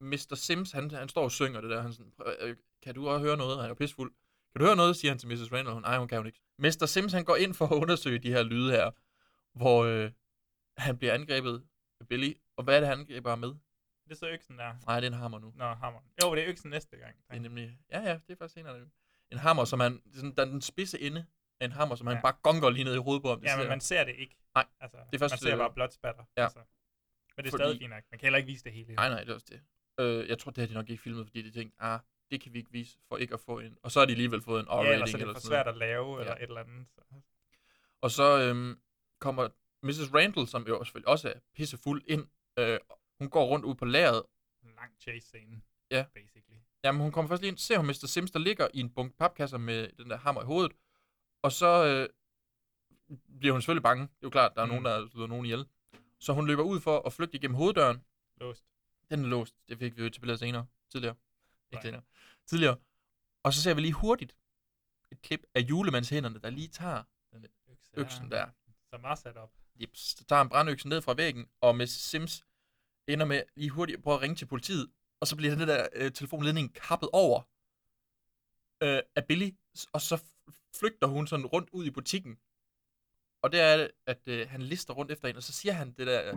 Mr. 0.04 0.36
Sims, 0.36 0.72
han, 0.72 0.92
han 0.92 1.10
står 1.10 1.24
og 1.24 1.32
synger 1.32 1.62
det 1.62 1.70
der. 1.70 1.82
Han 1.82 1.94
sådan, 1.94 2.12
"Prøv, 2.18 2.34
øh, 2.42 2.56
kan 2.84 2.96
du 2.96 3.10
også 3.10 3.26
høre 3.26 3.38
noget? 3.38 3.56
Han 3.58 3.64
er 3.66 3.68
jo 3.70 3.74
pissefuld. 3.74 4.12
Kan 4.54 4.60
du 4.60 4.66
høre 4.66 4.76
noget, 4.76 4.96
siger 4.96 5.12
han 5.12 5.20
til 5.20 5.28
Mrs. 5.30 5.52
Randall. 5.54 5.82
Nej, 5.82 5.98
hun 5.98 6.08
kan 6.08 6.18
jo 6.18 6.24
ikke. 6.26 6.40
Mr. 6.60 6.86
Sims, 6.86 7.14
han 7.14 7.24
går 7.24 7.36
ind 7.36 7.54
for 7.54 7.66
at 7.68 7.72
undersøge 7.72 8.20
de 8.20 8.30
her 8.32 8.44
lyde 8.44 8.72
her, 8.72 8.92
hvor 9.54 9.84
øh, 9.84 10.12
han 10.78 10.98
bliver 10.98 11.14
angrebet 11.14 11.64
af 12.00 12.08
Billy. 12.08 12.34
Og 12.58 12.64
hvad 12.64 12.76
er 12.76 12.80
det, 12.80 12.90
han 12.90 13.00
angriber 13.00 13.30
ham 13.30 13.40
med? 13.40 13.50
Det 14.06 14.12
er 14.12 14.16
så 14.16 14.30
øksen 14.30 14.58
der. 14.58 14.74
Nej, 14.88 15.00
det 15.00 15.08
er 15.08 15.12
en 15.12 15.18
hammer 15.18 15.40
nu. 15.40 15.54
Nå, 15.56 15.66
hammer. 15.66 16.00
Jo, 16.24 16.36
det 16.36 16.44
er 16.44 16.50
øksen 16.50 16.70
næste 16.70 16.98
gang. 16.98 17.16
Det 17.30 17.36
er 17.38 17.40
nemlig... 17.42 17.78
Ja, 17.92 18.00
ja, 18.02 18.14
det 18.14 18.34
er 18.34 18.36
faktisk 18.36 18.54
senere. 18.54 18.80
En 19.32 19.38
hammer, 19.38 19.66
som 19.66 19.80
han... 19.80 19.94
det 20.06 20.16
Sådan, 20.16 20.36
der 20.36 20.42
er 20.42 20.50
den 20.50 20.62
spidse 20.62 21.00
ende 21.02 21.26
af 21.60 21.66
en 21.66 21.72
hammer, 21.72 21.96
som 21.96 22.08
han 22.08 22.16
Ja. 22.16 22.22
bare 22.22 22.34
gonger 22.44 22.70
lige 22.70 22.84
ned 22.84 22.94
i 22.96 22.98
hovedet 22.98 23.22
på 23.24 23.30
ham. 23.30 23.40
Det 23.40 23.48
Ja, 23.48 23.58
men 23.58 23.68
man 23.68 23.82
ser 23.82 24.04
det 24.04 24.16
ikke. 24.16 24.38
Nej, 24.56 24.66
Altså, 24.80 24.98
det 25.12 25.16
er 25.16 25.20
først, 25.20 25.32
man 25.34 25.38
ser 25.40 25.54
øh, 25.54 25.58
bare 25.60 25.74
blot 25.74 25.94
spatter. 25.94 26.24
Ja. 26.38 26.44
Altså. 26.44 26.60
Men 26.60 27.46
det 27.46 27.48
er 27.48 27.52
Fordi- 27.52 27.62
stadig 27.64 27.78
fint 27.80 27.90
nok. 27.90 28.04
Man 28.12 28.20
kan 28.20 28.26
heller 28.26 28.38
ikke 28.38 28.48
vise 28.48 28.64
det 28.64 28.74
hele. 28.74 28.94
Nej, 28.96 29.10
nej, 29.10 29.20
det 29.20 29.30
er 29.30 29.34
også 29.34 29.48
det. 29.50 29.62
Øh, 30.00 30.28
jeg 30.30 30.40
tror, 30.40 30.52
det 30.52 30.62
har 30.62 30.68
de 30.68 30.74
nok 30.74 30.90
ikke 30.90 31.04
filmet, 31.04 31.26
fordi 31.28 31.42
de 31.42 31.52
tænkte, 31.52 31.78
ah, 31.84 32.00
det 32.32 32.42
kan 32.42 32.54
vi 32.54 32.58
ikke 32.60 32.72
vise, 32.72 32.98
for 33.08 33.18
ikke 33.18 33.34
at 33.34 33.40
få 33.40 33.60
en... 33.60 33.78
Og 33.84 33.92
så 33.92 34.00
har 34.00 34.06
de 34.06 34.12
alligevel 34.12 34.42
fået 34.42 34.60
en 34.60 34.66
R-rating 34.68 34.86
Ja, 34.88 34.94
ellers 34.94 35.14
er 35.14 35.18
det 35.18 35.22
eller 35.22 35.34
for 35.34 35.42
svært 35.48 35.68
at 35.68 35.78
lave, 35.78 36.20
eller 36.20 36.32
Ja. 36.38 36.44
et 36.44 36.48
eller 36.48 36.62
andet. 36.62 36.88
Så. 36.88 37.02
Og 38.02 38.12
så 38.12 38.42
øhm, 38.42 38.80
kommer 39.24 39.50
Mrs. 39.84 40.14
Randall, 40.14 40.48
som 40.48 40.68
jo 40.68 40.84
selvfølgelig 40.84 41.08
også 41.08 41.30
er 41.30 41.40
pissefuld 41.56 42.04
ind. 42.08 42.28
Øh, 42.60 42.80
hun 43.20 43.30
går 43.30 43.46
rundt 43.46 43.66
ud 43.66 43.76
på 43.76 43.86
lageret. 43.86 44.24
En 44.64 44.72
lang 44.76 44.92
chase 45.02 45.28
scene. 45.28 45.62
Ja. 45.92 46.06
Basically. 46.14 46.60
Jamen, 46.84 47.02
hun 47.02 47.12
kommer 47.12 47.30
først 47.30 47.42
lige 47.42 47.52
ind, 47.52 47.58
ser 47.58 47.78
hun 47.78 47.88
Mr. 47.88 48.08
Sims, 48.08 48.32
der 48.32 48.40
ligger 48.40 48.68
i 48.74 48.80
en 48.80 48.90
bunke 48.90 49.18
papkasser 49.18 49.58
med 49.58 49.90
den 49.98 50.10
der 50.10 50.18
hammer 50.18 50.42
i 50.42 50.46
hovedet. 50.46 50.72
Og 51.42 51.52
så 51.52 51.86
øh, 51.86 52.10
bliver 53.40 53.52
hun 53.52 53.62
selvfølgelig 53.62 53.84
bange. 53.84 54.02
Det 54.02 54.10
er 54.14 54.24
jo 54.24 54.30
klart, 54.30 54.52
der 54.56 54.62
er 54.62 54.66
mm. 54.66 54.70
nogen, 54.70 54.86
der 54.86 55.10
slået 55.10 55.30
nogen 55.30 55.46
ihjel. 55.46 55.66
Så 56.20 56.34
hun 56.34 56.48
løber 56.48 56.64
ud 56.64 56.80
for 56.80 57.00
at 57.08 57.14
flygte 57.14 57.36
igennem 57.36 57.56
hoveddøren. 57.56 58.04
Låst. 58.38 58.66
Den 59.10 59.26
er 59.26 59.28
låst. 59.28 59.56
Det 59.70 59.80
fik 59.80 59.98
vi 59.98 60.04
jo 60.04 60.10
billedet 60.20 60.40
senere. 60.40 60.66
Tidligere. 60.90 61.16
Ikke 61.72 61.76
Nej. 61.76 61.82
senere. 61.82 62.02
Tidligere. 62.46 62.78
Og 63.44 63.54
så 63.54 63.62
ser 63.62 63.74
vi 63.74 63.82
lige 63.82 63.94
hurtigt 63.94 64.36
et 65.12 65.22
klip 65.22 65.44
af 65.54 65.62
julemandshænderne, 65.62 66.40
der 66.40 66.50
lige 66.50 66.68
tager 66.68 67.04
den 67.32 67.46
Økse 67.68 67.92
øksen 67.94 68.32
der. 68.32 68.48
Som 68.94 69.04
er 69.04 69.16
sat 69.16 69.38
op. 69.38 69.52
Jeps, 69.82 70.00
så 70.00 70.26
tager 70.26 70.38
han 70.38 70.50
brandøksen 70.50 70.90
ned 70.90 71.02
fra 71.02 71.14
væggen, 71.14 71.48
og 71.62 71.76
Miss 71.76 71.94
Sims 71.94 72.46
ender 73.08 73.26
med 73.26 73.44
lige 73.56 73.70
hurtigt 73.70 73.98
at 73.98 74.04
prøve 74.04 74.16
at 74.16 74.22
ringe 74.22 74.36
til 74.36 74.46
politiet, 74.46 74.88
og 75.22 75.28
så 75.28 75.36
bliver 75.36 75.56
den 75.56 75.68
der 75.68 75.88
øh, 75.94 76.12
telefonledning 76.12 76.74
kappet 76.74 77.10
over 77.14 77.42
øh, 78.84 79.02
af 79.16 79.26
Billy, 79.28 79.50
og 79.94 80.02
så 80.02 80.24
flygter 80.80 81.08
hun 81.08 81.28
sådan 81.28 81.46
rundt 81.46 81.70
ud 81.70 81.86
i 81.86 81.92
butikken. 81.92 82.40
Og 83.42 83.52
der 83.52 83.64
er 83.64 83.78
det, 83.78 83.92
at 84.06 84.28
øh, 84.28 84.50
han 84.50 84.62
lister 84.62 84.94
rundt 84.94 85.12
efter 85.12 85.28
hende, 85.28 85.40
og 85.40 85.44
så 85.44 85.54
siger 85.54 85.74
han 85.74 85.92
det 85.92 86.08
der, 86.08 86.34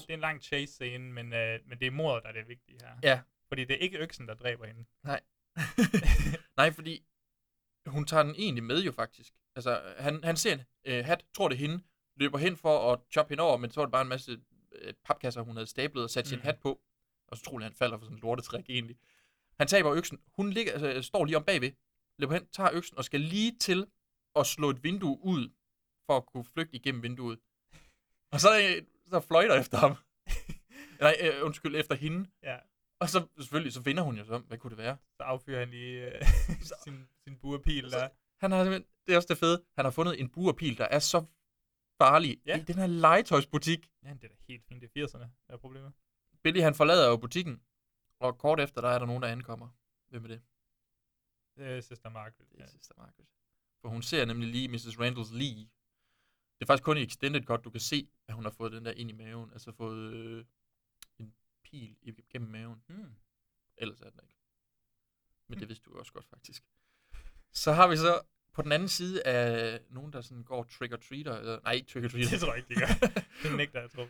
Ja, 0.00 0.02
det 0.02 0.08
er, 0.08 0.12
er 0.12 0.14
en 0.14 0.20
lang 0.20 0.42
chase 0.42 0.72
scene, 0.72 1.12
men, 1.12 1.32
øh, 1.32 1.60
men 1.66 1.78
det 1.78 1.86
er 1.86 1.90
mordet, 1.90 2.22
der 2.22 2.28
er 2.28 2.32
det 2.32 2.48
vigtige 2.48 2.78
her. 2.82 2.96
ja, 3.02 3.20
Fordi 3.48 3.64
det 3.64 3.74
er 3.74 3.78
ikke 3.78 3.98
øksen, 3.98 4.28
der 4.28 4.34
dræber 4.34 4.66
hende. 4.66 4.84
nej. 5.02 5.20
nej, 6.56 6.70
fordi 6.70 7.04
hun 7.86 8.04
tager 8.04 8.22
den 8.22 8.34
egentlig 8.34 8.64
med 8.64 8.82
jo 8.82 8.92
faktisk. 8.92 9.32
Altså, 9.56 9.94
han, 9.98 10.24
han 10.24 10.36
ser 10.36 10.52
en 10.54 10.60
øh, 10.84 11.04
hat, 11.04 11.24
tror 11.34 11.48
det 11.48 11.54
er 11.56 11.58
hende, 11.60 11.82
løber 12.16 12.38
hen 12.38 12.56
for 12.56 12.92
at 12.92 13.00
choppe 13.12 13.30
hende 13.32 13.42
over, 13.42 13.56
men 13.56 13.70
så 13.70 13.80
var 13.80 13.84
det 13.86 13.92
bare 13.92 14.02
en 14.02 14.08
masse 14.08 14.40
øh, 14.72 14.94
papkasser, 15.04 15.40
hun 15.42 15.56
havde 15.56 15.66
stablet 15.66 16.04
og 16.04 16.10
sat 16.10 16.26
sin 16.28 16.38
Mhm. 16.38 16.44
hat 16.44 16.58
på. 16.60 16.80
Og 17.28 17.36
så 17.36 17.42
troede 17.44 17.64
han 17.64 17.72
falder 17.72 17.98
for 17.98 18.04
sådan 18.04 18.16
en 18.16 18.20
lortetræk 18.20 18.64
egentlig. 18.68 18.96
Han 19.58 19.68
taber 19.68 19.92
øksen. 19.92 20.20
Hun 20.36 20.50
ligger, 20.50 20.72
altså, 20.72 21.02
står 21.02 21.24
lige 21.24 21.36
om 21.36 21.44
bagved, 21.44 21.72
løber 22.18 22.34
hen, 22.34 22.46
tager 22.46 22.70
øksen 22.72 22.98
og 22.98 23.04
skal 23.04 23.20
lige 23.20 23.58
til 23.58 23.86
at 24.36 24.46
slå 24.46 24.70
et 24.70 24.84
vindue 24.84 25.18
ud, 25.24 25.48
for 26.06 26.16
at 26.16 26.26
kunne 26.26 26.44
flygte 26.44 26.76
igennem 26.76 27.02
vinduet. 27.02 27.38
Og 28.32 28.40
så, 28.40 28.48
øh, 28.62 28.82
så 29.12 29.20
fløjter 29.20 29.60
efter 29.60 29.78
ham. 29.78 29.94
Nej, 31.04 31.16
øh, 31.22 31.44
undskyld, 31.46 31.76
efter 31.76 31.94
hende. 31.94 32.30
Ja. 32.42 32.58
Og 33.00 33.08
så 33.08 33.26
selvfølgelig, 33.38 33.72
så 33.72 33.82
finder 33.82 34.02
hun 34.02 34.16
jo 34.16 34.24
så, 34.24 34.38
hvad 34.38 34.58
kunne 34.58 34.70
det 34.70 34.78
være? 34.78 34.96
Så 35.16 35.22
affyrer 35.22 35.58
han 35.58 35.68
lige 35.70 36.16
øh, 36.16 36.22
sin, 36.84 37.08
sin 37.24 37.36
burpil 37.36 37.90
der. 37.90 38.08
Han 38.40 38.50
har 38.52 38.64
simpelthen, 38.64 38.88
det 39.06 39.12
er 39.12 39.16
også 39.16 39.26
det 39.28 39.38
fede, 39.38 39.64
han 39.76 39.84
har 39.84 39.92
fundet 39.92 40.20
en 40.20 40.28
burpil, 40.28 40.78
der 40.78 40.84
er 40.84 40.98
så 40.98 41.24
farlig 42.02 42.40
Ja. 42.46 42.58
i 42.60 42.62
den 42.62 42.74
her 42.74 42.86
legetøjsbutik. 42.86 43.90
Ja, 44.04 44.08
det 44.08 44.24
er 44.24 44.28
da 44.28 44.34
helt 44.48 44.64
fint. 44.68 44.82
Det 44.82 44.90
er 45.02 45.06
80'erne, 45.06 45.18
der 45.46 45.52
er 45.54 45.56
problemet. 45.56 45.92
Billy 46.42 46.60
han 46.60 46.74
forlader 46.74 47.08
jo 47.08 47.16
butikken, 47.16 47.62
og 48.20 48.38
kort 48.38 48.60
efter, 48.60 48.80
der 48.80 48.88
er 48.88 48.98
der 48.98 49.06
nogen, 49.06 49.22
der 49.22 49.28
ankommer. 49.28 49.68
Hvem 50.08 50.24
er 50.24 50.28
det? 50.28 50.42
Det 51.56 51.66
er 51.66 51.80
Sister 51.80 52.10
Margaret. 52.10 52.48
Det 52.52 52.58
Ja. 52.58 52.64
er 52.64 52.68
Sister 52.68 52.94
Margaret. 52.96 53.26
For 53.80 53.88
hun 53.88 54.02
ser 54.02 54.24
nemlig 54.24 54.48
lige 54.48 54.68
Mrs. 54.68 55.00
Randalls 55.00 55.32
lige. 55.32 55.70
Det 56.62 56.66
er 56.68 56.72
faktisk 56.72 56.84
kun 56.84 56.96
i 56.96 57.02
Extended 57.02 57.44
Cut, 57.44 57.64
du 57.64 57.70
kan 57.70 57.80
se, 57.80 58.08
at 58.28 58.34
hun 58.34 58.44
har 58.44 58.50
fået 58.50 58.72
den 58.72 58.84
der 58.84 58.92
ind 58.92 59.10
i 59.10 59.12
maven. 59.12 59.50
Altså 59.52 59.72
fået 59.72 60.14
øh, 60.14 60.44
en 61.18 61.34
pil 61.64 61.96
igennem 62.02 62.50
maven. 62.50 62.82
Hmm. 62.86 63.14
Ellers 63.76 64.00
er 64.00 64.10
den 64.10 64.20
ikke. 64.22 64.40
Men 65.48 65.60
det 65.60 65.68
vidste 65.68 65.84
du 65.90 65.98
også 65.98 66.12
godt, 66.12 66.26
faktisk. 66.26 66.64
Så 67.52 67.72
har 67.72 67.88
vi 67.88 67.96
så 67.96 68.22
på 68.52 68.62
den 68.62 68.72
anden 68.72 68.88
side 68.88 69.26
af 69.26 69.80
nogen, 69.90 70.12
der 70.12 70.20
sådan 70.20 70.44
går 70.44 70.62
trick-or-treater. 70.64 71.36
Eller, 71.38 71.60
nej, 71.60 71.84
trick-or-treater. 71.88 72.30
Det 72.34 72.40
tror 72.40 72.54
jeg 72.54 72.56
ikke, 72.56 72.74
de 72.74 72.80
gør. 72.80 73.08
Det 73.48 73.56
nægter 73.56 73.80
jeg, 73.80 73.90
tror. 73.90 74.08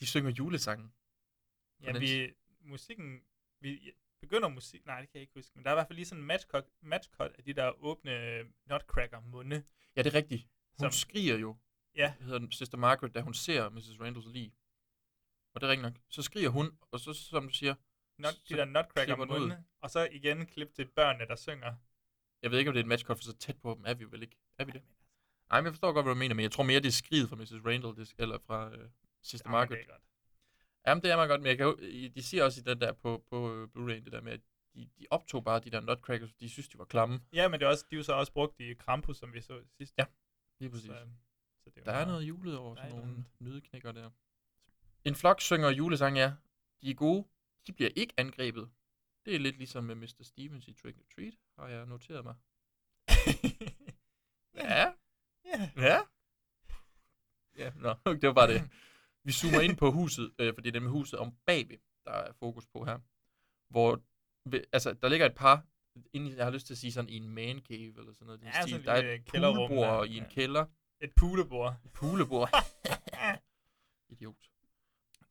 De 0.00 0.06
synger 0.06 0.30
julesangen. 0.30 0.92
Ja, 1.82 1.98
vi, 1.98 2.34
musikken, 2.60 3.20
vi 3.60 3.92
begynder 4.20 4.48
musik, 4.48 4.86
nej, 4.86 5.00
det 5.00 5.08
kan 5.08 5.18
jeg 5.18 5.22
ikke 5.22 5.34
huske, 5.34 5.52
men 5.54 5.64
der 5.64 5.70
er 5.70 5.74
i 5.74 5.76
hvert 5.76 5.86
fald 5.86 5.96
lige 5.96 6.06
sådan 6.06 6.22
en 6.22 6.26
matchcut, 6.26 6.64
matchcut 6.80 7.32
af 7.38 7.44
de 7.44 7.52
der 7.52 7.84
åbne 7.84 8.42
nutcracker 8.66 9.20
munde. 9.20 9.64
Ja, 9.96 10.02
det 10.02 10.14
er 10.14 10.18
rigtigt. 10.18 10.48
Hun 10.78 10.78
Som- 10.78 10.90
skriger 10.90 11.36
jo, 11.36 11.56
Ja, 11.96 12.14
hedder 12.20 12.38
den 12.38 12.52
Sister 12.52 12.78
Margaret, 12.78 13.14
da 13.14 13.20
hun 13.20 13.34
ser 13.34 13.68
Mrs. 13.68 14.00
Randalls 14.00 14.26
lige. 14.26 14.54
Og 15.54 15.60
det 15.60 15.66
er 15.66 15.70
rigtigt 15.70 15.82
nok. 15.82 15.94
Så 16.08 16.22
skriger 16.22 16.48
hun, 16.48 16.78
og 16.90 17.00
så, 17.00 17.12
som 17.12 17.48
du 17.48 17.54
siger, 17.54 17.74
not, 18.18 18.34
de 18.48 18.54
der 18.54 18.64
nutcracker 18.64 19.04
klipper 19.04 19.24
den 19.24 19.34
ud. 19.34 19.40
munde, 19.40 19.64
og 19.80 19.90
så 19.90 20.08
igen 20.12 20.46
klip 20.46 20.74
til 20.74 20.88
børnene, 20.88 21.26
der 21.26 21.36
synger. 21.36 21.74
Jeg 22.42 22.50
ved 22.50 22.58
ikke, 22.58 22.68
om 22.68 22.74
det 22.74 22.80
er 22.80 22.84
et 22.84 22.88
matchcut, 22.88 23.16
for 23.16 23.24
så 23.24 23.36
tæt 23.36 23.56
på 23.62 23.74
dem 23.74 23.84
er 23.86 23.94
vi 23.94 24.04
vel 24.04 24.22
ikke. 24.22 24.36
Er 24.58 24.64
vi 24.64 24.72
det? 24.72 24.82
Nej, 25.50 25.60
men 25.60 25.64
jeg 25.66 25.72
forstår 25.72 25.92
godt, 25.92 26.06
hvad 26.06 26.14
du 26.14 26.18
mener, 26.18 26.34
men 26.34 26.42
jeg 26.42 26.52
tror 26.52 26.64
mere, 26.64 26.80
det 26.80 26.86
er 26.88 26.92
skriget 26.92 27.28
fra 27.28 27.36
Mrs. 27.36 27.52
Randall, 27.52 27.96
det, 27.96 28.14
eller 28.18 28.38
fra 28.38 28.70
øh, 28.74 28.88
Sister 29.22 29.48
Margaret. 29.50 29.78
det 29.78 29.86
er 29.88 29.92
godt. 29.92 30.02
Jamen, 30.86 31.02
det 31.02 31.10
er 31.10 31.16
meget 31.16 31.28
godt, 31.28 31.40
men 31.40 31.48
jeg 31.48 31.58
kan, 31.58 31.76
de 32.14 32.22
siger 32.22 32.44
også 32.44 32.60
i 32.60 32.62
den 32.62 32.80
der 32.80 32.92
på, 32.92 33.24
på 33.30 33.54
øh, 33.54 33.68
Blu-ray, 33.76 34.04
det 34.04 34.12
der 34.12 34.20
med, 34.20 34.32
at 34.32 34.40
de, 34.74 34.90
de 34.98 35.06
optog 35.10 35.44
bare 35.44 35.60
de 35.60 35.70
der 35.70 35.80
nutcrackers, 35.80 36.32
de 36.32 36.48
synes, 36.50 36.68
de 36.68 36.78
var 36.78 36.84
klamme. 36.84 37.20
Ja, 37.32 37.48
men 37.48 37.60
det 37.60 37.66
er 37.66 37.70
også, 37.70 37.84
de 37.90 37.94
er 37.94 37.98
jo 37.98 38.02
så 38.02 38.12
også 38.12 38.32
brugt 38.32 38.60
i 38.60 38.74
Krampus, 38.74 39.16
som 39.16 39.32
vi 39.32 39.40
så 39.40 39.62
sidst. 39.76 39.94
Ja, 39.98 40.04
Lige 40.60 40.70
præcis. 40.70 40.86
Så, 40.86 41.06
så 41.64 41.70
det 41.70 41.80
er 41.80 41.84
Der 41.84 41.92
er 41.92 42.06
noget 42.06 42.22
julet 42.22 42.56
over 42.58 42.76
er 42.76 42.88
sådan 42.88 42.96
nogle 43.04 43.24
nydeknækker 43.38 43.92
der. 43.92 44.10
En 45.04 45.14
flok 45.14 45.40
synger 45.40 45.70
julesang, 45.70 46.16
ja. 46.16 46.32
De 46.82 46.90
er 46.90 46.94
gode. 46.94 47.26
De 47.66 47.72
bliver 47.72 47.90
ikke 47.96 48.14
angrebet. 48.16 48.70
Det 49.24 49.34
er 49.34 49.38
lidt 49.38 49.56
ligesom 49.58 49.84
med 49.84 49.94
Mr. 49.94 50.22
Stevens 50.22 50.68
i 50.68 50.72
Trick 50.72 50.98
or 50.98 51.04
Treat, 51.14 51.34
har 51.58 51.68
jeg 51.68 51.86
noteret 51.86 52.24
mig. 52.24 52.34
Ja. 54.54 54.92
Ja. 55.44 55.70
Ja. 55.76 55.98
Ja, 57.56 57.72
nå, 57.76 57.94
det 58.20 58.26
var 58.26 58.32
bare 58.32 58.52
det. 58.54 58.70
Vi 59.24 59.32
zoomer 59.32 59.60
ind 59.60 59.76
på 59.76 59.90
huset, 59.90 60.34
øh, 60.38 60.54
for 60.54 60.60
det 60.60 60.68
er 60.68 60.72
nemlig 60.72 60.90
huset 60.90 61.18
om 61.18 61.34
bagved, 61.46 61.78
der 62.04 62.12
er 62.12 62.32
fokus 62.32 62.66
på 62.66 62.84
her. 62.84 62.98
Hvor, 63.68 64.02
ved- 64.50 64.64
altså, 64.72 64.92
der 64.92 65.08
ligger 65.08 65.26
et 65.26 65.34
par, 65.34 65.66
inden 66.12 66.36
jeg 66.36 66.44
har 66.44 66.52
lyst 66.52 66.66
til 66.66 66.74
at 66.74 66.78
sige 66.78 66.92
sådan 66.92 67.08
i 67.10 67.16
en 67.16 67.28
man 67.30 67.58
cave, 67.60 67.98
eller 67.98 68.12
sådan 68.12 68.26
noget. 68.26 68.42
Ja, 68.42 68.60
stil. 68.62 68.70
sådan 68.70 68.86
der 68.86 68.92
er 68.92 69.14
et 69.14 69.24
kælderrum 69.24 69.70
der, 69.70 70.04
i 70.04 70.16
en 70.16 70.22
ja. 70.22 70.28
kælder. 70.28 70.66
Et 71.00 71.10
pulebord. 71.16 71.74
Poolebord. 71.94 72.48
Idiot. 74.12 74.34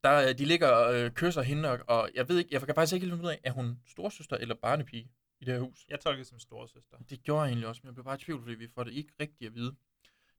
Der, 0.03 0.29
øh, 0.29 0.37
de 0.37 0.45
ligger 0.45 0.67
og 0.67 0.95
øh, 0.95 1.11
kysser 1.11 1.41
hende, 1.41 1.71
og, 1.71 1.79
og 1.87 2.09
jeg 2.13 2.29
ved 2.29 2.37
ikke, 2.37 2.49
jeg 2.53 2.61
kan 2.61 2.75
faktisk 2.75 2.93
ikke 2.93 3.05
helt 3.05 3.13
finde 3.13 3.25
ud 3.25 3.31
af, 3.31 3.39
er 3.43 3.51
hun 3.51 3.79
storsøster 3.87 4.37
eller 4.37 4.55
barnepige 4.55 5.11
i 5.39 5.45
det 5.45 5.53
her 5.53 5.61
hus? 5.61 5.85
Jeg 5.89 5.99
tolker 5.99 6.17
det 6.17 6.27
som 6.27 6.39
storesøster. 6.39 6.97
Det 7.09 7.23
gjorde 7.23 7.41
jeg 7.41 7.49
egentlig 7.49 7.67
også, 7.67 7.81
men 7.83 7.87
jeg 7.87 7.93
blev 7.95 8.05
bare 8.05 8.15
i 8.15 8.17
tvivl, 8.17 8.41
fordi 8.41 8.55
vi 8.55 8.67
får 8.75 8.83
det 8.83 8.93
ikke 8.93 9.13
rigtigt 9.19 9.47
at 9.49 9.55
vide. 9.55 9.75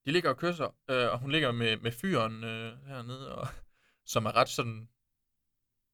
De 0.06 0.12
ligger 0.12 0.30
og 0.30 0.36
kysser, 0.36 0.76
øh, 0.90 1.12
og 1.12 1.18
hun 1.18 1.30
ligger 1.30 1.52
med, 1.52 1.76
med 1.76 1.92
fyren 1.92 2.44
øh, 2.44 2.86
hernede, 2.86 3.34
og, 3.34 3.48
som 4.12 4.26
er 4.26 4.36
ret 4.36 4.48
sådan 4.48 4.88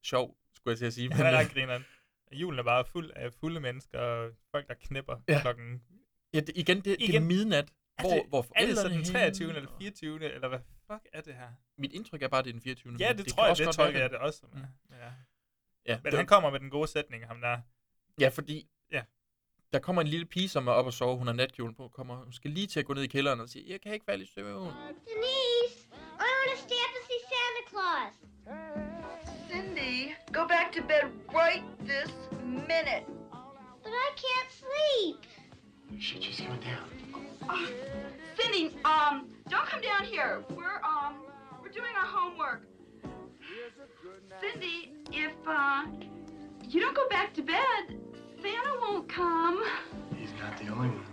sjov, 0.04 0.36
skulle 0.54 0.72
jeg 0.72 0.78
til 0.78 0.86
at 0.86 0.94
sige. 0.94 1.12
Han 1.12 1.26
er 1.26 1.32
øh, 1.32 1.38
ret 1.38 1.52
grineren. 1.52 1.84
Julen 2.32 2.58
er 2.58 2.62
bare 2.62 2.84
fuld 2.84 3.10
af 3.16 3.32
fulde 3.32 3.60
mennesker, 3.60 3.98
og 3.98 4.32
folk, 4.50 4.68
der 4.68 4.74
knipper 4.74 5.16
Ja. 5.28 5.34
ja. 5.34 5.40
klokken... 5.40 5.82
ja, 6.34 6.40
det, 6.40 6.56
igen, 6.56 6.76
det, 6.76 6.98
det 6.98 7.16
er 7.16 7.20
midnat, 7.20 7.72
hvor, 8.00 8.10
det, 8.10 8.22
hvor 8.28 8.46
er 8.56 8.66
det 8.66 8.76
så 8.78 8.88
den 8.88 9.00
er 9.00 9.04
23. 9.04 9.46
henne, 9.46 9.56
eller 9.58 9.70
og- 9.70 9.78
24. 9.78 10.24
eller 10.34 10.48
hvad 10.48 10.58
fuck 10.90 11.06
er 11.12 11.20
det 11.20 11.34
her? 11.34 11.48
Mit 11.78 11.92
indtryk 11.92 12.22
er 12.22 12.28
bare, 12.28 12.38
at 12.38 12.44
det 12.44 12.50
er 12.50 12.52
den 12.54 12.62
24. 12.62 12.96
Ja, 12.98 13.08
men 13.08 13.18
det, 13.18 13.26
kan 13.26 13.32
tror 13.34 13.42
jeg, 13.44 13.50
også 13.50 13.64
det 13.64 13.74
tolker 13.74 14.00
jeg 14.00 14.10
det 14.10 14.18
også. 14.18 14.40
Mm. 14.52 14.60
er. 14.60 14.96
Ja. 14.96 15.10
Ja, 15.86 15.96
Men 16.02 16.10
det- 16.12 16.18
han 16.18 16.26
kommer 16.26 16.50
med 16.50 16.60
den 16.60 16.70
gode 16.70 16.88
sætning, 16.88 17.26
ham 17.26 17.40
der. 17.40 17.58
Ja, 18.20 18.28
fordi 18.28 18.68
Ja. 18.92 19.02
der 19.72 19.78
kommer 19.78 20.02
en 20.02 20.08
lille 20.08 20.26
pige, 20.26 20.48
som 20.48 20.66
er 20.68 20.72
oppe 20.72 20.88
og 20.88 20.92
sove. 20.92 21.16
Hun 21.18 21.26
har 21.26 21.34
natkjolen 21.34 21.74
på. 21.74 21.88
Kommer, 21.88 22.14
hun 22.16 22.32
skal 22.32 22.50
lige 22.50 22.66
til 22.66 22.80
at 22.80 22.86
gå 22.86 22.94
ned 22.94 23.02
i 23.02 23.06
kælderen 23.06 23.40
og 23.40 23.48
sige, 23.48 23.64
jeg 23.72 23.80
kan 23.80 23.92
ikke 23.94 24.04
falde 24.04 24.24
i 24.24 24.26
søvn. 24.26 24.46
Denise, 24.48 25.78
I 26.24 26.28
want 26.38 26.50
to 26.52 26.58
stay 26.66 26.80
up 26.86 26.92
and 26.98 27.04
see 27.08 27.20
Santa 27.30 27.62
Claus. 27.70 28.14
Cindy, 29.48 30.14
go 30.32 30.42
back 30.54 30.68
to 30.76 30.82
bed 30.92 31.04
right 31.40 31.64
this 31.90 32.10
minute. 32.70 33.04
But 33.84 33.92
I 34.06 34.08
can't 34.24 34.50
sleep. 34.62 35.16
Shit, 35.98 36.22
she's 36.22 36.40
coming 36.40 36.60
down. 36.60 36.88
Uh, 37.48 37.66
Cindy, 38.38 38.74
um, 38.84 39.28
don't 39.50 39.66
come 39.66 39.82
down 39.82 40.04
here. 40.04 40.42
We're 40.50 40.80
um, 40.92 41.14
we're 41.62 41.72
doing 41.80 41.94
our 42.00 42.06
homework. 42.18 42.60
Cindy, 44.40 44.92
if 45.12 45.34
uh, 45.46 45.82
you 46.72 46.80
don't 46.80 46.94
go 46.96 47.06
back 47.10 47.34
to 47.34 47.42
bed, 47.42 47.82
Santa 48.42 48.72
won't 48.82 49.08
come. 49.08 49.58
He's 50.18 50.32
not 50.42 50.56
the 50.60 50.68
only 50.72 50.88
one. 50.88 51.06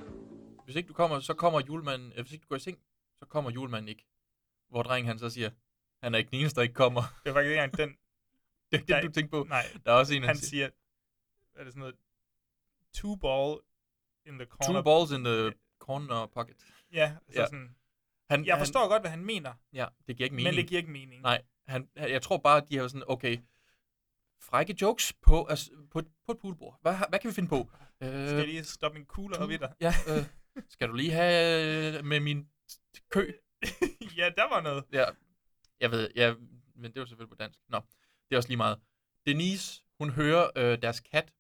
Hvis 0.66 0.76
ikke 0.76 0.88
du 0.88 0.94
kommer, 0.94 1.20
så 1.20 1.34
kommer 1.34 1.62
julemanden. 1.68 2.12
øh, 2.16 2.22
Hvis 2.22 2.32
ikke 2.34 2.44
du 2.44 2.48
går 2.48 2.56
i 2.56 2.60
seng, 2.60 2.78
så 3.20 3.26
kommer 3.26 3.52
julemanden 3.52 3.90
ikke. 3.90 4.06
Hvor 4.70 4.84
drengen 4.84 5.08
han 5.08 5.20
så 5.20 5.30
siger, 5.30 5.50
han 6.04 6.14
er 6.14 6.18
ikke 6.18 6.32
den 6.32 6.40
eneste, 6.40 6.56
der 6.56 6.62
ikke 6.62 6.74
kommer. 6.76 7.02
Det 7.02 7.34
var 7.34 7.34
faktisk 7.34 7.50
ikke 7.52 7.64
engang 7.64 7.78
den. 7.78 7.98
Det 8.72 8.90
er 8.90 9.02
det, 9.02 9.10
du 9.10 9.14
tænkte 9.14 9.32
på. 9.32 9.44
Nej, 9.50 9.66
Der 9.86 9.92
er 9.92 9.96
også 9.96 10.14
en, 10.14 10.24
han 10.24 10.38
siger, 10.38 10.70
hvad 11.54 11.60
er 11.62 11.64
det 11.64 11.74
sådan 11.74 11.80
noget, 11.80 11.96
two 12.94 13.16
ball 13.16 13.60
in 14.28 14.34
the 14.40 14.46
corner. 14.46 14.82
Two 14.82 14.84
balls 14.84 15.12
in 15.12 15.24
the 15.24 15.54
corner 15.80 16.26
pocket. 16.26 16.56
Ja, 16.94 17.16
så 17.30 17.40
Ja. 17.42 17.46
sådan, 17.46 17.76
Han, 18.30 18.46
jeg 18.46 18.58
forstår 18.58 18.88
godt, 18.90 19.02
hvad 19.02 19.12
han 19.12 19.26
mener, 19.26 19.50
Han, 19.50 19.60
ja, 19.74 19.88
det 20.08 20.18
giver 20.18 20.26
ikke 20.26 20.36
mening. 20.36 20.56
men 20.56 20.62
det 20.62 20.68
giver 20.70 20.80
ikke 20.80 20.92
mening. 20.92 21.22
Nej, 21.22 21.42
han, 21.68 21.90
han- 21.98 22.10
jeg 22.12 22.22
tror 22.22 22.38
bare, 22.38 22.58
at 22.62 22.70
de 22.70 22.78
har 22.78 22.88
sådan, 22.88 23.04
okay, 23.08 23.38
frække 24.42 24.76
jokes 24.82 25.14
på, 25.22 25.46
altså, 25.46 25.72
på, 25.92 26.02
på 26.26 26.32
et 26.32 26.40
poolbord. 26.40 26.80
Hvad, 26.82 26.96
hvad 27.10 27.20
kan 27.20 27.30
vi 27.30 27.34
finde 27.34 27.50
på? 27.50 27.70
Øh, 28.02 28.10
Skal 28.10 28.38
jeg 28.38 28.48
lige 28.48 28.64
stoppe 28.64 28.98
min 28.98 29.06
kugler 29.06 29.38
op 29.38 29.52
i 29.52 29.58
dig? 29.58 29.74
Ja, 29.82 29.94
øh, 30.08 30.26
skal 30.70 30.88
du 30.90 30.94
lige 30.94 31.12
have 31.12 31.98
øh, 31.98 32.06
med 32.06 32.20
min 32.20 32.48
kø? 33.10 33.32
ja, 34.18 34.30
der 34.38 34.50
var 34.50 34.62
noget. 34.62 34.84
Ja, 34.94 35.06
jeg 35.80 35.92
ved, 35.92 36.10
ja, 36.16 36.34
men 36.76 36.94
det 36.94 37.00
var 37.00 37.06
selvfølgelig 37.06 37.30
på 37.30 37.36
dansk. 37.44 37.60
Nå, 37.70 37.78
det 38.30 38.36
er 38.36 38.38
også 38.38 38.50
lige 38.50 38.58
meget. 38.58 38.80
Denise, 39.26 39.84
hun 40.00 40.10
hører 40.10 40.50
øh, 40.56 40.82
deres 40.82 41.00
kat. 41.00 41.34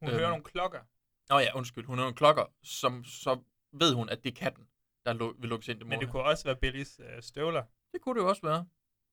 Hun 0.00 0.08
Øhm, 0.10 0.18
hører 0.18 0.28
nogle 0.28 0.44
klokker. 0.44 0.80
Nå 1.28 1.38
ja, 1.38 1.56
undskyld. 1.56 1.84
Hun 1.86 1.94
hører 1.98 2.04
nogle 2.04 2.16
klokker, 2.16 2.44
som 2.62 3.04
så 3.04 3.38
ved 3.72 3.94
hun, 3.94 4.08
at 4.08 4.24
det 4.24 4.30
er 4.30 4.34
katten, 4.34 4.64
der 5.06 5.14
lu- 5.14 5.40
vil 5.40 5.48
lukkes 5.50 5.68
ind 5.68 5.78
til 5.78 5.86
Men 5.86 6.00
det 6.00 6.08
mor. 6.08 6.12
kunne 6.12 6.22
også 6.22 6.44
være 6.44 6.56
Billys 6.56 7.00
øh, 7.00 7.22
støvler. 7.22 7.64
Det 7.92 8.00
kunne 8.00 8.14
det 8.14 8.24
jo 8.24 8.28
også 8.28 8.42
være. 8.42 8.66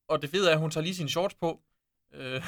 Og 0.07 0.21
det 0.21 0.29
fede 0.29 0.49
er, 0.49 0.53
at 0.53 0.59
hun 0.59 0.71
tager 0.71 0.83
lige 0.83 0.95
sine 0.95 1.09
shorts 1.09 1.35
på. 1.35 1.61
Øh, 2.13 2.41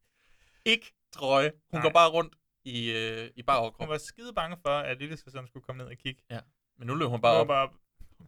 ikke 0.72 0.94
trøje. 1.12 1.52
Hun 1.70 1.78
Nej. 1.78 1.82
går 1.82 1.90
bare 1.90 2.10
rundt 2.10 2.34
i, 2.64 2.90
øh, 2.92 3.30
i 3.36 3.42
bare 3.42 3.58
overkrop. 3.58 3.86
Hun 3.86 3.92
var 3.92 3.98
skide 3.98 4.32
bange 4.32 4.56
for, 4.62 4.70
at 4.78 4.98
lille 4.98 5.16
søsteren 5.16 5.46
skulle 5.46 5.64
komme 5.64 5.82
ned 5.82 5.90
og 5.90 5.96
kigge. 5.96 6.22
Ja, 6.30 6.40
men 6.78 6.86
nu 6.86 6.94
løber 6.94 7.10
hun 7.10 7.20
bare 7.20 7.34
Hun 7.34 7.40
op. 7.40 7.46
bare, 7.46 7.68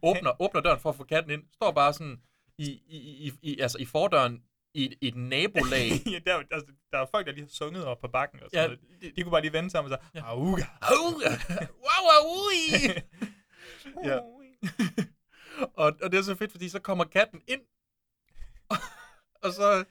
Åbner, 0.03 0.41
åbner 0.41 0.61
døren 0.61 0.79
for 0.79 0.89
at 0.89 0.95
få 0.95 1.03
katten 1.03 1.31
ind. 1.31 1.43
Står 1.53 1.71
bare 1.71 1.93
sådan 1.93 2.21
i, 2.57 2.69
i, 2.87 3.27
i, 3.27 3.31
i, 3.41 3.59
altså 3.59 3.77
i 3.77 3.85
fordøren 3.85 4.43
i 4.73 4.85
et, 4.85 4.93
et 5.01 5.15
nabolag. 5.15 5.89
ja, 6.13 6.19
der, 6.25 6.43
altså, 6.51 6.71
der 6.91 6.97
er 6.99 7.05
folk, 7.11 7.25
der 7.25 7.31
lige 7.31 7.43
har 7.43 7.49
sunget 7.49 7.85
op 7.85 7.99
på 8.01 8.07
bakken. 8.07 8.43
Og 8.43 8.49
sådan 8.53 8.69
ja, 9.01 9.07
de, 9.07 9.13
de 9.15 9.23
kunne 9.23 9.31
bare 9.31 9.41
lige 9.41 9.53
vende 9.53 9.69
sig 9.69 9.79
om 9.79 9.85
og 9.85 9.91
sige, 9.91 10.09
Ja. 10.15 10.21
auga. 10.25 10.63
Auga! 10.81 11.29
wow, 11.85 12.01
wow, 12.09 12.45
ui! 12.47 12.87
ja. 14.09 14.19
og, 15.83 15.93
og 16.03 16.11
det 16.11 16.17
er 16.17 16.21
så 16.21 16.35
fedt, 16.35 16.51
fordi 16.51 16.69
så 16.69 16.79
kommer 16.79 17.03
katten 17.03 17.41
ind, 17.47 17.61
og 19.43 19.53
så 19.53 19.83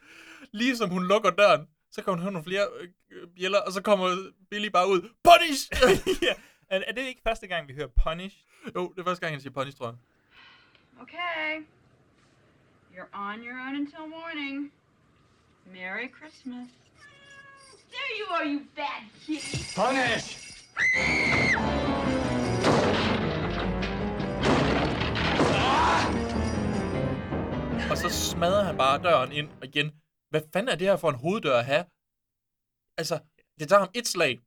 lige 0.53 0.77
som 0.77 0.91
hun 0.91 1.07
lukker 1.07 1.31
døren, 1.31 1.69
så 1.91 2.03
kan 2.03 2.13
hun 2.13 2.23
høre 2.23 2.33
nogle 2.33 2.45
flere 2.45 2.67
øh, 3.11 3.29
bjæller, 3.37 3.61
og 3.61 3.73
så 3.73 3.83
kommer 3.83 4.17
Billy 4.51 4.67
bare 4.69 4.89
ud, 4.89 5.01
Punish! 5.25 5.71
ja. 6.23 6.35
er, 6.69 6.83
er 6.87 6.93
det 6.93 7.03
ikke 7.03 7.21
første 7.27 7.47
gang, 7.47 7.69
vi 7.69 7.75
hører 7.75 7.89
Punish? 8.05 8.37
jo, 8.75 8.93
det 8.93 9.01
er 9.01 9.05
første 9.05 9.21
gang, 9.21 9.35
han 9.35 9.41
siger 9.41 9.53
Punish, 9.53 9.79
tror 9.79 9.87
jeg. 9.87 9.97
Okay. 11.01 11.67
You're 12.99 13.09
on 13.15 13.45
your 13.45 13.55
own 13.57 13.77
until 13.77 14.09
morning. 14.09 14.73
Merry 15.73 16.09
Christmas. 16.09 16.67
There 17.93 18.19
you 18.19 18.27
are, 18.35 18.45
you 18.45 18.63
bad 18.75 19.05
kitty. 19.25 19.59
Punish! 19.77 20.49
Og 27.91 27.97
så 27.99 28.09
smadrer 28.31 28.65
han 28.65 28.77
bare 28.77 29.03
døren 29.03 29.33
ind 29.33 29.49
igen. 29.65 30.01
Hvad 30.31 30.43
fanden 30.53 30.69
er 30.69 30.77
det 30.77 30.87
her 30.87 30.97
for 30.97 31.11
en 31.11 31.17
hoveddør 31.17 31.59
at 31.59 31.65
have? 31.65 31.85
Altså, 32.97 33.21
det 33.61 33.69
tager 33.69 33.81
ham 33.81 33.91
et 33.95 34.07
slag, 34.07 34.41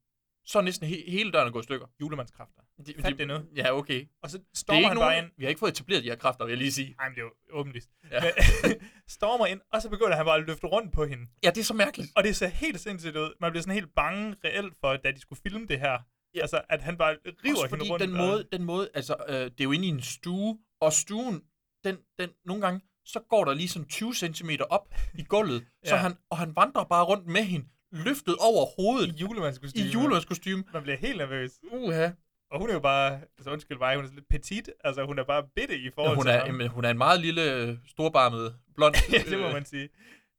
så 0.45 0.58
er 0.60 0.64
næsten 0.64 0.88
he- 0.88 1.12
hele 1.12 1.32
døren 1.32 1.52
gået 1.54 1.64
i 1.64 1.68
stykker. 1.70 1.88
Julemandskræfter. 2.02 2.62
De, 2.88 2.93
Fat 3.01 3.17
det 3.17 3.27
nu. 3.27 3.38
Ja, 3.55 3.77
okay. 3.77 4.05
Og 4.23 4.29
så 4.29 4.38
Det 4.38 4.43
er 4.43 4.47
stormer 4.57 4.77
ikke 4.79 4.88
han 4.88 4.97
nogen, 4.97 5.09
bare 5.09 5.17
ind. 5.17 5.32
Vi 5.38 5.43
har 5.43 5.49
ikke 5.49 5.59
fået 5.59 5.71
etableret 5.71 6.03
de 6.03 6.09
her 6.09 6.15
kræfter, 6.15 6.45
vil 6.45 6.51
jeg 6.51 6.57
lige 6.57 6.71
sige. 6.71 6.95
Ej, 6.99 7.09
men 7.09 7.15
det 7.15 7.21
er 7.21 7.25
jo 7.25 7.32
åbenlyst. 7.59 7.89
Ja. 8.11 8.21
Stormer 9.07 9.45
ind, 9.45 9.61
og 9.73 9.82
så 9.82 9.89
begynder 9.89 10.15
han 10.15 10.25
bare 10.25 10.38
at 10.39 10.47
løfte 10.47 10.67
rundt 10.67 10.93
på 10.93 11.05
hende. 11.05 11.27
Ja, 11.43 11.49
det 11.49 11.57
er 11.57 11.63
så 11.63 11.73
mærkeligt. 11.73 12.11
Og 12.15 12.23
det 12.23 12.36
ser 12.36 12.47
helt 12.47 12.79
sindssygt 12.79 13.15
ud. 13.17 13.34
Man 13.41 13.51
bliver 13.51 13.61
sådan 13.61 13.73
helt 13.73 13.95
bange 13.95 14.36
reelt 14.45 14.73
for, 14.79 14.95
da 14.95 15.11
de 15.11 15.21
skulle 15.21 15.39
filme 15.43 15.67
det 15.67 15.79
her. 15.79 15.97
Ja. 16.36 16.41
Altså, 16.41 16.61
at 16.69 16.82
han 16.82 16.97
bare 16.97 17.15
river 17.25 17.51
Også 17.51 17.67
hende 17.67 17.69
fordi 17.69 17.89
rundt. 17.91 18.01
den 18.03 18.11
og- 18.15 18.27
måde, 18.27 18.47
den 18.51 18.63
måde, 18.63 18.89
altså, 18.93 19.15
øh, 19.27 19.36
det 19.36 19.45
er 19.59 19.63
jo 19.63 19.71
inde 19.71 19.86
i 19.86 19.89
en 19.89 20.01
stue, 20.01 20.57
og 20.82 20.93
stuen, 20.93 21.41
den, 21.84 21.97
den, 22.19 22.29
nogle 22.45 22.61
gange, 22.61 22.82
så 23.05 23.19
går 23.29 23.45
der 23.45 23.53
lige 23.53 23.67
sådan 23.69 23.88
20 23.88 24.13
cm 24.15 24.49
op 24.69 24.93
i 25.15 25.23
gulvet, 25.23 25.65
ja. 25.84 25.89
så 25.89 25.95
han, 25.95 26.17
og 26.29 26.38
han 26.38 26.55
vandrer 26.55 26.84
bare 26.84 27.03
rundt 27.05 27.27
med 27.27 27.43
hende, 27.43 27.65
løftet 27.91 28.36
over 28.39 28.65
I 28.65 28.71
hovedet, 28.77 29.21
julemandskostyme. 29.21 29.86
i 29.86 29.89
julemandskostyme. 29.89 30.63
Man 30.73 30.84
bliver 30.84 30.97
helt 30.97 31.17
nervøs. 31.17 31.51
Uha. 31.71 32.09
Og 32.52 32.60
hun 32.60 32.70
er 32.70 32.74
jo 32.74 32.80
bare, 32.80 33.22
altså 33.38 33.52
undskyld 33.52 33.78
mig, 33.78 33.95
hun 33.95 34.06
er 34.06 34.10
lidt 34.14 34.28
petit. 34.30 34.70
Altså, 34.84 35.06
hun 35.06 35.20
er 35.20 35.24
bare 35.24 35.47
bitte 35.56 35.80
i 35.80 35.89
forhold 35.95 36.16
Hun 36.16 36.26
til 36.26 36.32
er, 36.32 36.38
ham. 36.38 36.47
jamen, 36.47 36.68
hun 36.68 36.86
er 36.86 36.89
en 36.89 36.97
meget 36.97 37.20
lille, 37.22 37.80
storbarmet, 37.88 38.56
blond 38.76 38.95
ja, 39.14 39.18
det 39.30 39.39
må 39.39 39.52
man 39.52 39.66
sige. 39.66 39.89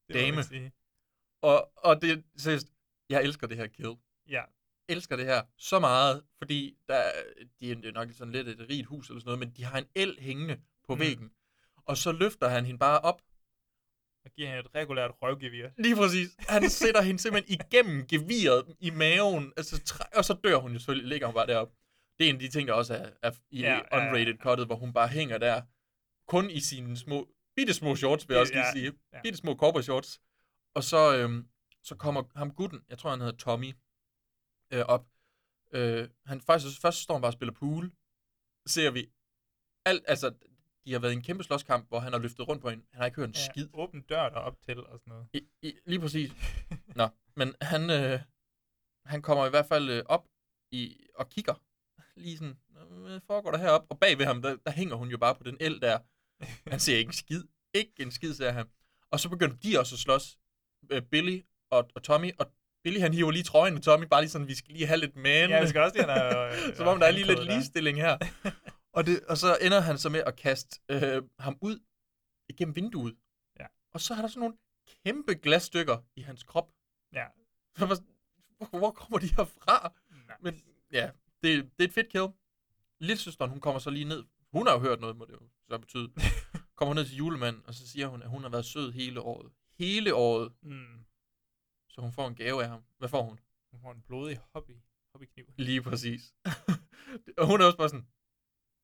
Det 0.08 0.14
dame. 0.14 0.30
Må 0.30 0.34
man 0.36 0.44
sige. 0.44 0.72
Og, 1.42 1.70
og 1.76 2.02
det, 2.02 2.24
seriøst, 2.36 2.66
jeg 3.10 3.22
elsker 3.22 3.46
det 3.46 3.56
her 3.56 3.66
kill. 3.66 3.94
Ja. 4.28 4.42
elsker 4.88 5.16
det 5.16 5.26
her 5.26 5.42
så 5.58 5.78
meget, 5.78 6.22
fordi 6.38 6.76
der, 6.88 7.02
de 7.60 7.70
er 7.70 7.74
det 7.74 7.84
er 7.84 7.92
nok 7.92 8.08
sådan 8.12 8.32
lidt 8.32 8.48
et 8.48 8.66
rigt 8.70 8.86
hus 8.86 9.08
eller 9.08 9.20
sådan 9.20 9.28
noget, 9.28 9.38
men 9.38 9.50
de 9.56 9.64
har 9.64 9.78
en 9.78 9.86
el 9.94 10.16
hængende 10.20 10.56
på 10.88 10.94
Mm. 10.94 11.00
væggen. 11.00 11.30
Og 11.86 11.96
så 11.96 12.12
løfter 12.12 12.48
han 12.48 12.66
hende 12.66 12.78
bare 12.78 12.98
op. 13.00 13.22
Og 14.24 14.30
giver 14.30 14.48
hende 14.48 14.60
et 14.60 14.74
regulært 14.74 15.10
røvgevir. 15.22 15.68
Lige 15.78 15.96
præcis. 15.96 16.28
Han 16.38 16.70
sætter 16.82 17.02
hende 17.02 17.20
simpelthen 17.20 17.58
igennem 17.60 18.06
geviret 18.06 18.76
i 18.80 18.90
maven, 18.90 19.52
altså, 19.56 20.02
og 20.14 20.24
så 20.24 20.34
dør 20.44 20.56
hun 20.56 20.72
jo 20.72 20.78
selvfølgelig, 20.78 21.08
ligger 21.08 21.26
hun 21.26 21.34
bare 21.34 21.46
deroppe. 21.46 21.74
Det 22.18 22.24
er 22.26 22.28
en 22.30 22.36
af 22.36 22.40
de 22.40 22.48
ting, 22.48 22.68
der 22.68 22.74
også 22.74 22.94
er, 22.94 23.10
er 23.22 23.30
i 23.50 23.60
Ja, 23.60 23.70
ja, 23.72 23.74
ja, 23.92 23.96
unrated 24.08 24.38
cuttet, 24.38 24.66
hvor 24.66 24.76
hun 24.76 24.92
bare 24.92 25.08
hænger 25.08 25.38
der, 25.38 25.62
kun 26.26 26.50
i 26.50 26.60
sine 26.60 26.96
små, 26.96 27.28
bitte 27.56 27.74
små 27.74 27.96
shorts, 27.96 28.28
vil 28.28 28.34
jeg 28.34 28.40
også 28.40 28.52
lige 28.52 28.64
Ja, 28.66 28.72
sige. 28.72 28.92
ja. 29.12 29.20
Bitte 29.22 29.38
små 29.38 29.56
cowboy 29.56 29.80
shorts. 29.80 30.20
Og 30.74 30.84
så, 30.84 31.16
øhm, 31.16 31.48
så 31.82 31.96
kommer 31.96 32.22
ham 32.36 32.54
gutten, 32.54 32.84
jeg 32.88 32.98
tror 32.98 33.10
han 33.10 33.20
hedder 33.20 33.36
Tommy, 33.36 33.72
øh, 34.72 34.84
op. 34.86 35.06
Øh, 35.72 36.08
han 36.26 36.40
faktisk, 36.40 36.80
først 36.80 36.98
står 36.98 37.14
han 37.14 37.22
bare 37.22 37.28
og 37.28 37.32
spiller 37.32 37.52
pool. 37.52 37.92
Ser 38.66 38.90
vi 38.90 39.10
alt, 39.84 40.04
altså, 40.08 40.34
de 40.84 40.92
har 40.92 40.98
været 41.00 41.12
i 41.12 41.16
en 41.16 41.22
kæmpe 41.22 41.44
slåskamp, 41.44 41.88
hvor 41.88 41.98
han 42.00 42.12
har 42.12 42.20
løftet 42.20 42.48
rundt 42.48 42.62
på 42.62 42.70
hende. 42.70 42.84
Han 42.92 42.98
har 43.00 43.06
ikke 43.06 43.16
hørt 43.16 43.28
en 43.28 43.34
Ja, 43.34 43.44
skid. 43.52 43.68
åben 43.74 44.02
dør 44.02 44.28
derop 44.28 44.60
til 44.62 44.78
og 44.86 44.98
sådan 45.00 45.10
noget. 45.10 45.26
I, 45.32 45.48
i, 45.62 45.72
lige 45.86 46.00
præcis. 46.00 46.30
Nå, 47.00 47.08
men 47.36 47.54
han, 47.60 47.90
øh, 47.90 48.20
han 49.06 49.22
kommer 49.22 49.46
i 49.46 49.50
hvert 49.50 49.66
fald 49.66 49.90
øh, 49.90 50.02
op 50.06 50.28
i, 50.70 51.06
og 51.14 51.28
kigger. 51.28 51.54
Lige 52.16 52.36
sådan, 52.38 52.56
"Nå, 52.68 52.80
hvad 52.84 53.20
foregår 53.26 53.50
der 53.50 53.58
heroppe? 53.58 53.90
Og 53.90 53.98
bag 54.00 54.18
ved 54.18 54.26
ham, 54.26 54.42
der, 54.42 54.56
der 54.66 54.72
hænger 54.72 54.94
hun 54.96 55.08
jo 55.08 55.18
bare 55.18 55.34
på 55.34 55.42
den 55.44 55.56
el 55.60 55.80
der. 55.80 55.98
Han 56.70 56.80
ser 56.80 56.96
ikke 56.96 57.08
en 57.08 57.12
skid. 57.12 57.44
Ikke 57.74 57.92
en 57.98 58.10
skid, 58.10 58.34
ser 58.34 58.50
han. 58.52 58.66
Og 59.10 59.20
så 59.20 59.28
begynder 59.28 59.56
de 59.56 59.78
også 59.78 59.94
at 59.94 59.98
slås. 59.98 60.38
Øh, 60.90 61.02
Billy 61.02 61.40
og, 61.70 61.88
og 61.94 62.02
Tommy. 62.02 62.32
Og 62.38 62.52
Billy 62.84 62.98
han 62.98 63.14
hiver 63.14 63.30
lige 63.30 63.42
trøjen, 63.42 63.74
og 63.76 63.82
Tommy 63.82 64.04
bare 64.04 64.22
lige 64.22 64.30
sådan, 64.30 64.48
vi 64.48 64.54
skal 64.54 64.72
lige 64.74 64.86
have 64.86 65.00
lidt 65.00 65.16
man. 65.16 65.50
Ja, 65.50 65.62
vi 65.62 65.68
skal 65.68 65.80
også 65.80 65.96
lige 65.96 66.06
have 66.06 66.68
øh, 66.68 66.76
Som 66.76 66.86
om 66.86 67.00
der 67.00 67.06
er 67.06 67.10
lige 67.10 67.26
lidt 67.26 67.44
ligestilling 67.44 67.98
her. 67.98 68.18
og, 68.96 69.06
det, 69.06 69.20
og 69.24 69.36
så 69.38 69.58
ender 69.60 69.80
han 69.80 69.98
så 69.98 70.08
med 70.08 70.22
at 70.26 70.36
kaste 70.36 70.80
øh, 70.88 71.22
ham 71.38 71.58
ud 71.60 71.80
igennem 72.48 72.76
vinduet. 72.76 73.16
Ja. 73.60 73.66
Og 73.94 74.00
så 74.00 74.14
er 74.14 74.20
der 74.20 74.28
sådan 74.28 74.40
nogle 74.40 74.56
kæmpe 75.04 75.34
glasstykker 75.34 75.98
i 76.16 76.22
hans 76.22 76.42
krop. 76.42 76.68
Ja. 77.12 77.26
Så 77.78 77.86
hvor, 77.86 78.78
hvor 78.78 78.90
kommer 78.90 79.18
de 79.18 79.26
her 79.26 79.44
fra? 79.44 79.92
Nice. 80.10 80.32
Men 80.40 80.62
ja, 80.92 81.10
det, 81.42 81.64
det 81.78 81.84
er 81.84 81.88
et 81.88 81.94
fedt 81.94 82.08
kill. 82.08 82.28
Lillesøsteren, 83.00 83.50
hun 83.50 83.60
kommer 83.60 83.78
så 83.78 83.90
lige 83.90 84.04
ned. 84.04 84.24
Hun 84.52 84.66
har 84.66 84.74
jo 84.74 84.80
hørt 84.80 85.00
noget, 85.00 85.16
må 85.16 85.24
det 85.24 85.32
jo 85.32 85.48
så 85.68 85.78
betyde. 85.78 86.12
kommer 86.78 86.94
ned 86.94 87.04
til 87.06 87.16
julemanden, 87.16 87.62
og 87.66 87.74
så 87.74 87.88
siger 87.88 88.06
hun, 88.06 88.22
at 88.22 88.28
hun 88.28 88.42
har 88.42 88.48
været 88.50 88.64
sød 88.64 88.92
hele 88.92 89.20
året. 89.20 89.52
Hele 89.78 90.14
året. 90.14 90.52
Mm. 90.62 91.04
Så 91.88 92.00
hun 92.00 92.12
får 92.12 92.28
en 92.28 92.34
gave 92.34 92.62
af 92.62 92.68
ham. 92.68 92.84
Hvad 92.98 93.08
får 93.08 93.22
hun? 93.22 93.40
Hun 93.70 93.80
får 93.80 93.92
en 93.92 94.02
blodig 94.02 94.38
hobby. 94.54 94.76
Hobbykniv. 95.14 95.46
Lige 95.58 95.82
præcis. 95.82 96.34
og 97.38 97.46
hun 97.46 97.60
er 97.60 97.64
også 97.64 97.78
bare 97.78 97.88
sådan, 97.88 98.06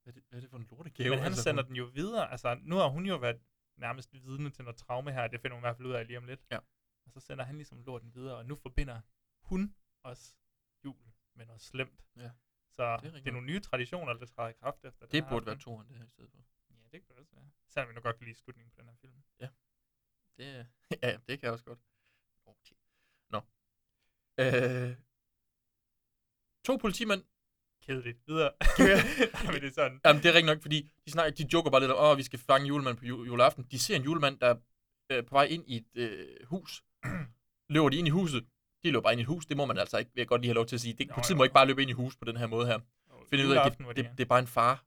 hvad 0.03 0.13
er 0.13 0.15
det, 0.15 0.23
hvad 0.29 0.39
er 0.39 0.41
det 0.41 0.51
for 0.51 0.57
en 0.59 0.67
lortegave? 0.71 1.11
Men 1.11 1.19
han 1.19 1.27
Altså, 1.27 1.43
sender 1.43 1.63
hun- 1.63 1.69
den 1.69 1.77
jo 1.77 1.85
videre. 1.85 2.31
Altså, 2.31 2.59
nu 2.63 2.77
har 2.77 2.89
hun 2.89 3.07
jo 3.07 3.17
været 3.17 3.41
nærmest 3.77 4.13
vidne 4.13 4.51
til 4.51 4.65
noget 4.65 4.77
traume 4.77 5.13
her. 5.13 5.27
Det 5.29 5.41
finder 5.41 5.55
hun 5.55 5.61
i 5.63 5.67
hvert 5.67 5.77
fald 5.77 5.89
ud 5.89 5.93
af 5.93 6.07
lige 6.07 6.19
om 6.19 6.25
lidt. 6.27 6.41
Ja. 6.51 6.59
Og 7.07 7.13
så 7.13 7.21
sender 7.21 7.45
han 7.45 7.57
ligesom 7.57 7.83
lorten 7.83 8.15
videre, 8.15 8.37
og 8.37 8.47
nu 8.47 8.55
forbinder 8.57 9.01
hun 9.43 9.75
også 10.05 10.35
jul 10.85 10.97
med 11.37 11.47
noget 11.47 11.61
slemt. 11.63 12.05
Ja. 12.17 12.31
Så 12.79 12.85
det 13.03 13.09
er, 13.09 13.13
det 13.25 13.29
er 13.29 13.33
nogle 13.39 13.47
nye 13.53 13.61
traditioner, 13.61 14.13
der 14.13 14.27
træder 14.27 14.49
i 14.51 14.57
kraft 14.63 14.85
efter 14.85 15.07
Det 15.07 15.23
her 15.23 15.31
burde 15.31 15.47
være 15.47 15.59
toeren, 15.59 15.89
det 15.89 15.97
her 15.97 16.05
i 16.05 16.09
stedet 16.09 16.31
for. 16.31 16.39
Ja, 16.71 16.77
det 16.93 16.99
kunne 17.07 17.15
det 17.15 17.21
også 17.21 17.33
være. 17.37 17.51
Selvom 17.69 17.89
vi 17.89 17.95
nu 17.95 18.01
godt 18.01 18.17
kan 18.19 18.27
lide 18.29 18.39
slutningen 18.39 18.71
på 18.71 18.77
den 18.81 18.89
her 18.89 18.97
film. 19.01 19.13
Det, 20.37 20.47
er- 20.57 20.65
ja, 21.03 21.13
det 21.29 21.35
kan 21.39 21.43
jeg 21.43 21.53
også 21.53 21.65
godt. 21.65 21.79
Okay. 22.47 22.77
Nå. 23.35 23.41
Øh, 24.41 24.97
to 26.67 26.77
politimænd. 26.77 27.23
Kedeligt. 27.83 28.19
Videre. 28.27 28.53
Ja. 28.79 28.97
Nej, 29.45 29.53
men 29.53 29.61
det 29.63 29.69
er 29.69 29.73
sådan. 29.73 30.01
Jamen, 30.05 30.23
det 30.23 30.29
er 30.29 30.35
rigtigt 30.35 30.47
nok, 30.53 30.63
fordi 30.63 30.93
de, 31.07 31.11
snakker, 31.11 31.31
de 31.45 31.49
joker 31.53 31.71
bare 31.71 31.81
lidt 31.81 31.93
om, 31.93 32.11
åh, 32.11 32.19
vi 32.19 32.23
skal 32.23 32.39
fange 32.39 32.67
julemanden 32.69 32.99
på 33.01 33.07
jul, 33.07 33.27
juleaften. 33.27 33.65
De 33.71 33.79
ser 33.79 33.97
en 33.97 34.03
julemand, 34.03 34.39
der 34.39 34.47
er 34.47 34.57
øh, 35.11 35.27
på 35.27 35.35
vej 35.35 35.45
ind 35.45 35.65
i 35.67 35.77
et 35.77 35.87
øh, 35.95 36.47
hus. 36.47 36.83
løber 37.75 37.89
de 37.89 37.97
ind 37.97 38.07
i 38.07 38.11
huset. 38.11 38.47
De 38.83 38.91
løber 38.91 39.01
bare 39.01 39.13
ind 39.13 39.21
i 39.21 39.23
et 39.23 39.27
hus. 39.27 39.47
Det 39.47 39.57
må 39.57 39.65
man 39.67 39.79
altså 39.79 39.99
ikke, 39.99 40.11
vil 40.15 40.21
jeg 40.21 40.29
godt 40.29 40.41
lige 40.41 40.49
have 40.49 40.55
lov 40.55 40.67
til 40.67 40.77
at 40.77 40.81
sige. 40.81 40.95
Det, 40.95 41.09
Jo, 41.09 41.15
politiet 41.15 41.35
jo. 41.35 41.37
må 41.37 41.45
ikke 41.45 41.55
bare 41.55 41.67
løbe 41.67 41.83
ind 41.83 41.91
i 41.91 41.95
hus 41.95 42.17
på 42.17 42.25
den 42.25 42.37
her 42.37 42.47
måde 42.47 42.67
her. 42.67 42.79
Find 43.31 43.43
ud 43.43 43.53
af, 43.53 43.71
det, 43.71 43.79
det, 43.79 43.97
det, 43.97 44.11
det, 44.19 44.21
er 44.21 44.29
bare 44.29 44.39
en 44.39 44.47
far. 44.47 44.85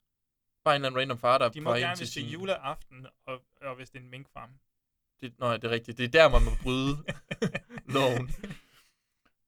Bare 0.64 0.76
en 0.76 0.80
eller 0.80 0.88
anden 0.88 1.00
random 1.02 1.18
far, 1.18 1.38
der 1.38 1.46
er 1.46 1.50
De 1.50 1.62
må 1.62 1.74
gerne, 1.74 1.98
hvis 1.98 2.12
det 2.12 2.24
er 2.24 2.28
juleaften, 2.30 3.08
og, 3.26 3.42
og 3.62 3.76
hvis 3.76 3.90
det 3.90 4.00
er 4.00 4.04
en 4.04 4.10
minkfarm. 4.10 4.50
Det, 5.22 5.40
nej, 5.40 5.58
det 5.58 5.64
er 5.64 5.72
rigtigt. 5.72 5.98
Det 5.98 6.06
er 6.06 6.10
der, 6.10 6.30
man 6.30 6.44
må 6.44 6.52
bryde 6.64 6.98
loven. 7.96 8.32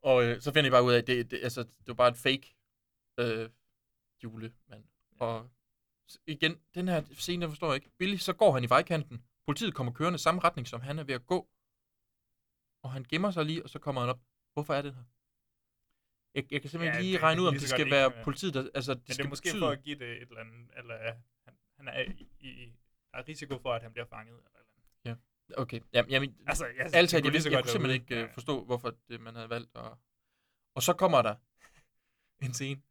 Og 0.02 0.24
øh, 0.24 0.41
så 0.41 0.54
finder 0.54 0.68
I 0.68 0.72
bare 0.72 0.84
ud 0.84 0.94
af, 0.94 0.98
at 0.98 1.08
det, 1.08 1.32
det, 1.32 1.39
altså, 1.44 1.64
det 1.64 1.88
var 1.88 1.94
bare 1.94 2.10
et 2.10 2.18
fake 2.18 2.56
øh, 3.20 3.50
julemand. 4.24 4.84
Og 5.20 5.50
igen, 6.28 6.60
den 6.76 6.88
her 6.88 7.04
scene, 7.12 7.41
der 7.41 7.50
forstår 7.50 7.68
jeg 7.68 7.76
ikke. 7.76 7.91
Billy, 7.98 8.16
så 8.16 8.34
går 8.34 8.52
han 8.52 8.64
i 8.64 8.70
vejkanten. 8.70 9.24
Politiet 9.46 9.74
kommer 9.74 9.94
kørende 9.94 10.20
samme 10.20 10.41
retning, 10.44 10.68
som 10.68 10.82
han 10.82 11.00
er 11.00 11.04
ved 11.04 11.16
at 11.16 11.26
gå. 11.26 11.48
Og 12.84 12.91
han 12.91 13.06
gemmer 13.10 13.32
sig 13.32 13.46
lige, 13.46 13.64
og 13.64 13.70
så 13.70 13.80
kommer 13.80 14.02
han 14.02 14.10
op. 14.10 14.20
Hvorfor 14.54 14.74
er 14.74 14.82
det 14.82 14.93
her? 14.95 15.04
Jeg, 16.36 16.43
jeg 16.51 16.62
kan 16.62 16.70
simpelthen 16.70 16.95
Ja, 16.95 17.01
lige 17.01 17.14
det- 17.14 17.24
regne 17.24 17.41
ud, 17.41 17.47
om 17.47 17.54
det 17.54 17.70
skal 17.70 17.80
ikke 17.80 17.91
være 17.91 18.12
være. 18.14 18.24
politiet, 18.24 18.54
der... 18.54 18.70
Altså, 18.76 18.93
det 18.93 18.99
Men 19.01 19.06
det 19.08 19.16
skal 19.16 19.26
er 19.26 19.30
måske 19.30 19.45
betyde, 19.47 19.62
for 19.62 19.70
at 19.70 19.84
give 19.84 19.99
det 19.99 20.12
et 20.12 20.22
eller 20.22 20.39
andet, 20.39 20.70
eller 20.78 20.95
øh, 21.08 21.14
han, 21.45 21.54
han 21.78 21.88
er 21.88 21.99
i, 22.01 22.28
i, 22.39 22.74
der 23.12 23.18
er 23.18 23.28
risiko 23.28 23.58
for, 23.60 23.74
at 23.74 23.82
han 23.82 23.91
bliver 23.93 24.06
fanget. 24.06 24.36
Eller, 24.36 24.49
eller 25.06 25.16
andet. 25.16 25.58
Okay, 25.58 25.80
jamen, 25.93 26.12
jamen 26.12 26.36
Altså, 26.47 26.66
jeg, 26.66 26.89
Alt 26.93 27.12
det 27.12 27.14
jeg, 27.26 27.34
jeg, 27.34 27.43
jeg 27.45 27.51
godt 27.51 27.64
kunne 27.66 27.72
simpelthen 27.72 28.01
ikke 28.01 28.24
øh, 28.24 28.34
forstå, 28.34 28.66
hvorfor 28.66 28.95
det, 29.10 29.22
man 29.22 29.36
havde 29.36 29.49
valgt. 29.49 29.72
at... 29.76 29.91
Og 30.76 30.84
så 30.84 30.93
kommer 30.93 31.22
der 31.22 31.36
en 32.45 32.54
scene, 32.54 32.82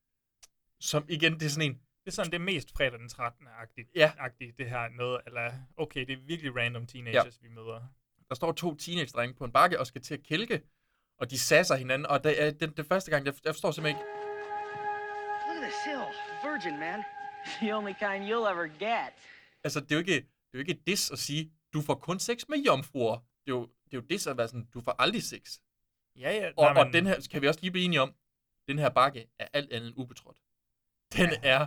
som 0.81 1.05
igen, 1.09 1.35
det 1.35 1.43
er 1.43 1.49
sådan 1.49 1.71
en, 1.71 1.75
Det 1.75 2.07
er 2.07 2.11
sådan 2.11 2.33
det 2.33 2.41
mest 2.41 2.71
fredag 2.77 2.99
den 2.99 3.09
13. 3.09 3.47
agtigt, 3.49 3.89
Ja. 3.95 4.13
agtigt 4.19 4.59
det 4.59 4.71
her 4.71 4.89
noget, 4.89 5.21
eller 5.27 5.53
okay, 5.77 6.01
det 6.07 6.13
er 6.13 6.17
virkelig 6.17 6.57
random 6.57 6.87
teenagers, 6.87 7.41
ja. 7.43 7.49
vi 7.49 7.55
møder. 7.55 7.87
der 8.29 8.35
står 8.35 8.53
to 8.53 8.75
teenage-drenge 8.77 9.35
på 9.35 9.45
en 9.45 9.53
bakke 9.53 9.81
og 9.81 9.87
skal 9.87 10.01
til 10.03 10.15
at 10.15 10.23
kælke, 10.23 10.63
og 11.23 11.31
de 11.31 11.39
sasser 11.39 11.75
hinanden, 11.77 12.07
og 12.07 12.25
det 12.25 12.43
er 12.43 12.51
den, 12.51 12.71
det 12.77 12.87
første 12.87 13.11
gang, 13.11 13.27
jeg, 13.27 13.35
jeg 13.45 13.55
forstår 13.55 13.71
simpelthen 13.71 13.99
ikke, 14.01 14.09
Look 15.47 15.57
at 15.57 15.63
this 15.63 15.79
hill. 15.87 16.05
Virgin, 16.45 16.79
man. 16.81 17.03
The 17.63 17.75
only 17.77 17.93
kind 18.03 18.23
you'll 18.31 18.49
ever 18.53 18.67
get. 18.79 19.13
altså 19.65 19.81
det 19.81 19.93
er 19.93 19.97
jo 19.97 19.99
ikke, 19.99 20.15
det 20.15 20.55
er 20.55 20.55
jo 20.55 20.59
ikke 20.59 20.73
et 20.73 20.87
diss 20.87 21.11
at 21.11 21.19
sige, 21.19 21.53
du 21.73 21.81
får 21.83 21.95
kun 21.95 22.19
sex 22.19 22.43
med 22.49 22.59
jomfruer. 22.59 23.15
Det 23.17 23.53
er 23.53 23.57
jo, 23.57 23.63
det 23.63 23.93
er 23.97 23.97
jo 23.97 24.01
diss 24.11 24.27
at 24.27 24.37
være 24.37 24.49
sådan, 24.49 24.69
du 24.75 24.81
får 24.81 24.95
aldrig 24.99 25.23
sex. 25.23 25.59
Ja, 26.19 26.31
ja. 26.33 26.51
Og, 26.57 26.65
nej, 26.75 26.81
og 26.83 26.87
men- 26.87 26.95
den 26.95 27.07
her, 27.07 27.29
kan 27.31 27.43
vi 27.43 27.49
også 27.49 27.61
lige 27.61 27.71
blive 27.71 27.85
enige 27.85 28.01
om, 28.03 28.15
den 28.69 28.79
her 28.79 28.89
bakke 28.91 29.27
er 29.39 29.49
alt 29.53 29.73
andet 29.73 29.89
end 29.89 29.99
ubetrådt. 29.99 30.37
Den 31.17 31.31
Ja. 31.31 31.39
er 31.43 31.67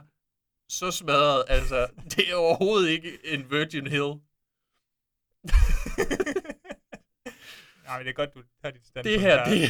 så 0.70 0.92
smadret, 0.92 1.44
altså, 1.48 1.88
det 2.16 2.32
er 2.32 2.36
overhovedet 2.36 2.90
ikke 2.90 3.20
en 3.24 3.52
Virgin 3.52 3.88
Hill. 3.88 4.14
Nej, 7.86 7.98
men 7.98 8.06
det 8.06 8.12
er 8.12 8.16
godt, 8.16 8.34
du 8.34 8.44
tager 8.62 8.74
dit 8.74 8.86
stand 8.88 9.04
Det 9.04 9.20
her, 9.20 9.46
det... 9.46 9.62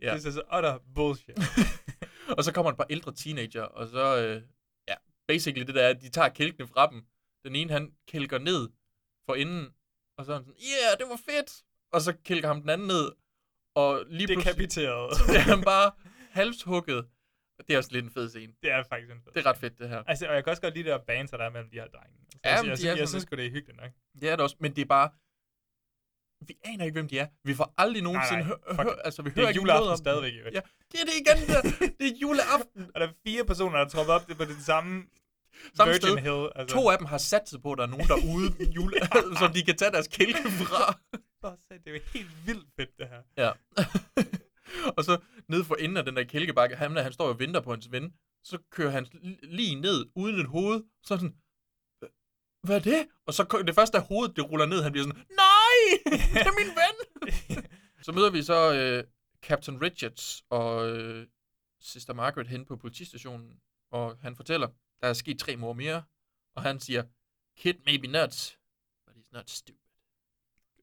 ja. 0.00 0.14
Det 0.14 0.26
er 0.26 0.30
så 0.30 0.42
utter 0.56 0.78
bullshit. 0.94 1.38
og 2.36 2.44
så 2.44 2.52
kommer 2.52 2.70
et 2.70 2.76
par 2.76 2.86
ældre 2.90 3.12
teenager, 3.14 3.62
og 3.62 3.88
så, 3.88 4.16
øh, 4.22 4.42
ja, 4.88 4.94
basically 5.28 5.66
det 5.66 5.74
der 5.74 5.82
er, 5.82 5.88
at 5.90 6.00
de 6.00 6.08
tager 6.08 6.28
kælkene 6.28 6.68
fra 6.68 6.90
dem. 6.90 7.04
Den 7.44 7.56
ene, 7.56 7.72
han 7.72 7.92
kælker 8.08 8.38
ned 8.38 8.68
for 9.26 9.34
enden, 9.34 9.68
og 10.18 10.24
så 10.24 10.32
er 10.32 10.36
han 10.36 10.44
sådan, 10.44 10.60
yeah, 10.60 10.98
det 10.98 11.06
var 11.08 11.20
fedt! 11.32 11.62
Og 11.92 12.00
så 12.00 12.12
kælker 12.24 12.48
ham 12.48 12.60
den 12.60 12.70
anden 12.70 12.86
ned, 12.86 13.12
og 13.74 14.04
lige 14.08 14.26
pludselig, 14.26 14.46
Dekapiteret. 14.46 15.14
så 15.18 15.24
bliver 15.26 15.40
han 15.40 15.62
bare 15.62 15.92
halshugget. 16.30 17.06
Det 17.66 17.74
er 17.74 17.78
også 17.78 17.92
lidt 17.92 18.04
en 18.04 18.10
fed 18.10 18.28
scene. 18.28 18.52
Det 18.62 18.70
er 18.70 18.82
faktisk 18.88 19.10
en 19.12 19.20
fed 19.24 19.32
Det 19.32 19.40
er 19.40 19.46
ret 19.46 19.56
fedt, 19.58 19.78
det 19.78 19.88
her. 19.88 20.02
Altså, 20.06 20.28
og 20.28 20.34
jeg 20.34 20.44
kan 20.44 20.50
også 20.50 20.62
godt 20.62 20.74
lide 20.74 20.84
det 20.90 20.98
der 20.98 21.04
banter, 21.06 21.36
der 21.36 21.44
er 21.44 21.50
mellem 21.50 21.70
de 21.70 21.76
her 21.76 21.86
drenge. 21.86 22.16
Altså, 22.44 22.64
Ja, 22.64 22.70
jeg, 22.70 22.78
jeg, 22.78 22.84
jeg, 22.84 22.92
er 22.92 22.96
jeg 22.96 23.08
synes 23.08 23.22
sgu, 23.22 23.36
det 23.36 23.46
er 23.46 23.50
hyggeligt 23.50 23.80
nok. 23.80 23.90
Det 24.20 24.28
er 24.28 24.36
det 24.36 24.40
også, 24.40 24.56
men 24.60 24.76
det 24.76 24.82
er 24.82 24.86
bare, 24.86 25.10
vi 26.46 26.54
aner 26.64 26.84
ikke, 26.84 26.92
hvem 26.92 27.08
de 27.08 27.18
er. 27.18 27.26
Vi 27.44 27.54
får 27.54 27.74
aldrig 27.78 28.02
nogensinde 28.02 28.40
nej, 28.42 28.48
hø- 28.48 28.74
fuck 28.76 28.82
hø- 28.82 28.90
it. 28.92 28.98
altså 29.04 29.22
vi 29.22 29.28
Det 29.28 29.34
hører 29.36 29.46
er 29.46 29.48
ikke 29.50 29.60
juleaften 29.60 29.80
noget 29.80 29.92
om 29.92 29.96
stadigvæk, 29.96 30.32
jo. 30.32 30.44
Ja, 30.52 30.60
det 30.92 31.00
er 31.00 31.04
det 31.04 31.14
igen, 31.22 31.38
der. 31.54 31.62
det 31.98 32.06
er 32.12 32.16
juleaften. 32.22 32.82
Og 32.94 33.00
der 33.00 33.06
er 33.06 33.12
fire 33.26 33.44
personer, 33.44 33.78
der 33.78 33.88
tropper 33.88 34.12
op 34.14 34.28
det 34.28 34.36
på 34.36 34.44
det 34.44 34.56
samme, 34.66 35.04
Samme 35.74 35.92
Virgin 35.92 36.08
sted. 36.08 36.18
Hill. 36.18 36.48
Altså. 36.54 36.76
To 36.76 36.90
af 36.90 36.98
dem 36.98 37.06
har 37.06 37.18
sat 37.18 37.48
sig 37.48 37.62
på, 37.62 37.72
at 37.72 37.78
der 37.78 37.84
er 37.84 37.88
nogen 37.90 38.08
derude, 38.08 38.48
jule, 38.76 38.96
som 39.40 39.52
de 39.52 39.62
kan 39.62 39.76
tage 39.76 39.90
deres 39.90 40.08
kælke 40.08 40.50
fra. 40.50 40.98
Det 41.70 41.86
er 41.86 41.90
jo 41.92 42.00
helt 42.14 42.46
vildt 42.46 42.66
fedt, 42.76 42.90
det 42.98 43.08
her. 43.08 43.22
Ja. 43.44 43.50
og 44.96 45.04
så 45.04 45.18
nede 45.48 45.64
for 45.64 45.74
enden 45.74 45.96
af 45.96 46.04
den 46.04 46.16
der 46.16 46.24
kælkebakke, 46.24 46.76
han, 46.76 46.96
han 46.96 47.12
står 47.12 47.28
og 47.28 47.38
venter 47.38 47.60
på 47.60 47.70
hans 47.70 47.92
ven. 47.92 48.12
Så 48.44 48.58
kører 48.70 48.90
han 48.90 49.04
li- 49.14 49.38
lige 49.42 49.74
ned, 49.80 50.06
uden 50.16 50.40
et 50.40 50.46
hoved. 50.46 50.82
Så 51.02 51.08
sådan, 51.16 51.34
"Hva- 52.04 52.60
hvad 52.66 52.76
er 52.76 52.80
det? 52.80 53.06
Og 53.26 53.34
så 53.34 53.62
det 53.66 53.74
første 53.74 53.98
af 53.98 54.04
hovedet, 54.04 54.36
det 54.36 54.50
ruller 54.50 54.66
ned. 54.66 54.82
Han 54.82 54.92
bliver 54.92 55.06
sådan, 55.06 55.22
nej, 56.06 56.16
det 56.34 56.46
er 56.46 56.58
min 56.58 56.76
ven. 56.80 57.64
så 58.06 58.12
møder 58.12 58.30
vi 58.30 58.42
så 58.42 58.74
øh, 58.74 59.04
Captain 59.42 59.82
Richards 59.82 60.42
og 60.50 60.90
øh, 60.90 61.26
Sister 61.80 62.12
Margaret 62.14 62.48
hen 62.48 62.66
på 62.66 62.76
politistationen. 62.76 63.60
Og 63.90 64.18
han 64.22 64.36
fortæller, 64.36 64.68
der 65.00 65.08
er 65.08 65.12
sket 65.12 65.38
tre 65.38 65.56
mor 65.56 65.72
mere. 65.72 66.02
Og 66.54 66.62
han 66.62 66.80
siger, 66.80 67.02
kid 67.56 67.74
may 67.86 67.94
be 67.96 68.06
nuts, 68.06 68.58
but 69.06 69.16
he's 69.16 69.28
not 69.32 69.50
stupid. 69.50 69.78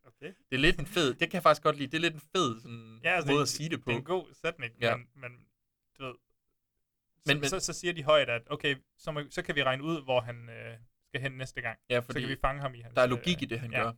Okay. 0.06 0.28
Det 0.50 0.56
er 0.56 0.58
lidt 0.58 0.80
en 0.80 0.86
fed, 0.86 1.10
det 1.14 1.20
kan 1.30 1.34
jeg 1.34 1.44
faktisk 1.44 1.64
godt 1.64 1.76
lide. 1.78 1.88
Det 1.92 1.98
er 1.98 2.02
lidt 2.02 2.14
en 2.14 2.20
fed 2.36 2.62
sådan, 2.62 3.00
Ja, 3.04 3.10
altså, 3.16 3.32
måde 3.32 3.38
det, 3.38 3.42
at 3.44 3.50
sige 3.50 3.70
det 3.70 3.80
på. 3.84 3.90
Det 3.90 3.94
er 3.96 4.00
en 4.00 4.04
god 4.06 4.34
sætning, 4.34 4.74
Ja. 4.82 4.96
men, 4.96 5.08
men 5.16 5.32
du 6.00 6.04
ved, 6.06 6.14
Men- 6.14 6.20
men, 7.26 7.40
men- 7.40 7.50
så, 7.50 7.60
så, 7.60 7.66
så 7.74 7.80
siger 7.80 7.94
de 7.94 8.04
højt, 8.04 8.30
at 8.30 8.42
okay, 8.50 8.76
så, 8.98 9.12
må, 9.12 9.22
så 9.30 9.42
kan 9.42 9.56
vi 9.56 9.64
regne 9.64 9.84
ud, 9.84 10.04
hvor 10.04 10.22
han 10.22 10.50
øh, 10.50 10.78
skal 11.08 11.22
hen 11.22 11.32
næste 11.32 11.62
gang. 11.62 11.80
Ja, 11.90 12.02
så 12.02 12.06
fordi 12.06 12.20
kan 12.20 12.30
vi 12.30 12.36
fange 12.42 12.62
ham 12.62 12.76
i 12.76 12.80
hans... 12.82 12.96
Der 12.96 13.02
er 13.02 13.06
logik 13.08 13.42
i 13.42 13.46
det, 13.46 13.60
han 13.60 13.72
ja. 13.72 13.84
gør. 13.84 13.94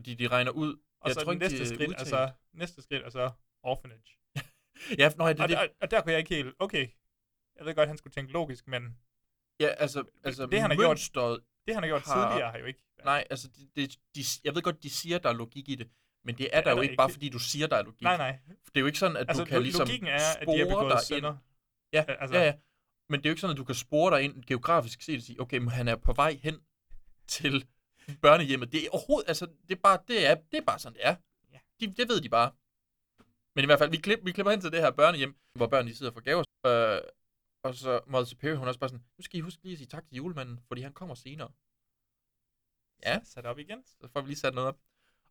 Fordi 0.00 0.14
de 0.14 0.28
regner 0.28 0.50
ud. 0.50 0.76
Og 1.00 1.08
jeg 1.08 1.14
så 1.14 1.20
tror 1.20 1.32
ikke, 1.32 1.44
næste 1.44 1.66
skridt, 1.66 1.88
udtalt. 1.88 1.98
altså, 2.00 2.30
næste 2.52 2.82
skridt 2.82 3.02
er 3.06 3.10
så 3.10 3.30
orphanage. 3.62 4.16
Ja, 4.98 5.08
nej, 5.18 5.32
det, 5.32 5.42
og, 5.42 5.48
det, 5.48 5.58
og, 5.58 5.68
og, 5.80 5.90
der 5.90 6.00
kunne 6.00 6.12
jeg 6.12 6.18
ikke 6.18 6.34
helt, 6.34 6.54
okay, 6.58 6.88
jeg 7.56 7.66
ved 7.66 7.74
godt, 7.74 7.88
han 7.88 7.98
skulle 7.98 8.14
tænke 8.14 8.32
logisk, 8.32 8.68
men 8.68 8.82
ja, 9.60 9.66
altså, 9.66 10.04
altså 10.24 10.46
det, 10.46 10.60
han 10.60 10.70
har 10.70 10.76
gjort, 10.76 11.10
det, 11.66 11.74
han 11.74 11.82
har 11.82 11.88
gjort 11.88 12.02
tidligere, 12.02 12.50
har 12.50 12.58
jo 12.58 12.64
ikke... 12.64 12.82
Nej, 13.04 13.24
altså, 13.30 13.48
det, 13.48 13.76
det, 13.76 13.96
de, 14.14 14.20
jeg 14.44 14.54
ved 14.54 14.62
godt, 14.62 14.82
de 14.82 14.90
siger, 14.90 15.18
der 15.18 15.28
er 15.28 15.32
logik 15.32 15.68
i 15.68 15.74
det. 15.74 15.90
Men 16.24 16.38
det 16.38 16.48
er 16.52 16.56
Det 16.56 16.64
der 16.64 16.70
er 16.70 16.76
jo 16.76 16.82
ikke, 16.82 16.96
bare 16.96 17.10
fordi 17.10 17.28
du 17.28 17.38
siger, 17.38 17.66
der 17.66 17.76
er 17.76 17.82
logik. 17.82 18.02
Nej, 18.02 18.16
nej. 18.16 18.38
Det 18.48 18.76
er 18.76 18.80
jo 18.80 18.86
ikke 18.86 18.98
sådan, 18.98 19.16
at 19.16 19.28
Altså, 19.28 19.44
du 19.44 19.48
kan 19.48 19.62
ligesom 19.62 19.80
er, 19.80 19.84
at 19.84 20.46
de 20.46 20.58
har 20.58 21.06
dig 21.08 21.16
ind. 21.16 21.26
Ja, 21.92 21.98
Altså- 21.98 22.12
altså, 22.20 22.36
ja, 22.36 22.44
ja. 22.44 22.54
Men 23.08 23.20
det 23.20 23.26
er 23.26 23.30
jo 23.30 23.32
ikke 23.32 23.40
sådan, 23.40 23.54
at 23.54 23.58
du 23.58 23.64
kan 23.64 23.74
spore 23.74 24.16
dig 24.16 24.24
ind 24.24 24.44
geografisk 24.44 25.02
set 25.02 25.16
og 25.16 25.22
sige, 25.22 25.40
okay, 25.40 25.58
men 25.58 25.68
han 25.68 25.88
er 25.88 25.96
på 25.96 26.12
vej 26.12 26.38
hen 26.42 26.60
til 27.28 27.66
børnehjemmet. 28.22 28.72
Det 28.72 28.84
er 28.84 28.90
overhovedet, 28.90 29.28
altså, 29.28 29.46
det 29.68 29.76
er 29.76 29.80
bare, 29.80 29.98
det 30.08 30.26
er, 30.26 30.34
det 30.34 30.58
er 30.58 30.64
bare 30.64 30.78
sådan, 30.78 30.96
det 30.96 31.06
er. 31.06 31.16
Ja. 31.52 31.58
De, 31.80 31.94
det 31.94 32.08
ved 32.08 32.20
de 32.20 32.28
bare. 32.28 32.52
Men 33.54 33.64
i 33.64 33.66
hvert 33.66 33.78
fald, 33.78 33.90
vi, 33.90 33.96
klip, 33.96 34.18
vi 34.24 34.32
klipper 34.32 34.50
hen 34.50 34.60
til 34.60 34.72
det 34.72 34.80
her 34.80 34.90
børnehjem, 34.90 35.34
hvor 35.54 35.66
børn 35.66 35.86
de 35.86 35.94
sidder 35.94 36.12
for 36.12 36.20
gaver. 36.20 36.44
Øh, 36.66 37.02
og 37.62 37.74
så 37.74 38.00
Mother 38.06 38.24
Superior, 38.24 38.56
hun 38.56 38.64
er 38.64 38.68
også 38.68 38.80
bare 38.80 38.90
sådan, 38.90 39.04
nu 39.18 39.22
skal 39.22 39.38
I 39.38 39.40
huske 39.40 39.62
lige 39.62 39.72
at 39.72 39.78
sige 39.78 39.88
tak 39.88 40.08
til 40.08 40.16
julemanden, 40.16 40.60
fordi 40.68 40.82
han 40.82 40.92
kommer 40.92 41.14
senere. 41.14 41.50
Ja. 43.06 43.20
Sat 43.24 43.46
op 43.46 43.58
igen. 43.58 43.82
Så 43.86 44.08
får 44.12 44.20
vi 44.20 44.28
lige 44.28 44.38
sat 44.38 44.54
noget 44.54 44.68
op. 44.68 44.78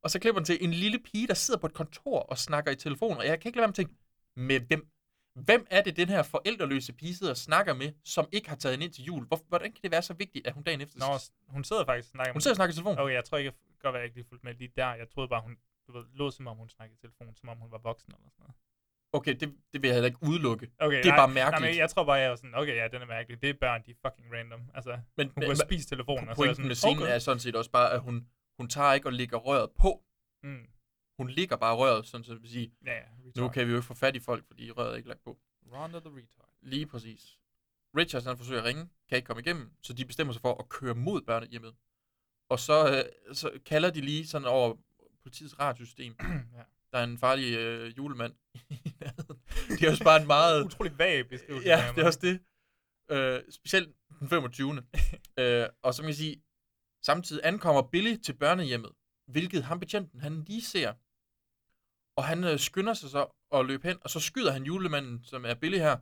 Og 0.02 0.12
så 0.12 0.20
klipper 0.20 0.40
den 0.40 0.46
til 0.46 0.64
en 0.64 0.72
lille 0.72 1.00
pige, 1.00 1.28
der 1.28 1.34
sidder 1.34 1.60
på 1.60 1.68
et 1.68 1.74
kontor 1.74 2.20
og 2.20 2.38
snakker 2.38 2.72
i 2.72 2.76
telefon, 2.76 3.18
og 3.18 3.26
jeg 3.26 3.42
kan 3.42 3.50
ikke 3.50 3.58
lade 3.58 3.62
være 3.62 3.68
med 3.68 3.72
at 3.72 3.76
tænke, 3.76 3.94
med 4.36 4.60
hvem? 4.60 4.90
Hvem 5.36 5.68
er 5.70 5.82
det, 5.82 5.98
den 5.98 6.10
her 6.10 6.24
forældreløse 6.24 6.94
pige 6.94 7.16
sidder 7.16 7.34
og 7.34 7.38
snakker 7.38 7.74
med, 7.74 7.94
som 8.04 8.30
ikke 8.32 8.50
har 8.50 8.56
taget 8.56 8.74
hende 8.74 8.86
ind 8.86 8.94
til 8.94 9.04
jul? 9.04 9.26
Hvor, 9.26 9.40
hvordan 9.48 9.72
kan 9.72 9.82
det 9.84 9.92
være 9.92 10.02
så 10.02 10.14
vigtigt, 10.14 10.48
at 10.48 10.54
hun 10.54 10.64
dagen 10.64 10.82
efter... 10.82 11.00
Nå, 11.00 11.20
hun 11.54 11.64
sidder 11.64 11.86
faktisk 11.86 12.08
og 12.08 12.12
snakker 12.12 12.34
Hun 12.34 12.42
sidder 12.42 12.54
og 12.54 12.56
snakker 12.56 12.74
i 12.74 12.76
telefon? 12.76 13.00
Okay, 13.00 13.14
jeg 13.14 13.26
tror 13.26 13.38
ikke, 13.38 13.52
kan 13.52 13.60
godt 13.82 13.94
være, 13.94 14.00
jeg 14.00 14.06
ikke 14.06 14.16
lige 14.18 14.28
fulgte 14.30 14.46
med 14.46 14.54
lige 14.54 14.72
der. 14.76 14.94
Jeg 14.94 15.10
troede 15.10 15.30
bare, 15.30 15.42
hun 15.42 15.58
du 15.88 15.98
ved, 15.98 16.06
lød 16.14 16.32
som 16.32 16.48
om 16.48 16.58
hun 16.58 16.70
snakkede 16.70 16.98
i 16.98 17.02
telefon, 17.02 17.36
som 17.36 17.50
om 17.50 17.58
hun 17.58 17.72
var 17.72 17.78
voksen 17.78 18.12
eller 18.16 18.30
sådan 18.30 18.44
noget. 18.44 18.56
Okay, 19.14 19.34
det, 19.40 19.48
det 19.74 19.82
vil 19.82 19.88
jeg 19.88 19.96
heller 19.96 20.08
ikke 20.14 20.24
udelukke. 20.30 20.66
Okay, 20.80 20.98
det 20.98 21.06
er 21.06 21.10
nej, 21.10 21.18
bare 21.18 21.28
Nej, 21.28 21.34
mærkeligt. 21.34 21.72
men 21.72 21.78
jeg 21.84 21.90
tror 21.90 22.04
bare, 22.04 22.16
jeg 22.16 22.30
var 22.30 22.36
sådan, 22.36 22.56
okay, 22.56 22.76
ja, 22.76 22.88
den 22.88 23.02
er 23.02 23.06
mærkelig. 23.06 23.42
Det 23.42 23.50
er 23.50 23.54
børn, 23.54 23.84
de 23.86 23.92
er 23.92 23.96
fucking 24.06 24.28
random. 24.34 24.62
Altså, 24.74 25.00
Men- 25.18 25.32
hun 25.36 25.44
kunne 25.46 25.56
spist 25.56 25.90
telefonen, 25.90 26.30
og 26.30 26.36
så 26.36 26.42
er 26.42 26.46
jeg 26.46 26.56
Pointen 26.56 26.68
med 26.68 26.76
sådan, 26.76 26.94
scenen 26.96 27.04
okay. 27.04 27.16
er 27.16 27.20
sådan 27.20 27.40
set 27.40 27.56
også 27.56 27.72
bare, 27.72 27.92
at 27.96 28.02
hun, 28.02 28.28
hun 28.60 28.68
tager 28.70 28.94
ikke 28.94 29.08
og 29.08 29.14
lægger 29.14 29.38
røret 29.38 29.70
på. 29.82 29.92
Mm. 30.44 30.66
Hun 31.20 31.30
ligger 31.30 31.56
bare 31.56 31.76
røret, 31.76 32.08
sådan 32.08 32.24
så 32.24 32.36
vil 32.36 32.50
sige, 32.52 32.72
Ja, 32.86 32.94
ja, 32.94 33.02
nu 33.02 33.30
retard. 33.44 33.54
kan 33.54 33.66
vi 33.68 33.72
jo 33.72 33.78
ikke 33.78 33.88
få 33.88 33.94
fat 33.94 34.16
i 34.16 34.20
folk, 34.20 34.46
fordi 34.48 34.72
røret 34.72 34.92
er 34.92 34.96
ikke 34.96 35.10
lagt 35.10 35.24
på. 35.24 35.40
Rhonda 35.72 36.00
the 36.00 36.10
retard. 36.10 36.50
Lige 36.62 36.86
præcis. 36.86 37.40
Richards 37.98 38.26
han 38.26 38.38
forsøger 38.38 38.62
at 38.62 38.66
ringe, 38.66 38.90
kan 39.10 39.16
ikke 39.16 39.26
komme 39.26 39.42
igennem, 39.42 39.72
så 39.82 39.94
de 39.94 40.06
bestemmer 40.06 40.34
sig 40.34 40.42
for 40.42 40.54
at 40.56 40.70
køre 40.70 40.96
mod 40.96 41.22
børnehjemmet. 41.22 41.76
Og 42.50 42.60
så, 42.60 43.04
øh, 43.30 43.36
så 43.36 43.52
kalder 43.66 43.90
de 43.90 44.02
lige 44.02 44.28
sådan 44.28 44.48
over 44.48 44.76
politiets 45.24 45.60
radiosystem. 45.60 46.16
ja. 46.58 46.64
Der 46.92 46.98
er 47.00 47.04
en 47.04 47.18
farlig 47.18 47.58
øh, 47.58 47.98
julemand 47.98 48.34
i 48.70 48.94
nærheden. 49.02 49.40
Det 49.70 49.84
er 49.84 49.92
også 49.92 50.04
bare 50.04 50.22
en 50.22 50.28
meget... 50.28 50.64
Utrolig 50.66 50.98
vag 50.98 51.30
beskrivelse. 51.30 51.68
Ja, 51.68 51.92
det 51.96 52.02
er 52.02 52.06
også 52.06 52.20
det. 52.22 52.40
Øh, 53.12 53.42
specielt 53.52 53.90
den 54.20 54.30
25. 54.30 54.84
øh, 55.40 55.68
og 55.82 55.94
som 55.94 56.06
jeg 56.06 56.16
sige, 56.16 56.44
samtidig 57.04 57.42
ankommer 57.44 57.82
Billy 57.82 58.16
til 58.18 58.34
børnehjemmet, 58.34 58.92
hvilket 59.28 59.64
ham 59.64 59.80
betjenten, 59.80 60.20
han 60.20 60.44
lige 60.44 60.62
ser. 60.62 60.94
Og 62.20 62.26
han 62.26 62.44
øh, 62.44 62.60
skynder 62.60 62.94
sig 62.94 63.10
så 63.10 63.24
at 63.54 63.66
løbe 63.66 63.88
hen, 63.88 63.98
og 64.04 64.10
så 64.10 64.20
skyder 64.20 64.52
han 64.52 64.64
julemanden, 64.64 65.24
som 65.24 65.46
er 65.46 65.54
Billy 65.54 65.78
her, 65.78 65.98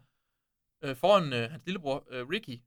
øh, 0.83 0.95
foran 0.95 1.33
øh, 1.33 1.49
hans 1.51 1.63
lillebror, 1.65 2.07
øh, 2.09 2.27
Ricky. 2.29 2.57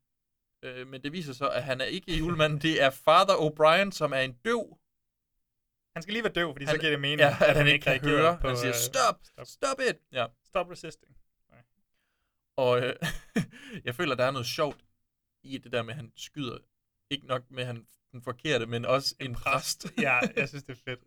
Øh, 0.62 0.86
men 0.86 1.02
det 1.02 1.12
viser 1.12 1.32
så, 1.32 1.48
at 1.48 1.62
han 1.64 1.80
er 1.80 1.84
ikke 1.84 2.18
julemanden, 2.18 2.58
det 2.58 2.82
er 2.82 2.90
Father 2.90 3.34
O'Brien, 3.46 3.90
som 3.90 4.12
er 4.12 4.20
en 4.20 4.32
døv. 4.32 4.78
Han 5.94 6.02
skal 6.02 6.12
lige 6.12 6.24
være 6.24 6.32
døv, 6.32 6.52
fordi 6.54 6.64
så 6.66 6.70
Han- 6.70 6.80
giver 6.80 6.90
det 6.90 7.00
mening, 7.00 7.20
Ja, 7.20 7.36
at 7.40 7.56
han 7.56 7.66
ikke 7.66 7.82
kan 7.84 8.00
høre. 8.00 8.38
På, 8.40 8.48
Han 8.48 8.56
siger, 8.56 8.68
øh, 8.68 8.74
stop, 8.74 9.18
stop 9.44 9.80
it. 9.90 9.96
Ja. 10.12 10.26
Stop 10.44 10.70
resisting. 10.70 11.16
Og 12.56 12.80
øh, 12.80 12.94
jeg 13.86 13.94
føler, 13.94 14.14
der 14.14 14.24
er 14.24 14.30
noget 14.30 14.46
sjovt 14.46 14.84
i 15.42 15.58
det 15.58 15.72
der 15.72 15.82
med, 15.82 15.90
at 15.90 15.96
han 15.96 16.12
skyder. 16.16 16.58
Ikke 17.10 17.26
nok 17.26 17.50
med 17.50 17.64
han 17.64 17.86
den 18.12 18.22
forkerte, 18.22 18.66
men 18.66 18.84
også 18.84 19.14
en, 19.20 19.34
præst. 19.34 19.92
ja, 20.06 20.18
jeg 20.36 20.48
synes, 20.48 20.64
det 20.64 20.72
er 20.72 20.82
fedt. 20.84 21.00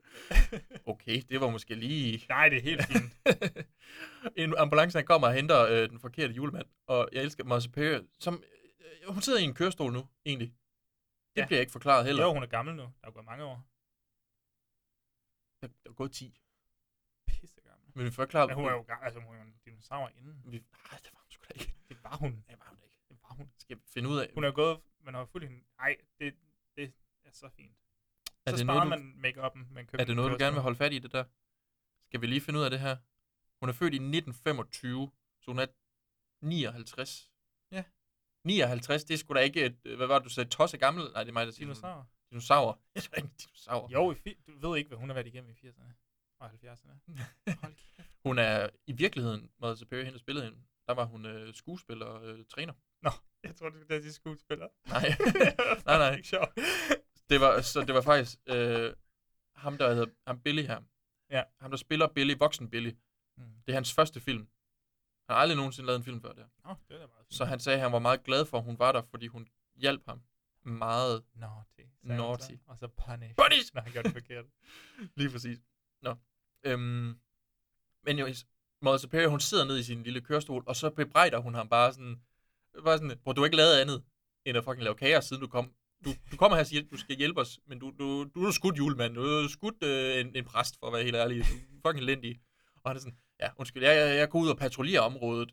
okay, 0.93 1.21
det 1.29 1.41
var 1.41 1.49
måske 1.49 1.75
lige... 1.75 2.25
Nej, 2.29 2.49
det 2.49 2.57
er 2.57 2.61
helt 2.61 2.85
fint. 2.85 3.13
en 4.41 4.57
ambulance, 4.57 4.97
han 4.97 5.05
kommer 5.05 5.27
og 5.27 5.33
henter 5.33 5.65
øh, 5.65 5.89
den 5.89 5.99
forkerte 5.99 6.33
julemand. 6.33 6.65
Og 6.87 7.09
jeg 7.11 7.23
elsker 7.23 7.43
Martha 7.43 7.69
Perry, 7.71 8.01
som... 8.19 8.43
Øh, 9.03 9.13
hun 9.13 9.21
sidder 9.21 9.39
i 9.39 9.43
en 9.43 9.53
kørestol 9.53 9.93
nu, 9.93 10.07
egentlig. 10.25 10.53
Det 11.35 11.41
Ja. 11.41 11.45
bliver 11.47 11.59
ikke 11.59 11.71
forklaret 11.71 12.05
heller. 12.05 12.23
Jo, 12.23 12.33
hun 12.33 12.43
er 12.43 12.47
gammel 12.47 12.75
nu. 12.75 12.83
Der 12.83 13.07
er 13.07 13.11
gået 13.11 13.25
mange 13.25 13.43
år. 13.43 13.65
Der, 15.61 15.67
der 15.67 15.89
er 15.89 15.93
gået 15.93 16.11
10. 16.11 16.39
Pisse 17.27 17.61
gammel. 17.61 17.87
Men 17.95 18.05
vi 18.05 18.11
får. 18.11 18.47
Men 18.47 18.55
hun 18.55 18.65
er 18.65 18.71
jo 18.71 18.81
gammel. 18.81 19.05
Altså, 19.05 19.19
hun 19.19 19.35
er 19.35 19.39
jo 19.39 19.45
en 19.45 19.53
dinosaur 19.65 20.11
inden. 20.17 20.41
Vi, 20.45 20.57
nej, 20.91 20.99
det 21.03 21.09
var 21.13 21.19
hun 21.23 21.31
sgu 21.31 21.43
da 21.49 21.53
ikke. 21.59 21.73
Det 21.89 21.97
var 22.03 22.15
hun. 22.17 22.31
Det 22.49 22.59
var 22.59 22.67
hun 22.69 22.77
ikke. 22.83 22.99
Det 23.09 23.17
var 23.21 23.35
hun. 23.35 23.51
Skal 23.57 23.77
vi 23.77 23.81
finde 23.93 24.09
ud 24.09 24.17
af... 24.19 24.29
Hun 24.33 24.43
er 24.43 24.51
gået... 24.51 24.79
Man 25.05 25.13
har 25.13 25.25
fuldt 25.25 25.47
hende... 25.47 25.63
Nej, 25.77 25.97
det, 26.19 26.33
det 26.75 26.93
er 27.25 27.31
så 27.31 27.49
fint. 27.49 27.77
Er 28.45 28.51
så 28.51 28.57
det 28.57 28.59
sparer 28.65 28.85
noget, 28.85 28.99
du- 28.99 29.03
man 29.03 29.25
make-up'en. 29.25 29.73
Man 29.73 29.89
Er 29.93 30.05
det 30.05 30.15
noget, 30.15 30.31
du 30.31 30.37
gerne 30.43 30.53
vil 30.53 30.61
holde 30.61 30.77
fat 30.77 30.93
i, 30.93 30.99
det 30.99 31.11
der? 31.11 31.23
Skal 32.05 32.21
vi 32.21 32.27
lige 32.27 32.41
finde 32.41 32.59
ud 32.59 32.63
af 32.65 32.71
det 32.71 32.79
her? 32.79 32.97
Hun 33.59 33.69
er 33.69 33.73
født 33.73 33.93
i 33.93 33.97
1925, 33.97 35.11
så 35.41 35.51
hun 35.51 35.59
er 35.59 35.65
59. 36.41 37.31
Ja. 37.71 37.83
59, 38.43 39.03
det 39.03 39.13
er 39.13 39.17
sgu 39.17 39.33
da 39.33 39.39
ikke 39.39 39.65
et, 39.65 39.77
hvad 39.97 40.07
var 40.07 40.19
det, 40.19 40.23
du 40.25 40.29
sagde, 40.29 40.49
tosse 40.49 40.77
gammel? 40.77 41.03
Nej, 41.13 41.23
det 41.23 41.29
er 41.29 41.33
mig, 41.33 41.45
der 41.45 41.51
siger 41.51 41.65
Dinosaur. 41.65 41.91
sådan- 41.93 42.05
Dinosaur. 42.29 42.81
Jeg 42.95 43.03
tror 43.03 43.15
ikke, 43.15 43.29
dinosaur. 43.43 43.89
Jo, 43.91 44.11
i 44.11 44.33
du 44.61 44.69
ved 44.69 44.77
ikke, 44.77 44.87
hvad 44.87 44.97
hun 44.97 45.09
har 45.09 45.13
været 45.13 45.27
igennem 45.27 45.49
i 45.49 45.53
80'erne 45.53 45.93
og 46.39 46.47
70'erne. 46.51 46.93
Hold 47.61 47.75
kæft. 47.75 48.17
Hun 48.25 48.37
er 48.39 48.69
i 48.85 48.91
virkeligheden, 48.91 49.51
Mother 49.57 49.85
Perry, 49.85 50.03
hende 50.03 50.19
spillede 50.19 50.45
hende, 50.45 50.59
der 50.87 50.93
var 50.93 51.05
hun 51.05 51.25
øh, 51.25 51.53
skuespiller 51.53 52.05
og 52.05 52.25
øh, 52.27 52.45
træner. 52.45 52.73
Nå, 53.03 53.11
jeg 53.43 53.55
tror, 53.55 53.69
det 53.69 53.91
er 53.91 54.01
de 54.01 54.13
skuespiller. 54.13 54.67
Nej. 54.87 55.15
nej, 55.87 55.97
nej. 55.97 56.15
Ikke 56.15 56.27
sjovt. 56.27 56.49
Det 57.29 57.41
var, 57.41 57.61
så 57.61 57.81
det 57.81 57.95
var 57.95 58.01
faktisk 58.01 58.39
øh, 58.47 58.93
ham, 59.55 59.77
der 59.77 59.93
hedder 59.93 60.11
ham 60.27 60.39
Billy 60.39 60.61
her. 60.61 60.81
Ja. 61.29 61.43
Ham, 61.59 61.69
der 61.69 61.77
spiller 61.77 62.07
Billy, 62.07 62.35
voksen 62.39 62.69
Billy. 62.69 62.91
Mm. 63.37 63.43
Det 63.65 63.71
er 63.71 63.73
hans 63.73 63.93
første 63.93 64.19
film. 64.19 64.47
Han 65.27 65.35
har 65.35 65.41
aldrig 65.41 65.55
nogensinde 65.55 65.87
lavet 65.87 65.97
en 65.97 66.03
film 66.03 66.21
før 66.21 66.33
der. 66.33 66.45
Nå, 66.65 66.75
det 66.89 67.01
er 67.01 67.07
meget. 67.07 67.25
Så 67.29 67.45
han 67.45 67.59
sagde, 67.59 67.75
at 67.75 67.81
han 67.81 67.91
var 67.91 67.99
meget 67.99 68.23
glad 68.23 68.45
for, 68.45 68.57
at 68.57 68.63
hun 68.63 68.79
var 68.79 68.91
der, 68.91 69.01
fordi 69.01 69.27
hun 69.27 69.47
hjalp 69.75 70.01
ham 70.07 70.21
meget. 70.63 71.23
Naughty. 71.33 71.81
Naughty. 72.01 72.45
så. 72.45 72.57
Og 72.67 72.77
så 72.77 72.87
punish. 72.87 73.35
Punish! 73.35 73.75
Når 73.75 73.81
han 73.81 73.91
gør 73.93 74.01
det 74.01 74.11
forkert. 74.11 74.45
Lige 75.17 75.29
præcis. 75.29 75.59
Nå. 76.01 76.15
Øhm, 76.63 77.19
men 78.03 78.19
jo, 78.19 78.27
Mother 78.81 78.97
Superior, 78.97 79.29
hun 79.29 79.39
sidder 79.39 79.65
ned 79.65 79.77
i 79.77 79.83
sin 79.83 80.03
lille 80.03 80.21
kørestol, 80.21 80.63
og 80.67 80.75
så 80.75 80.89
bebrejder 80.89 81.37
hun 81.37 81.53
ham 81.53 81.69
bare 81.69 81.93
sådan, 81.93 82.21
bare 82.85 82.97
sådan, 82.97 83.19
hvor 83.23 83.33
du 83.33 83.41
har 83.41 83.45
ikke 83.45 83.57
lavet 83.57 83.81
andet, 83.81 84.03
end 84.45 84.57
at 84.57 84.63
fucking 84.63 84.83
lave 84.83 84.95
kaos, 84.95 85.25
siden 85.25 85.41
du 85.41 85.47
kom. 85.47 85.71
Du, 86.05 86.09
du 86.31 86.37
kommer 86.37 86.55
her 86.55 86.63
og 86.63 86.67
siger, 86.67 86.81
at 86.81 86.91
du 86.91 86.97
skal 86.97 87.15
hjælpe 87.15 87.41
os, 87.41 87.59
men 87.67 87.79
du, 87.79 87.93
du, 87.99 88.23
du 88.35 88.45
er 88.45 88.51
skudt 88.51 88.77
julemand, 88.77 89.15
du 89.15 89.21
er 89.21 89.47
skudt 89.47 89.83
øh, 89.83 90.19
en, 90.19 90.35
en 90.35 90.45
præst, 90.45 90.79
for 90.79 90.87
at 90.87 90.93
være 90.93 91.03
helt 91.03 91.15
ærlig. 91.15 91.37
Du 91.37 91.43
er 91.43 91.89
fucking 91.89 92.03
elendig. 92.03 92.39
Og 92.83 92.89
han 92.89 92.97
er 92.97 92.99
sådan, 92.99 93.17
ja, 93.41 93.49
undskyld, 93.57 93.83
jeg, 93.83 93.95
jeg, 93.95 94.17
jeg 94.17 94.29
går 94.29 94.39
ud 94.39 94.49
og 94.49 94.57
patruljerer 94.57 95.01
området. 95.01 95.51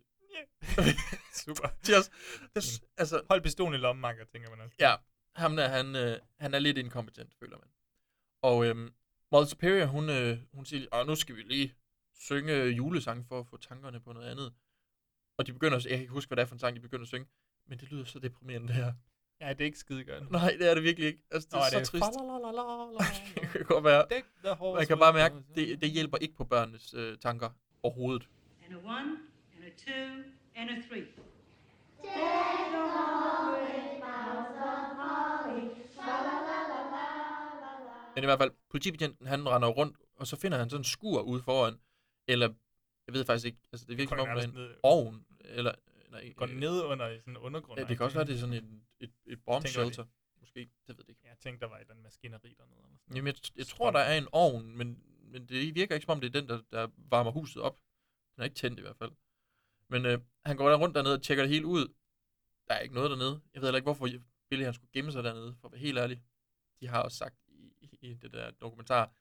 Super. 1.44 1.68
Til 1.82 1.94
os. 1.96 2.10
Det, 2.54 2.82
altså, 2.96 3.22
Hold 3.30 3.42
pistolen 3.42 3.74
i 3.74 3.78
lommen, 3.78 4.04
Anker, 4.04 4.24
tænker 4.24 4.50
man 4.50 4.60
også. 4.60 4.76
Ja, 4.80 4.94
ham 5.36 5.56
der, 5.56 5.68
han, 5.68 5.96
øh, 5.96 6.18
han 6.40 6.54
er 6.54 6.58
lidt 6.58 6.78
inkompetent, 6.78 7.34
føler 7.40 7.58
man. 7.58 7.68
Og 8.42 8.66
øhm, 8.66 8.92
Mother 9.32 9.46
Superior, 9.46 9.86
hun, 9.86 10.10
øh, 10.10 10.38
hun 10.52 10.66
siger, 10.66 10.86
Åh, 10.92 11.06
nu 11.06 11.14
skal 11.14 11.36
vi 11.36 11.42
lige 11.42 11.74
synge 12.20 12.52
øh, 12.52 12.76
julesange 12.76 13.24
for 13.28 13.40
at 13.40 13.46
få 13.46 13.56
tankerne 13.56 14.00
på 14.00 14.12
noget 14.12 14.30
andet. 14.30 14.52
Og 15.40 15.46
de 15.46 15.52
begynder, 15.52 15.76
at- 15.76 15.84
jeg 15.84 15.90
kan 15.90 16.00
ikke 16.00 16.12
huske, 16.12 16.28
hvad 16.28 16.36
det 16.36 16.42
er 16.42 16.46
for 16.46 16.54
en 16.54 16.58
sang, 16.58 16.76
de 16.76 16.80
begynder 16.80 17.02
at 17.02 17.08
synge, 17.08 17.26
men 17.68 17.78
det 17.78 17.90
lyder 17.92 18.04
så 18.04 18.18
deprimerende, 18.18 18.68
det 18.68 18.76
her. 18.76 18.92
Ja, 19.40 19.48
det 19.48 19.60
er 19.60 19.64
ikke 19.64 19.78
skide 19.78 20.04
godt. 20.04 20.30
Nej, 20.30 20.56
det 20.58 20.70
er 20.70 20.74
det 20.74 20.82
virkelig 20.82 21.06
ikke. 21.06 21.22
Altså, 21.30 21.46
det 21.46 21.52
Nå, 21.52 21.58
er, 21.58 21.62
er 21.64 21.70
så 21.70 21.78
det 21.78 21.86
trist. 21.86 22.04
det 23.42 23.50
kan 23.50 23.64
godt 23.64 23.84
være. 23.84 24.74
Man 24.74 24.86
kan 24.86 24.98
bare 24.98 25.12
mærke, 25.12 25.34
det, 25.54 25.80
det 25.82 25.90
hjælper 25.90 26.18
ikke 26.18 26.34
på 26.34 26.44
børnenes 26.44 26.94
øh, 26.94 27.18
tanker 27.18 27.50
overhovedet. 27.82 28.28
and 28.66 28.74
a 28.74 28.78
one, 28.78 29.10
and 29.56 29.64
a 29.64 29.70
two, 29.90 30.22
and 30.56 30.70
a 30.70 30.74
three. 30.88 31.06
Men 38.14 38.24
i 38.24 38.26
hvert 38.26 38.38
fald, 38.38 38.50
politibetjenten, 38.70 39.26
han 39.26 39.48
render 39.48 39.68
rundt, 39.68 39.96
og 40.16 40.26
så 40.26 40.36
finder 40.36 40.58
han 40.58 40.70
sådan 40.70 40.80
en 40.80 40.84
skur 40.84 41.20
ude 41.20 41.42
foran, 41.42 41.74
eller, 42.28 42.48
jeg 43.06 43.14
ved 43.14 43.24
faktisk 43.24 43.46
ikke, 43.46 43.58
altså 43.72 43.86
det 43.88 43.98
virker 43.98 44.08
som 44.16 44.18
om, 44.20 44.26
der 44.26 44.42
er 44.42 44.46
en 44.46 44.68
ovn, 44.82 45.24
eller, 45.50 45.74
nej, 46.10 46.32
Går 46.32 46.46
øh, 46.46 46.52
ned 46.52 46.82
under 46.82 47.08
i 47.08 47.18
sådan 47.18 47.32
en 47.32 47.36
undergrund. 47.36 47.80
Ja, 47.80 47.86
det 47.86 47.96
kan 47.96 48.04
også 48.04 48.18
være, 48.18 48.26
det 48.26 48.34
er 48.34 48.38
sådan 48.38 48.54
et, 48.54 48.82
et, 49.00 49.12
et 49.26 49.44
bomb 49.44 49.66
shelter. 49.66 50.04
Måske, 50.40 50.60
det 50.60 50.98
ved 50.98 51.04
jeg 51.08 51.08
ikke. 51.08 51.20
Jeg 51.24 51.38
tænkte, 51.38 51.60
der 51.60 51.66
var 51.66 51.76
et 51.76 51.80
eller 51.80 51.92
andet 51.92 52.02
maskineri 52.02 52.54
dernede. 52.58 52.78
Eller 52.84 52.98
sådan 52.98 53.16
Jamen, 53.16 53.26
jeg, 53.26 53.34
jeg 53.56 53.66
tror, 53.66 53.90
der 53.90 53.98
er 53.98 54.18
en 54.18 54.28
ovn, 54.32 54.76
men, 54.76 55.02
men 55.22 55.46
det 55.48 55.74
virker 55.74 55.94
ikke 55.94 56.04
som 56.04 56.12
om, 56.12 56.20
det 56.20 56.36
er 56.36 56.40
den, 56.40 56.48
der, 56.48 56.62
der 56.72 56.88
varmer 56.96 57.30
huset 57.30 57.62
op. 57.62 57.78
Den 58.34 58.40
er 58.40 58.44
ikke 58.44 58.56
tændt 58.56 58.78
i 58.78 58.82
hvert 58.82 58.96
fald. 58.96 59.12
Men 59.88 60.06
øh, 60.06 60.18
han 60.44 60.56
går 60.56 60.68
der 60.70 60.76
rundt 60.76 60.94
dernede 60.94 61.14
og 61.14 61.22
tjekker 61.22 61.44
det 61.44 61.52
hele 61.52 61.66
ud. 61.66 61.88
Der 62.68 62.74
er 62.74 62.80
ikke 62.80 62.94
noget 62.94 63.10
dernede. 63.10 63.40
Jeg 63.54 63.62
ved 63.62 63.68
heller 63.68 63.76
ikke, 63.76 63.86
hvorfor 63.86 64.08
Billy 64.50 64.64
han 64.64 64.74
skulle 64.74 64.90
gemme 64.92 65.12
sig 65.12 65.24
dernede, 65.24 65.56
for 65.60 65.68
at 65.68 65.72
være 65.72 65.80
helt 65.80 65.98
ærlig. 65.98 66.22
De 66.80 66.88
har 66.88 67.02
også 67.02 67.16
sagt 67.16 67.36
i, 67.48 67.88
i 68.00 68.14
det 68.14 68.32
der 68.32 68.50
dokumentar, 68.50 69.12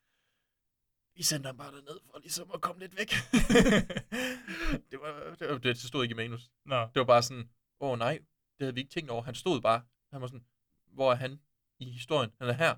vi 1.16 1.24
sender 1.24 1.48
ham 1.48 1.58
bare 1.58 1.72
derned 1.72 2.00
for 2.12 2.20
ligesom 2.20 2.52
at 2.54 2.62
komme 2.62 2.80
lidt 2.80 2.98
væk. 2.98 3.10
det, 4.92 5.00
var, 5.02 5.36
det, 5.40 5.50
var, 5.50 5.58
det 5.58 5.80
stod 5.80 6.04
ikke 6.04 6.14
i 6.14 6.16
manus. 6.16 6.52
Nå. 6.66 6.82
Det 6.82 7.00
var 7.00 7.04
bare 7.04 7.24
sådan, 7.24 7.50
åh 7.80 8.00
nej, 8.00 8.18
det 8.58 8.66
havde 8.66 8.74
vi 8.74 8.82
ikke 8.82 8.92
tænkt 8.92 9.10
over. 9.10 9.24
Han 9.24 9.36
stod 9.36 9.62
bare, 9.62 9.82
han 10.12 10.22
var 10.22 10.28
sådan, 10.28 10.46
hvor 10.86 11.12
er 11.12 11.16
han 11.16 11.42
i 11.80 11.92
historien? 11.92 12.32
Han 12.40 12.50
er 12.50 12.54
her. 12.54 12.76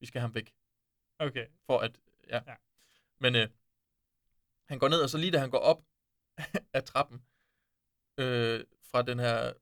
Vi 0.00 0.06
skal 0.06 0.20
have 0.20 0.28
ham 0.28 0.34
væk. 0.34 0.54
Okay. 1.18 1.46
For 1.66 1.78
at, 1.78 2.00
ja. 2.28 2.40
Ja. 2.46 2.54
Men 3.18 3.34
øh, 3.34 3.48
han 4.68 4.78
går 4.78 4.88
ned, 4.88 5.02
og 5.02 5.10
så 5.10 5.18
lige 5.18 5.30
da 5.30 5.38
han 5.38 5.50
går 5.50 5.58
op 5.58 5.82
af 6.76 6.84
trappen, 6.84 7.22
øh, 8.18 8.64
fra 8.90 9.02
den 9.02 9.18
her 9.18 9.52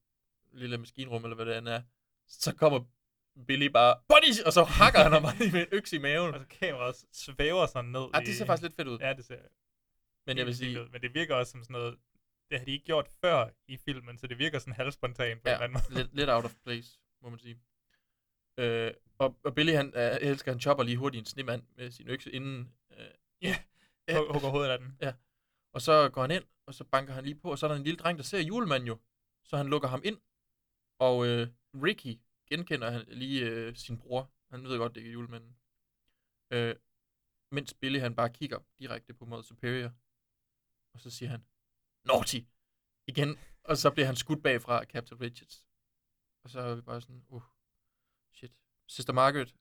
lille 0.52 0.78
maskinrum, 0.78 1.24
eller 1.24 1.34
hvad 1.34 1.46
det 1.46 1.58
end 1.58 1.68
er, 1.68 1.82
så 2.26 2.54
kommer 2.54 2.84
Billy 3.46 3.66
bare, 3.66 3.94
Bunny! 4.08 4.46
Og 4.46 4.52
så 4.52 4.64
hakker 4.64 5.02
han 5.02 5.12
ham 5.12 5.22
bare 5.22 5.34
med 5.52 5.60
en 5.62 5.68
øks 5.72 5.92
i 5.92 5.98
maven. 5.98 6.34
Og 6.34 6.40
så 6.40 6.46
kameraet 6.46 6.96
svæver 7.12 7.66
sådan 7.66 7.90
ned. 7.90 8.06
Ja, 8.14 8.20
det 8.20 8.36
ser 8.36 8.46
faktisk 8.46 8.62
lidt 8.62 8.76
fedt 8.76 8.88
ud. 8.88 8.98
Ja, 8.98 9.12
det 9.12 9.24
ser 9.24 9.38
Men 10.26 10.38
jeg 10.38 10.46
vil 10.46 10.56
sige, 10.56 10.80
ud. 10.82 10.88
Men 10.88 11.00
det 11.02 11.14
virker 11.14 11.34
også 11.34 11.52
som 11.52 11.62
sådan 11.62 11.72
noget, 11.74 11.98
det 12.50 12.58
har 12.58 12.64
de 12.64 12.72
ikke 12.72 12.84
gjort 12.84 13.08
før 13.20 13.48
i 13.68 13.76
filmen, 13.76 14.18
så 14.18 14.26
det 14.26 14.38
virker 14.38 14.58
sådan 14.58 14.74
halvspontant 14.74 15.42
på 15.42 15.48
en 15.48 15.50
ja, 15.50 15.52
eller 15.52 15.64
anden 15.64 15.80
måde. 15.90 16.02
lidt, 16.02 16.14
lidt 16.14 16.30
out 16.30 16.44
of 16.44 16.54
place, 16.64 16.98
må 17.22 17.28
man 17.28 17.38
sige. 17.38 17.58
Øh, 18.58 18.92
og, 19.18 19.36
og 19.44 19.54
Billy, 19.54 19.72
han 19.72 19.92
øh, 19.96 20.16
elsker, 20.20 20.52
han 20.52 20.60
chopper 20.60 20.84
lige 20.84 20.96
hurtigt 20.96 21.20
en 21.22 21.26
snemand 21.26 21.62
med 21.76 21.90
sin 21.90 22.08
økse 22.08 22.30
inden. 22.32 22.72
Øh, 22.98 23.06
Ja, 23.42 23.56
hug- 24.18 24.32
hugger 24.32 24.48
hovedet 24.48 24.70
af 24.70 24.78
den. 24.78 24.96
Ja. 25.02 25.12
Og 25.72 25.80
så 25.82 26.08
går 26.08 26.20
han 26.20 26.30
ind, 26.30 26.44
og 26.66 26.74
så 26.74 26.84
banker 26.84 27.12
han 27.14 27.24
lige 27.24 27.34
på, 27.34 27.50
og 27.50 27.58
så 27.58 27.66
er 27.66 27.68
der 27.70 27.76
en 27.76 27.84
lille 27.84 27.96
dreng, 27.98 28.18
der 28.18 28.24
ser 28.24 28.38
julemanden 28.40 28.86
jo. 28.86 28.98
Så 29.44 29.56
han 29.56 29.66
lukker 29.66 29.88
ham 29.88 30.00
ind, 30.04 30.18
og 30.98 31.26
øh, 31.26 31.48
Ricky 31.74 32.18
genkender 32.46 32.90
han 32.90 33.04
lige 33.08 33.44
øh, 33.50 33.76
sin 33.76 33.98
bror. 33.98 34.32
Han 34.50 34.64
ved 34.64 34.78
godt, 34.78 34.94
det 34.94 35.00
ikke 35.00 35.10
er 35.10 35.12
julemanden. 35.12 35.56
Øh, 36.50 36.76
mens 37.50 37.74
Billy 37.74 37.98
han 37.98 38.16
bare 38.16 38.32
kigger 38.32 38.58
direkte 38.78 39.14
på 39.14 39.24
Mother 39.24 39.42
Superior. 39.42 39.92
Og 40.94 41.00
så 41.00 41.10
siger 41.10 41.28
han, 41.30 41.46
Naughty! 42.04 42.40
Igen. 43.06 43.38
Og 43.64 43.76
så 43.76 43.90
bliver 43.90 44.06
han 44.06 44.16
skudt 44.16 44.42
bagfra 44.42 44.80
af 44.80 44.86
Captain 44.86 45.20
Richards. 45.20 45.66
Og 46.42 46.50
så 46.50 46.60
er 46.60 46.74
vi 46.74 46.80
bare 46.80 47.00
sådan, 47.00 47.24
uh, 47.28 47.42
shit. 48.32 48.52
Sister 48.86 49.12
Margaret, 49.12 49.54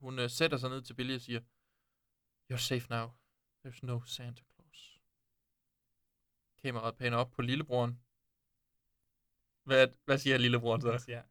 hun 0.00 0.18
øh, 0.18 0.30
sætter 0.30 0.58
sig 0.58 0.70
ned 0.70 0.82
til 0.82 0.94
Billy 0.94 1.14
og 1.14 1.20
siger, 1.20 1.40
You're 2.52 2.66
safe 2.68 2.86
now. 2.90 3.06
There's 3.66 3.80
no 3.82 4.04
Santa 4.04 4.44
Claus. 4.54 5.00
Kameraet 6.62 6.96
paner 6.96 7.16
op 7.16 7.30
på 7.30 7.42
lillebroren. 7.42 8.02
Hvad, 9.62 9.88
hvad 10.04 10.18
siger 10.18 10.38
lillebroren 10.38 10.80
så? 10.80 10.88
Hvad 10.88 10.98
siger, 10.98 11.22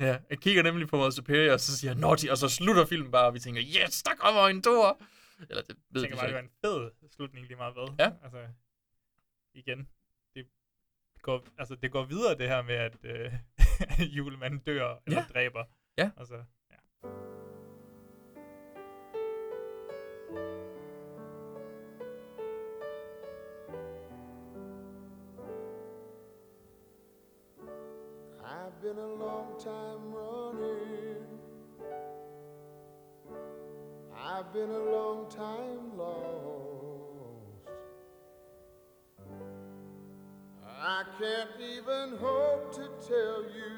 Ja, 0.00 0.18
jeg 0.30 0.38
kigger 0.38 0.62
nemlig 0.62 0.88
på 0.88 0.96
Mother 0.96 1.10
Superior, 1.10 1.52
og 1.52 1.60
så 1.60 1.76
siger 1.78 1.90
jeg, 1.92 2.00
Naughty, 2.00 2.26
og 2.26 2.38
så 2.38 2.48
slutter 2.48 2.86
filmen 2.86 3.10
bare, 3.12 3.26
og 3.26 3.34
vi 3.34 3.38
tænker, 3.38 3.62
yes, 3.62 4.02
der 4.02 4.10
kommer 4.18 4.40
en 4.48 4.62
toer. 4.62 4.92
Eller 5.50 5.62
det 5.62 5.68
ved 5.68 5.76
Jeg 5.78 5.94
vi 5.94 6.00
tænker 6.00 6.16
så 6.16 6.20
bare, 6.20 6.26
det 6.28 6.34
var 6.34 6.40
en 6.40 6.50
fed 6.64 6.90
slutning 7.16 7.46
lige 7.46 7.56
meget 7.56 7.74
hvad. 7.74 7.88
Ja. 7.98 8.10
Altså, 8.24 8.38
igen, 9.54 9.88
det 10.34 10.46
går, 11.22 11.44
altså, 11.58 11.74
det 11.74 11.92
går 11.92 12.04
videre 12.04 12.38
det 12.38 12.48
her 12.48 12.62
med, 12.62 12.74
at 12.74 12.96
øh, 13.04 13.32
julemanden 14.16 14.60
dør 14.60 15.02
eller 15.06 15.20
Ja. 15.20 15.26
dræber. 15.34 15.64
Ja. 15.98 16.10
Altså, 16.16 16.34
ja. 16.70 17.08
I've 28.68 28.82
been 28.82 28.98
a 28.98 29.14
long 29.14 29.46
time 29.58 30.12
running. 30.12 31.24
I've 34.14 34.52
been 34.52 34.68
a 34.68 34.84
long 34.90 35.30
time 35.30 35.96
lost. 35.96 37.64
I 40.66 41.02
can't 41.18 41.58
even 41.58 42.18
hope 42.18 42.74
to 42.74 42.90
tell 43.08 43.42
you 43.44 43.77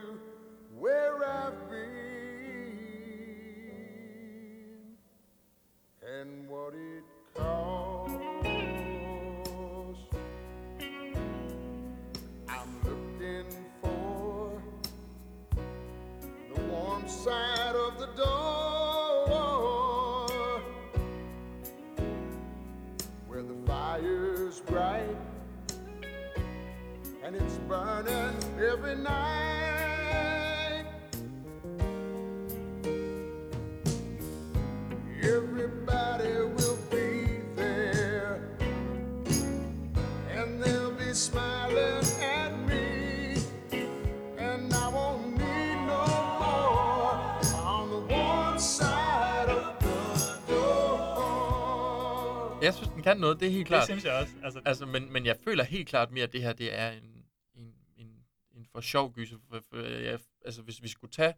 kan 53.13 53.21
noget, 53.21 53.41
det 53.41 53.49
er 53.49 53.53
helt 53.53 53.67
klart. 53.67 53.81
Det 53.81 53.87
synes 53.87 54.05
jeg 54.05 54.15
også. 54.15 54.35
Altså, 54.43 54.61
altså 54.65 54.87
men, 54.87 55.13
men 55.13 55.27
jeg 55.27 55.37
føler 55.45 55.65
helt 55.65 55.89
klart 55.89 56.11
mere, 56.11 56.25
at 56.25 56.33
det 56.33 56.43
her 56.43 56.53
det 56.53 56.79
er 56.79 56.91
en, 56.91 57.25
en, 57.55 57.75
en, 57.97 58.25
en 58.53 58.67
for 58.73 58.81
sjov 58.81 59.13
gyser. 59.13 59.37
For, 59.49 59.61
for, 59.71 59.77
jeg, 59.77 60.19
altså, 60.45 60.63
hvis 60.63 60.83
vi 60.83 60.89
skulle 60.89 61.11
tage 61.11 61.35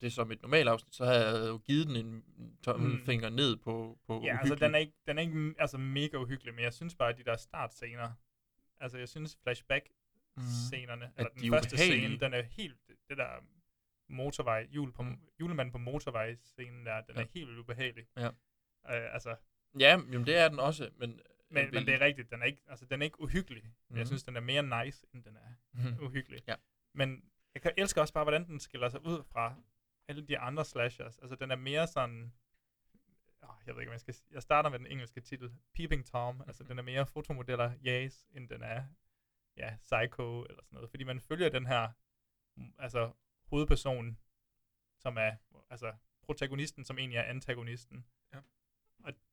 det 0.00 0.12
som 0.12 0.32
et 0.32 0.42
normalt 0.42 0.68
afsnit, 0.68 0.94
så 0.94 1.04
havde 1.04 1.40
jeg 1.40 1.48
jo 1.48 1.58
givet 1.58 1.86
den 1.86 1.96
en 1.96 2.24
tommelfinger 2.62 3.28
mm. 3.30 3.36
ned 3.36 3.56
på, 3.56 3.98
på 4.06 4.20
Ja, 4.24 4.38
altså 4.38 4.54
den 4.54 4.74
er 4.74 4.78
ikke, 4.78 4.92
den 5.06 5.18
er 5.18 5.22
ikke 5.22 5.34
mm, 5.34 5.54
altså, 5.58 5.78
mega 5.78 6.16
uhyggelig, 6.16 6.54
men 6.54 6.64
jeg 6.64 6.72
synes 6.72 6.94
bare, 6.94 7.08
at 7.08 7.18
de 7.18 7.24
der 7.24 7.36
startscener, 7.36 8.10
altså 8.80 8.98
jeg 8.98 9.08
synes 9.08 9.36
flashback-scenerne, 9.42 11.06
Mhm. 11.06 11.12
eller 11.16 11.30
den 11.30 11.42
de 11.42 11.50
første 11.50 11.74
ubehagelige. 11.74 12.06
scene, 12.08 12.20
den 12.20 12.34
er 12.34 12.42
helt, 12.42 12.76
det 13.08 13.16
der 13.18 13.28
motorvej, 14.08 14.66
jul 14.70 14.92
på, 14.92 15.04
julemanden 15.40 15.72
på 15.72 15.78
motorvej-scenen 15.78 16.86
der, 16.86 17.00
den 17.00 17.16
Ja. 17.16 17.22
er 17.22 17.26
helt 17.34 17.58
ubehagelig. 17.58 18.04
Ja. 18.16 18.26
Øh, 18.26 19.14
altså, 19.14 19.36
Ja, 19.78 19.88
jamen, 19.90 20.26
det 20.26 20.36
er 20.36 20.48
den 20.48 20.58
også, 20.58 20.90
men... 20.96 21.20
men, 21.50 21.70
men 21.74 21.86
det 21.86 21.94
er 21.94 22.00
rigtigt, 22.00 22.30
den 22.30 22.42
er 22.42 22.46
ikke, 22.46 22.62
altså, 22.66 22.86
den 22.86 23.00
er 23.02 23.04
ikke 23.04 23.20
uhyggelig, 23.20 23.64
Mhm. 23.88 23.98
jeg 23.98 24.06
synes, 24.06 24.22
den 24.22 24.36
er 24.36 24.40
mere 24.40 24.84
nice, 24.84 25.06
end 25.14 25.24
den 25.24 25.36
er 25.36 25.54
Mhm. 25.72 26.04
uhyggelig. 26.04 26.42
Ja. 26.48 26.54
Men 26.94 27.24
jeg 27.54 27.62
kan 27.62 27.72
elsker 27.76 28.00
også 28.00 28.14
bare, 28.14 28.24
hvordan 28.24 28.46
den 28.46 28.60
skiller 28.60 28.88
sig 28.88 29.04
ud 29.06 29.22
fra 29.24 29.54
alle 30.08 30.26
de 30.26 30.38
andre 30.38 30.64
slashers. 30.64 31.18
Altså, 31.18 31.36
den 31.36 31.50
er 31.50 31.56
mere 31.56 31.86
sådan... 31.86 32.32
Oh, 33.42 33.54
jeg 33.66 33.74
ved 33.74 33.82
ikke, 33.82 33.90
om 33.90 33.92
jeg 33.92 34.00
skal... 34.00 34.14
Jeg 34.30 34.42
starter 34.42 34.70
med 34.70 34.78
den 34.78 34.86
engelske 34.86 35.20
titel. 35.20 35.52
Peeping 35.74 36.06
Tom. 36.06 36.34
Mhm. 36.34 36.44
Altså, 36.46 36.64
den 36.64 36.78
er 36.78 36.82
mere 36.82 37.06
fotomodeller 37.06 37.72
yes, 37.86 38.26
end 38.32 38.48
den 38.48 38.62
er 38.62 38.84
ja, 39.56 39.76
Psycho 39.76 40.42
eller 40.44 40.62
sådan 40.62 40.74
noget. 40.76 40.90
Fordi 40.90 41.04
man 41.04 41.20
følger 41.20 41.48
den 41.48 41.66
her 41.66 41.88
mm, 42.56 42.74
altså, 42.78 43.12
hovedperson, 43.46 44.18
som 44.98 45.16
er 45.16 45.36
altså, 45.70 45.92
protagonisten, 46.22 46.84
som 46.84 46.98
egentlig 46.98 47.16
er 47.18 47.22
antagonisten. 47.22 48.06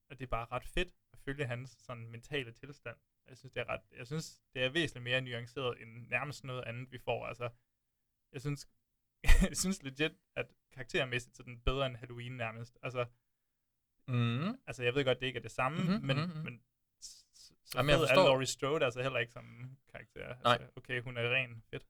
Og, 0.10 0.20
det 0.20 0.26
er 0.26 0.30
bare 0.30 0.48
ret 0.52 0.66
fedt 0.66 0.94
at 1.14 1.20
følge 1.20 1.46
hans 1.46 1.70
sådan, 1.80 2.08
mentale 2.12 2.52
tilstand. 2.52 2.98
Jeg 3.28 3.38
synes, 3.38 3.52
det 3.54 3.60
er 3.62 3.70
ret, 3.70 3.82
jeg 3.98 4.08
synes, 4.08 4.42
det 4.54 4.64
er 4.64 4.70
væsentligt 4.70 5.04
mere 5.04 5.22
nuanceret 5.22 5.82
end 5.82 6.08
nærmest 6.08 6.44
noget 6.44 6.64
andet, 6.64 6.92
vi 6.92 6.98
får. 6.98 7.26
Altså, 7.26 7.50
jeg 8.34 8.42
synes, 8.42 8.68
jeg 9.50 9.58
synes 9.58 9.84
legit, 9.84 10.12
at 10.36 10.48
karaktermæssigt 10.74 11.36
så 11.38 11.44
er 11.44 11.46
den 11.46 11.60
bedre 11.62 11.86
end 11.86 11.96
Halloween 11.96 12.32
nærmest. 12.38 12.78
Altså, 12.84 13.06
Mm. 14.08 14.58
altså 14.68 14.84
jeg 14.84 14.96
ved 14.96 15.06
godt, 15.06 15.20
det 15.20 15.28
ikke 15.28 15.38
er 15.38 15.42
det 15.42 15.52
samme, 15.52 15.78
Mhm, 15.84 16.06
men, 16.06 16.18
mhm, 16.18 16.28
mhm. 16.36 16.44
men 16.44 16.62
så 17.02 17.78
Jamen, 17.78 17.90
jeg 17.90 18.00
er. 18.02 18.16
Laurie 18.16 18.46
Strode 18.48 18.86
altså 18.86 19.02
heller 19.02 19.20
ikke 19.20 19.32
som 19.34 19.78
karakter. 19.92 20.36
Nej. 20.44 20.54
Altså, 20.54 20.72
okay, 20.76 21.02
hun 21.02 21.18
er 21.18 21.36
ren, 21.36 21.64
fedt. 21.70 21.86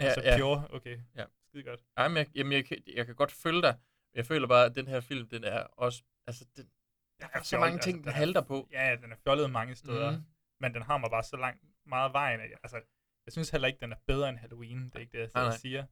Ja, 0.00 0.04
altså 0.04 0.20
ja. 0.22 0.38
pure, 0.38 0.68
okay, 0.70 0.98
Ja. 1.16 1.24
skide 1.42 1.62
godt. 1.62 1.84
Jamen, 1.98 2.16
jeg, 2.16 2.26
jamen 2.34 2.52
jeg, 2.52 2.64
kan- 2.64 2.82
jeg 2.86 3.06
kan 3.06 3.14
godt 3.14 3.32
følge 3.32 3.62
dig. 3.62 3.78
Jeg 4.14 4.26
føler 4.26 4.46
bare, 4.46 4.64
at 4.66 4.74
den 4.74 4.86
her 4.86 5.00
film, 5.00 5.28
den 5.28 5.44
er 5.44 5.60
også... 5.60 6.02
Altså, 6.26 6.46
den, 6.56 6.70
der 7.20 7.26
er 7.32 7.42
så 7.42 7.50
fjollet, 7.50 7.66
mange 7.66 7.78
ting, 7.80 7.96
altså, 7.96 8.10
den 8.10 8.14
er- 8.14 8.18
halter 8.18 8.40
på. 8.42 8.68
Ja, 8.72 8.96
den 9.02 9.12
er 9.12 9.16
fjollet 9.24 9.50
mange 9.50 9.74
steder, 9.74 10.10
mm. 10.10 10.22
men 10.60 10.74
den 10.74 10.82
har 10.82 10.98
mig 10.98 11.10
bare 11.10 11.22
så 11.22 11.36
langt, 11.36 11.62
meget 11.86 12.12
vejen. 12.12 12.40
Af, 12.40 12.46
altså, 12.62 12.80
jeg 13.26 13.32
synes 13.32 13.50
heller 13.50 13.68
ikke, 13.68 13.80
den 13.80 13.92
er 13.92 13.96
bedre 14.06 14.28
end 14.28 14.38
Halloween. 14.38 14.84
Det 14.84 14.94
er 14.94 14.98
ikke 15.00 15.18
det, 15.22 15.30
jeg 15.34 15.42
og 15.42 15.52
siger. 15.54 15.86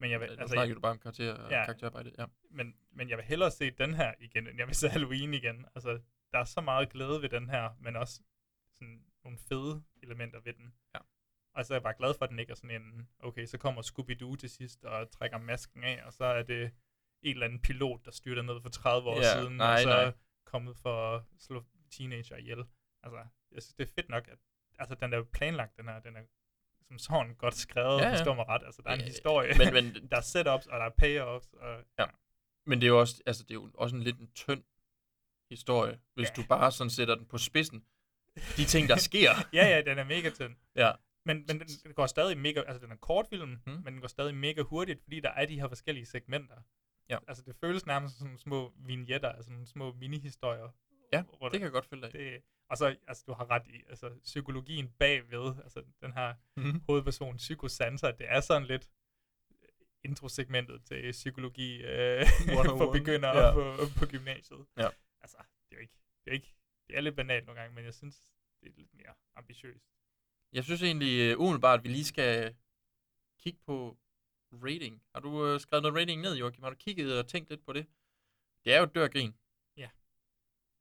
Men 0.00 0.10
jeg 0.10 0.20
vil, 0.20 0.26
altså, 0.26 0.46
snakker 0.46 0.74
du 0.74 0.80
bare 0.80 0.92
om 0.92 0.98
karakter, 0.98 1.48
ja, 1.50 1.64
karakterarbejde, 1.64 2.12
ja. 2.18 2.24
Men, 2.50 2.74
men 2.92 3.08
jeg 3.08 3.16
vil 3.18 3.24
hellere 3.24 3.50
se 3.50 3.70
den 3.70 3.94
her 3.94 4.14
igen, 4.20 4.46
end 4.48 4.58
jeg 4.58 4.66
vil 4.66 4.74
se 4.74 4.88
Halloween 4.88 5.34
igen. 5.34 5.66
Altså, 5.74 6.00
der 6.32 6.38
er 6.38 6.44
så 6.44 6.60
meget 6.60 6.90
glæde 6.90 7.22
ved 7.22 7.28
den 7.28 7.50
her, 7.50 7.70
men 7.80 7.96
også 7.96 8.20
sådan 8.72 9.04
nogle 9.24 9.38
fede 9.48 9.82
elementer 10.02 10.40
ved 10.44 10.52
den. 10.52 10.74
Ja. 10.94 11.00
Og 11.54 11.64
så 11.64 11.74
er 11.74 11.76
jeg 11.76 11.82
bare 11.82 11.94
glad 11.98 12.14
for, 12.18 12.24
at 12.24 12.30
den 12.30 12.38
ikke 12.38 12.50
er 12.50 12.54
sådan 12.54 12.82
en, 12.82 13.08
okay, 13.20 13.46
så 13.46 13.58
kommer 13.58 13.82
Scooby-Doo 13.82 14.36
til 14.36 14.50
sidst 14.50 14.84
og 14.84 15.10
trækker 15.10 15.38
masken 15.38 15.84
af, 15.84 16.02
og 16.06 16.12
så 16.12 16.24
er 16.24 16.42
det 16.42 16.62
en 17.22 17.30
eller 17.32 17.46
anden 17.46 17.60
pilot, 17.60 18.04
der 18.04 18.10
styrter 18.10 18.42
ned 18.42 18.60
for 18.62 18.68
30 18.68 19.08
år 19.08 19.16
Ja, 19.16 19.32
siden, 19.40 19.56
nej, 19.56 19.72
og 19.72 19.78
så 19.78 19.88
nej. 19.88 20.12
Er 20.50 20.58
kommet 20.58 20.76
for 20.76 21.16
at 21.16 21.22
slå 21.38 21.64
teenager 21.90 22.36
ihjel. 22.36 22.64
Altså, 23.02 23.18
jeg 23.52 23.62
synes, 23.62 23.74
det 23.74 23.88
er 23.88 23.92
fedt 23.94 24.08
nok, 24.08 24.28
at 24.28 24.38
altså, 24.78 24.94
den 24.94 25.12
er 25.12 25.16
jo 25.16 25.26
planlagt, 25.32 25.76
den 25.76 25.88
her, 25.88 26.00
den 26.00 26.16
er 26.16 26.22
som 26.88 26.98
sådan 26.98 27.34
godt 27.34 27.54
skrevet, 27.54 28.00
Ja, 28.00 28.06
ja, 28.08 28.12
forstår 28.12 28.34
mig 28.34 28.48
ret. 28.48 28.62
Altså, 28.64 28.82
der 28.82 28.90
er 28.90 28.94
en 28.94 29.00
historie, 29.00 29.54
men- 29.58 29.74
men- 29.74 29.94
der 30.10 30.16
er 30.16 30.20
setups, 30.20 30.66
og 30.66 30.80
der 30.80 30.86
er 30.86 30.90
payoffs, 30.98 31.52
og 31.52 31.84
Ja. 31.98 32.06
Men 32.66 32.80
det 32.80 32.86
er 32.86 32.90
jo 32.90 33.00
også, 33.00 33.22
altså, 33.26 33.42
det 33.42 33.50
er 33.50 33.54
jo 33.54 33.70
også 33.74 33.96
en 33.96 34.02
lidt 34.02 34.18
en 34.18 34.30
tynd 34.34 34.62
historie, 35.50 36.00
hvis 36.14 36.28
ja. 36.28 36.42
du 36.42 36.46
bare 36.48 36.72
sådan 36.72 36.90
sætter 36.90 37.14
den 37.14 37.26
på 37.26 37.38
spidsen. 37.38 37.84
De 38.56 38.64
ting, 38.64 38.88
der 38.88 38.96
sker. 38.96 39.30
ja, 39.58 39.68
ja, 39.68 39.82
den 39.82 39.98
er 39.98 40.04
mega 40.04 40.30
tynd. 40.30 40.56
Ja. 40.76 40.92
Men, 41.24 41.36
men 41.48 41.60
den, 41.60 41.68
den 41.84 41.94
går 41.94 42.06
stadig 42.06 42.38
mega, 42.38 42.60
altså 42.60 42.82
den 42.82 42.92
er 42.92 42.96
kortfilm, 42.96 43.48
hmm. 43.66 43.74
men 43.84 43.92
den 43.92 44.00
går 44.00 44.08
stadig 44.08 44.34
mega 44.34 44.62
hurtigt, 44.62 45.02
fordi 45.02 45.20
der 45.20 45.30
er 45.30 45.46
de 45.46 45.60
her 45.60 45.68
forskellige 45.68 46.06
segmenter. 46.06 46.56
Ja. 47.08 47.18
Altså 47.28 47.42
det 47.46 47.56
føles 47.56 47.86
nærmest 47.86 48.18
som 48.18 48.38
små 48.38 48.72
vignetter, 48.76 49.28
altså 49.32 49.50
nogle 49.52 49.66
små 49.66 49.92
mini-historier. 49.92 50.68
Ja, 51.12 51.22
hvor 51.38 51.48
det 51.48 51.58
kan 51.60 51.64
jeg 51.64 51.72
godt 51.72 51.86
følge 51.86 52.02
dig 52.02 52.12
det, 52.12 52.42
Og 52.68 52.76
så, 52.78 52.96
altså 53.08 53.24
du 53.26 53.32
har 53.32 53.50
ret 53.50 53.66
i, 53.66 53.82
altså 53.88 54.10
psykologien 54.24 54.88
bagved, 54.98 55.54
altså 55.62 55.82
den 56.02 56.12
her 56.12 56.34
Mhm. 56.56 56.82
hovedperson, 56.88 57.36
Psykosanta, 57.36 58.06
det 58.10 58.26
er 58.28 58.40
sådan 58.40 58.66
lidt 58.68 58.90
introsegmentet 60.04 60.84
til 60.84 61.10
psykologi 61.12 61.82
øh, 61.82 62.22
101. 62.48 62.78
for 62.78 62.92
begyndere 62.92 63.38
Ja. 63.46 63.52
på, 63.54 63.74
på 63.98 64.06
gymnasiet. 64.06 64.66
Ja. 64.76 64.88
Altså, 65.20 65.36
det 65.70 65.76
er 65.76 65.80
ikke, 65.80 65.98
det 66.24 66.30
er 66.30 66.34
ikke, 66.34 66.54
det 66.88 66.96
er 66.96 67.00
lidt 67.00 67.16
banalt 67.16 67.46
nogle 67.46 67.60
gange, 67.60 67.74
men 67.74 67.84
jeg 67.84 67.94
synes, 67.94 68.16
det 68.60 68.68
er 68.68 68.72
lidt 68.76 68.94
mere 68.94 69.14
ambitiøst. 69.36 69.84
Jeg 70.52 70.64
synes 70.64 70.82
egentlig 70.82 71.36
uh, 71.36 71.42
umiddelbart, 71.42 71.78
at 71.78 71.84
vi 71.84 71.88
lige 71.88 72.04
skal 72.04 72.54
kigge 73.38 73.58
på 73.66 73.98
rating. 74.52 75.02
Har 75.14 75.20
du 75.20 75.54
uh, 75.54 75.60
skrevet 75.60 75.82
noget 75.82 75.96
rating 75.96 76.20
ned, 76.20 76.36
Joachim? 76.36 76.62
Har 76.62 76.70
du 76.70 76.76
kigget 76.76 77.18
og 77.18 77.26
tænkt 77.26 77.50
lidt 77.50 77.64
på 77.64 77.72
det? 77.72 77.86
Det 78.64 78.74
er 78.74 78.80
jo 78.80 78.84
dør 78.84 79.08
grin. 79.08 79.34
Ja. 79.76 79.88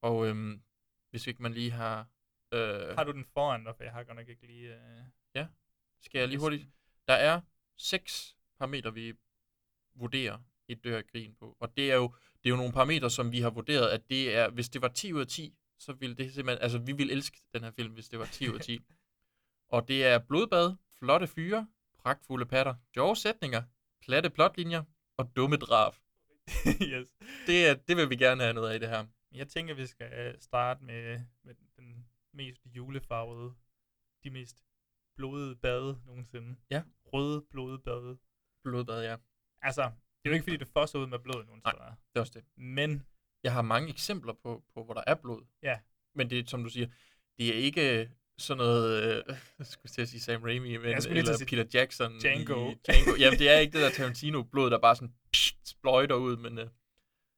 Og 0.02 0.28
øhm, 0.28 0.62
hvis 1.10 1.28
ikke 1.28 1.42
man 1.42 1.54
lige 1.54 1.72
har... 1.72 2.08
Øh, 2.54 2.96
Har 2.96 3.04
du 3.04 3.12
den 3.12 3.26
foran 3.26 3.64
dig, 3.64 3.76
for 3.76 3.84
jeg 3.84 3.94
har 3.94 4.04
godt 4.04 4.18
nok 4.18 4.28
ikke 4.28 4.48
lige... 4.48 4.76
Øh... 4.76 5.04
Ja, 5.36 5.48
skal 6.02 6.20
jeg 6.20 6.28
lige 6.28 6.40
hurtigt... 6.40 6.68
Der 7.08 7.14
er 7.14 7.42
seks 7.78 8.38
parametre, 8.58 8.94
vi 8.94 9.14
vurderer 9.96 10.40
et 10.68 10.84
dør 10.84 10.98
af 10.98 11.08
grin 11.08 11.36
på. 11.36 11.58
Og 11.60 11.78
det 11.78 11.92
er 11.92 11.96
jo, 11.96 12.16
det 12.44 12.46
er 12.46 12.50
jo 12.50 12.56
nogle 12.56 12.74
parametre, 12.74 13.10
som 13.10 13.32
vi 13.32 13.42
har 13.42 13.50
vurderet, 13.50 13.90
at 13.90 14.10
det 14.10 14.36
er, 14.36 14.50
hvis 14.50 14.70
det 14.70 14.82
var 14.82 14.88
10 14.88 15.14
ud 15.14 15.22
af 15.22 15.28
10, 15.28 15.56
så 15.80 15.94
ville 15.94 16.16
det 16.16 16.34
simpelthen, 16.34 16.64
altså 16.64 16.78
vi 16.78 16.92
ville 16.92 17.14
elske 17.14 17.42
den 17.54 17.64
her 17.64 17.72
film, 17.72 17.94
hvis 17.94 18.10
det 18.10 18.20
var 18.20 18.26
10 18.26 18.50
ud 18.50 18.56
af 18.56 18.62
10. 18.62 18.80
og 19.74 19.88
det 19.88 20.06
er 20.06 20.20
blodbad, 20.20 20.76
flotte 21.00 21.28
fyre, 21.28 21.68
pragtfulde 22.10 22.46
patter, 22.46 22.76
sjove 22.94 23.16
sætninger, 23.16 23.64
platte 24.02 24.30
plotlinjer 24.30 24.84
og 25.18 25.36
dumme 25.36 25.58
drab. 25.58 25.94
yes. 26.94 27.08
Det, 27.48 27.68
er, 27.68 27.74
det 27.74 27.98
vil 27.98 28.10
vi 28.10 28.16
gerne 28.16 28.42
have 28.42 28.54
noget 28.54 28.70
af 28.70 28.76
i 28.76 28.80
det 28.80 28.90
her. 28.90 29.06
Jeg 29.32 29.48
tænker, 29.48 29.74
vi 29.74 29.86
skal 29.86 30.14
øh, 30.14 30.36
starte 30.40 30.84
med, 30.84 31.22
med 31.44 31.56
den 31.78 32.08
mest 32.34 32.62
julefarvede, 32.66 33.54
de 34.24 34.30
mest 34.30 34.64
blodede 35.16 35.56
bade 35.56 36.02
nogensinde. 36.06 36.56
Ja. 36.70 36.84
Røde 37.14 37.42
blodbade. 37.42 38.18
Blodbad, 38.64 39.04
ja. 39.04 39.16
Altså, 39.62 39.82
det 39.84 40.26
er 40.26 40.30
jo 40.30 40.34
ikke, 40.34 40.44
fordi 40.44 40.58
det 40.58 40.68
fosser 40.68 41.00
ud 41.00 41.08
med 41.08 41.20
blod 41.20 41.46
nogen 41.46 41.62
Nej, 41.64 41.74
det 41.74 42.16
er 42.16 42.20
også 42.20 42.34
det. 42.36 42.46
Men 42.56 43.06
Jeg 43.44 43.54
har 43.54 43.62
mange 43.62 43.90
eksempler 43.90 44.34
på, 44.34 44.64
på 44.74 44.84
hvor 44.84 44.94
der 44.94 45.04
er 45.08 45.16
blod. 45.16 45.46
Ja. 45.64 45.80
Men 46.16 46.30
det 46.30 46.40
er, 46.40 46.44
som 46.48 46.64
du 46.64 46.70
siger, 46.70 46.88
det 47.38 47.50
er 47.50 47.54
ikke 47.54 48.12
sådan 48.40 48.58
noget, 48.58 49.04
øh, 49.04 49.24
jeg 49.60 49.66
skulle 49.66 49.92
til 49.92 50.02
at 50.02 50.10
sige 50.10 50.22
Sam 50.22 50.44
Raimi, 50.44 50.78
men, 50.78 50.86
eller 50.86 51.46
Peter 51.48 51.66
Jackson 51.74 52.20
Django. 52.20 52.72
i 52.72 52.76
Django. 52.88 53.16
Jamen, 53.20 53.40
det 53.40 53.50
er 53.50 53.60
ikke 53.64 53.74
det 53.80 53.82
der 53.82 53.90
Tarantino-blod, 53.92 54.70
der 54.72 54.80
bare 54.80 54.96
sådan 54.96 55.14
spløjter 55.66 56.16
ud, 56.16 56.38
men 56.38 56.58
øh, 56.58 56.68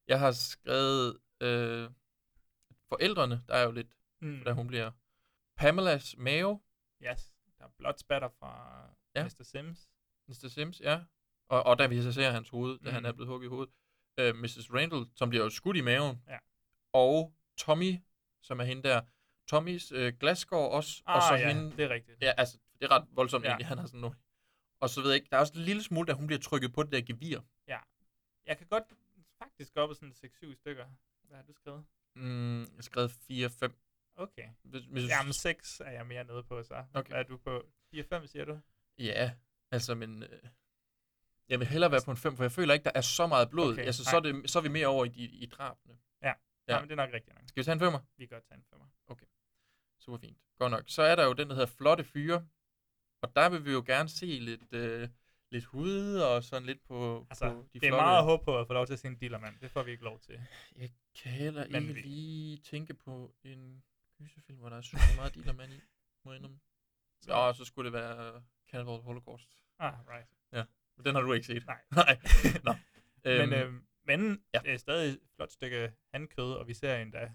jeg 0.07 0.19
har 0.19 0.31
skrevet 0.31 1.17
øh, 1.41 1.89
forældrene, 2.89 3.43
der 3.47 3.53
er 3.53 3.63
jo 3.63 3.71
lidt, 3.71 3.87
Mm. 4.23 4.41
da 4.45 4.51
hun 4.51 4.67
bliver 4.67 4.91
Pamelas 5.57 6.15
mave, 6.17 6.59
yes, 7.11 7.31
der 7.57 7.65
er 7.65 7.69
blodspatter 7.77 8.29
fra 8.39 8.81
Ja. 9.15 9.23
Mr. 9.23 9.43
Sims. 9.43 9.89
Mr. 10.27 10.47
Sims, 10.49 10.79
ja. 10.79 10.99
Og, 11.49 11.63
og 11.63 11.79
da 11.79 11.87
vi 11.87 12.01
så 12.01 12.11
ser 12.13 12.29
hans 12.31 12.49
hoved, 12.49 12.79
da 12.79 12.89
Mm. 12.89 12.93
han 12.93 13.05
er 13.05 13.11
blevet 13.11 13.27
hugget 13.27 13.45
i 13.45 13.49
hovedet. 13.49 13.73
Øh, 14.19 14.35
Mrs. 14.35 14.73
Randall, 14.73 15.05
som 15.15 15.29
bliver 15.29 15.43
jo 15.43 15.49
skudt 15.49 15.77
i 15.77 15.81
maven. 15.81 16.21
Ja. 16.27 16.37
Og 16.93 17.33
Tommy, 17.57 17.95
som 18.41 18.59
er 18.59 18.63
hende 18.63 18.83
der. 18.83 19.01
Tommys 19.47 19.91
øh, 19.91 20.13
glasgård 20.19 20.71
også. 20.71 21.01
og 21.05 21.15
Ah, 21.15 21.21
så 21.21 21.33
ja, 21.47 21.53
hende, 21.53 21.77
det 21.77 21.85
er 21.85 21.89
rigtigt. 21.89 22.21
Ja, 22.21 22.31
altså, 22.37 22.57
det 22.79 22.85
er 22.85 22.91
ret 22.91 23.07
voldsomt 23.11 23.43
Ja. 23.43 23.49
egentlig, 23.49 23.67
han 23.67 23.77
har 23.77 23.85
sådan 23.85 23.99
noget. 23.99 24.17
Og 24.79 24.89
så 24.89 25.01
ved 25.01 25.09
jeg 25.09 25.15
ikke, 25.15 25.27
der 25.29 25.35
er 25.37 25.41
også 25.41 25.53
en 25.55 25.59
lille 25.59 25.83
smule, 25.83 26.07
da 26.07 26.13
hun 26.13 26.27
bliver 26.27 26.39
trykket 26.39 26.73
på 26.73 26.83
det 26.83 26.91
der 26.91 27.01
gevir. 27.01 27.39
Ja. 27.67 27.79
Jeg 28.45 28.57
kan 28.57 28.67
godt 28.67 28.83
faktisk 29.37 29.73
gå 29.73 29.79
op 29.81 29.89
på 29.89 29.93
sådan 29.93 30.11
6-7 30.11 30.55
stykker. 30.55 30.85
Hvad 31.23 31.37
har 31.37 31.43
du 31.43 31.53
skrevet? 31.53 31.85
Mm, 32.15 32.59
jeg 32.61 32.67
har 32.75 32.81
skrevet 32.81 33.11
4-5. 33.11 34.13
Okay. 34.15 34.49
Hvis, 34.63 34.83
hvis, 34.83 35.09
Jamen 35.09 35.33
6 35.33 35.81
er 35.85 35.91
jeg 35.91 36.05
mere 36.05 36.23
nede 36.23 36.43
på, 36.43 36.63
så. 36.63 36.85
Okay. 36.93 37.09
Hvad 37.09 37.19
er 37.19 37.23
du 37.23 37.37
på? 37.37 37.65
4-5, 37.95 38.27
siger 38.27 38.45
du? 38.45 38.59
Ja, 38.97 39.31
altså, 39.71 39.95
men... 39.95 40.23
Øh, 40.23 40.29
jeg 41.49 41.59
vil 41.59 41.67
hellere 41.67 41.91
være 41.91 42.01
på 42.05 42.11
en 42.11 42.17
5, 42.17 42.35
for 42.35 42.43
jeg 42.43 42.51
føler 42.51 42.73
ikke, 42.73 42.83
der 42.83 42.91
er 42.95 43.01
så 43.01 43.27
meget 43.27 43.49
blod. 43.49 43.73
Okay, 43.73 43.85
altså, 43.85 44.03
så 44.03 44.15
er, 44.15 44.19
det, 44.19 44.49
så 44.49 44.59
er 44.59 44.63
vi 44.63 44.69
mere 44.69 44.87
over 44.87 45.05
i, 45.05 45.09
de, 45.09 45.21
i 45.23 45.45
drabene. 45.45 45.97
Ja. 46.21 46.27
Ja. 46.27 46.33
ja. 46.67 46.73
Jamen, 46.75 46.89
det 46.89 46.99
er 46.99 47.05
nok 47.05 47.13
rigtigt 47.13 47.35
nok. 47.35 47.43
Skal 47.47 47.61
vi 47.61 47.65
tage 47.65 47.73
en 47.73 47.79
femmer? 47.79 47.99
Vi 48.17 48.25
kan 48.25 48.35
godt 48.35 48.47
tage 48.47 48.57
en 48.57 48.63
femmer. 48.69 48.85
Okay. 49.07 49.25
Super 50.05 50.17
fint. 50.17 50.37
Godt 50.59 50.71
nok. 50.71 50.83
Så 50.87 51.01
er 51.01 51.15
der 51.15 51.25
jo 51.25 51.33
den, 51.33 51.47
der 51.49 51.53
hedder 51.55 51.67
Flotte 51.77 52.03
Fyre. 52.03 52.47
Og 53.21 53.35
der 53.35 53.49
vil 53.49 53.65
vi 53.65 53.71
jo 53.71 53.83
gerne 53.85 54.09
se 54.09 54.25
lidt, 54.25 54.73
øh, 54.73 55.09
lidt 55.51 55.65
hud 55.65 56.15
og 56.15 56.43
sådan 56.43 56.65
lidt 56.65 56.83
på, 56.83 57.27
Altså, 57.29 57.49
på 57.49 57.67
de 57.73 57.79
det 57.79 57.87
er 57.87 57.89
flotte... 57.91 58.03
meget 58.03 58.17
at 58.17 58.23
håbe 58.23 58.43
på 58.45 58.59
at 58.59 58.67
få 58.67 58.73
lov 58.73 58.85
til 58.85 58.93
at 58.93 58.99
se 58.99 59.07
en 59.07 59.15
dillermand. 59.15 59.59
Det 59.59 59.71
får 59.71 59.83
vi 59.83 59.91
ikke 59.91 60.03
lov 60.03 60.19
til. 60.19 60.39
Jeg 60.77 60.89
kan 61.15 61.31
heller 61.31 61.67
Men 61.67 61.81
ikke 61.81 61.93
vi- 61.93 62.01
lige 62.01 62.57
tænke 62.57 62.93
på 62.93 63.35
en 63.43 63.83
gyserfilm, 64.17 64.59
hvor 64.59 64.69
der 64.69 64.77
er 64.77 64.81
super 64.81 65.15
meget 65.15 65.35
dillermand 65.35 65.73
i. 65.73 65.79
Må 66.25 66.31
jeg 66.31 66.37
indrømme. 66.37 66.59
Så- 67.21 67.33
Ja, 67.33 67.53
så 67.53 67.65
skulle 67.65 67.85
det 67.85 67.93
være 67.93 68.43
Cannibal 68.71 69.01
Holocaust. 69.01 69.57
Ah, 69.79 69.93
right. 70.09 70.27
Ja, 70.53 70.63
men 70.97 71.05
den 71.05 71.15
har 71.15 71.21
du 71.21 71.33
ikke 71.33 71.47
set. 71.47 71.65
Nej. 71.65 71.81
Nej. 71.95 72.19
Nå. 72.63 72.73
men 73.25 73.53
Øhm, 73.53 73.53
øh, 73.53 73.81
men 74.03 74.43
ja. 74.53 74.59
ja. 74.59 74.59
det 74.65 74.73
er 74.73 74.77
stadig 74.77 75.13
et 75.13 75.19
flot 75.35 75.51
stykke 75.51 75.91
handkød, 76.13 76.53
og 76.53 76.67
vi 76.67 76.73
ser 76.73 76.97
endda 76.97 77.31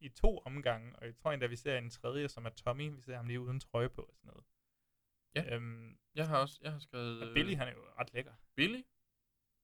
i 0.00 0.08
to 0.08 0.38
omgange, 0.38 0.96
og 0.96 1.06
jeg 1.06 1.16
tror 1.16 1.32
endda, 1.32 1.46
vi 1.46 1.56
ser 1.56 1.78
en 1.78 1.90
tredje, 1.90 2.28
som 2.28 2.46
er 2.46 2.50
Tommy. 2.50 2.90
Vi 2.94 3.00
ser 3.00 3.16
ham 3.16 3.26
lige 3.26 3.40
uden 3.40 3.60
trøje 3.60 3.88
på 3.88 4.02
og 4.02 4.14
sådan 4.16 4.28
noget. 4.28 4.44
Ja. 5.34 5.54
Øhm, 5.56 5.98
Jeg 6.14 6.28
har 6.28 6.38
også 6.38 6.58
jeg 6.62 6.72
har 6.72 6.78
skrevet... 6.78 7.22
og 7.28 7.34
Billy, 7.34 7.54
han 7.54 7.68
er 7.68 7.72
jo 7.72 7.82
ret 7.98 8.12
lækker. 8.12 8.32
Billy? 8.54 8.82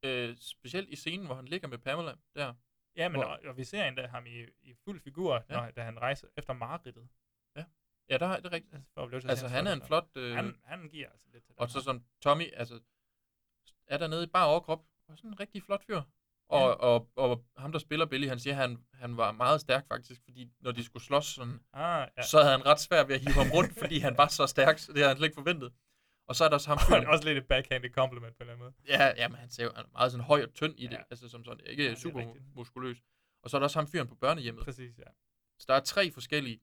Øh, 0.03 0.37
specielt 0.37 0.89
i 0.89 0.97
scenen, 0.97 1.27
hvor 1.27 1.35
han 1.35 1.45
ligger 1.45 1.69
med 1.69 1.79
Pamela 1.79 2.15
der. 2.35 2.55
Ja, 2.97 3.09
men 3.09 3.21
Hvor- 3.21 3.25
og, 3.25 3.41
og 3.45 3.57
vi 3.57 3.65
ser 3.65 3.85
endda 3.89 4.07
ham 4.07 4.27
i, 4.27 4.47
i 4.63 4.75
fuld 4.75 5.01
figur, 5.01 5.35
Ja. 5.35 5.43
ja. 5.49 5.61
når, 5.61 5.71
da 5.71 5.83
han 5.83 5.99
rejser 6.01 6.29
efter 6.37 6.53
mareridtet. 6.53 7.09
Ja, 8.09 8.19
der 8.19 8.27
er 8.27 8.37
det 8.37 8.47
er 8.47 8.53
rigtigt. 8.53 8.75
Altså, 8.75 8.91
for 8.95 9.03
at 9.17 9.25
Altså, 9.31 9.49
han 9.49 9.67
er 9.67 9.73
en 9.73 9.83
flot... 9.83 10.09
Øh, 10.17 10.35
han, 10.37 10.61
han 10.65 10.89
giver 10.89 11.11
altså 11.11 11.29
lidt 11.33 11.45
til 11.45 11.55
og 11.59 11.71
så 11.71 11.81
som 11.81 12.05
Tommy, 12.21 12.45
altså, 12.53 12.81
er 13.87 13.99
der 13.99 14.07
nede 14.07 14.25
i 14.25 14.27
bare 14.27 14.47
overkrop, 14.49 14.87
og 15.09 15.19
sådan 15.19 15.31
en 15.31 15.41
rigtig 15.41 15.63
flot 15.63 15.85
fyr. 15.85 16.03
Og, 16.49 16.69
Ja. 16.69 16.75
og, 16.75 17.09
og 17.17 17.45
ham, 17.57 17.73
der 17.73 17.79
spiller 17.79 18.07
Billy, 18.07 18.29
han 18.29 18.39
siger, 18.41 18.55
at 18.55 18.61
han, 18.61 18.79
han 18.95 19.17
var 19.17 19.33
meget 19.33 19.61
stærk 19.61 19.89
faktisk, 19.89 20.21
fordi 20.25 20.51
når 20.61 20.73
de 20.73 20.85
skulle 20.85 21.03
slås 21.05 21.25
sådan, 21.27 21.61
Ah, 21.73 22.09
ja. 22.17 22.23
så 22.23 22.39
havde 22.39 22.51
han 22.51 22.67
ret 22.67 22.81
svært 22.81 23.09
ved 23.09 23.15
at 23.15 23.21
hive 23.21 23.33
ham 23.33 23.51
rundt, 23.55 23.73
fordi 23.83 23.99
han 23.99 24.17
var 24.19 24.29
så 24.29 24.47
stærk, 24.47 24.79
så 24.79 24.93
det 24.93 24.99
havde 24.99 25.09
han 25.09 25.17
slet 25.17 25.27
ikke 25.27 25.35
forventet. 25.35 25.73
Og 26.29 26.37
så 26.37 26.45
er 26.45 26.49
der 26.49 26.55
også 26.55 26.69
ham 26.69 26.79
Og 26.93 27.01
det 27.01 27.07
er 27.07 27.09
også 27.13 27.25
lidt 27.25 27.39
et 27.39 27.47
backhanded 27.47 27.91
compliment 27.91 28.37
på 28.37 28.43
en 28.45 28.51
eller 28.51 28.53
anden 28.65 28.65
måde. 28.89 28.99
Ja, 28.99 29.13
ja, 29.17 29.29
men 29.29 29.37
han 29.39 29.51
ser 29.51 29.65
jo 29.65 29.73
han 29.77 29.85
er 29.85 29.89
meget 29.93 30.13
sådan 30.13 30.25
høj 30.25 30.43
og 30.43 30.55
tynd 30.55 30.75
i 30.79 30.87
det, 30.87 30.93
Ja. 30.93 31.03
altså 31.11 31.29
som 31.29 31.45
sådan, 31.45 31.67
ikke 31.67 31.85
Ja, 31.85 31.91
er 31.91 31.95
super 31.95 32.21
rigtigt. 32.21 32.45
muskuløs. 32.55 32.99
Og 33.43 33.51
så 33.51 33.57
er 33.57 33.59
der 33.59 33.65
også 33.65 33.79
ham 33.79 33.87
fyren 33.87 34.09
på 34.09 34.15
børnehjemmet. 34.15 34.65
Præcis, 34.65 34.99
ja. 34.99 35.05
Så 35.59 35.65
der 35.69 35.75
er 35.75 35.81
tre 35.81 36.11
forskellige. 36.11 36.61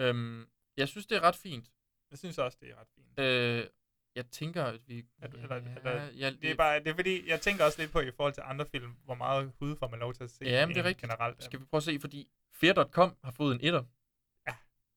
Øhm, 0.00 0.46
jeg 0.76 0.88
synes, 0.88 1.06
det 1.06 1.16
er 1.16 1.20
ret 1.20 1.36
fint. 1.36 1.70
Jeg 2.10 2.18
synes 2.18 2.38
også, 2.38 2.58
det 2.60 2.70
er 2.70 2.76
ret 2.80 2.88
fint. 2.94 3.20
Øh, 3.20 3.66
jeg 4.14 4.26
tænker, 4.26 4.64
at 4.64 4.80
vi... 4.88 5.04
Er 5.18 5.28
du, 5.28 5.36
eller, 5.36 5.56
ja, 5.56 5.74
eller, 5.76 6.10
ja, 6.12 6.30
det, 6.30 6.50
er 6.50 6.54
bare, 6.56 6.78
det 6.78 6.86
er 6.86 6.94
fordi, 6.94 7.28
jeg 7.28 7.40
tænker 7.40 7.64
også 7.64 7.80
lidt 7.82 7.92
på 7.92 8.00
i 8.00 8.10
forhold 8.10 8.34
til 8.34 8.42
andre 8.46 8.66
film, 8.66 8.96
hvor 9.04 9.14
meget 9.14 9.52
hud 9.58 9.76
får 9.76 9.88
man 9.88 10.00
lov 10.00 10.14
til 10.14 10.24
at 10.24 10.30
se. 10.30 10.44
Ja, 10.44 10.66
men 10.66 10.74
det 10.74 10.80
er 10.80 10.84
en 10.84 10.88
rigtigt. 10.88 11.10
Generelt. 11.10 11.42
Skal 11.42 11.60
vi 11.60 11.64
prøve 11.64 11.78
at 11.78 11.82
se, 11.82 12.00
fordi 12.00 12.28
Fear.com 12.52 13.16
har 13.24 13.30
fået 13.30 13.54
en 13.54 13.60
etter, 13.62 13.80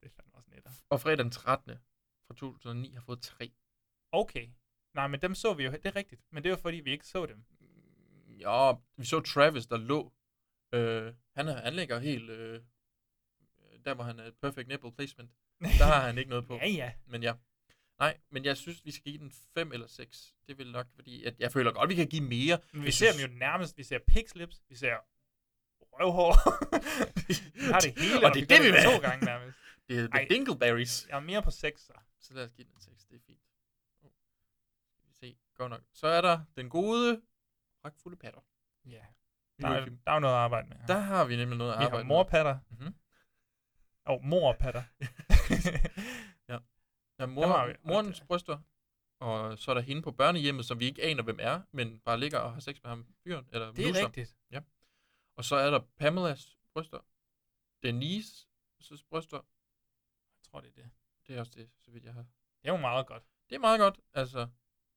Det 0.02 0.06
er 0.06 0.10
fandme 0.16 0.34
også 0.34 0.50
netter. 0.52 0.72
og 0.90 1.02
fredag 1.02 1.18
den 1.18 1.32
13. 1.32 1.72
fra 2.28 2.34
2009 2.36 2.94
har 2.94 3.02
fået 3.02 3.22
tre. 3.22 3.52
Okay. 4.12 4.48
Nej, 4.94 5.08
men 5.08 5.22
dem 5.22 5.36
så 5.36 5.54
vi 5.54 5.64
jo. 5.64 5.72
Det 5.72 5.86
er 5.86 5.96
rigtigt. 5.96 6.22
Men 6.32 6.44
det 6.44 6.52
var 6.52 6.58
fordi, 6.58 6.78
vi 6.78 6.92
ikke 6.92 7.08
så 7.08 7.26
dem. 7.26 7.44
Ja, 8.40 8.74
vi 8.98 9.06
så 9.06 9.20
Travis, 9.20 9.68
der 9.68 9.78
lå. 9.78 10.14
Øh, 10.74 11.14
han, 11.36 11.48
er, 11.48 11.62
han 11.62 11.74
ligger 11.74 12.00
helt... 12.00 12.30
Øh, 12.30 12.62
der, 13.86 13.94
hvor 13.94 14.04
han 14.04 14.20
er 14.20 14.32
perfect 14.42 14.68
nipple 14.68 14.92
placement. 14.92 15.32
Der 15.62 15.86
har 15.86 16.02
han 16.02 16.18
ikke 16.18 16.30
noget 16.30 16.48
på. 16.48 16.56
Ja, 16.62 16.68
ja. 16.68 16.94
Men 17.06 17.24
ja. 17.24 17.34
Nej, 18.00 18.18
men 18.30 18.46
jeg 18.46 18.58
synes, 18.58 18.86
vi 18.86 18.92
skal 18.92 19.04
give 19.12 19.18
den 19.18 19.32
5 19.54 19.72
eller 19.72 19.88
6. 19.88 20.34
Det 20.48 20.58
vil 20.58 20.72
nok, 20.72 20.88
fordi 20.96 21.24
at 21.24 21.40
jeg 21.40 21.52
føler 21.52 21.72
godt, 21.72 21.90
vi 21.90 21.96
kan 21.96 22.08
give 22.08 22.24
mere. 22.24 22.60
Men 22.74 22.82
vi 22.82 22.86
Jeg 22.86 22.94
ser 22.94 23.12
synes- 23.12 23.24
dem 23.24 23.32
jo 23.34 23.38
nærmest. 23.40 23.78
Vi 23.78 23.84
ser 23.84 24.00
pigslips. 24.08 24.64
Vi 24.70 24.76
ser 24.76 24.96
røvhår. 25.82 26.34
vi 27.28 27.34
har 27.72 27.80
det 27.80 28.00
hele, 28.00 28.26
Og 28.28 28.34
det 28.34 28.42
er 28.42 28.46
vi 28.48 28.54
det, 28.56 28.60
vi 28.66 28.72
vil 28.72 28.84
to 28.84 28.98
gange 29.10 29.26
nærmest. 29.26 29.58
Det 29.90 30.00
er 30.00 30.08
Ej. 30.14 30.26
Dingleberries. 30.30 31.08
Jeg 31.10 31.16
er 31.16 31.20
mere 31.20 31.44
på 31.44 31.52
6. 31.52 31.82
Så. 31.82 31.94
Så 32.20 32.34
lad 32.34 32.44
os 32.46 32.52
give 32.52 32.66
den 32.68 32.74
en 32.76 32.80
6, 32.82 33.06
det 33.06 33.16
er 33.16 33.20
fint. 33.28 33.40
Oh. 34.04 34.10
Vi 35.08 35.14
se, 35.14 35.38
godt 35.56 35.70
nok. 35.70 35.82
Så 35.94 36.08
er 36.08 36.22
der 36.22 36.40
den 36.56 36.70
gode, 36.70 37.22
pragtfulde 37.82 38.18
patter. 38.18 38.40
Ja. 38.86 39.02
Der 39.62 39.68
er, 39.68 39.86
der 39.86 39.92
er 40.12 40.14
jo 40.14 40.20
noget 40.20 40.34
at 40.34 40.40
arbejde 40.40 40.68
med. 40.70 40.78
her. 40.78 40.86
Der 40.86 41.00
har 41.00 41.26
vi 41.26 41.36
nemlig 41.36 41.58
noget 41.58 41.74
at 41.74 41.80
vi 41.80 41.84
arbejde 41.86 42.04
har 42.04 42.08
morpatter. 42.08 42.60
med. 42.70 42.78
Mhm. 42.80 42.96
Åh, 44.08 44.14
oh, 44.16 44.24
morpatter. 44.24 44.84
Ja. 47.20 47.26
Mor, 47.26 47.74
morens 47.84 48.22
bryster, 48.22 48.60
og 49.20 49.58
så 49.58 49.72
er 49.72 49.76
der 49.76 49.82
hende 49.82 50.02
på 50.02 50.12
børnehjemmet, 50.12 50.66
som 50.66 50.80
vi 50.80 50.86
ikke 50.86 51.04
aner, 51.04 51.24
hvem 51.24 51.38
er, 51.42 51.62
men 51.72 52.00
bare 52.00 52.20
ligger 52.20 52.40
og 52.40 52.54
har 52.54 52.60
sex 52.60 52.78
med 52.84 52.90
ham 52.90 53.06
fyren, 53.24 53.48
eller 53.52 53.72
Det 53.72 53.84
er 53.86 53.88
nuser. 53.90 54.06
rigtigt. 54.06 54.36
Ja. 54.52 54.62
Og 55.38 55.46
så 55.46 55.56
er 55.56 55.70
der 55.70 55.80
Pamelas 55.98 56.58
bryster, 56.74 57.00
Denise 57.84 58.48
bryster, 59.10 59.38
Jeg 59.38 60.50
tror, 60.52 60.62
det 60.62 60.68
er 60.78 60.82
det. 60.82 60.92
det 61.28 61.36
er 61.36 61.40
også 61.40 61.52
det, 61.56 61.70
så 61.80 61.92
vidt 61.92 62.04
jeg 62.06 62.14
har. 62.14 62.22
Det 62.62 62.70
er 62.70 62.72
jo 62.72 62.78
meget 62.78 63.08
godt. 63.08 63.24
Det 63.50 63.56
er 63.56 63.60
meget 63.60 63.80
godt, 63.80 64.00
altså, 64.14 64.48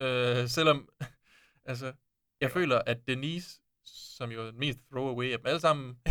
øh, 0.01 0.47
selvom, 0.47 0.89
altså, 1.71 1.93
jeg 2.41 2.51
føler, 2.51 2.79
at 2.79 3.07
Denise, 3.07 3.61
som 3.85 4.31
jo 4.31 4.41
er 4.41 4.45
den 4.51 4.59
mest 4.59 4.79
throwaway 4.91 5.31
af 5.31 5.37
dem 5.37 5.45
alle 5.47 5.59
sammen, 5.59 6.01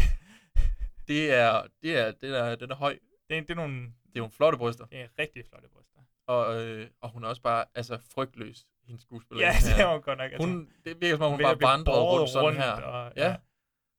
det 1.09 1.33
er, 1.33 1.67
det 1.83 1.97
er, 1.99 2.11
den 2.13 2.35
er, 2.35 2.55
den 2.57 2.71
er 2.71 2.75
høj. 2.75 2.99
Det 3.29 3.37
er, 3.37 3.41
det 3.41 3.51
er 3.51 3.55
nogle 3.55 3.83
Det 3.83 4.15
er 4.15 4.19
nogle 4.19 4.33
flotte 4.33 4.59
bryster. 4.59 4.87
det 4.87 5.01
er 5.01 5.09
rigtig 5.19 5.45
flotte 5.47 5.69
bryster. 5.69 5.98
Og, 6.29 6.63
øh, 6.67 6.91
og 7.01 7.11
hun 7.11 7.25
er 7.25 7.29
også 7.29 7.43
bare, 7.43 7.65
altså, 7.75 7.99
frygtløs, 8.15 8.67
hendes 8.83 9.03
skuespiller. 9.03 9.45
Ja, 9.47 9.53
det 9.65 9.81
er 9.85 9.93
jo 9.93 10.01
godt 10.05 10.19
nok. 10.19 10.33
Altså, 10.33 10.47
Hun, 10.49 10.71
det 10.85 11.01
virker 11.01 11.17
som 11.17 11.23
om, 11.25 11.31
hun 11.31 11.41
bare 11.43 11.61
vandrede 11.61 12.01
rundt 12.01 12.31
sådan 12.31 12.45
rundt, 12.45 12.59
her. 12.59 12.71
og- 12.73 13.13
ja. 13.17 13.29
ja. 13.29 13.37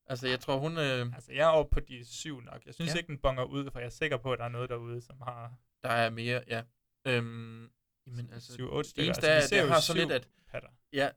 Altså, 0.05 0.27
jeg 0.27 0.39
tror, 0.39 0.57
hun... 0.57 0.77
Øh, 0.77 1.13
Altså, 1.13 1.33
jeg 1.33 1.47
er 1.47 1.51
oppe 1.51 1.73
på 1.73 1.79
de 1.79 2.05
syv 2.05 2.41
nok. 2.41 2.65
Jeg 2.65 2.73
synes 2.73 2.93
Ja. 2.93 2.97
ikke, 2.97 3.07
den 3.07 3.17
bonger 3.17 3.43
ud, 3.43 3.71
for 3.71 3.79
jeg 3.79 3.85
er 3.85 3.89
sikker 3.89 4.17
på, 4.17 4.33
at 4.33 4.39
der 4.39 4.45
er 4.45 4.49
noget 4.49 4.69
derude, 4.69 5.01
som 5.01 5.21
har 5.21 5.53
der 5.83 5.89
er 5.89 6.09
mere, 6.09 6.43
ja. 6.47 6.63
Øhm, 7.07 7.69
jamen, 8.07 8.29
altså, 8.33 8.53
syv, 8.53 8.65
otte 8.71 8.77
det 8.77 8.85
stykker. 8.89 9.07
eneste 9.09 9.27
Altså, 9.27 9.31
er, 9.31 9.33
vi 9.35 9.43
at 9.43 9.49
ser 9.49 9.55
jeg 9.57 9.65
jo 9.67 9.73
har 9.73 9.81
syv 9.81 9.93
lidt, 9.93 10.11
at... 10.11 10.27
patter. 10.51 10.69
Ja. 10.93 11.09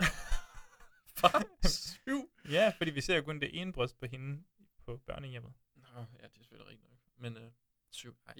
Syv? 1.68 2.30
Ja, 2.50 2.72
fordi 2.76 2.90
vi 2.90 3.00
ser 3.00 3.16
jo 3.16 3.22
kun 3.22 3.40
det 3.40 3.60
ene 3.60 3.72
bryst 3.72 3.98
på 4.00 4.06
hende 4.06 4.42
på 4.86 4.96
børnehjemmet. 5.06 5.52
Nå, 5.76 5.82
ja, 5.98 6.26
det 6.26 6.34
er 6.34 6.38
selvfølgelig 6.38 6.70
rigtigt 6.70 6.88
nok. 6.90 6.98
Men 7.16 7.36
øh, 7.36 7.50
syv, 7.90 8.16
ej. 8.28 8.34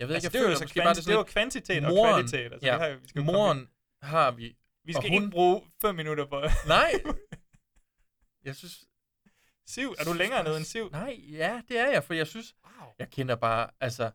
Jeg 0.00 0.08
ved 0.08 0.14
Altså, 0.14 0.28
ikke, 0.28 0.32
det 0.32 0.38
jeg 0.38 0.42
jo 0.42 0.46
føler 0.48 0.60
måske 0.60 0.80
kvanti- 0.80 0.84
bare, 0.84 0.94
det 0.94 1.06
det 1.06 1.16
lidt- 1.16 1.26
kvantitet 1.26 1.84
og 1.84 1.90
moren, 1.90 2.14
kvalitet, 2.14 2.52
altså, 2.52 2.66
ja, 2.68 2.76
vi 2.76 2.82
har- 2.82 2.96
vi 2.98 3.08
skal 3.08 3.22
moren 3.24 3.68
har 4.02 4.30
vi. 4.30 4.56
Vi 4.84 4.94
og 4.94 5.02
skal 5.02 5.10
hun, 5.10 5.22
ikke 5.22 5.30
bruge 5.30 5.62
5 5.82 5.94
minutter 5.94 6.26
på... 6.26 6.42
Nej! 6.66 6.92
Jeg 8.44 8.56
synes... 8.56 8.84
Syv? 9.66 9.94
Er 9.98 10.04
du 10.04 10.12
længere 10.12 10.44
nede 10.44 10.56
end 10.56 10.64
syv? 10.64 10.90
Nej, 10.90 11.20
ja, 11.28 11.60
det 11.68 11.78
er 11.78 11.86
jeg, 11.90 12.04
for 12.04 12.14
jeg 12.14 12.26
synes... 12.26 12.54
Wow. 12.64 12.88
Jeg 12.98 13.10
kender 13.10 13.36
bare, 13.36 13.70
altså... 13.80 14.10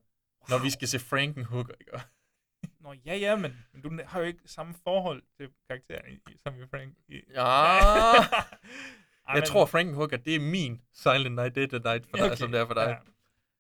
Når 0.50 0.58
vi 0.64 0.70
skal 0.70 0.88
se 0.88 1.00
Frankenhooker, 1.00 1.74
ikke? 1.80 1.92
Nå, 2.84 2.94
ja, 3.06 3.16
ja, 3.16 3.36
men, 3.36 3.58
men 3.74 3.82
du 3.82 4.00
har 4.08 4.20
jo 4.20 4.26
ikke 4.26 4.40
samme 4.46 4.74
forhold 4.84 5.24
til 5.38 5.50
karakteren 5.70 6.22
som 6.44 6.56
i 6.62 6.66
Frank. 6.72 6.94
I, 7.08 7.14
Ja. 7.34 7.42
Jeg 9.28 9.34
men- 9.34 9.44
tror, 9.44 9.66
Frankenhooker, 9.66 10.18
det 10.18 10.36
er 10.36 10.40
min 10.40 10.82
Silent 10.94 11.36
Night, 11.36 11.56
Dead 11.56 11.68
Night, 11.84 12.06
for 12.10 12.18
dig, 12.18 12.26
Okay, 12.26 12.36
som 12.36 12.52
det 12.52 12.60
er 12.62 12.66
for 12.68 12.74
dig. 12.74 12.88
ja. 13.06 13.12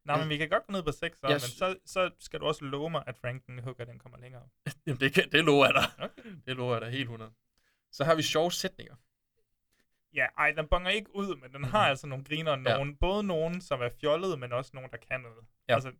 Nej, 0.05 0.19
men 0.19 0.29
vi 0.29 0.37
kan 0.37 0.49
godt 0.49 0.65
gå 0.67 0.71
ned 0.71 0.83
på 0.83 0.91
6, 0.91 1.19
Jeg 1.23 1.29
men 1.31 1.39
så, 1.39 1.75
så 1.85 2.11
skal 2.19 2.39
du 2.39 2.45
også 2.45 2.65
love 2.65 2.89
mig, 2.89 3.03
at 3.07 3.17
Frankenhooker 3.17 3.85
den 3.85 3.99
kommer 3.99 4.17
længere. 4.19 4.43
Jamen, 4.87 4.99
det, 4.99 5.13
kan, 5.13 5.31
det 5.31 5.43
lover 5.45 5.65
jeg 5.65 5.73
dig. 5.73 6.05
Okay. 6.05 6.29
Det 6.45 6.55
lover 6.55 6.73
jeg 6.73 6.81
dig 6.81 6.91
helt 6.91 7.01
100. 7.01 7.31
Så 7.91 8.03
har 8.03 8.15
vi 8.15 8.21
sjove 8.21 8.51
sætninger. 8.51 8.95
Ja, 10.13 10.25
ej, 10.37 10.51
den 10.51 10.67
bonger 10.67 10.89
ikke 10.89 11.15
ud, 11.15 11.35
men 11.41 11.53
den 11.53 11.63
har 11.63 11.87
altså 11.87 12.07
nogle 12.07 12.23
griner 12.23 12.51
Ja. 12.51 12.57
nogen. 12.57 12.95
Både 12.95 13.23
nogen, 13.23 13.61
som 13.61 13.81
er 13.81 13.89
fjollede, 14.01 14.37
men 14.37 14.51
også 14.51 14.71
nogen, 14.73 14.89
der 14.91 14.97
kan 14.97 15.21
noget. 15.21 15.45
Ja. 15.69 15.73
Altså, 15.73 15.91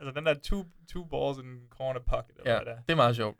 altså 0.00 0.12
den 0.20 0.26
der 0.26 0.34
two, 0.34 0.64
two 0.92 1.04
balls 1.04 1.38
in 1.38 1.58
the 1.58 1.68
corner 1.70 2.00
pocket, 2.00 2.36
eller 2.38 2.52
Ja, 2.52 2.62
hvad 2.62 2.74
der. 2.74 2.82
det 2.82 2.92
er 2.92 2.96
meget 2.96 3.16
sjovt. 3.16 3.38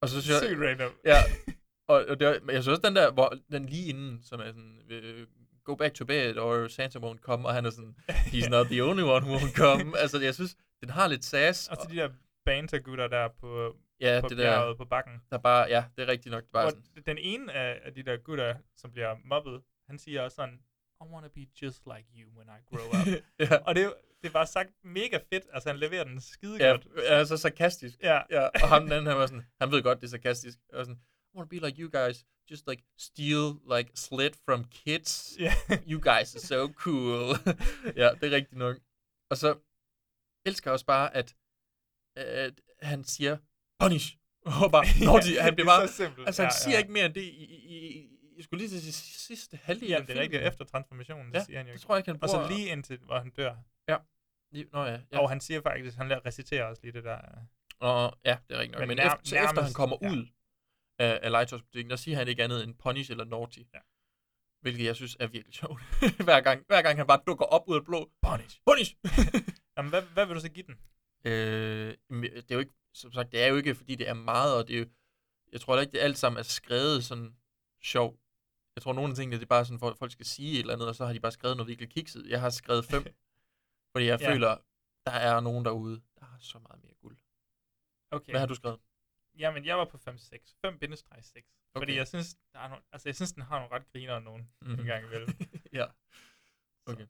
Og 0.00 0.08
så 0.08 0.22
synes 0.22 0.42
jeg... 0.42 0.48
Sygt 0.50 0.60
random. 0.62 0.92
Ja, 1.04 1.16
og, 1.92 2.04
og 2.08 2.20
det, 2.20 2.26
jeg 2.26 2.62
synes 2.62 2.68
også, 2.68 2.82
den 2.88 2.96
der, 2.96 3.12
hvor 3.12 3.34
den 3.52 3.66
lige 3.66 3.88
inden, 3.88 4.22
som 4.22 4.40
er 4.40 4.44
sådan, 4.46 4.80
øh, 4.88 5.26
go 5.68 5.74
back 5.82 5.94
to 5.94 6.04
bed, 6.04 6.36
or 6.36 6.68
Santa 6.68 6.98
won't 6.98 7.18
come, 7.28 7.42
og 7.48 7.54
han 7.54 7.66
er 7.66 7.70
sådan, 7.70 7.94
he's 8.10 8.48
not 8.48 8.66
the 8.66 8.82
only 8.84 9.02
one 9.14 9.22
who 9.26 9.36
won't 9.38 9.54
come. 9.64 9.84
altså, 10.02 10.20
jeg 10.20 10.34
synes, 10.34 10.56
den 10.80 10.90
har 10.90 11.06
lidt 11.08 11.24
sass. 11.24 11.68
Og 11.68 11.76
så 11.76 11.88
de 11.90 11.96
der 11.96 12.08
bantergutter 12.44 13.08
der 13.08 13.28
på, 13.40 13.76
Ja, 14.00 14.18
på 14.22 14.28
det 14.28 14.38
der- 14.38 14.44
bjerget, 14.44 14.76
på 14.76 14.84
bakken. 14.84 15.22
Der 15.30 15.38
bare, 15.38 15.66
ja, 15.68 15.84
det 15.96 16.02
er 16.02 16.08
rigtigt 16.08 16.32
nok. 16.32 16.42
Det 16.42 16.52
bare 16.52 16.62
Hvor 16.64 16.70
sådan, 16.70 17.02
den 17.06 17.18
ene 17.18 17.52
af, 17.52 17.92
de 17.94 18.02
der 18.02 18.16
gutter, 18.16 18.54
som 18.76 18.92
bliver 18.92 19.16
mobbet, 19.24 19.62
han 19.88 19.98
siger 19.98 20.22
også 20.22 20.34
sådan, 20.34 20.54
I 21.00 21.04
wanna 21.12 21.28
be 21.28 21.46
just 21.62 21.82
like 21.86 22.06
you 22.20 22.28
when 22.38 22.48
I 22.48 22.58
grow 22.76 22.86
up. 22.88 23.22
Ja. 23.50 23.56
Og 23.66 23.74
det, 23.74 23.94
det 24.22 24.32
bare 24.32 24.46
sagt 24.46 24.70
mega 24.84 25.18
fedt. 25.32 25.44
Altså, 25.52 25.68
han 25.68 25.78
leverer 25.78 26.04
den 26.04 26.20
skide 26.20 26.56
ja, 26.64 26.70
godt. 26.70 26.86
ja, 27.08 27.24
så 27.24 27.36
sarkastisk. 27.36 27.94
Ja. 28.02 28.20
ja. 28.30 28.46
Og 28.62 28.68
ham 28.68 28.82
den 28.82 28.92
anden, 28.92 29.06
han 29.06 29.16
var 29.16 29.26
sådan, 29.26 29.46
han 29.60 29.70
ved 29.72 29.82
godt, 29.82 29.98
det 30.00 30.06
er 30.06 30.10
sarkastisk. 30.10 30.58
Og 30.72 30.84
sådan, 30.86 31.00
I 31.34 31.36
wanna 31.36 31.48
be 31.48 31.66
like 31.66 31.82
you 31.82 31.90
guys, 32.02 32.24
just 32.50 32.68
like 32.68 32.82
steal 32.98 33.44
like 33.76 33.90
slit 33.94 34.36
from 34.44 34.64
kids. 34.64 35.36
Ja. 35.38 35.52
You 35.90 36.00
guys 36.00 36.34
are 36.36 36.40
so 36.52 36.72
cool. 36.72 37.36
ja, 38.00 38.08
det 38.20 38.24
er 38.24 38.30
rigtigt 38.30 38.56
nok. 38.58 38.76
Og 39.30 39.36
så 39.36 39.58
elsker 40.46 40.70
jeg 40.70 40.72
også 40.72 40.86
bare, 40.86 41.16
at, 41.16 41.36
at 42.16 42.60
han 42.82 43.04
siger, 43.04 43.36
punish. 43.80 44.16
Og 44.44 44.70
bare, 44.72 44.84
naughty. 45.04 45.28
Han 45.40 45.54
bliver 45.54 45.66
Det 45.66 45.74
er 45.74 45.78
bare, 45.78 45.88
så 45.88 45.94
simpelt. 45.94 46.26
altså 46.26 46.42
han 46.42 46.50
Ja, 46.52 46.58
siger 46.58 46.74
ja. 46.74 46.78
ikke 46.78 46.92
mere 46.92 47.06
end 47.06 47.14
det 47.14 47.20
i, 47.22 47.44
i, 47.44 47.88
i 47.88 48.08
jeg 48.36 48.44
skulle 48.44 48.58
lige 48.66 48.70
til 48.70 48.82
sige 48.82 48.92
sidste 48.92 49.56
halvdel 49.62 49.92
af 49.92 50.06
det 50.06 50.16
er 50.16 50.20
rigtigt. 50.20 50.42
Efter 50.42 50.64
transformationen, 50.64 51.32
Ja, 51.32 51.38
det 51.38 51.46
siger 51.46 51.58
han 51.58 51.66
jo 51.66 51.70
det 51.72 51.76
ikke. 51.78 51.82
tror 51.86 51.94
jeg 51.94 51.98
ikke, 51.98 52.10
han 52.10 52.22
Og 52.22 52.28
så 52.28 52.36
bruger- 52.36 52.48
lige 52.50 52.68
indtil, 52.68 52.98
hvor 52.98 53.18
han 53.18 53.30
dør. 53.30 53.56
Ja. 53.88 53.96
Lige- 54.52 54.66
Nå 54.72 54.84
ja. 54.84 55.00
ja. 55.12 55.18
Og 55.20 55.28
han 55.28 55.40
siger 55.40 55.60
faktisk, 55.62 55.96
han 55.96 56.08
lærer 56.08 56.26
reciterer 56.26 56.64
også 56.64 56.80
lige 56.82 56.92
det 56.92 57.04
der. 57.04 57.18
Og, 57.80 58.18
ja, 58.24 58.36
det 58.48 58.54
er 58.56 58.60
rigtigt. 58.60 58.78
Men, 58.78 58.88
Men 58.88 58.96
men 58.96 58.98
nær- 59.06 59.14
efter, 59.14 59.18
så 59.28 59.34
efter 59.36 59.46
han 59.46 59.54
nærmest, 59.54 59.76
kommer 59.76 59.96
ja. 60.02 60.10
ud 60.10 60.26
af, 60.98 61.20
af 61.22 61.30
legetøjsbutikken, 61.30 61.90
der 61.90 61.96
siger 61.96 62.16
han 62.16 62.28
ikke 62.28 62.44
andet 62.44 62.64
end 62.64 62.74
punish 62.74 63.10
eller 63.10 63.24
naughty. 63.24 63.58
Ja. 63.74 63.78
Hvilket 64.60 64.84
jeg 64.84 64.96
synes 64.96 65.16
er 65.20 65.26
virkelig 65.26 65.54
sjovt. 65.54 65.80
hver, 66.24 66.40
gang, 66.40 66.64
hver 66.66 66.82
gang 66.82 66.98
han 66.98 67.06
bare 67.06 67.20
dukker 67.26 67.44
op 67.44 67.62
ud 67.68 67.76
af 67.76 67.84
blå. 67.84 68.10
Punish. 68.22 68.60
Punish! 68.66 68.96
Jamen, 69.76 69.90
hvad, 69.90 70.02
hvad 70.02 70.26
vil 70.26 70.34
du 70.36 70.40
så 70.40 70.48
give 70.48 70.66
den? 70.66 70.78
øh, 71.24 71.94
men 72.10 72.22
det 72.22 72.50
er 72.50 72.54
jo 72.54 72.58
ikke, 72.58 72.72
som 72.94 73.12
sagt, 73.12 73.32
det 73.32 73.42
er 73.42 73.46
jo 73.46 73.56
ikke, 73.56 73.74
fordi 73.74 73.94
det 73.94 74.08
er 74.08 74.14
meget, 74.14 74.56
og 74.56 74.68
det 74.68 74.74
er 74.74 74.78
jo, 74.78 74.86
jeg 75.52 75.60
tror 75.60 75.72
heller 75.72 75.80
ikke, 75.82 75.92
det 75.92 75.98
alt 75.98 76.18
sammen 76.18 76.38
er 76.38 76.42
skrevet 76.42 77.04
sådan 77.04 77.36
sjov. 77.82 78.18
Jeg 78.76 78.82
tror, 78.82 78.92
nogle 78.92 79.10
af 79.10 79.16
tingene, 79.16 79.36
det 79.36 79.42
er 79.42 79.46
bare 79.46 79.64
sådan, 79.64 79.78
for 79.78 79.90
at 79.90 79.98
folk 79.98 80.12
skal 80.12 80.26
sige 80.26 80.52
et 80.52 80.58
eller 80.60 80.72
andet, 80.72 80.88
og 80.88 80.94
så 80.94 81.06
har 81.06 81.12
de 81.12 81.20
bare 81.20 81.32
skrevet 81.32 81.56
noget 81.56 81.68
virkelig 81.68 81.90
kikset. 81.90 82.26
Jeg 82.28 82.40
har 82.40 82.50
skrevet 82.50 82.84
fem, 82.84 83.04
fordi 83.92 84.06
jeg 84.06 84.20
Ja. 84.20 84.32
føler, 84.32 84.56
der 85.06 85.12
er 85.12 85.40
nogen 85.40 85.64
derude, 85.64 86.00
der 86.18 86.24
har 86.24 86.38
så 86.40 86.58
meget 86.58 86.82
mere 86.82 86.94
guld. 87.02 87.16
Okay. 88.10 88.32
Hvad 88.32 88.40
har 88.40 88.46
du 88.46 88.54
skrevet? 88.54 88.78
Jamen, 89.38 89.64
jeg 89.64 89.78
var 89.78 89.84
på 89.84 89.96
5-6. 89.96 90.00
5-6. 90.66 91.42
Fordi 91.72 91.92
Okay. 91.92 91.96
jeg 91.96 92.08
synes, 92.08 92.34
der 92.52 92.58
er 92.58 92.68
nogle, 92.68 92.84
altså, 92.92 93.08
jeg 93.08 93.16
synes, 93.16 93.32
den 93.32 93.42
har 93.42 93.58
nogle 93.58 93.74
ret 93.74 93.92
griner 93.92 94.18
nogen 94.18 94.50
mm. 94.62 94.70
en 94.72 94.84
gang 94.86 95.04
imellem. 95.04 95.28
ja. 95.72 95.86
Okay. 96.86 97.06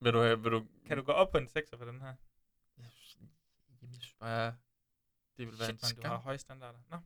Vil 0.00 0.12
du, 0.12 0.18
have- 0.18 0.42
vil 0.42 0.52
du... 0.52 0.66
Kan 0.86 0.96
du 0.96 1.02
gå 1.02 1.12
op 1.12 1.30
på 1.30 1.38
en 1.38 1.46
6'er 1.46 1.76
for 1.76 1.84
den 1.84 2.00
her? 2.00 2.14
Jamen, 2.76 3.92
jeg 3.92 4.00
synes 4.02 4.14
bare, 4.14 4.56
det 5.36 5.46
vil 5.46 5.58
være 5.58 5.66
Shit, 5.66 5.74
en 5.74 5.78
man, 5.82 5.94
du 5.94 6.00
skam. 6.00 6.10
har 6.10 6.18
høje 6.18 6.38
standarder. 6.38 6.78
Nå. 6.88 6.98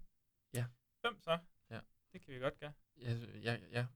Ja. 0.54 0.64
5 1.06 1.20
så? 1.20 1.38
Ja. 1.70 1.80
Det 2.12 2.22
kan 2.22 2.34
vi 2.34 2.38
godt 2.38 2.58
gøre. 2.58 2.72
Ja, 2.96 3.12
ja, 3.42 3.56
ja. 3.70 3.86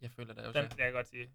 Jeg 0.00 0.10
føler 0.10 0.34
det 0.34 0.46
også. 0.46 0.60
Den, 0.60 0.68
jeg 0.70 0.76
kan 0.86 0.92
godt 0.92 1.08
sige. 1.08 1.34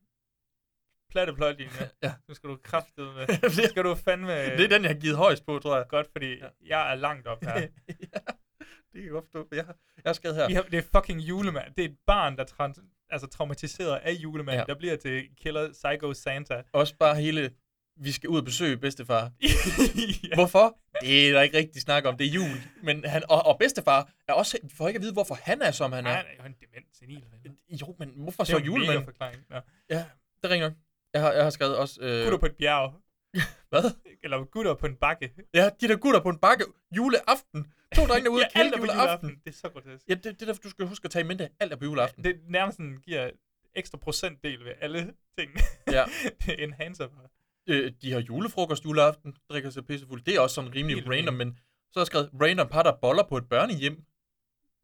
Platte 1.11 1.33
plotlinje. 1.33 1.89
Ja. 2.03 2.13
Nu 2.27 2.33
skal 2.33 2.49
du 2.49 2.57
kraftede 2.63 3.13
med. 3.13 3.27
Det- 3.61 3.69
skal 3.69 3.83
du 3.83 3.95
fandme... 3.95 4.31
Det 4.57 4.63
er 4.63 4.67
den, 4.67 4.81
jeg 4.81 4.89
har 4.91 4.99
givet 4.99 5.17
højst 5.17 5.45
på, 5.45 5.59
tror 5.59 5.75
jeg. 5.77 5.85
Godt, 5.89 6.07
fordi 6.11 6.27
ja. 6.37 6.47
jeg 6.65 6.91
er 6.91 6.95
langt 6.95 7.27
op 7.27 7.43
her. 7.43 7.53
ja, 7.59 7.65
det 7.87 8.93
kan 8.93 9.03
jeg 9.03 9.09
godt 9.11 9.25
forstå. 9.25 9.47
Jeg 9.55 9.65
har, 9.65 9.75
jeg 10.05 10.15
skrevet 10.15 10.35
her. 10.37 10.55
Har, 10.55 10.61
det 10.61 10.77
er 10.77 10.81
fucking 10.95 11.19
julemand. 11.21 11.73
Det 11.77 11.85
er 11.85 11.89
et 11.89 11.97
barn, 12.07 12.35
der 12.35 12.41
er 12.43 12.47
trans, 12.47 12.79
altså 13.09 13.27
traumatiseret 13.27 13.95
af 14.03 14.11
julemanden, 14.11 14.53
Ja. 14.53 14.59
ja. 14.67 14.73
der 14.73 14.75
bliver 14.79 14.95
til 14.95 15.27
Killer 15.41 15.69
Psycho 15.71 16.13
Santa. 16.13 16.61
Også 16.73 16.95
bare 16.99 17.15
hele, 17.15 17.51
vi 17.99 18.11
skal 18.11 18.29
ud 18.29 18.39
og 18.39 18.45
besøge 18.45 18.77
bedstefar. 18.77 19.31
ja. 20.29 20.35
Hvorfor? 20.35 20.77
Det 21.01 21.27
er 21.29 21.33
der 21.33 21.41
ikke 21.41 21.57
rigtig 21.57 21.81
snak 21.81 22.05
om. 22.05 22.17
Det 22.17 22.27
er 22.27 22.31
jul. 22.31 22.57
Men 22.83 23.05
han, 23.05 23.23
og, 23.29 23.45
og 23.45 23.59
bedstefar 23.59 24.09
er 24.27 24.33
også, 24.33 24.57
vi 24.63 24.69
får 24.77 24.87
ikke 24.87 24.97
at 24.97 25.01
vide, 25.01 25.13
hvorfor 25.13 25.37
han 25.41 25.61
er, 25.61 25.71
som 25.71 25.91
han 25.91 26.05
er. 26.05 26.09
Nej, 26.11 26.25
han 26.39 26.51
er 26.51 26.65
dement 26.67 26.87
senil. 26.97 27.25
Jo, 27.81 27.95
men 27.99 28.11
hvorfor 28.15 28.43
Det 28.43 28.53
er 28.53 28.57
så 28.59 28.63
jo 28.65 28.75
en 28.75 28.85
julemanden? 28.85 29.13
Ja, 29.89 30.05
det 30.43 30.49
ringer. 30.51 30.71
Jeg 31.17 31.25
har, 31.25 31.33
jeg 31.33 31.43
har 31.43 31.49
skrevet 31.49 31.77
også... 31.77 32.01
Øh, 32.01 32.23
Gutter 32.23 32.37
på 32.39 32.45
et 32.45 32.55
bjerg. 32.55 32.93
Hvad? 33.71 33.91
Eller 34.23 34.45
gutter 34.45 34.73
på 34.73 34.85
en 34.85 34.95
bakke. 34.95 35.33
Ja, 35.53 35.69
de 35.81 35.87
der 35.87 35.95
gutter 35.95 36.19
på 36.19 36.29
en 36.29 36.37
bakke 36.37 36.65
juleaften. 36.95 37.73
To 37.95 38.05
drenge 38.05 38.29
ude 38.29 38.43
Ja, 38.55 38.59
alt 38.59 38.73
er 38.73 38.77
på 38.77 38.85
juleaften. 38.85 39.29
Det 39.29 39.51
er 39.51 39.57
så 39.57 39.69
grotesk. 39.69 40.05
Ja, 40.09 40.13
det, 40.13 40.23
det 40.23 40.41
er 40.41 40.45
derfor, 40.45 40.61
du 40.61 40.69
skal 40.69 40.87
huske 40.87 41.05
at 41.05 41.11
tage 41.11 41.25
i 41.25 41.27
mente. 41.27 41.49
Alt 41.59 41.73
er 41.73 41.75
på 41.75 41.85
juleaften. 41.85 42.23
Det 42.23 42.39
nærmest 42.47 42.75
sådan 42.77 42.97
giver 42.97 43.29
ekstra 43.75 43.97
procentdel 43.97 44.65
ved 44.65 44.73
alle 44.81 45.13
ting. 45.39 45.51
Ja. 45.91 46.05
det 46.45 46.63
enhancer 46.63 47.07
bare. 47.07 47.27
Øh, 47.69 47.91
de 48.01 48.11
har 48.11 48.19
julefrokost 48.19 48.85
juleaften, 48.85 49.35
drikker 49.49 49.69
sig 49.69 49.85
pissefuld. 49.85 50.21
Det 50.21 50.35
er 50.35 50.39
også 50.39 50.53
sådan 50.53 50.75
rimelig 50.75 50.95
Helt 50.95 51.09
random, 51.09 51.33
men 51.33 51.59
så 51.91 51.99
har 51.99 52.01
jeg 52.01 52.07
skrevet 52.07 52.29
random 52.41 52.67
par, 52.67 52.83
der 52.83 52.97
boller 53.01 53.23
på 53.23 53.37
et 53.37 53.49
børnehjem. 53.49 54.03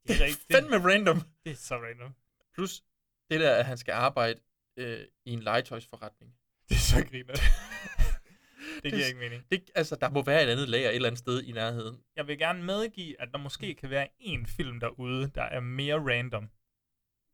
Det 0.08 0.22
er 0.22 0.26
rigtigt. 0.26 0.46
Fandme 0.52 0.78
random. 0.92 1.22
Det 1.44 1.52
er 1.52 1.56
så 1.56 1.76
random. 1.76 2.14
Plus 2.56 2.84
det 3.30 3.40
der, 3.40 3.56
at 3.56 3.66
han 3.66 3.78
skal 3.78 3.92
arbejde 3.92 4.40
øh, 4.78 5.06
i 5.26 5.32
en 5.32 5.40
legetøjsforretning. 5.44 6.34
Det 6.70 6.76
er 6.76 6.80
så 6.80 7.06
griner. 7.10 7.34
det 8.84 8.94
giver 8.94 9.06
ikke 9.06 9.20
mening. 9.20 9.44
Det, 9.52 9.72
altså, 9.76 9.96
der 9.96 10.10
må 10.10 10.22
være 10.24 10.44
et 10.44 10.50
andet 10.50 10.70
lager 10.70 10.90
et 10.90 10.96
eller 10.96 11.08
andet 11.10 11.20
sted 11.20 11.44
i 11.44 11.52
nærheden. 11.52 12.04
Jeg 12.16 12.28
vil 12.28 12.38
gerne 12.38 12.64
medgive, 12.64 13.22
at 13.22 13.30
der 13.32 13.38
måske 13.38 13.74
kan 13.76 13.90
være 13.90 14.08
en 14.20 14.46
film 14.46 14.80
derude, 14.80 15.32
der 15.36 15.44
er 15.44 15.60
mere 15.60 15.96
random. 15.96 16.50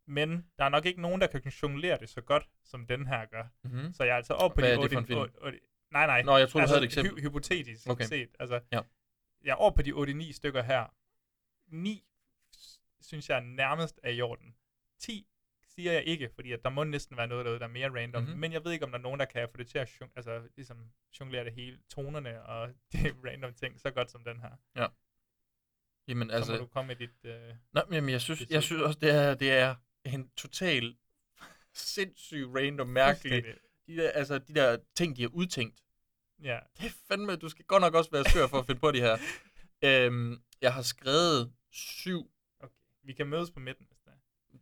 Men 0.07 0.45
der 0.57 0.65
er 0.65 0.69
nok 0.69 0.85
ikke 0.85 1.01
nogen, 1.01 1.21
der 1.21 1.27
kan 1.27 1.41
jonglere 1.63 1.97
det 1.99 2.09
så 2.09 2.21
godt, 2.21 2.49
som 2.63 2.87
den 2.87 3.07
her 3.07 3.25
gør. 3.25 3.43
Mhm. 3.63 3.93
Så 3.93 4.03
jeg 4.03 4.11
er 4.11 4.15
altså 4.15 4.33
oppe 4.33 4.55
på 4.55 4.61
Hvad 4.61 4.69
de 4.69 4.75
er 4.75 4.81
det 4.81 4.91
for 4.91 4.97
en 4.99 5.03
8, 5.03 5.07
film? 5.07 5.19
8, 5.19 5.33
8, 5.43 5.59
Nej, 5.91 6.05
nej. 6.05 6.21
Nå, 6.21 6.37
jeg 6.37 6.53
du 6.53 6.59
altså, 6.59 6.73
havde 6.75 6.79
et 6.85 6.85
eksempel. 6.85 7.13
Hy- 7.13 7.21
hypotetisk 7.21 7.87
Okay. 7.89 8.05
set. 8.05 8.29
Altså, 8.39 8.59
Ja. 8.71 8.81
Jeg 9.43 9.51
er 9.51 9.55
oppe 9.55 9.77
på 9.77 9.81
de 9.81 9.91
8-9 9.93 10.31
stykker 10.33 10.63
her. 10.63 10.93
9 11.75 12.03
s- 12.55 12.81
synes 13.01 13.29
jeg 13.29 13.41
nærmest 13.41 13.99
er 14.03 14.09
i 14.09 14.21
orden. 14.21 14.55
10 14.99 15.27
siger 15.79 15.91
jeg 15.91 16.03
ikke, 16.07 16.29
fordi 16.35 16.51
at 16.51 16.63
der 16.63 16.69
må 16.69 16.83
næsten 16.83 17.17
være 17.17 17.27
noget 17.27 17.45
derude, 17.45 17.59
der 17.59 17.65
er 17.65 17.69
mere 17.69 17.89
random. 17.89 18.21
Mhm. 18.21 18.29
Mm-hmm. 18.29 18.39
Men 18.41 18.53
jeg 18.53 18.63
ved 18.65 18.71
ikke, 18.71 18.85
om 18.85 18.91
der 18.91 18.97
er 18.97 19.01
nogen, 19.03 19.19
der 19.19 19.25
kan 19.25 19.47
få 19.51 19.57
det 19.57 19.67
til 19.67 19.77
at 19.77 19.89
jong- 20.01 20.11
altså, 20.15 20.41
ligesom, 20.55 20.77
jonglere 21.19 21.45
det 21.45 21.53
hele, 21.53 21.79
tonerne 21.89 22.43
og 22.43 22.69
de 22.93 23.15
random 23.25 23.53
ting, 23.53 23.79
så 23.79 23.91
godt 23.91 24.11
som 24.11 24.23
den 24.23 24.39
her. 24.39 24.49
Ja. 24.75 24.87
Jamen, 26.07 26.29
Så 26.29 26.35
altså... 26.35 26.51
må 26.51 26.57
du 26.57 26.65
komme 26.65 26.87
med 26.87 26.95
dit... 26.95 27.25
Øh, 27.25 27.55
Nej, 27.73 27.85
men 27.89 28.09
jeg 28.09 28.21
synes, 28.21 28.39
jeg 28.49 28.63
syn. 28.63 28.67
synes 28.67 28.81
også, 28.81 28.99
det 28.99 29.09
er, 29.15 29.33
det 29.33 29.51
er 29.51 29.75
en 30.05 30.29
total 30.29 30.95
sindssyg, 31.73 32.45
random, 32.55 32.87
mærkelig... 32.87 33.43
De 33.87 33.95
der, 33.95 34.09
altså, 34.11 34.37
de 34.37 34.53
der 34.53 34.77
ting, 34.95 35.15
de 35.17 35.21
har 35.21 35.29
udtænkt. 35.33 35.79
Ja. 36.43 36.59
Det 36.77 36.85
er 36.85 36.93
fandme, 37.07 37.35
du 37.35 37.49
skal 37.49 37.65
godt 37.65 37.81
nok 37.81 37.93
også 37.93 38.11
være 38.11 38.23
skør 38.29 38.47
for 38.47 38.59
at 38.59 38.65
finde 38.65 38.79
på 38.81 38.91
det 38.91 39.01
her. 39.01 39.17
Øhm, 39.83 40.41
jeg 40.61 40.73
har 40.73 40.81
skrevet 40.81 41.53
syv. 41.71 42.31
Okay. 42.59 42.73
Vi 43.03 43.13
kan 43.13 43.27
mødes 43.27 43.51
på 43.51 43.59
midten. 43.59 43.87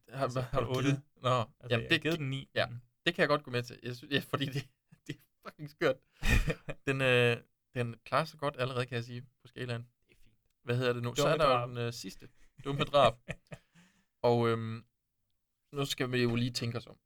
Har, 0.09 0.23
Altså, 0.23 0.41
har 0.41 0.61
du 0.61 0.67
otte. 0.67 0.81
givet? 0.89 1.01
Nå, 1.15 1.29
Altså, 1.29 1.67
jamen, 1.69 1.83
jeg 1.83 1.89
det, 1.89 2.01
givet 2.01 2.19
den 2.19 2.29
ni. 2.29 2.49
Ja, 2.55 2.67
det 3.05 3.15
kan 3.15 3.21
jeg 3.21 3.27
godt 3.29 3.43
gå 3.43 3.51
med 3.51 3.63
til. 3.63 3.79
Jeg 3.83 3.95
synes, 3.95 4.13
ja, 4.13 4.19
fordi 4.29 4.45
det, 4.45 4.67
det 5.07 5.15
er 5.15 5.49
fucking 5.49 5.69
skørt. 5.69 5.95
den, 6.87 7.01
øh, 7.01 7.37
den 7.73 7.95
klarer 8.05 8.25
sig 8.25 8.39
godt 8.39 8.55
allerede, 8.59 8.85
kan 8.85 8.95
jeg 8.95 9.03
sige, 9.03 9.21
på 9.21 9.47
skalaen. 9.47 9.81
Det 10.09 10.15
er 10.15 10.19
fint. 10.23 10.35
Hvad 10.63 10.77
hedder 10.77 10.93
det 10.93 11.03
nu? 11.03 11.15
så 11.15 11.21
Dumme 11.21 11.33
er 11.33 11.37
der 11.37 11.45
jo 11.45 11.51
drab. 11.51 11.69
den 11.69 11.77
øh, 11.77 11.93
sidste. 11.93 12.29
Dumme 12.63 12.83
drab. 12.83 13.13
Og 14.29 14.47
øhm, 14.49 14.85
nu 15.71 15.85
skal 15.85 16.11
vi 16.11 16.23
jo 16.23 16.35
lige 16.35 16.51
tænke 16.51 16.77
os 16.77 16.87
om. 16.87 16.97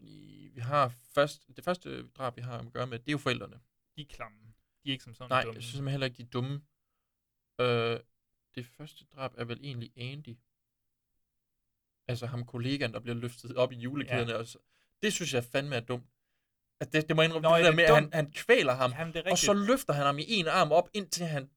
I, 0.00 0.48
vi 0.54 0.60
har 0.60 0.88
først, 0.88 1.46
det 1.56 1.64
første 1.64 2.08
drab, 2.08 2.36
vi 2.36 2.42
har 2.42 2.58
at 2.58 2.72
gøre 2.72 2.86
med, 2.86 2.98
det 2.98 3.08
er 3.08 3.12
jo 3.12 3.18
forældrene. 3.18 3.60
De 3.96 4.02
er 4.02 4.06
klamme. 4.06 4.38
De 4.84 4.88
er 4.88 4.92
ikke 4.92 5.04
som 5.04 5.14
sådan 5.14 5.28
Nej, 5.30 5.42
dumme. 5.42 5.54
jeg 5.54 5.62
synes 5.62 5.74
simpelthen 5.74 5.90
heller 5.92 6.04
ikke, 6.06 6.16
de 6.16 6.22
er 6.22 6.26
dumme. 6.26 6.62
Øh, 7.60 8.00
det 8.54 8.66
første 8.66 9.04
drab 9.04 9.32
er 9.36 9.44
vel 9.44 9.60
egentlig 9.62 9.92
Andy. 9.96 10.36
Altså 12.08 12.26
ham 12.26 12.46
kollegaen, 12.46 12.92
der 12.92 13.00
bliver 13.00 13.14
løftet 13.16 13.56
op 13.56 13.72
i 13.72 13.76
julekæderne. 13.76 14.32
Ja. 14.32 14.38
Og 14.38 14.46
så, 14.46 14.58
det 15.02 15.12
synes 15.12 15.34
jeg 15.34 15.44
fandme 15.44 15.76
er 15.76 15.80
dumt. 15.80 16.04
At 16.80 16.92
det, 16.92 17.08
det 17.08 17.16
må 17.16 17.22
indrømme, 17.22 17.48
Nå, 17.48 17.54
det 17.54 17.60
er 17.60 17.62
der 17.62 17.70
det 17.70 17.76
med, 17.76 17.84
at 17.84 17.94
han, 17.94 18.10
han 18.12 18.32
kvæler 18.32 18.74
ham, 18.74 18.92
Jamen, 18.98 19.14
det 19.14 19.22
og 19.26 19.38
så 19.38 19.52
løfter 19.52 19.92
han 19.92 20.06
ham 20.06 20.18
i 20.18 20.24
en 20.28 20.46
arm 20.48 20.72
op, 20.72 20.88
indtil 20.94 21.26
han 21.26 21.50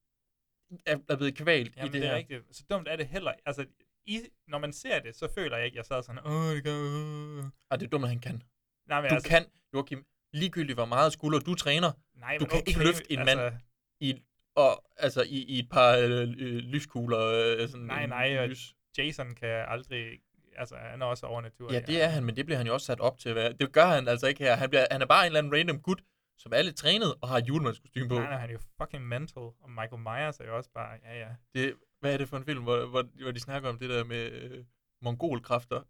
er, 0.85 0.97
er 1.09 1.15
blevet 1.15 1.35
kvalt 1.37 1.75
Jamen, 1.77 1.89
i 1.89 1.93
det, 1.93 2.01
det, 2.01 2.07
er 2.07 2.11
her. 2.11 2.17
rigtigt. 2.17 2.43
Så 2.51 2.63
dumt 2.69 2.87
er 2.87 2.95
det 2.95 3.07
heller. 3.07 3.33
Altså, 3.45 3.65
i, 4.05 4.21
når 4.47 4.57
man 4.57 4.73
ser 4.73 4.99
det, 4.99 5.15
så 5.15 5.27
føler 5.35 5.57
jeg 5.57 5.65
ikke, 5.65 5.75
at 5.75 5.77
jeg 5.77 5.85
sad 5.85 6.03
sådan, 6.03 6.25
åh, 6.25 6.55
det 6.55 6.63
gør... 6.63 6.73
Øh. 6.73 7.43
Ej, 7.71 7.77
det 7.77 7.85
er 7.85 7.89
dumt, 7.89 8.03
at 8.03 8.09
han 8.09 8.19
kan. 8.19 8.43
Nej, 8.87 9.01
men 9.01 9.09
du 9.09 9.15
altså- 9.15 9.29
kan, 9.29 9.45
Joachim, 9.73 10.05
ligegyldigt 10.33 10.77
hvor 10.77 10.85
meget 10.85 11.13
skulder 11.13 11.39
du 11.39 11.55
træner, 11.55 11.91
Nej, 12.15 12.37
du 12.37 12.45
kan 12.45 12.57
ikke 12.67 12.79
okay, 12.79 12.85
løfte 12.87 13.11
en 13.11 13.19
mand 13.25 13.39
altså- 13.39 13.59
i, 13.99 14.21
og, 14.55 14.83
altså, 14.97 15.23
i, 15.23 15.43
i 15.43 15.59
et 15.59 15.69
par 15.69 15.91
øh, 15.97 16.21
øh, 16.21 16.57
lyskugler. 16.57 17.19
Øh, 17.19 17.69
sådan 17.69 17.85
Nej, 17.85 18.05
nej, 18.07 18.37
og 18.39 18.49
lys. 18.49 18.73
Jason 18.97 19.35
kan 19.35 19.65
aldrig... 19.67 20.19
Altså, 20.57 20.75
han 20.75 21.01
er 21.01 21.05
også 21.05 21.25
over 21.25 21.41
natur. 21.41 21.73
Ja, 21.73 21.79
det 21.79 22.01
er 22.03 22.07
han, 22.07 22.23
men 22.23 22.35
det 22.35 22.45
bliver 22.45 22.57
han 22.57 22.67
jo 22.67 22.73
også 22.73 22.85
sat 22.85 22.99
op 22.99 23.17
til 23.19 23.29
at 23.29 23.35
være. 23.35 23.53
Det 23.53 23.71
gør 23.73 23.85
han 23.85 24.07
altså 24.07 24.27
ikke 24.27 24.43
her. 24.43 24.55
Han, 24.55 24.69
bliver, 24.69 24.85
han 24.91 25.01
er 25.01 25.05
bare 25.05 25.23
en 25.23 25.25
eller 25.25 25.39
anden 25.39 25.53
random 25.55 25.81
gut, 25.81 26.01
som 26.37 26.51
er 26.55 26.61
lidt 26.61 26.75
trænet 26.77 27.15
og 27.21 27.27
har 27.29 27.41
julemandskostyme 27.47 28.07
på. 28.09 28.13
Nej, 28.15 28.29
nej, 28.29 28.37
han 28.39 28.49
er 28.49 28.53
jo 28.53 28.59
fucking 28.81 29.07
mental. 29.07 29.37
Og 29.43 29.69
Michael 29.69 30.01
Myers 30.01 30.39
er 30.39 30.45
jo 30.45 30.57
også 30.57 30.69
bare, 30.73 30.99
ja, 31.03 31.19
ja. 31.19 31.35
Det, 31.55 31.75
hvad 31.99 32.13
er 32.13 32.17
det 32.17 32.29
for 32.29 32.37
en 32.37 32.45
film, 32.45 32.63
hvor, 32.63 32.85
hvor, 32.85 33.03
hvor 33.21 33.31
de 33.31 33.39
snakker 33.39 33.69
om 33.69 33.79
det 33.79 33.89
der 33.89 34.03
med 34.03 34.31
øh, 34.31 34.65
mongolkræfter? 35.01 35.81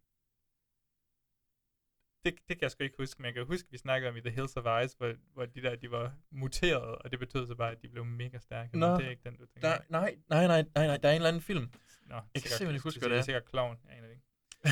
Det, 2.26 2.34
det 2.48 2.56
kan 2.58 2.62
jeg 2.62 2.72
sgu 2.72 2.84
ikke 2.84 2.96
huske, 3.00 3.22
men 3.22 3.26
jeg 3.26 3.34
kan 3.34 3.46
huske, 3.46 3.68
vi 3.72 3.78
snakkede 3.78 4.10
om 4.10 4.18
i 4.18 4.22
The 4.22 4.30
Hills 4.30 4.58
of 4.58 4.84
Ice, 4.86 4.96
hvor, 4.98 5.14
hvor 5.34 5.46
de 5.46 5.62
der, 5.62 5.76
de 5.76 5.92
var 5.92 6.14
muteret, 6.32 6.96
og 6.98 7.12
det 7.12 7.20
betød 7.20 7.48
så 7.48 7.56
bare, 7.56 7.72
at 7.72 7.82
de 7.82 7.88
blev 7.90 8.06
mega 8.06 8.40
stærke. 8.40 8.78
Nå, 8.80 8.88
men 8.88 8.98
det 9.00 9.06
er 9.06 9.10
ikke 9.10 9.24
den, 9.24 9.38
du 9.38 9.46
tænker. 9.46 9.70
der, 9.70 9.78
nej, 9.90 10.18
nej, 10.30 10.48
nej, 10.48 10.62
nej, 10.76 10.88
nej, 10.88 10.98
der 10.98 11.10
er 11.10 11.14
en 11.14 11.16
eller 11.16 11.28
anden 11.28 11.42
film. 11.42 11.72
Nå, 12.06 12.16
jeg 12.16 12.24
kan 12.24 12.30
sikkert- 12.36 12.52
simpelthen 12.58 12.76
ikke 12.76 12.84
huske, 12.84 13.00
det 13.00 13.08
hvad 13.08 13.10
er 13.10 13.14
det 13.16 13.20
er. 13.20 13.26
sikkert 13.26 13.46
klovn, 13.46 13.78
jeg 13.86 13.92
aner 13.98 14.08
det 14.08 14.14
ikke. 14.14 14.24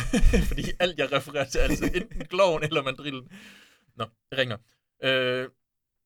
Fordi 0.50 0.64
alt, 0.80 1.00
jeg 1.00 1.12
refererer 1.12 1.46
til, 1.46 1.60
er 1.60 1.64
altid 1.64 1.96
enten 1.96 2.26
kloven 2.26 2.64
eller 2.64 2.84
mandrillen. 2.84 3.32
Nå, 3.96 4.06
det 4.32 4.38
ringer. 4.38 4.58
Øh, 5.04 5.50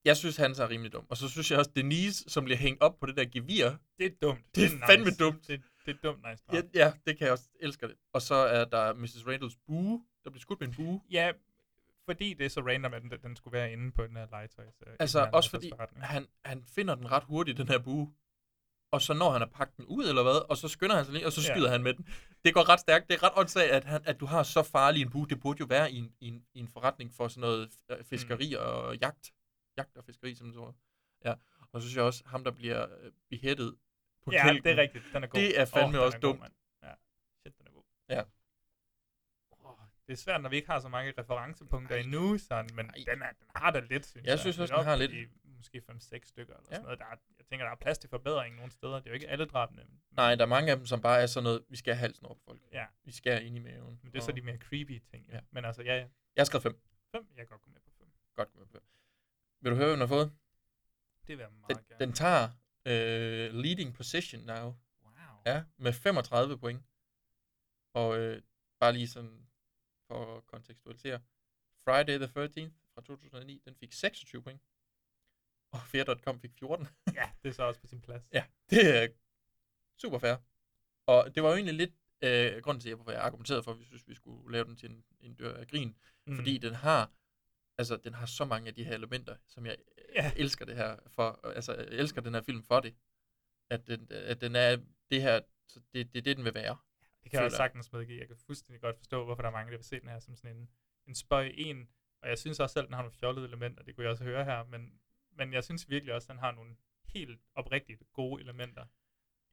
jeg 0.06 0.18
synes, 0.18 0.38
han 0.38 0.52
er 0.52 0.70
rimelig 0.70 0.94
dum. 0.94 1.06
Og 1.10 1.18
så 1.18 1.30
synes 1.30 1.52
jeg 1.52 1.60
også, 1.60 1.72
Denise, 1.76 2.24
som 2.28 2.44
bliver 2.44 2.57
hængt 2.57 2.82
op 2.82 2.99
på 2.99 3.06
det 3.06 3.18
der 3.18 3.26
gevir. 3.26 3.70
Det 3.98 4.06
er 4.06 4.10
dumt. 4.22 4.40
Det 4.56 4.64
er 4.64 4.68
Det 4.70 4.82
er 4.82 4.88
fandme 4.88 5.06
nice. 5.06 5.18
dumt. 5.18 5.48
Det, 5.48 5.61
det 5.86 5.95
er 5.95 5.98
dumt 6.03 6.20
nice. 6.30 6.44
Ja, 6.53 6.61
ja, 6.74 6.94
det 7.07 7.18
kan 7.18 7.26
jeg 7.26 7.32
også 7.32 7.49
elske 7.60 7.88
det. 7.88 7.95
Og 8.14 8.22
så 8.22 8.36
er 8.36 8.66
der 8.66 8.94
Mrs. 8.94 9.28
Randalls 9.28 9.57
bue, 9.68 10.02
der 10.24 10.30
bliver 10.30 10.41
skudt 10.41 10.60
med 10.60 10.68
en 10.68 10.74
bue. 10.74 11.02
Ja, 11.11 11.32
fordi 12.06 12.34
det 12.34 12.45
er 12.45 12.49
så 12.49 12.61
random, 12.61 12.94
at 12.94 13.02
den, 13.02 13.11
den 13.24 13.36
skulle 13.36 13.52
være 13.57 13.72
inde 13.72 13.91
på 13.91 14.07
den 14.07 14.16
her 14.16 14.28
legetøj. 14.32 14.66
Så 14.80 14.86
Altså 14.99 15.30
også 15.34 15.49
fordi, 15.49 15.72
han, 15.95 16.28
han 16.45 16.64
finder 16.76 16.95
den 16.95 17.11
ret 17.11 17.24
hurtigt, 17.24 17.57
den 17.57 17.68
her 17.68 17.80
bue. 17.80 18.14
Og 18.91 19.02
så 19.02 19.14
når 19.14 19.32
han 19.32 19.41
har 19.41 19.48
pakket 19.48 19.78
den 19.78 19.86
ud, 19.86 20.06
eller 20.10 20.24
hvad, 20.24 20.49
og 20.49 20.57
så 20.57 20.68
skynder 20.68 20.95
han 20.95 21.06
sig 21.06 21.14
lige, 21.14 21.26
og 21.26 21.32
så 21.32 21.41
Ja. 21.41 21.53
skyder 21.56 21.70
han 21.70 21.84
med 21.84 21.94
den. 21.94 22.07
Det 22.45 22.53
går 22.53 22.70
ret 22.70 22.80
stærkt. 22.80 23.07
Det 23.07 23.14
er 23.16 23.24
ret 23.24 23.32
åndssvagt, 23.36 23.72
at, 23.72 23.84
han, 23.84 24.02
at 24.06 24.20
du 24.20 24.26
har 24.26 24.44
så 24.44 24.64
farlig 24.64 25.02
en 25.02 25.10
bue. 25.10 25.28
Det 25.28 25.40
burde 25.41 25.60
jo 25.60 25.66
være 25.70 25.91
i 25.91 25.98
en, 25.98 26.14
i 26.20 26.28
en, 26.28 26.45
i 26.53 26.60
en 26.60 26.68
forretning 26.68 27.14
for 27.14 27.28
sådan 27.28 27.41
noget 27.41 27.70
øh, 27.91 28.03
fiskeri 28.03 28.49
mm. 28.56 28.64
og 28.66 28.98
jagt. 28.98 29.32
Jagt 29.78 29.98
og 29.98 30.06
fiskeri, 30.06 30.36
som 30.36 30.53
så 30.53 30.74
Ja. 31.26 31.34
Og 31.72 31.82
så 31.82 31.88
synes 31.88 31.95
jeg 31.95 32.03
også, 32.03 32.24
ham 32.26 32.44
der 32.44 32.52
bliver 32.52 32.82
øh, 33.02 33.11
beheadet 33.30 33.76
på 34.26 34.32
Ja, 34.32 34.44
kælken, 34.44 34.64
det 34.64 34.72
er 34.72 34.78
rigtigt. 34.82 35.03
Den 35.14 35.24
er 35.24 35.28
god. 35.28 35.40
Det 35.41 35.60
er 35.60 35.66
fandme 35.66 35.98
er 35.98 36.02
også 36.02 36.18
god, 36.18 36.22
dumt. 36.22 36.40
mand. 36.40 36.53
Ja, 36.84 36.91
shit, 37.41 37.57
den 37.57 37.68
er 37.68 37.72
god. 37.72 37.84
Ja. 38.10 38.22
Det 40.07 40.14
er 40.14 40.18
svært, 40.18 40.41
når 40.41 40.49
vi 40.49 40.56
ikke 40.56 40.70
har 40.70 40.80
så 40.80 40.88
mange 40.90 41.14
referencepunkter 41.18 41.95
endnu, 41.95 42.38
sådan, 42.38 42.70
men 42.74 42.86
den, 42.88 43.22
er, 43.22 43.32
den 43.40 43.48
har 43.56 43.72
da 43.72 43.80
lidt, 43.80 44.06
synes 44.06 44.24
Jeg 44.26 44.32
jeg. 44.32 44.40
synes 44.40 44.60
også, 44.60 44.74
er 44.74 44.78
den 44.78 44.88
har 44.88 44.95
lidt. 44.95 45.11
I, 45.11 45.26
måske 45.60 45.81
5-6 45.91 46.27
stykker 46.27 46.53
eller 46.53 46.68
Ja. 46.69 46.76
sådan 46.76 46.84
noget. 46.84 46.99
Der 46.99 47.06
er, 47.06 47.15
jeg 47.38 47.45
tænker, 47.45 47.65
der 47.65 47.72
er 47.72 47.76
plads 47.76 47.98
til 47.98 48.10
forbedring 48.10 48.56
nogle 48.56 48.72
steder. 48.72 48.94
Det 48.95 49.06
er 49.06 49.10
jo 49.10 49.14
ikke 49.14 49.30
alle 49.30 49.45
drabene. 49.45 49.86
Nej, 50.11 50.36
der 50.36 50.44
er 50.44 50.48
mange 50.49 50.72
af 50.72 50.77
dem, 50.77 50.86
som 50.86 51.02
bare 51.02 51.22
er 51.22 51.26
sådan 51.27 51.44
noget, 51.44 51.65
vi 51.69 51.77
skal 51.77 51.94
have 51.94 51.99
halsen 51.99 52.26
over 52.26 52.36
på 52.36 52.41
folk. 52.45 52.61
Ja. 52.72 52.86
Vi 53.03 53.11
skal 53.11 53.45
ind 53.45 53.56
i 53.56 53.60
maven. 53.60 53.99
Men 54.03 54.11
det 54.11 54.18
er 54.19 54.23
så 54.23 54.31
Og- 54.31 54.36
de 54.38 54.41
mere 54.41 54.57
creepy 54.57 54.99
ting. 55.11 55.26
Ja. 55.30 55.36
Ja. 55.36 55.41
Men 55.52 55.65
altså, 55.65 55.81
ja, 55.84 55.94
ja. 55.95 56.07
Jeg 56.36 56.41
har 56.41 56.45
skrevet 56.45 56.64
5. 56.64 56.81
5, 57.11 57.27
jeg 57.30 57.38
kan 57.38 57.48
godt 57.48 57.61
gå 57.61 57.69
med 57.69 57.80
på 57.86 57.91
5. 57.99 58.07
Godt 58.36 58.52
gå 58.52 58.60
med 58.60 58.65
på 58.68 58.72
fem. 58.72 58.81
Vil 59.61 59.72
du 59.72 59.76
høre, 59.76 59.86
hvad 59.86 59.94
den 59.94 59.99
har 59.99 60.07
fået? 60.07 60.31
Det 61.27 61.38
vil 61.38 61.44
jeg 61.44 61.52
meget 61.52 61.69
Den, 61.77 61.86
gerne. 61.90 62.06
den 62.06 62.14
tager 62.14 62.49
øh, 62.86 63.53
leading 63.53 63.94
position 63.95 64.41
now. 64.44 64.65
Wow. 65.03 65.14
Ja, 65.45 65.64
med 65.77 65.94
35 65.94 66.57
point. 66.57 66.84
Og 67.94 68.18
øh, 68.19 68.41
bare 68.80 68.94
lige 68.94 69.07
sådan 69.07 69.48
for 70.07 70.38
at 70.38 70.48
kontekstualisere. 70.48 71.19
Friday 71.86 72.18
the 72.18 72.26
13th 72.27 72.72
fra 72.94 73.02
2009, 73.02 73.61
den 73.65 73.76
fik 73.76 73.94
26 73.94 74.41
point. 74.44 74.61
Og 75.72 75.80
Fair.com 75.82 76.40
fik 76.40 76.52
14. 76.60 76.88
Ja, 77.16 77.30
det 77.44 77.50
er 77.50 77.54
så 77.54 77.64
også 77.64 77.82
på 77.82 77.88
sin 77.88 78.02
plads. 78.02 78.24
ja, 78.34 78.46
det 78.70 79.04
er 79.04 79.08
super 80.02 80.20
fair. 80.20 80.36
Og 81.06 81.36
det 81.36 81.44
var 81.44 81.50
jo 81.50 81.56
egentlig 81.56 81.76
lidt 81.76 81.94
øh, 82.22 82.62
grunden 82.62 82.82
til, 82.82 82.96
hvorfor 82.96 83.12
jeg 83.12 83.22
argumenterede 83.22 83.64
for, 83.64 83.72
at 83.72 83.80
vi 83.80 83.86
synes, 83.86 84.08
vi 84.08 84.16
skulle 84.16 84.52
lave 84.52 84.66
den 84.66 84.76
til 84.76 84.90
en, 84.91 85.04
en 85.20 85.36
dør 85.36 85.58
af 85.58 85.68
grin. 85.68 85.96
Mm. 86.26 86.36
Fordi 86.36 86.58
den 86.58 86.76
har, 86.76 87.12
altså, 87.78 87.98
den 87.98 88.14
har 88.14 88.26
så 88.26 88.46
mange 88.46 88.68
af 88.68 88.74
de 88.74 88.84
her 88.84 88.94
elementer, 88.94 89.36
som 89.48 89.66
jeg 89.66 89.78
Ja. 90.16 90.24
ja. 90.24 90.32
elsker 90.36 90.66
det 90.66 90.76
her 90.76 90.98
for. 91.08 91.40
Altså, 91.48 91.76
jeg 91.76 91.88
elsker 91.91 92.22
den 92.22 92.34
her 92.34 92.41
film 92.41 92.64
for 92.64 92.80
det. 92.80 92.96
At 93.70 93.88
den, 93.88 94.08
at 94.12 94.41
den 94.41 94.56
er 94.56 94.78
det 95.12 95.22
her, 95.22 95.41
så 95.68 95.80
det, 95.94 96.14
det 96.14 96.20
er 96.20 96.24
det, 96.24 96.38
den 96.38 96.46
vil 96.46 96.54
være. 96.54 96.78
Det 97.24 97.32
kan 97.32 97.38
jeg 97.38 97.46
også 97.46 97.58
sagtens 97.58 97.91
medgive. 97.91 98.20
Jeg 98.20 98.28
kan 98.28 98.38
fuldstændig 98.46 98.82
godt 98.82 98.98
forstå, 98.98 99.26
hvorfor 99.26 99.41
der 99.41 99.50
er 99.50 99.54
mange, 99.54 99.72
der 99.72 99.78
vil 99.78 99.86
se 99.86 100.00
den 100.00 100.10
her 100.10 100.20
som 100.20 100.36
sådan 100.36 100.56
en, 100.56 100.70
en 101.08 101.16
spøj 101.16 101.52
en. 101.54 101.90
Og 102.22 102.30
jeg 102.30 102.38
synes 102.38 102.60
også 102.60 102.74
selv, 102.74 102.86
den 102.86 102.94
har 102.94 103.02
nogle 103.02 103.16
fjollede 103.20 103.48
elementer. 103.48 103.84
Det 103.84 103.96
kunne 103.96 104.04
jeg 104.04 104.12
også 104.12 104.24
høre 104.24 104.46
her. 104.46 104.64
Men, 104.64 105.00
men 105.48 105.53
jeg 105.53 105.64
synes 105.64 105.90
virkelig 105.90 106.14
også, 106.14 106.26
at 106.26 106.30
den 106.30 106.40
har 106.40 106.52
nogle 106.52 106.76
helt 107.06 107.40
oprigtigt 107.56 108.03
gode 108.14 108.41
elementer. 108.41 108.86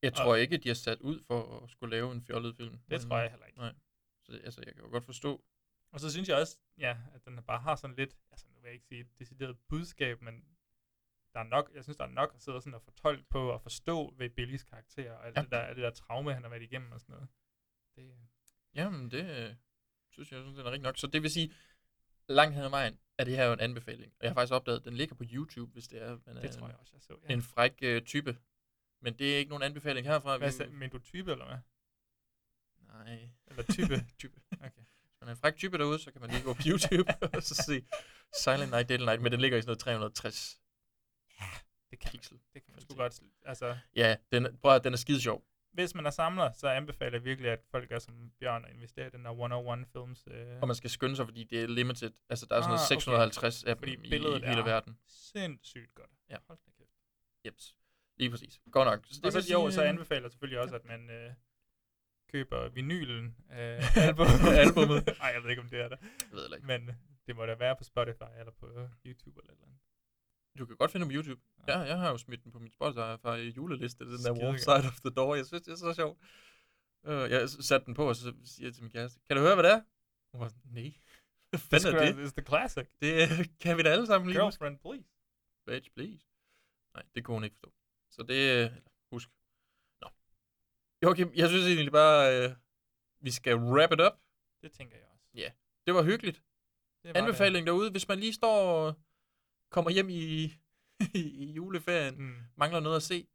Jeg 0.03 0.13
Og- 0.13 0.17
tror 0.17 0.37
ikke, 0.37 0.57
de 0.57 0.71
er 0.71 0.75
sat 0.75 1.01
ud 1.01 1.23
for 1.27 1.61
at 1.65 1.71
skulle 1.71 1.91
lave 1.91 2.13
en 2.13 2.23
fjollet 2.23 2.57
film. 2.57 2.79
Det 2.91 3.01
tror 3.01 3.19
jeg 3.19 3.31
heller 3.31 3.47
ikke. 3.47 3.59
Nej. 3.59 3.75
Så 4.23 4.33
altså, 4.45 4.63
jeg 4.67 4.75
kan 4.75 4.85
jo 4.85 4.91
godt 4.91 5.05
forstå. 5.05 5.45
Og 5.93 6.01
så 6.01 6.13
synes 6.13 6.29
jeg 6.29 6.37
også, 6.37 6.59
ja, 6.79 6.97
at 7.15 7.25
den 7.25 7.43
bare 7.43 7.61
har 7.61 7.77
sådan 7.77 7.97
lidt, 7.97 8.17
altså 8.31 8.47
nu 8.49 8.55
vil 8.61 8.65
jeg 8.65 8.73
ikke 8.75 8.87
sige 8.87 9.01
et 9.01 9.19
decideret 9.19 9.59
budskab, 9.69 10.23
men 10.23 10.45
der 11.33 11.41
er 11.41 11.45
nok, 11.45 11.71
jeg 11.75 11.83
synes, 11.85 11.97
der 11.97 12.05
er 12.05 12.09
nok 12.09 12.33
at 12.35 12.43
sidde 12.43 12.61
sådan 12.61 12.75
og 12.75 12.83
fortolke 12.83 13.25
på 13.31 13.49
og 13.51 13.63
forstå 13.63 14.15
ved 14.19 14.31
Billys 14.31 14.63
karakter, 14.65 15.13
og 15.13 15.27
alt 15.27 15.37
Ja. 15.37 15.43
det, 15.43 15.51
der, 15.51 15.59
alt 15.61 15.77
det 15.77 15.83
der 15.83 15.91
traume, 15.91 16.35
han 16.35 16.43
har 16.43 16.51
været 16.51 16.63
igennem 16.63 16.93
og 16.93 17.01
sådan 17.01 17.13
noget. 17.15 17.29
Det, 17.97 18.13
Jamen, 18.75 19.11
det 19.11 19.49
øh, 19.49 19.55
synes 20.11 20.33
jeg, 20.33 20.41
synes, 20.43 20.57
det 20.57 20.61
er 20.67 20.71
rigtig 20.71 20.83
nok. 20.83 20.97
Så 20.99 21.07
det 21.07 21.23
vil 21.23 21.31
sige, 21.31 21.53
langt 22.28 22.55
hen 22.55 22.65
ad 22.65 22.69
vejen 22.70 22.98
er 23.19 23.24
det 23.24 23.36
her 23.36 23.44
jo 23.44 23.53
en 23.53 23.61
anbefaling. 23.61 24.12
Og 24.12 24.24
jeg 24.24 24.31
har 24.31 24.35
faktisk 24.35 24.53
opdaget, 24.53 24.78
at 24.78 24.85
den 24.85 24.94
ligger 24.97 25.15
på 25.15 25.24
YouTube, 25.32 25.73
hvis 25.73 25.89
det 25.89 26.03
er, 26.03 26.19
man 26.27 26.36
Det 26.36 26.44
er 26.44 26.53
tror 26.53 26.66
jeg 26.69 26.77
også, 26.77 26.93
jeg 26.94 27.03
så, 27.03 27.16
ja. 27.28 27.32
en 27.35 27.43
fræk 27.43 27.73
øh, 27.82 28.03
type. 28.03 28.39
Men 29.01 29.19
det 29.19 29.35
er 29.35 29.39
ikke 29.39 29.48
nogen 29.48 29.62
anbefaling 29.62 30.07
herfra. 30.07 30.36
hvad, 30.39 30.48
Vi- 30.48 30.57
sag- 30.57 30.70
men 30.73 30.90
du 30.90 30.97
er 30.97 31.01
type, 31.03 31.32
eller 31.32 31.47
hvad? 31.47 31.59
Nej. 32.89 33.28
Eller 33.47 33.62
type? 33.62 34.07
type. 34.20 34.40
Okay. 34.53 34.70
Hvis 35.03 35.16
man 35.20 35.28
er 35.28 35.32
en 35.32 35.36
fræk 35.39 35.57
type 35.57 35.78
derude, 35.78 35.98
så 35.98 36.12
kan 36.12 36.20
man 36.20 36.31
lige 36.31 36.43
gå 36.43 36.55
på 36.55 36.62
YouTube 36.66 37.12
og 37.36 37.43
så 37.43 37.55
se 37.55 37.85
Silent 38.43 38.70
Night, 38.70 38.89
Deadly 38.89 39.05
Night, 39.05 39.23
men 39.23 39.32
den 39.32 39.40
ligger 39.40 39.59
i 39.59 39.61
sådan 39.62 39.69
noget 39.69 39.78
360 39.78 40.61
Det 41.90 41.98
kan, 41.98 42.11
pixel. 42.11 42.39
det 42.55 42.65
kan 42.65 42.73
man 42.74 42.81
sgu 42.82 42.94
godt, 42.94 43.20
altså, 43.44 43.78
Ja, 43.97 44.16
den, 44.32 44.47
er- 44.47 44.53
prøv 44.62 44.74
at, 44.74 44.85
den 44.85 44.93
er 44.93 44.97
skide 44.97 45.20
sjov. 45.20 45.44
Hvis 45.77 45.94
man 45.94 46.07
er 46.07 46.11
samler, 46.11 46.53
så 46.53 46.69
anbefaler 46.69 47.12
jeg 47.19 47.24
virkelig, 47.24 47.51
at 47.51 47.61
folk 47.70 47.89
gør 47.89 47.98
som 47.98 48.31
Bjørn 48.40 48.65
og 48.65 48.70
investerer 48.70 49.07
i 49.07 49.11
den 49.11 49.24
der 49.24 49.31
101 49.31 49.86
films. 49.93 50.24
Øh, 50.31 50.61
Og 50.62 50.66
man 50.69 50.74
skal 50.74 50.90
skynde 50.90 51.16
sig, 51.16 51.27
fordi 51.27 51.44
det 51.44 51.62
er 51.62 51.66
limited. 51.66 52.11
Altså, 52.31 52.47
der 52.51 52.57
er 52.57 52.61
sådan 52.61 52.69
noget 52.70 52.81
Ah, 52.81 52.97
okay. 52.97 53.01
650 53.01 53.65
af 53.65 53.77
dem 53.77 53.89
i, 53.89 53.97
billedet 53.97 54.43
i 54.43 54.47
hele 54.47 54.61
er 54.61 54.65
verden. 54.65 54.98
sindssygt 55.07 55.94
godt. 55.94 56.11
Ja. 56.31 56.36
Hold 56.48 56.59
da 56.66 56.70
kæft. 56.78 56.90
Jeps. 57.47 57.77
Lige 58.16 58.31
præcis. 58.31 58.61
Godt 58.70 58.86
nok. 58.90 59.01
Så 59.11 59.20
og 59.24 59.32
så, 59.32 59.39
vil 59.39 59.47
jo, 59.53 59.61
sige, 59.69 59.73
så 59.74 59.82
øh, 59.82 59.89
anbefaler 59.89 60.23
jeg 60.23 60.31
selvfølgelig 60.31 60.61
også, 60.61 60.74
at 60.74 60.85
man 60.85 61.11
øh, 61.11 61.31
køber 62.32 62.69
vinylen 62.69 63.36
af 63.48 63.81
album. 64.09 64.27
Albummet. 64.65 65.07
Nej, 65.19 65.28
jeg 65.35 65.43
ved 65.43 65.51
ikke, 65.51 65.62
om 65.62 65.69
det 65.69 65.81
er 65.81 65.89
der. 65.89 65.97
Jeg 66.03 66.32
ved 66.32 66.55
ikke. 66.57 66.66
Men 66.66 66.89
øh, 66.89 66.94
det 67.27 67.36
må 67.36 67.47
da 67.47 67.55
være 67.55 67.77
på 67.77 67.85
Spotify 67.85 68.31
eller 68.39 68.53
på 68.61 68.66
øh, 68.66 68.89
YouTube 69.07 69.40
eller 69.40 69.53
eller 69.53 69.65
andet. 69.66 69.78
Du 70.59 70.66
kan 70.66 70.77
godt 70.77 70.91
finde 70.91 71.05
den 71.05 71.12
på 71.12 71.16
YouTube. 71.16 71.41
Ja, 71.69 71.78
jeg 71.78 71.99
har 71.99 72.11
jo 72.11 72.19
smidt 72.19 72.45
den 72.45 72.53
på 72.53 72.59
mit 72.59 72.73
Spotify 72.73 73.23
fra 73.23 73.37
juleliste, 73.37 74.05
den 74.05 74.19
der 74.24 74.33
Warm. 74.33 74.59
Side 74.59 74.87
of 74.89 75.01
the 75.01 75.11
Door. 75.11 75.35
Jeg 75.35 75.47
synes, 75.47 75.62
det 75.62 75.73
er 75.73 75.77
så 75.77 75.95
sjovt. 75.95 76.19
Uh, 77.03 77.31
jeg 77.31 77.49
satte 77.49 77.87
den 77.87 77.95
på, 77.95 78.09
og 78.09 78.16
så 78.16 78.35
siger 78.45 78.66
jeg 78.66 78.74
til 78.74 78.83
min 78.83 78.93
kæreste, 78.93 79.20
kan 79.27 79.37
du 79.37 79.43
høre, 79.43 79.55
hvad 79.55 79.65
det 79.65 79.73
er? 79.73 79.83
Hun 80.33 80.41
var 80.41 80.49
sådan, 80.49 80.62
nej. 80.65 80.95
Hvad 81.51 81.61
fanden 81.61 81.95
er 81.95 82.12
det? 82.12 82.27
It's 82.27 82.33
the 82.33 82.43
classic. 82.43 82.87
Det 83.01 83.12
øh, 83.23 83.47
kan 83.61 83.77
vi 83.77 83.83
da 83.83 83.89
alle 83.89 84.07
sammen 84.07 84.28
lige. 84.28 84.41
Girlfriend, 84.41 84.78
please. 84.78 85.09
Bitch, 85.66 85.91
please. 85.91 86.24
Nej, 86.95 87.03
det 87.15 87.24
kunne 87.24 87.35
hun 87.35 87.45
ikke 87.45 87.57
forstå. 87.57 87.73
Så 88.11 88.23
det, 88.23 88.65
øh, 88.65 88.70
husk. 89.12 89.28
Nå. 90.01 90.09
Joachim, 91.03 91.33
jeg 91.35 91.49
synes 91.49 91.66
egentlig 91.66 91.93
bare, 91.93 92.45
øh, 92.45 92.57
vi 93.20 93.31
skal 93.31 93.57
wrap 93.57 93.93
it 93.93 94.01
up. 94.01 94.12
Det 94.62 94.73
tænker 94.73 94.97
jeg 94.97 95.07
også. 95.12 95.24
Ja, 95.35 95.51
det 95.87 95.95
var 95.95 96.03
hyggeligt. 96.03 96.43
Det 97.03 97.15
var 97.15 97.20
Anbefaling 97.20 97.66
derude, 97.66 97.91
hvis 97.91 98.09
man 98.09 98.19
lige 98.19 98.33
står 98.33 98.95
kommer 99.71 99.91
hjem 99.91 100.09
i, 100.09 100.53
i 101.15 101.53
juleferien, 101.53 102.15
Mm. 102.19 102.37
mangler 102.57 102.81
noget 102.81 102.97
at 102.97 103.03
se, 103.03 103.27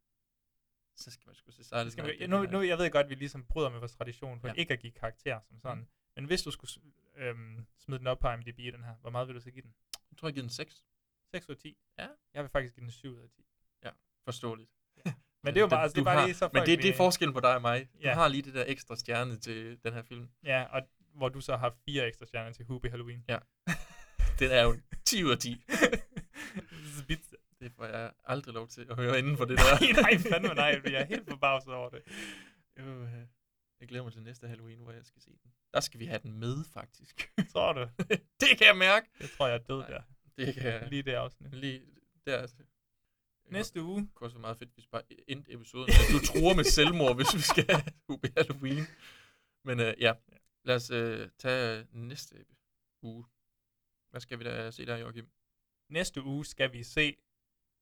så 0.96 1.10
skal 1.10 1.22
man 1.26 1.34
sgu 1.34 1.50
se 1.50 1.64
Silent 1.64 1.92
skal 1.92 2.04
Night, 2.04 2.20
man, 2.20 2.30
nu, 2.30 2.42
nu, 2.50 2.62
jeg 2.62 2.78
ved 2.78 2.90
godt, 2.90 3.04
at 3.04 3.10
vi 3.10 3.14
ligesom 3.14 3.44
bryder 3.44 3.70
med 3.70 3.78
vores 3.78 3.92
tradition 3.92 4.40
for 4.40 4.48
Ja. 4.48 4.54
ikke 4.54 4.72
at 4.72 4.80
give 4.80 4.92
karakter 4.92 5.40
som 5.48 5.58
sådan. 5.60 5.88
Men 6.16 6.24
hvis 6.24 6.42
du 6.42 6.50
skulle 6.50 6.70
øhm, 7.16 7.66
smide 7.78 7.98
den 7.98 8.06
op 8.06 8.18
på 8.18 8.28
IMDb, 8.30 8.58
den 8.74 8.84
her, 8.84 8.94
hvor 9.00 9.10
meget 9.10 9.28
vil 9.28 9.34
du 9.36 9.40
så 9.40 9.50
give 9.50 9.62
den? 9.62 9.74
Jeg 10.10 10.18
tror, 10.18 10.28
jeg 10.28 10.34
giver 10.34 10.42
den 10.42 10.50
6. 10.50 10.84
6 11.30 11.48
ud 11.48 11.54
af 11.54 11.58
10? 11.60 11.76
Ja. 11.98 12.08
Jeg 12.34 12.42
vil 12.42 12.50
faktisk 12.50 12.74
give 12.74 12.82
den 12.84 12.90
7 12.90 13.08
ud 13.14 13.18
af 13.22 13.28
10. 13.30 13.42
Ja, 13.84 13.90
forståeligt. 14.24 14.70
Men 15.44 15.54
det 15.54 15.56
er 15.56 15.60
jo 15.60 15.66
Den- 15.66 15.70
bare, 15.70 15.82
altså, 15.82 15.94
det 15.94 16.00
er 16.00 16.04
bare 16.04 16.18
har, 16.18 16.26
lige 16.26 16.34
så 16.36 16.50
Men 16.52 16.66
det, 16.66 16.82
det 16.82 16.90
er 16.90 16.96
forskellen 16.96 17.34
på 17.34 17.40
dig 17.40 17.54
og 17.54 17.62
mig. 17.62 17.88
Du 17.92 17.98
Ja. 18.02 18.14
har 18.14 18.28
lige 18.28 18.42
det 18.42 18.54
der 18.54 18.64
ekstra 18.68 18.96
stjerne 18.96 19.36
til 19.36 19.78
den 19.84 19.92
her 19.92 20.02
film. 20.02 20.28
Ja, 20.44 20.62
og 20.64 20.82
hvor 21.14 21.28
du 21.28 21.40
så 21.40 21.56
har 21.56 21.74
fire 21.84 22.06
ekstra 22.06 22.26
stjerner 22.26 22.52
til 22.52 22.64
Hubie 22.64 22.90
Halloween. 22.90 23.24
Ja. 23.28 23.38
den 24.40 24.50
er 24.50 24.62
jo 24.62 24.76
10 25.04 25.24
ud 25.24 25.30
af 25.30 25.38
10. 25.38 25.64
Spidse. 27.02 27.36
Det 27.60 27.72
får 27.72 27.84
jeg 27.84 28.12
aldrig 28.24 28.54
lov 28.54 28.68
til 28.68 28.86
at 28.90 28.96
høre 28.96 29.18
inden 29.18 29.36
for 29.36 29.44
det 29.44 29.58
der. 29.58 29.80
nej, 29.80 30.02
nej, 30.02 30.18
fandme 30.30 30.54
nej. 30.54 30.80
Jeg 30.84 30.92
er 31.00 31.04
helt 31.04 31.28
forbavset 31.28 31.72
over 31.72 31.88
det. 31.90 32.02
Øh, 32.76 33.08
Jeg 33.80 33.88
glæder 33.88 34.04
mig 34.04 34.12
til 34.12 34.22
næste 34.22 34.48
Halloween, 34.48 34.78
hvor 34.78 34.92
jeg 34.92 35.04
skal 35.04 35.22
se 35.22 35.30
den. 35.42 35.52
Der 35.74 35.80
skal 35.80 36.00
vi 36.00 36.06
have 36.06 36.18
den 36.22 36.32
med, 36.32 36.64
faktisk. 36.72 37.32
Tror 37.52 37.72
du? 37.72 37.80
det 38.40 38.48
kan 38.58 38.66
jeg 38.66 38.76
mærke. 38.76 39.08
Jeg 39.20 39.30
tror, 39.30 39.46
jeg 39.46 39.54
er 39.54 39.58
død 39.62 39.78
der. 39.78 40.02
Det 40.38 40.54
kan 40.54 40.62
jeg. 40.72 40.88
Lige 40.90 41.02
det 41.02 41.12
afsnit. 41.12 41.54
Lige 41.54 41.82
der. 42.26 42.46
Næste 43.50 43.82
uge. 43.82 44.00
Det 44.02 44.14
kunne 44.14 44.26
også 44.26 44.36
være 44.36 44.40
meget 44.40 44.58
fedt, 44.58 44.70
hvis 44.74 44.84
vi 44.84 44.88
bare 44.92 45.02
endte 45.28 45.52
episoden. 45.52 45.88
At 45.90 46.12
du 46.12 46.26
tror 46.26 46.54
med 46.54 46.64
selvmord, 46.64 47.16
hvis 47.16 47.34
vi 47.34 47.40
skal 47.40 47.64
have 47.70 47.82
Halloween. 48.36 48.84
Men 49.64 49.80
øh, 49.80 49.94
ja, 50.00 50.12
lad 50.64 50.76
os 50.76 50.90
øh, 50.90 51.28
tage 51.38 51.86
næste 51.92 52.34
uge. 53.02 53.24
Hvad 54.10 54.20
skal 54.20 54.38
vi 54.38 54.44
da 54.44 54.70
se 54.70 54.86
der, 54.86 54.96
Joachim? 54.96 55.28
Næste 55.92 56.22
uge 56.22 56.44
skal 56.44 56.72
vi 56.72 56.82
se 56.82 57.16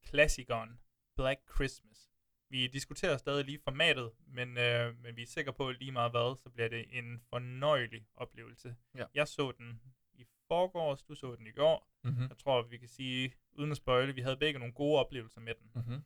klassikeren 0.03 0.81
Black 1.17 1.41
Christmas. 1.55 2.11
Vi 2.49 2.67
diskuterer 2.67 3.17
stadig 3.17 3.45
lige 3.45 3.59
formatet, 3.65 4.13
men, 4.27 4.59
øh, 4.59 4.99
men 5.03 5.17
vi 5.17 5.23
er 5.23 5.27
sikre 5.27 5.53
på 5.53 5.69
at 5.69 5.79
lige 5.79 5.93
meget 5.93 6.11
hvad, 6.11 6.37
så 6.37 6.51
bliver 6.51 6.69
det 6.69 6.99
en 6.99 7.21
fornøjelig 7.29 8.07
oplevelse. 8.17 8.77
Ja. 8.95 9.05
Jeg 9.15 9.29
så 9.29 9.53
den 9.53 9.83
i 10.15 10.25
forgårs, 10.49 11.03
du 11.03 11.15
så 11.15 11.35
den 11.37 11.47
i 11.47 11.51
går. 11.51 11.91
Mhm. 12.05 12.23
Jeg 12.29 12.39
tror, 12.39 12.63
vi 12.63 12.79
kan 12.79 12.89
sige, 12.89 13.35
uden 13.53 13.71
at 13.71 13.77
spoile, 13.77 14.15
vi 14.15 14.21
havde 14.21 14.37
begge 14.37 14.59
nogle 14.59 14.75
gode 14.75 14.99
oplevelser 15.01 15.41
med 15.41 15.55
den. 15.55 15.71
Mhm. 15.75 16.05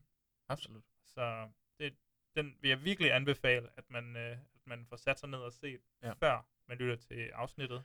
Absolut. 0.49 0.85
Så 1.05 1.51
det, 1.79 1.97
den 2.37 2.57
vil 2.61 2.69
jeg 2.69 2.85
virkelig 2.85 3.13
anbefale, 3.13 3.69
at 3.77 3.91
man, 3.91 4.17
øh, 4.17 4.33
at 4.33 4.67
man 4.67 4.87
får 4.87 4.97
sat 4.97 5.19
sig 5.21 5.29
ned 5.29 5.39
og 5.39 5.53
set, 5.53 5.81
ja. 6.03 6.13
før 6.13 6.49
man 6.69 6.79
lytter 6.79 6.97
til 6.97 7.31
afsnittet. 7.35 7.85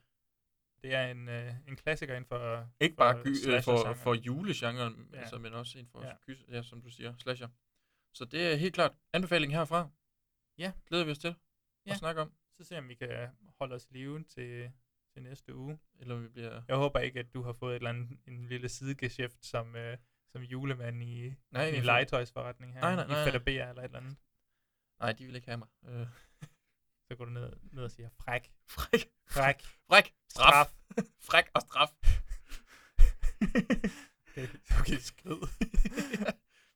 Det 0.83 0.93
er 0.93 1.07
en, 1.11 1.29
øh, 1.29 1.53
en 1.67 1.75
klassiker 1.75 2.15
inden 2.15 2.27
for 2.27 2.67
Ikke 2.79 2.93
for 2.95 3.03
bare 3.03 3.21
gy- 3.21 3.49
øh, 3.49 3.63
for, 3.63 3.93
for 3.93 4.13
julegenren, 4.13 5.09
Ja. 5.13 5.19
altså, 5.19 5.37
men 5.37 5.53
også 5.53 5.77
inden 5.79 5.91
for 5.91 6.03
Ja. 6.03 6.13
ja. 6.55 6.61
Som 6.61 6.81
du 6.81 6.89
siger, 6.89 7.13
slasher. 7.17 7.47
Så 8.13 8.25
det 8.25 8.51
er 8.51 8.55
helt 8.55 8.73
klart 8.73 8.91
anbefaling 9.13 9.53
herfra. 9.53 9.89
Ja. 10.57 10.71
Glæder 10.87 11.05
vi 11.05 11.11
os 11.11 11.19
til 11.19 11.35
Ja. 11.85 11.91
at 11.91 11.97
snakke 11.97 12.21
om. 12.21 12.33
Så 12.57 12.63
ser 12.63 12.75
vi, 12.75 12.79
om 12.79 12.89
vi 12.89 12.95
kan 12.95 13.27
holde 13.59 13.75
os 13.75 13.87
live 13.91 14.23
til, 14.23 14.71
til 15.13 15.23
næste 15.23 15.55
uge. 15.55 15.79
Eller 15.99 16.15
vi 16.15 16.27
bliver... 16.27 16.61
Jeg 16.67 16.75
håber 16.75 16.99
ikke, 16.99 17.19
at 17.19 17.33
du 17.33 17.41
har 17.41 17.53
fået 17.53 17.71
et 17.71 17.75
eller 17.75 17.89
andet, 17.89 18.19
en 18.27 18.45
lille 18.45 18.69
sidegeschæft 18.69 19.45
som, 19.45 19.75
øh, 19.75 19.97
som 20.31 20.41
julemand 20.41 21.03
i, 21.03 21.33
Nej, 21.51 21.65
i 21.65 21.77
en 21.77 21.83
legetøjsforretning 21.83 22.73
her 22.73 22.81
Nej, 22.81 22.95
nej, 22.95 23.07
nej, 23.07 23.21
i. 23.21 23.23
Fætter 23.31 23.39
eller 23.69 23.81
et 23.81 23.85
eller 23.85 23.99
andet. 23.99 24.17
Nej, 24.99 25.11
de 25.11 25.25
vil 25.25 25.35
ikke 25.35 25.47
have 25.47 25.57
mig. 25.57 25.67
Øh. 25.87 26.07
Så 27.11 27.15
går 27.15 27.25
du 27.25 27.31
ned, 27.31 27.51
ned 27.71 27.83
og 27.83 27.91
siger, 27.91 28.09
fræk. 28.23 28.51
Fræk. 28.67 29.09
Fræk. 29.29 29.63
Fræk. 29.87 30.13
Straf. 30.29 30.51
Straf. 30.53 30.67
Fræk 31.29 31.45
og 31.53 31.61
straf. 31.61 31.89
Okay. 33.41 34.47
okay, 34.79 34.97
skrid. 34.99 35.37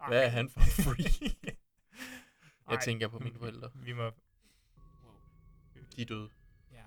Hvad 0.08 0.24
er 0.24 0.30
han 0.30 0.50
for 0.50 0.60
freak? 0.60 1.22
Jeg 2.70 2.76
Ej, 2.76 2.80
tænker 2.84 3.08
på 3.08 3.20
mine 3.20 3.40
forældre. 3.40 3.72
Vi 3.76 3.94
må... 3.94 4.12
De 5.96 6.02
er 6.02 6.06
døde. 6.06 6.30
Ja. 6.72 6.84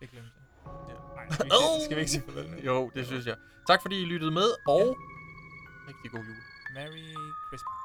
Det 0.00 0.10
glemte 0.10 0.30
jeg. 0.36 0.72
Ja. 0.88 0.94
Nej, 1.14 1.30
skal 1.30 1.46
vi 1.46 1.50
ikke, 1.50 1.60
sige- 1.60 1.84
skal 1.84 1.96
vi 1.96 2.00
ikke 2.00 2.10
sige 2.12 2.22
farvel 2.26 2.50
nu? 2.50 2.56
Jo, 2.56 2.90
det 2.94 3.06
synes 3.06 3.26
jeg. 3.26 3.36
Tak 3.66 3.82
fordi 3.82 4.02
I 4.02 4.04
lyttede 4.04 4.30
med, 4.30 4.48
og 4.66 4.96
rigtig 5.88 6.10
god 6.10 6.20
jul. 6.24 6.36
Merry 6.74 7.14
Christmas. 7.48 7.81